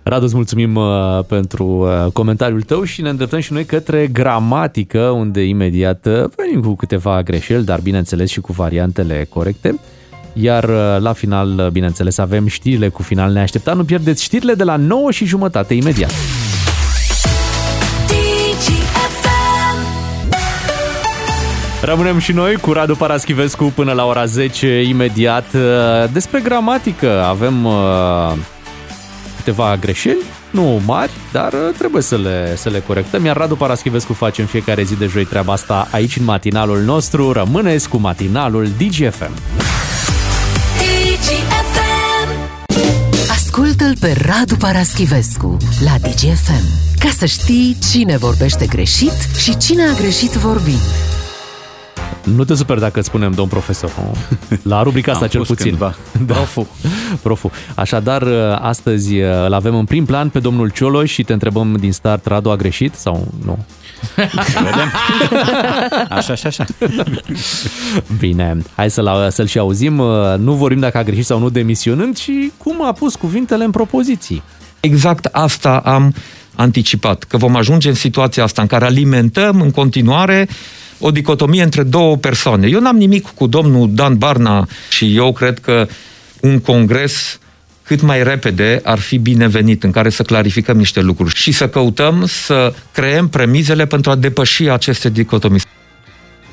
Radu, 0.03 0.25
îți 0.25 0.35
mulțumim 0.35 0.75
uh, 0.75 1.25
pentru 1.27 1.65
uh, 1.65 2.13
comentariul 2.13 2.63
tău 2.63 2.85
și 2.85 3.03
ne 3.03 3.09
îndreptăm 3.09 3.41
și 3.41 3.53
noi 3.53 3.65
către 3.65 4.07
gramatică, 4.07 5.01
unde 5.01 5.43
imediat 5.43 6.07
uh, 6.07 6.25
venim 6.37 6.63
cu 6.63 6.75
câteva 6.75 7.23
greșeli, 7.23 7.65
dar 7.65 7.81
bineînțeles 7.81 8.31
și 8.31 8.41
cu 8.41 8.53
variantele 8.53 9.27
corecte. 9.29 9.79
Iar 10.33 10.65
uh, 10.65 10.97
la 10.99 11.13
final, 11.13 11.59
uh, 11.59 11.69
bineînțeles, 11.69 12.19
avem 12.19 12.47
știrile 12.47 12.89
cu 12.89 13.03
final 13.03 13.33
neașteptat. 13.33 13.77
Nu 13.77 13.85
pierdeți 13.85 14.23
știrile 14.23 14.55
de 14.55 14.65
la 14.65 14.77
9 14.77 15.11
și 15.11 15.25
jumătate 15.25 15.75
imediat. 15.75 16.13
Rămânem 21.83 22.19
și 22.19 22.33
noi 22.33 22.57
cu 22.57 22.73
Radu 22.73 22.95
Paraschivescu 22.95 23.65
până 23.75 23.93
la 23.93 24.07
ora 24.07 24.25
10 24.25 24.83
imediat. 24.83 25.45
Uh, 25.55 25.61
Despre 26.13 26.41
gramatică 26.41 27.23
avem 27.23 27.65
uh, 27.65 28.33
câteva 29.45 29.77
greșeli, 29.81 30.17
nu 30.51 30.81
mari, 30.87 31.11
dar 31.33 31.53
uh, 31.53 31.59
trebuie 31.79 32.03
să 32.03 32.17
le, 32.17 32.57
să 32.57 32.69
le 32.69 32.81
corectăm. 32.87 33.25
Iar 33.25 33.37
Radu 33.37 33.57
Paraschivescu 33.57 34.13
face 34.13 34.41
în 34.41 34.47
fiecare 34.47 34.83
zi 34.83 34.95
de 34.95 35.07
joi 35.07 35.25
treaba 35.25 35.53
asta 35.53 35.89
aici 35.91 36.17
în 36.17 36.25
matinalul 36.25 36.81
nostru. 36.81 37.33
Rămâneți 37.33 37.89
cu 37.89 37.97
matinalul 37.97 38.69
DGFM. 38.79 39.31
Ascultă-l 43.31 43.97
pe 44.01 44.17
Radu 44.27 44.57
Paraschivescu 44.57 45.57
la 45.85 46.09
DGFM 46.09 46.65
ca 46.99 47.09
să 47.19 47.27
știi 47.27 47.77
cine 47.91 48.17
vorbește 48.17 48.67
greșit 48.67 49.13
și 49.39 49.57
cine 49.57 49.83
a 49.83 49.93
greșit 50.01 50.31
vorbind. 50.31 50.81
Nu 52.25 52.45
te 52.45 52.55
super 52.55 52.79
dacă 52.79 52.99
îți 52.99 53.09
spunem 53.09 53.33
domn 53.33 53.49
profesor. 53.49 53.93
nu? 53.99 54.17
La 54.63 54.83
rubrica 54.83 55.13
asta 55.13 55.25
Am 55.25 55.31
cel 55.31 55.45
fost 55.45 55.51
puțin. 55.53 55.69
cândva. 55.77 55.95
Da. 56.27 56.35
Profu. 56.35 56.69
Profu. 57.23 57.51
Așadar, 57.75 58.23
astăzi 58.61 59.21
uh, 59.21 59.45
îl 59.47 59.53
avem 59.53 59.75
în 59.75 59.85
prim 59.85 60.05
plan 60.05 60.29
pe 60.29 60.39
domnul 60.39 60.71
Cioloș 60.71 61.11
și 61.11 61.23
te 61.23 61.33
întrebăm 61.33 61.77
din 61.81 61.93
start, 61.93 62.27
Radu 62.27 62.51
a 62.51 62.57
greșit 62.57 62.95
sau 62.95 63.29
nu? 63.45 63.59
Vedem. 64.55 64.93
Așa 66.19 66.35
și 66.35 66.47
așa. 66.47 66.65
Bine, 68.19 68.57
hai 68.77 68.91
să-l, 68.91 69.29
să-l 69.31 69.47
și 69.47 69.59
auzim. 69.59 69.99
Uh, 69.99 70.35
Nu 70.39 70.53
vorbim 70.53 70.81
dacă 70.81 70.99
a 70.99 71.03
greșit 71.03 71.25
sau 71.25 71.39
nu 71.39 71.51
demisionând, 71.51 72.17
ci 72.17 72.31
cum 72.57 72.87
a 72.87 72.93
pus 72.93 73.15
cuvintele 73.15 73.65
în 73.65 73.71
propoziții. 73.71 74.43
Exact 74.81 75.25
asta 75.25 75.77
am 75.85 76.15
anticipat, 76.55 77.25
că 77.25 77.37
vom 77.37 77.57
ajunge 77.57 77.89
în 77.89 77.95
situația 77.95 78.43
asta 78.43 78.63
în 78.63 78.69
care 78.69 78.85
alimentăm 78.85 79.61
în 79.61 79.71
continuare 79.71 80.49
o 80.99 81.11
dicotomie 81.11 81.63
între 81.63 81.83
două 81.83 82.17
persoane. 82.17 82.67
Eu 82.67 82.81
n-am 82.81 82.97
nimic 82.97 83.27
cu 83.35 83.47
domnul 83.47 83.91
Dan 83.95 84.19
Barna 84.19 84.67
și 84.91 85.17
eu 85.17 85.33
cred 85.33 85.59
că 85.59 85.87
un 86.43 86.61
congres 86.61 87.39
cât 87.83 88.01
mai 88.01 88.23
repede 88.23 88.81
ar 88.85 88.99
fi 88.99 89.19
binevenit 89.19 89.83
în 89.83 89.91
care 89.91 90.11
să 90.11 90.23
clarificăm 90.23 90.77
niște 90.77 91.01
lucruri 91.01 91.35
și 91.35 91.53
să 91.53 91.69
căutăm 91.69 92.27
să 92.27 92.75
creăm 92.93 93.29
premizele 93.29 93.87
pentru 93.87 94.11
a 94.11 94.15
depăși 94.15 94.69
aceste 94.69 95.11
dicotomii. 95.11 95.61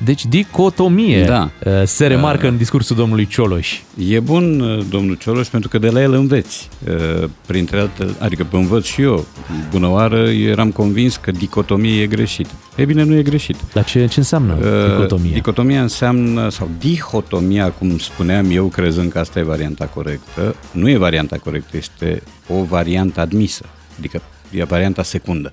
Deci 0.04 0.26
dicotomie 0.26 1.24
Da. 1.24 1.50
uh, 1.64 1.72
se 1.84 2.06
remarcă 2.06 2.48
în 2.48 2.56
discursul 2.56 2.96
domnului 2.96 3.26
Cioloș. 3.26 3.80
E 4.08 4.20
bun 4.20 4.60
uh, 4.60 4.84
domnul 4.90 5.14
Cioloș 5.14 5.46
pentru 5.48 5.68
că 5.68 5.78
de 5.78 5.88
la 5.88 6.02
el 6.02 6.12
înveți. 6.12 6.68
Uh, 6.88 7.28
Printre 7.46 7.78
altele, 7.78 8.10
adică 8.18 8.46
învăț 8.50 8.84
și 8.84 9.02
eu. 9.02 9.26
Bună 9.70 9.88
oară, 9.88 10.30
eu 10.30 10.48
eram 10.50 10.70
convins 10.70 11.16
că 11.16 11.30
dicotomie 11.30 12.02
e 12.02 12.06
greșit. 12.06 12.46
E 12.76 12.84
bine, 12.84 13.02
nu 13.02 13.16
e 13.16 13.22
greșit. 13.22 13.56
Dar 13.72 13.84
ce, 13.84 14.06
ce 14.06 14.18
înseamnă 14.18 14.54
dicotomie? 14.88 15.32
Dicotomia 15.32 15.82
înseamnă, 15.82 16.48
sau 16.48 16.70
dihotomia, 16.78 17.70
cum 17.70 17.98
spuneam 17.98 18.50
eu, 18.50 18.66
crezând 18.66 19.12
că 19.12 19.18
asta 19.18 19.38
e 19.38 19.42
varianta 19.42 19.84
corectă, 19.84 20.54
nu 20.72 20.88
e 20.90 20.96
varianta 20.96 21.36
corectă, 21.36 21.76
este 21.76 22.22
o 22.48 22.62
variantă 22.62 23.20
admisă. 23.20 23.64
Adică 23.98 24.22
e 24.50 24.64
varianta 24.64 25.02
secundă. 25.02 25.52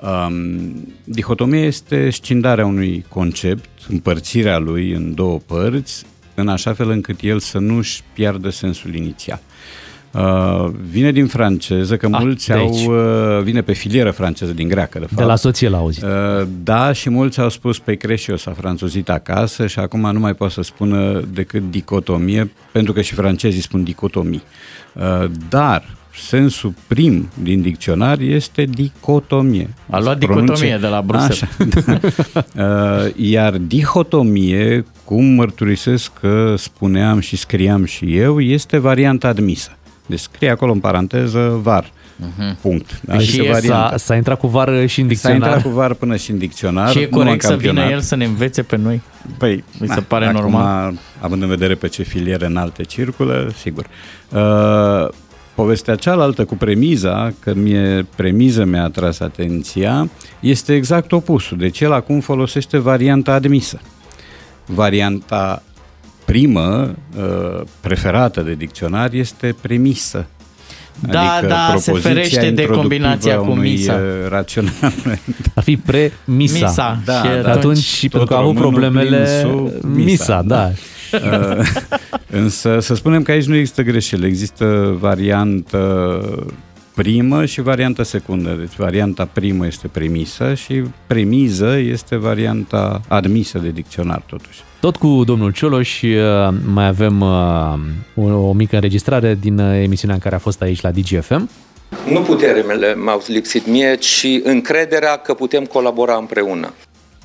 Um, 0.00 0.94
dihotomia 1.04 1.64
este 1.64 2.10
scindarea 2.10 2.66
unui 2.66 3.04
concept, 3.08 3.68
împărțirea 3.88 4.58
lui 4.58 4.92
în 4.92 5.14
două 5.14 5.38
părți, 5.46 6.04
în 6.34 6.48
așa 6.48 6.72
fel 6.72 6.90
încât 6.90 7.20
el 7.20 7.38
să 7.38 7.58
nu-și 7.58 8.02
piardă 8.12 8.50
sensul 8.50 8.94
inițial. 8.94 9.40
Uh, 10.12 10.70
vine 10.90 11.12
din 11.12 11.26
franceză, 11.26 11.96
că 11.96 12.08
Ah, 12.12 12.20
mulți 12.20 12.46
de 12.46 12.52
au... 12.52 12.58
aici. 12.58 12.86
Uh, 12.86 13.42
vine 13.42 13.62
pe 13.62 13.72
filieră 13.72 14.10
franceză, 14.10 14.52
din 14.52 14.68
greacă, 14.68 14.98
de 14.98 15.04
fapt. 15.04 15.16
De 15.16 15.24
la 15.24 15.36
soție 15.36 15.68
l-a 15.68 15.76
auzit. 15.76 16.02
Uh, 16.02 16.46
Da, 16.62 16.92
și 16.92 17.10
mulți 17.10 17.40
au 17.40 17.48
spus 17.48 17.78
pe 17.78 17.94
creșio 17.94 18.36
s-a 18.36 18.50
franțuzit 18.52 19.08
acasă 19.08 19.66
și 19.66 19.78
acum 19.78 20.00
nu 20.12 20.18
mai 20.18 20.34
poate 20.34 20.52
să 20.52 20.62
spună 20.62 21.20
decât 21.32 21.70
dicotomie, 21.70 22.50
pentru 22.72 22.92
că 22.92 23.00
și 23.00 23.14
francezii 23.14 23.60
spun 23.60 23.84
dicotomii. 23.84 24.42
Uh, 24.92 25.30
Dar 25.48 25.96
sensul 26.18 26.74
prim 26.86 27.28
din 27.42 27.62
dicționar 27.62 28.18
este 28.20 28.64
dicotomie. 28.64 29.74
A 29.90 29.98
luat 29.98 30.18
Se 30.20 30.26
pronunție- 30.26 30.54
dicotomie 30.54 30.76
de 30.78 30.86
la 30.86 31.02
Bruxelles. 31.02 31.42
Așa, 31.42 32.00
da. 32.54 32.64
Uh, 33.04 33.12
Iar 33.16 33.56
dihotomie, 33.56 34.84
cum 35.04 35.24
mărturisesc 35.24 36.10
că 36.20 36.54
spuneam 36.56 37.18
și 37.20 37.36
scriam 37.36 37.84
și 37.84 38.16
eu, 38.16 38.40
este 38.40 38.78
varianta 38.78 39.28
admisă. 39.28 39.70
Deci 40.06 40.18
scrie 40.18 40.50
acolo 40.50 40.72
în 40.72 40.78
paranteză 40.80 41.58
var. 41.62 41.90
Mhm. 42.16 42.58
Punct. 42.60 43.00
Da? 43.04 43.16
Deci 43.16 43.26
Este 43.28 43.50
varianta. 43.50 43.88
s-a, 43.90 43.96
s-a 43.96 44.16
intrat 44.16 44.38
cu 44.38 44.46
vară 44.46 44.86
și 44.86 45.00
în 45.00 45.06
S-a 45.06 45.12
dicționar. 45.12 45.36
intrat 45.36 45.62
cu 45.62 45.68
var 45.68 45.94
până 45.94 46.16
și 46.16 46.30
în 46.30 46.38
dicționar. 46.38 46.90
Și 46.90 46.98
e 46.98 47.08
numai 47.10 47.24
corect 47.26 47.42
în 47.44 47.50
să 47.50 47.56
vină 47.56 47.66
campionat. 47.72 47.92
el 47.92 48.00
să 48.00 48.16
ne 48.16 48.24
învețe 48.24 48.62
pe 48.62 48.76
noi? 48.76 49.00
Păi, 49.38 49.64
Mi 49.80 49.86
se 49.88 49.94
na, 49.94 50.04
pare 50.08 50.26
acum, 50.26 50.40
normal. 50.40 50.94
Având 51.20 51.42
în 51.42 51.48
vedere 51.48 51.74
pe 51.74 51.88
ce 51.88 52.02
filiere 52.02 52.46
înalte 52.46 52.82
circulă, 52.82 53.52
sigur. 53.62 53.86
Uh, 54.32 55.08
povestea 55.56 55.94
cealaltă 55.94 56.44
cu 56.44 56.54
premiza, 56.54 57.32
că 57.38 57.54
mie 57.54 58.06
premiza 58.16 58.64
mi-a 58.64 58.82
atras 58.84 59.20
atenția, 59.20 60.10
este 60.40 60.74
exact 60.74 61.12
opusul. 61.12 61.58
Deci 61.58 61.80
el 61.80 61.92
acum 61.92 62.20
folosește 62.20 62.78
varianta 62.78 63.32
admisă. 63.32 63.80
Varianta 64.66 65.62
primă, 66.24 66.94
uh, 67.16 67.60
preferată 67.80 68.40
de 68.40 68.54
dicționar, 68.54 69.12
este 69.12 69.56
premisă. 69.60 70.26
Da, 71.00 71.32
adică 71.32 71.46
da, 71.52 71.74
se 71.76 71.90
propoziția 71.90 72.10
ferește 72.10 72.38
de 72.40 72.46
introductivă 72.46 72.80
combinația 72.80 73.34
a 73.34 73.38
cu 73.38 73.50
unui, 73.50 73.70
misa. 73.70 73.92
uh, 73.92 74.28
Raționament. 74.28 75.52
Ar 75.54 75.62
fi 75.62 75.76
pre-misa. 75.76 76.66
Misa. 76.66 77.00
Da, 77.04 77.22
Și 77.22 77.42
da. 77.42 77.50
atunci, 77.50 78.00
Tot 78.00 78.10
pentru 78.10 78.28
că 78.28 78.34
a 78.34 78.38
avut 78.38 78.58
românul 78.58 78.80
problemele, 78.80 79.40
prin 79.42 79.50
su, 79.50 79.88
misa, 79.88 80.42
da. 80.42 80.70
Uh, 80.72 80.76
Însă 82.42 82.78
să 82.80 82.94
spunem 82.94 83.22
că 83.22 83.30
aici 83.30 83.46
nu 83.46 83.54
există 83.54 83.82
greșeli, 83.82 84.26
există 84.26 84.96
variantă 85.00 86.20
primă 86.94 87.44
și 87.44 87.60
varianta 87.60 88.02
secundă. 88.02 88.56
Deci 88.58 88.76
varianta 88.76 89.28
primă 89.32 89.66
este 89.66 89.88
premisă 89.88 90.54
și 90.54 90.82
premiză 91.06 91.76
este 91.78 92.16
varianta 92.16 93.00
admisă 93.08 93.58
de 93.58 93.70
dicționar 93.70 94.22
totuși. 94.26 94.60
Tot 94.80 94.96
cu 94.96 95.24
domnul 95.24 95.52
Cioloș 95.52 96.02
uh, 96.02 96.10
mai 96.72 96.86
avem 96.86 97.20
uh, 97.20 98.24
o, 98.24 98.48
o 98.48 98.52
mică 98.52 98.74
înregistrare 98.74 99.38
din 99.40 99.58
uh, 99.58 99.82
emisiunea 99.82 100.14
în 100.14 100.22
care 100.22 100.34
a 100.34 100.38
fost 100.38 100.62
aici 100.62 100.80
la 100.80 100.90
DGFM. 100.90 101.50
Nu 102.10 102.20
puterele 102.20 102.94
m-au 102.94 103.22
lipsit 103.26 103.66
mie, 103.66 103.94
ci 103.94 104.26
încrederea 104.42 105.16
că 105.16 105.34
putem 105.34 105.64
colabora 105.64 106.16
împreună. 106.16 106.72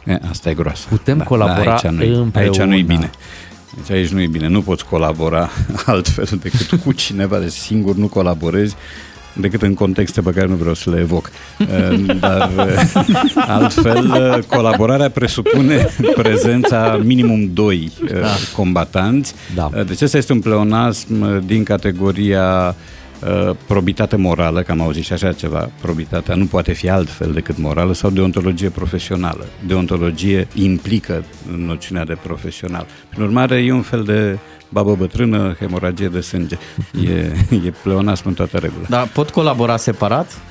E, 0.05 0.19
asta 0.29 0.49
e 0.49 0.53
groasă. 0.53 0.87
Putem 0.89 1.19
colabora 1.19 1.71
aici 1.71 1.91
nu-i, 1.91 2.07
împreună. 2.07 2.49
Aici 2.49 2.61
nu-i 2.61 2.83
bine. 2.83 3.09
Deci 3.75 3.97
aici 3.97 4.09
nu 4.09 4.21
e 4.21 4.27
bine. 4.27 4.47
Nu 4.47 4.61
poți 4.61 4.85
colabora 4.85 5.49
altfel 5.85 6.39
decât 6.41 6.79
cu 6.83 6.91
cineva. 6.91 7.39
Deci 7.39 7.51
singur 7.51 7.95
nu 7.95 8.07
colaborezi 8.07 8.75
decât 9.33 9.61
în 9.61 9.73
contexte 9.73 10.21
pe 10.21 10.31
care 10.31 10.47
nu 10.47 10.55
vreau 10.55 10.73
să 10.73 10.89
le 10.89 10.99
evoc. 10.99 11.31
Uh, 11.59 12.15
Dar 12.19 12.51
uh, 12.57 13.35
altfel, 13.35 14.05
uh, 14.37 14.43
colaborarea 14.43 15.09
presupune 15.09 15.87
prezența 16.21 16.99
minimum 17.03 17.49
doi 17.53 17.91
uh, 18.03 18.19
Da. 18.21 18.27
combatanți. 18.55 19.33
Da. 19.55 19.69
Uh, 19.75 19.85
Deci 19.85 20.01
ăsta 20.01 20.17
este 20.17 20.33
un 20.33 20.39
pleonasm 20.39 21.21
uh, 21.21 21.37
din 21.45 21.63
categoria 21.63 22.67
uh, 22.67 22.73
probitate 23.67 24.15
morală, 24.15 24.61
că 24.61 24.71
am 24.71 24.81
auzit 24.81 25.03
și 25.03 25.13
așa 25.13 25.33
ceva, 25.33 25.69
probitatea 25.81 26.35
nu 26.35 26.45
poate 26.45 26.73
fi 26.73 26.89
altfel 26.89 27.31
decât 27.31 27.57
morală 27.57 27.93
sau 27.93 28.09
deontologie 28.09 28.69
profesională. 28.69 29.45
Deontologie 29.67 30.47
implică 30.53 31.23
noțiunea 31.57 32.05
de 32.05 32.17
profesional. 32.23 32.85
Prin 33.09 33.23
urmare, 33.23 33.55
e 33.55 33.71
un 33.71 33.81
fel 33.81 34.03
de 34.03 34.37
babă 34.69 34.95
bătrână, 34.95 35.55
hemoragie 35.59 36.07
de 36.07 36.21
sânge. 36.21 36.57
E, 37.07 37.09
e 37.65 37.73
pleonasm 37.83 38.27
în 38.27 38.33
toată 38.33 38.57
regula. 38.57 38.85
Dar 38.89 39.07
pot 39.07 39.29
colabora 39.29 39.77
separat? 39.77 40.41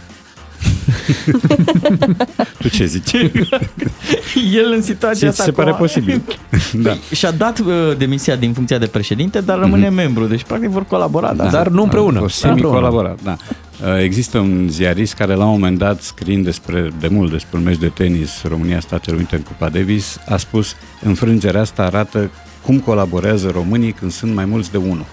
Tu 2.58 2.68
ce 2.68 2.84
zici? 2.84 3.12
El 4.54 4.72
în 4.74 4.82
situația 4.82 5.18
Ție 5.18 5.28
asta 5.28 5.42
ți 5.42 5.48
se 5.48 5.54
pare 5.54 5.70
cu- 5.70 5.76
posibil? 5.76 6.22
da. 6.72 6.96
Și-a 7.14 7.30
dat 7.30 7.58
uh, 7.58 7.66
demisia 7.98 8.36
din 8.36 8.52
funcția 8.52 8.78
de 8.78 8.86
președinte, 8.86 9.40
dar 9.40 9.58
rămâne 9.58 9.86
Mhm. 9.86 9.94
membru. 9.94 10.26
Deci, 10.26 10.42
practic, 10.44 10.68
vor 10.68 10.84
colabora. 10.84 11.32
Da. 11.32 11.46
Dar 11.46 11.68
nu 11.68 11.82
împreună. 11.82 12.20
O 12.22 12.28
semi-colaborat, 12.28 13.18
da. 13.22 13.36
Uh, 13.84 14.02
Există 14.02 14.38
un 14.38 14.66
ziarist 14.70 15.14
care 15.14 15.34
la 15.34 15.44
un 15.44 15.50
moment 15.50 15.78
dat, 15.78 16.00
scriind 16.02 16.44
despre, 16.44 16.88
de 17.00 17.08
mult 17.08 17.30
despre 17.30 17.58
un 17.58 17.64
meci 17.64 17.78
de 17.78 17.88
tenis 17.88 18.42
România-Statele 18.48 19.16
Unite 19.16 19.36
în 19.36 19.42
Cupa 19.42 19.68
Davis, 19.68 20.18
a 20.28 20.36
spus 20.36 20.74
înfrângerea 21.02 21.60
asta 21.60 21.82
arată 21.82 22.30
cum 22.62 22.78
colaborează 22.78 23.50
românii 23.54 23.92
când 23.92 24.12
sunt 24.12 24.34
mai 24.34 24.44
mulți 24.44 24.70
de 24.70 24.76
unul. 24.76 25.04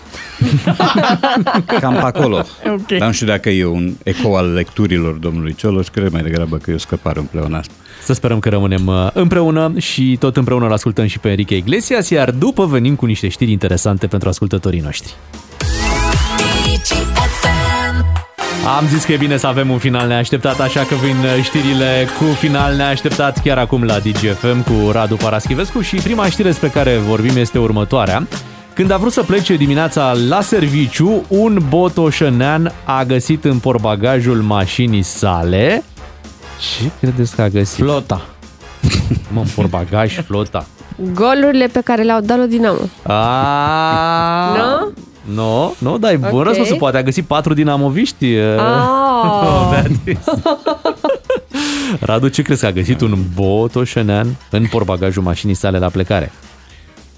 Cam 1.82 1.94
pe 1.94 2.00
acolo. 2.00 2.46
Ok. 2.66 2.88
Dar 2.88 3.08
nu 3.08 3.14
știu 3.14 3.28
dacă 3.28 3.50
e 3.50 3.66
un 3.66 3.94
ecou 4.04 4.36
al 4.36 4.54
lecturilor 4.54 5.14
domnului 5.14 5.56
Cioloș, 5.56 5.88
cred 5.88 6.12
mai 6.12 6.22
degrabă 6.22 6.58
că 6.58 6.72
e 6.72 6.74
o 6.74 6.78
scăpare 6.78 7.20
în 7.20 7.26
pleonasm. 7.26 7.72
Să 8.04 8.14
sperăm 8.14 8.40
că 8.40 8.50
rămânem 8.50 8.88
uh, 8.88 9.10
împreună 9.14 9.74
și 9.78 10.18
tot 10.20 10.38
împreună 10.38 10.66
îl 10.66 10.72
ascultăm 10.72 11.06
și 11.06 11.20
pe 11.20 11.30
Enrique 11.30 11.58
Iglesias, 11.58 12.10
iar 12.10 12.32
după 12.32 12.66
venim 12.66 12.96
cu 12.96 13.06
niște 13.06 13.28
știri 13.28 13.52
interesante 13.52 14.08
pentru 14.08 14.30
ascultătorii 14.30 14.80
noștri. 14.80 15.16
Am 18.66 18.88
zis 18.88 19.04
că 19.04 19.12
e 19.12 19.18
bine 19.18 19.38
să 19.38 19.48
avem 19.48 19.70
un 19.70 19.78
final 19.78 20.08
neașteptat, 20.08 20.60
așa 20.60 20.80
că 20.80 20.96
vin 20.96 21.16
uh, 21.16 21.44
știrile 21.44 22.08
cu 22.18 22.24
final 22.24 22.76
neașteptat 22.76 23.42
chiar 23.44 23.58
acum 23.58 23.84
la 23.84 24.00
DGFM 24.00 24.64
cu 24.64 24.92
Radu 24.92 25.16
Paraschivescu 25.16 25.82
și 25.82 25.96
prima 25.96 26.26
știre 26.30 26.48
despre 26.48 26.68
care 26.68 26.98
vorbim 26.98 27.38
este 27.38 27.60
următoarea. 27.60 28.28
Când 28.74 28.92
a 28.92 28.98
vrut 28.98 29.12
să 29.12 29.24
plece 29.24 29.56
dimineața 29.56 30.14
la 30.28 30.42
serviciu, 30.42 31.24
un 31.28 31.60
botoșănean 31.70 32.74
a 32.84 33.04
găsit 33.04 33.46
în 33.46 33.60
porbagajul 33.60 34.42
mașinii 34.42 35.02
sale... 35.02 35.84
Ce 36.60 36.90
credeți 37.00 37.36
că 37.36 37.42
a 37.42 37.48
găsit? 37.48 37.84
Flota. 37.84 38.26
Mă, 39.34 39.40
în 39.40 39.48
porbagaj, 39.56 40.20
flota. 40.26 40.66
Golurile 41.14 41.68
pe 41.68 41.82
care 41.84 42.02
le-au 42.02 42.22
dat 42.22 42.38
lui 42.38 42.48
Dinamo. 42.48 42.80
A, 43.04 44.56
Nu? 44.56 44.92
Nu, 45.34 45.76
nu, 45.78 45.98
dar 45.98 46.12
e 46.12 46.18
bun 46.18 46.40
Ok. 46.40 46.46
răspunsul. 46.46 46.78
Poate 46.78 46.98
a 46.98 47.04
găsit 47.04 47.26
patru 47.26 47.54
dinamoviști. 47.54 48.26
Ah. 48.38 49.68
Beatrice. 49.72 50.20
Radu, 52.00 52.28
ce 52.28 52.42
crezi 52.42 52.62
că 52.62 52.68
a 52.68 52.72
găsit 52.72 53.02
un 53.02 53.18
botoșenean 53.36 54.36
în 54.50 54.66
porbagajul 54.66 55.24
mașinii 55.24 55.56
sale 55.56 55.78
la 55.80 55.88
plecare? 55.90 56.32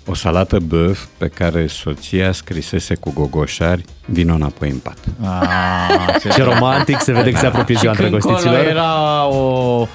O 0.05 0.13
salată 0.13 0.59
băf 0.59 0.99
pe 1.17 1.27
care 1.27 1.67
soția 1.67 2.31
scrisese 2.31 2.95
cu 2.95 3.11
gogoșari, 3.13 3.85
vino 4.05 4.33
înapoi 4.33 4.69
în 4.69 4.77
pat. 4.77 4.97
Ah, 5.23 6.33
Ce 6.35 6.43
romantic, 6.43 7.01
se 7.01 7.11
vede 7.11 7.31
că 7.31 7.37
se 7.37 7.45
apropie 7.45 7.75
ziua 7.79 7.93
Și 7.93 7.99
când 7.99 8.13
îndrăgostiților. 8.13 8.59
acolo 8.59 8.69
era 8.77 9.25
o 9.27 9.87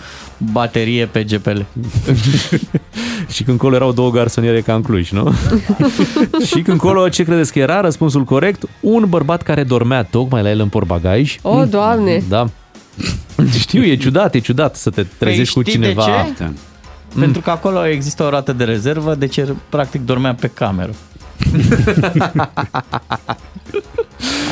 baterie 0.52 1.06
pe 1.06 1.24
GPL. 1.24 1.60
Și 3.32 3.42
când 3.42 3.58
colo 3.58 3.74
erau 3.74 3.92
două 3.92 4.10
garsoniere 4.10 4.60
ca 4.60 4.74
în 4.74 4.82
Cluj, 4.82 5.10
nu? 5.10 5.32
și 6.54 6.62
când 6.62 6.78
colo, 6.78 7.08
ce 7.08 7.24
credeți 7.24 7.52
că 7.52 7.58
era? 7.58 7.80
Răspunsul 7.80 8.24
corect, 8.24 8.62
un 8.80 9.04
bărbat 9.08 9.42
care 9.42 9.62
dormea 9.62 10.02
tocmai 10.02 10.42
la 10.42 10.50
el 10.50 10.60
în 10.60 10.68
porbagaj. 10.68 11.36
O, 11.42 11.64
Doamne! 11.64 12.22
Da. 12.28 12.48
Știu, 13.58 13.82
e 13.82 13.96
ciudat, 13.96 14.34
e 14.34 14.38
ciudat 14.38 14.76
să 14.76 14.90
te 14.90 15.06
trezești 15.18 15.54
Păi 15.54 15.62
cu 15.62 15.68
știi 15.68 15.80
de 15.80 15.86
cineva. 15.88 16.26
ce? 16.36 16.50
Pentru 17.18 17.40
că 17.40 17.50
acolo 17.50 17.86
există 17.86 18.22
o 18.22 18.28
rată 18.28 18.52
de 18.52 18.64
rezervă, 18.64 19.14
deci 19.14 19.36
el 19.36 19.56
practic 19.68 20.00
dormea 20.00 20.34
pe 20.34 20.50
cameră. 20.54 20.94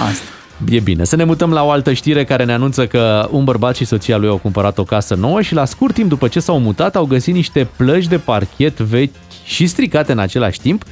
Asta. 0.09 0.25
E 0.69 0.81
bine. 0.81 1.05
Să 1.05 1.17
ne 1.17 1.25
mutăm 1.25 1.53
la 1.53 1.65
o 1.65 1.71
altă 1.71 1.93
știre 1.93 2.25
care 2.25 2.45
ne 2.45 2.53
anunță 2.53 2.87
că 2.87 3.29
un 3.31 3.45
bărbat 3.45 3.77
și 3.77 3.85
soția 3.85 4.17
lui 4.17 4.29
au 4.29 4.37
cumpărat 4.37 4.79
o 4.79 4.85
casă 4.85 5.15
nouă 5.15 5.43
și 5.43 5.55
la 5.55 5.65
scurt 5.65 5.95
timp 5.95 6.09
după 6.09 6.29
ce 6.29 6.41
s-au 6.41 6.59
mutat 6.59 6.97
au 6.97 7.05
găsit 7.05 7.35
niște 7.35 7.69
plăci 7.77 8.07
de 8.07 8.19
parchet 8.19 8.79
vechi 8.79 9.15
și 9.45 9.67
stricate 9.67 10.13
în 10.13 10.19
același 10.19 10.61
timp. 10.61 10.85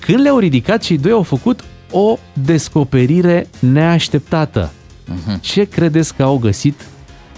Când 0.00 0.20
le-au 0.20 0.38
ridicat, 0.38 0.82
cei 0.82 0.98
doi 0.98 1.12
au 1.12 1.22
făcut 1.22 1.64
o 1.90 2.18
descoperire 2.32 3.48
neașteptată. 3.58 4.72
Ce 5.40 5.64
credeți 5.64 6.14
că 6.14 6.22
au 6.22 6.38
găsit 6.38 6.86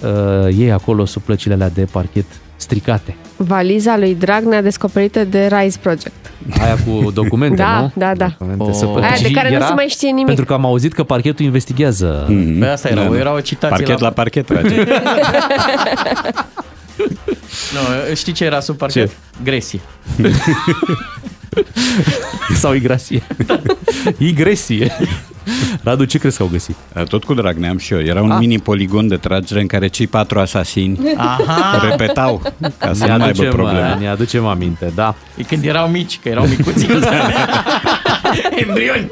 uh, 0.02 0.56
ei 0.58 0.72
acolo 0.72 1.04
sub 1.04 1.22
plăcile 1.22 1.54
alea 1.54 1.70
de 1.70 1.84
parchet 1.90 2.24
stricate? 2.62 3.16
Valiza 3.36 3.96
lui 3.96 4.14
Dragnea 4.14 4.62
descoperită 4.62 5.24
de 5.24 5.46
Rise 5.58 5.78
Project. 5.82 6.12
Aia 6.60 6.76
cu 6.86 7.10
documente, 7.10 7.56
Da, 7.62 7.80
nu? 7.80 7.90
da, 7.94 8.14
da. 8.14 8.34
Documente 8.38 8.72
să- 8.72 8.84
Aia 9.00 9.16
de 9.20 9.26
Și 9.28 9.32
care 9.32 9.58
nu 9.58 9.64
se 9.66 9.72
mai 9.72 9.86
știe 9.88 10.08
nimic. 10.08 10.26
Pentru 10.26 10.44
că 10.44 10.52
am 10.52 10.64
auzit 10.64 10.92
că 10.92 11.02
parchetul 11.02 11.44
investigează. 11.44 12.26
Mm-hmm. 12.30 12.58
Pe 12.58 12.66
asta 12.66 12.88
era, 12.88 13.02
era 13.18 13.32
o 13.32 13.40
citație 13.40 13.76
Parchet 13.76 13.98
la, 14.00 14.10
parchet, 14.10 14.46
trage. 14.46 14.74
Nu, 17.72 18.14
știi 18.14 18.32
ce 18.32 18.44
era 18.44 18.60
sub 18.60 18.76
parchet? 18.76 19.08
Ce? 19.08 19.14
Gresie. 19.44 19.80
Sau 22.62 22.74
igrasie. 22.74 23.22
Igresie. 24.18 24.96
Radu, 25.82 26.04
ce 26.04 26.18
crezi 26.18 26.36
că 26.36 26.42
au 26.42 26.48
găsit? 26.52 26.76
Tot 27.08 27.24
cu 27.24 27.34
Dragnea 27.34 27.70
am 27.70 27.78
și 27.78 27.92
eu. 27.92 28.00
Era 28.00 28.22
un 28.22 28.30
Ah. 28.30 28.38
mini 28.38 28.58
poligon 28.58 29.08
de 29.08 29.16
tragere 29.16 29.60
în 29.60 29.66
care 29.66 29.86
cei 29.86 30.06
patru 30.06 30.38
asasini 30.38 30.98
Aha. 31.16 31.86
repetau 31.90 32.42
ca 32.78 32.92
să 32.92 33.04
ne 33.04 33.12
nu 33.12 33.18
mai 33.18 33.26
aibă 33.26 33.42
aducem, 33.42 33.50
probleme. 33.50 33.96
ne 34.00 34.08
aducem 34.08 34.46
aminte, 34.46 34.92
da. 34.94 35.14
E 35.36 35.42
când 35.42 35.64
erau 35.64 35.88
mici, 35.88 36.18
că 36.22 36.28
erau 36.28 36.46
micuți. 36.46 36.86
Embrioni. 38.66 39.10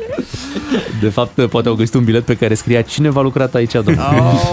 De 1.00 1.08
fapt, 1.08 1.46
poate 1.46 1.68
au 1.68 1.74
găsit 1.74 1.94
un 1.94 2.04
bilet 2.04 2.24
pe 2.24 2.34
care 2.36 2.54
scria 2.54 2.82
cine 2.82 3.10
a 3.14 3.20
lucrat 3.20 3.54
aici, 3.54 3.72
domnule. 3.72 3.98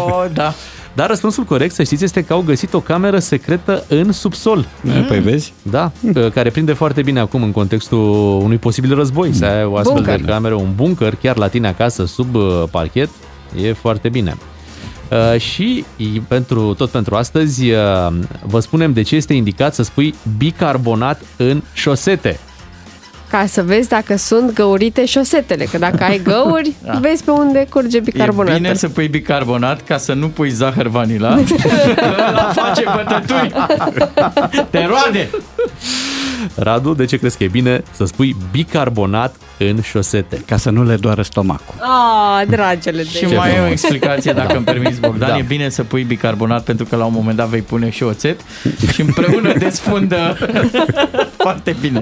Oh, 0.05 0.25
da. 0.33 0.53
Dar 0.97 1.07
răspunsul 1.07 1.43
corect, 1.43 1.73
să 1.73 1.83
știți, 1.83 2.03
este 2.03 2.23
că 2.23 2.33
au 2.33 2.41
găsit 2.41 2.73
o 2.73 2.79
cameră 2.79 3.19
secretă 3.19 3.83
în 3.87 4.11
subsol. 4.11 4.65
Mm. 4.81 5.03
Păi 5.07 5.19
vezi? 5.19 5.53
Da, 5.61 5.91
care 6.33 6.49
prinde 6.49 6.73
foarte 6.73 7.01
bine 7.01 7.19
acum 7.19 7.43
în 7.43 7.51
contextul 7.51 8.39
unui 8.43 8.57
posibil 8.57 8.95
război. 8.95 9.33
Să 9.33 9.45
ai 9.45 9.63
o 9.63 9.75
astfel 9.75 9.95
Bunker. 9.95 10.19
de 10.19 10.25
cameră, 10.31 10.53
un 10.53 10.69
bunker 10.75 11.15
chiar 11.15 11.37
la 11.37 11.47
tine 11.47 11.67
acasă, 11.67 12.05
sub 12.05 12.35
uh, 12.35 12.63
parchet, 12.71 13.09
e 13.63 13.73
foarte 13.73 14.09
bine. 14.09 14.37
Uh, 15.33 15.39
și 15.39 15.85
i- 15.97 16.21
pentru, 16.27 16.73
tot 16.73 16.89
pentru 16.89 17.15
astăzi 17.15 17.69
uh, 17.71 17.77
vă 18.45 18.59
spunem 18.59 18.93
de 18.93 19.01
ce 19.01 19.15
este 19.15 19.33
indicat 19.33 19.73
să 19.73 19.83
spui 19.83 20.15
bicarbonat 20.37 21.21
în 21.37 21.61
șosete. 21.73 22.39
Ca 23.29 23.45
să 23.47 23.63
vezi 23.63 23.87
dacă 23.89 24.15
sunt 24.17 24.53
găurite 24.53 25.05
șosetele, 25.05 25.63
că 25.63 25.77
dacă 25.77 26.03
ai 26.03 26.21
găuri, 26.23 26.73
Da. 26.85 26.97
vezi 27.01 27.23
pe 27.23 27.31
unde 27.31 27.67
curge 27.69 27.97
E 27.97 27.99
bicarbonatul. 27.99 28.61
bine 28.61 28.73
să 28.73 28.89
pui 28.89 29.07
bicarbonat 29.07 29.81
ca 29.83 29.97
să 29.97 30.13
nu 30.13 30.27
pui 30.27 30.49
zahăr 30.49 30.87
vanila. 30.87 31.35
Că 31.95 32.15
ăla 32.29 32.51
face 32.63 32.83
bătături. 32.95 33.53
Te 34.71 34.85
roade. 34.85 35.29
Radu, 36.55 36.93
de 36.93 37.05
ce 37.05 37.17
crezi 37.17 37.37
că 37.37 37.43
e 37.43 37.47
bine 37.47 37.83
să 37.91 38.05
spui 38.05 38.35
bicarbonat 38.51 39.35
în 39.57 39.81
șosete? 39.81 40.43
Ca 40.45 40.57
să 40.57 40.69
nu 40.69 40.83
le 40.83 40.95
doară 40.95 41.21
stomacul. 41.21 41.75
Ah, 41.79 42.47
dragele 42.47 43.01
de 43.03 43.09
Și 43.09 43.25
mai 43.25 43.55
e 43.55 43.59
o 43.59 43.71
explicație, 43.71 44.31
dacă 44.33 44.55
îmi 44.55 44.65
permiți, 44.65 44.99
Bogdan. 44.99 45.29
Da. 45.29 45.37
E 45.37 45.41
bine 45.47 45.69
să 45.69 45.83
pui 45.83 46.03
bicarbonat 46.03 46.63
pentru 46.63 46.85
că 46.85 46.95
la 46.95 47.05
un 47.05 47.13
moment 47.15 47.37
dat 47.37 47.47
vei 47.47 47.61
pune 47.61 47.89
și 47.89 48.03
oțet 48.03 48.39
și 48.93 49.01
împreună 49.01 49.53
desfundă 49.57 50.37
foarte 51.43 51.75
bine. 51.81 51.99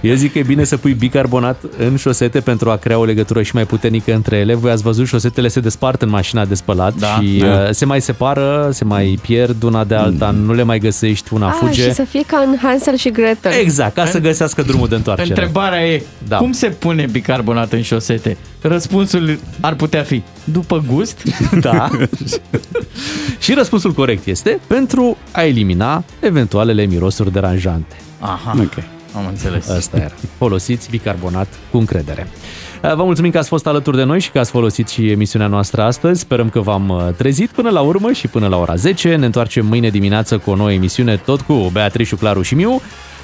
Eu 0.00 0.14
zic 0.14 0.32
că 0.32 0.38
e 0.38 0.42
bine 0.42 0.64
să 0.64 0.76
pui 0.76 0.92
bicarbonat 0.92 1.62
în 1.78 1.96
șosete 1.96 2.40
pentru 2.40 2.70
a 2.70 2.76
crea 2.76 2.98
o 2.98 3.04
legătură 3.04 3.42
și 3.42 3.50
mai 3.54 3.64
puternică 3.66 4.14
între 4.14 4.36
ele. 4.36 4.54
Voi 4.54 4.70
ați 4.70 4.82
văzut, 4.82 5.06
șosetele 5.06 5.48
se 5.48 5.60
despart 5.60 6.02
în 6.02 6.08
mașina 6.08 6.44
de 6.44 6.54
spălat 6.54 6.94
Da. 6.94 7.06
și 7.20 7.36
Da. 7.38 7.46
uh, 7.46 7.68
se 7.70 7.84
mai 7.84 8.00
separă, 8.00 8.68
se 8.72 8.84
mai 8.84 9.18
pierd 9.22 9.62
una 9.62 9.84
de 9.84 9.94
alta, 9.94 10.30
nu 10.30 10.52
le 10.52 10.62
mai 10.62 10.78
găsești, 10.78 11.34
una 11.34 11.46
Ah, 11.48 11.56
fuge. 11.60 11.82
și 11.82 11.92
să 11.92 12.02
fie 12.02 12.22
ca 12.26 12.38
în 12.38 12.56
Hansel 12.62 12.96
și 13.04 13.10
Gretel. 13.10 13.52
Exact, 13.52 13.94
ca 13.94 14.06
să 14.06 14.18
găsească 14.18 14.62
drumul 14.62 14.88
de 14.88 14.94
întoarcere. 14.94 15.28
Întrebarea 15.28 15.86
e, 15.86 16.02
Da. 16.28 16.36
cum 16.36 16.52
se 16.52 16.68
pune 16.68 17.06
bicarbonat 17.10 17.72
în 17.72 17.82
șosete? 17.82 18.36
Răspunsul 18.60 19.38
ar 19.60 19.74
putea 19.74 20.02
fi, 20.02 20.22
după 20.44 20.84
gust? 20.92 21.22
Da. 21.60 21.88
și 23.38 23.54
răspunsul 23.54 23.92
corect 23.92 24.26
este 24.26 24.58
pentru 24.66 25.16
a 25.32 25.42
elimina 25.42 26.04
eventualele 26.20 26.84
mirosuri 26.84 27.32
deranjante. 27.32 27.96
Aha, 28.18 28.54
Ok. 28.60 28.82
am 29.16 29.26
înțeles. 29.26 29.68
Asta 29.68 29.96
era. 29.96 30.14
Folosiți 30.38 30.90
bicarbonat 30.90 31.48
cu 31.70 31.78
încredere. 31.78 32.28
Vă 32.96 33.02
mulțumim 33.04 33.30
că 33.30 33.38
ați 33.38 33.48
fost 33.48 33.66
alături 33.66 33.96
de 33.96 34.02
noi 34.02 34.20
și 34.20 34.30
că 34.30 34.38
ați 34.38 34.50
folosit 34.50 34.88
și 34.88 35.10
emisiunea 35.10 35.46
noastră 35.48 35.82
astăzi. 35.82 36.20
Sperăm 36.20 36.48
că 36.48 36.60
v-am 36.60 36.88
uh, 36.88 37.14
trezit 37.16 37.50
până 37.50 37.70
la 37.70 37.80
urmă 37.80 38.12
și 38.12 38.26
până 38.28 38.46
la 38.46 38.56
ora 38.56 38.74
10. 38.74 39.14
Ne 39.14 39.24
întoarcem 39.26 39.66
mâine 39.66 39.88
dimineață 39.88 40.38
cu 40.38 40.50
o 40.50 40.54
nouă 40.56 40.72
emisiune, 40.72 41.16
tot 41.24 41.40
cu 41.40 41.70
Beatrice, 41.72 42.16
Claru 42.16 42.42
și 42.42 42.54
Miu. 42.54 42.80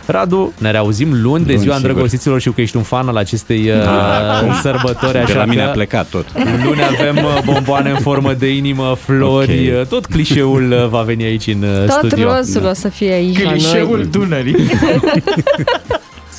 Radu, 0.06 0.52
ne 0.58 0.70
reauzim 0.70 1.08
luni 1.22 1.44
de 1.44 1.52
Luni, 1.52 1.62
ziua 1.62 1.74
sigur. 1.74 1.88
îndrăgostiților. 1.88 2.38
Știu 2.40 2.52
că 2.52 2.60
ești 2.60 2.76
un 2.76 2.82
fan 2.82 3.08
al 3.08 3.16
acestei 3.16 3.70
uh, 3.70 4.58
sărbători, 4.62 5.12
De 5.12 5.18
așa 5.18 5.38
la 5.38 5.44
mine 5.44 5.62
că 5.62 5.68
a 5.68 5.72
plecat 5.72 6.06
tot. 6.06 6.26
luni 6.64 6.80
avem 6.98 7.16
uh, 7.24 7.42
bomboane 7.44 7.90
în 7.90 7.96
formă 7.98 8.32
de 8.32 8.54
inimă, 8.54 8.96
flori, 9.00 9.70
Ok. 9.72 9.80
uh, 9.80 9.86
tot 9.86 10.06
clișeul 10.06 10.70
uh, 10.72 10.88
va 10.88 11.00
veni 11.02 11.24
aici 11.24 11.46
în 11.46 11.62
uh, 11.62 11.86
Tot 11.86 12.08
studio. 12.10 12.32
rozul 12.36 12.64
o 12.66 12.72
să 12.72 12.88
fie 12.88 13.12
aici 13.12 13.42
la 13.42 13.50
noi. 13.50 14.04
Dunării. 14.10 14.56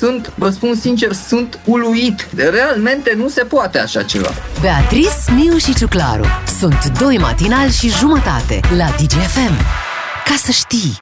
Sunt, 0.02 0.32
vă 0.34 0.50
spun 0.50 0.74
sincer, 0.74 1.12
sunt 1.12 1.58
uluit. 1.64 2.28
Realmente 2.36 3.14
nu 3.16 3.28
se 3.28 3.42
poate 3.42 3.78
așa 3.78 4.02
ceva. 4.02 4.30
Beatrice, 4.60 5.08
Miu 5.34 5.56
și 5.56 5.74
Ciuclaru 5.74 6.24
sunt 6.58 6.98
doi 6.98 7.18
matinali 7.18 7.70
și 7.70 7.88
jumătate 7.88 8.60
la 8.76 8.84
DGFM. 8.84 9.56
Ca 10.24 10.34
să 10.36 10.50
știi! 10.50 11.00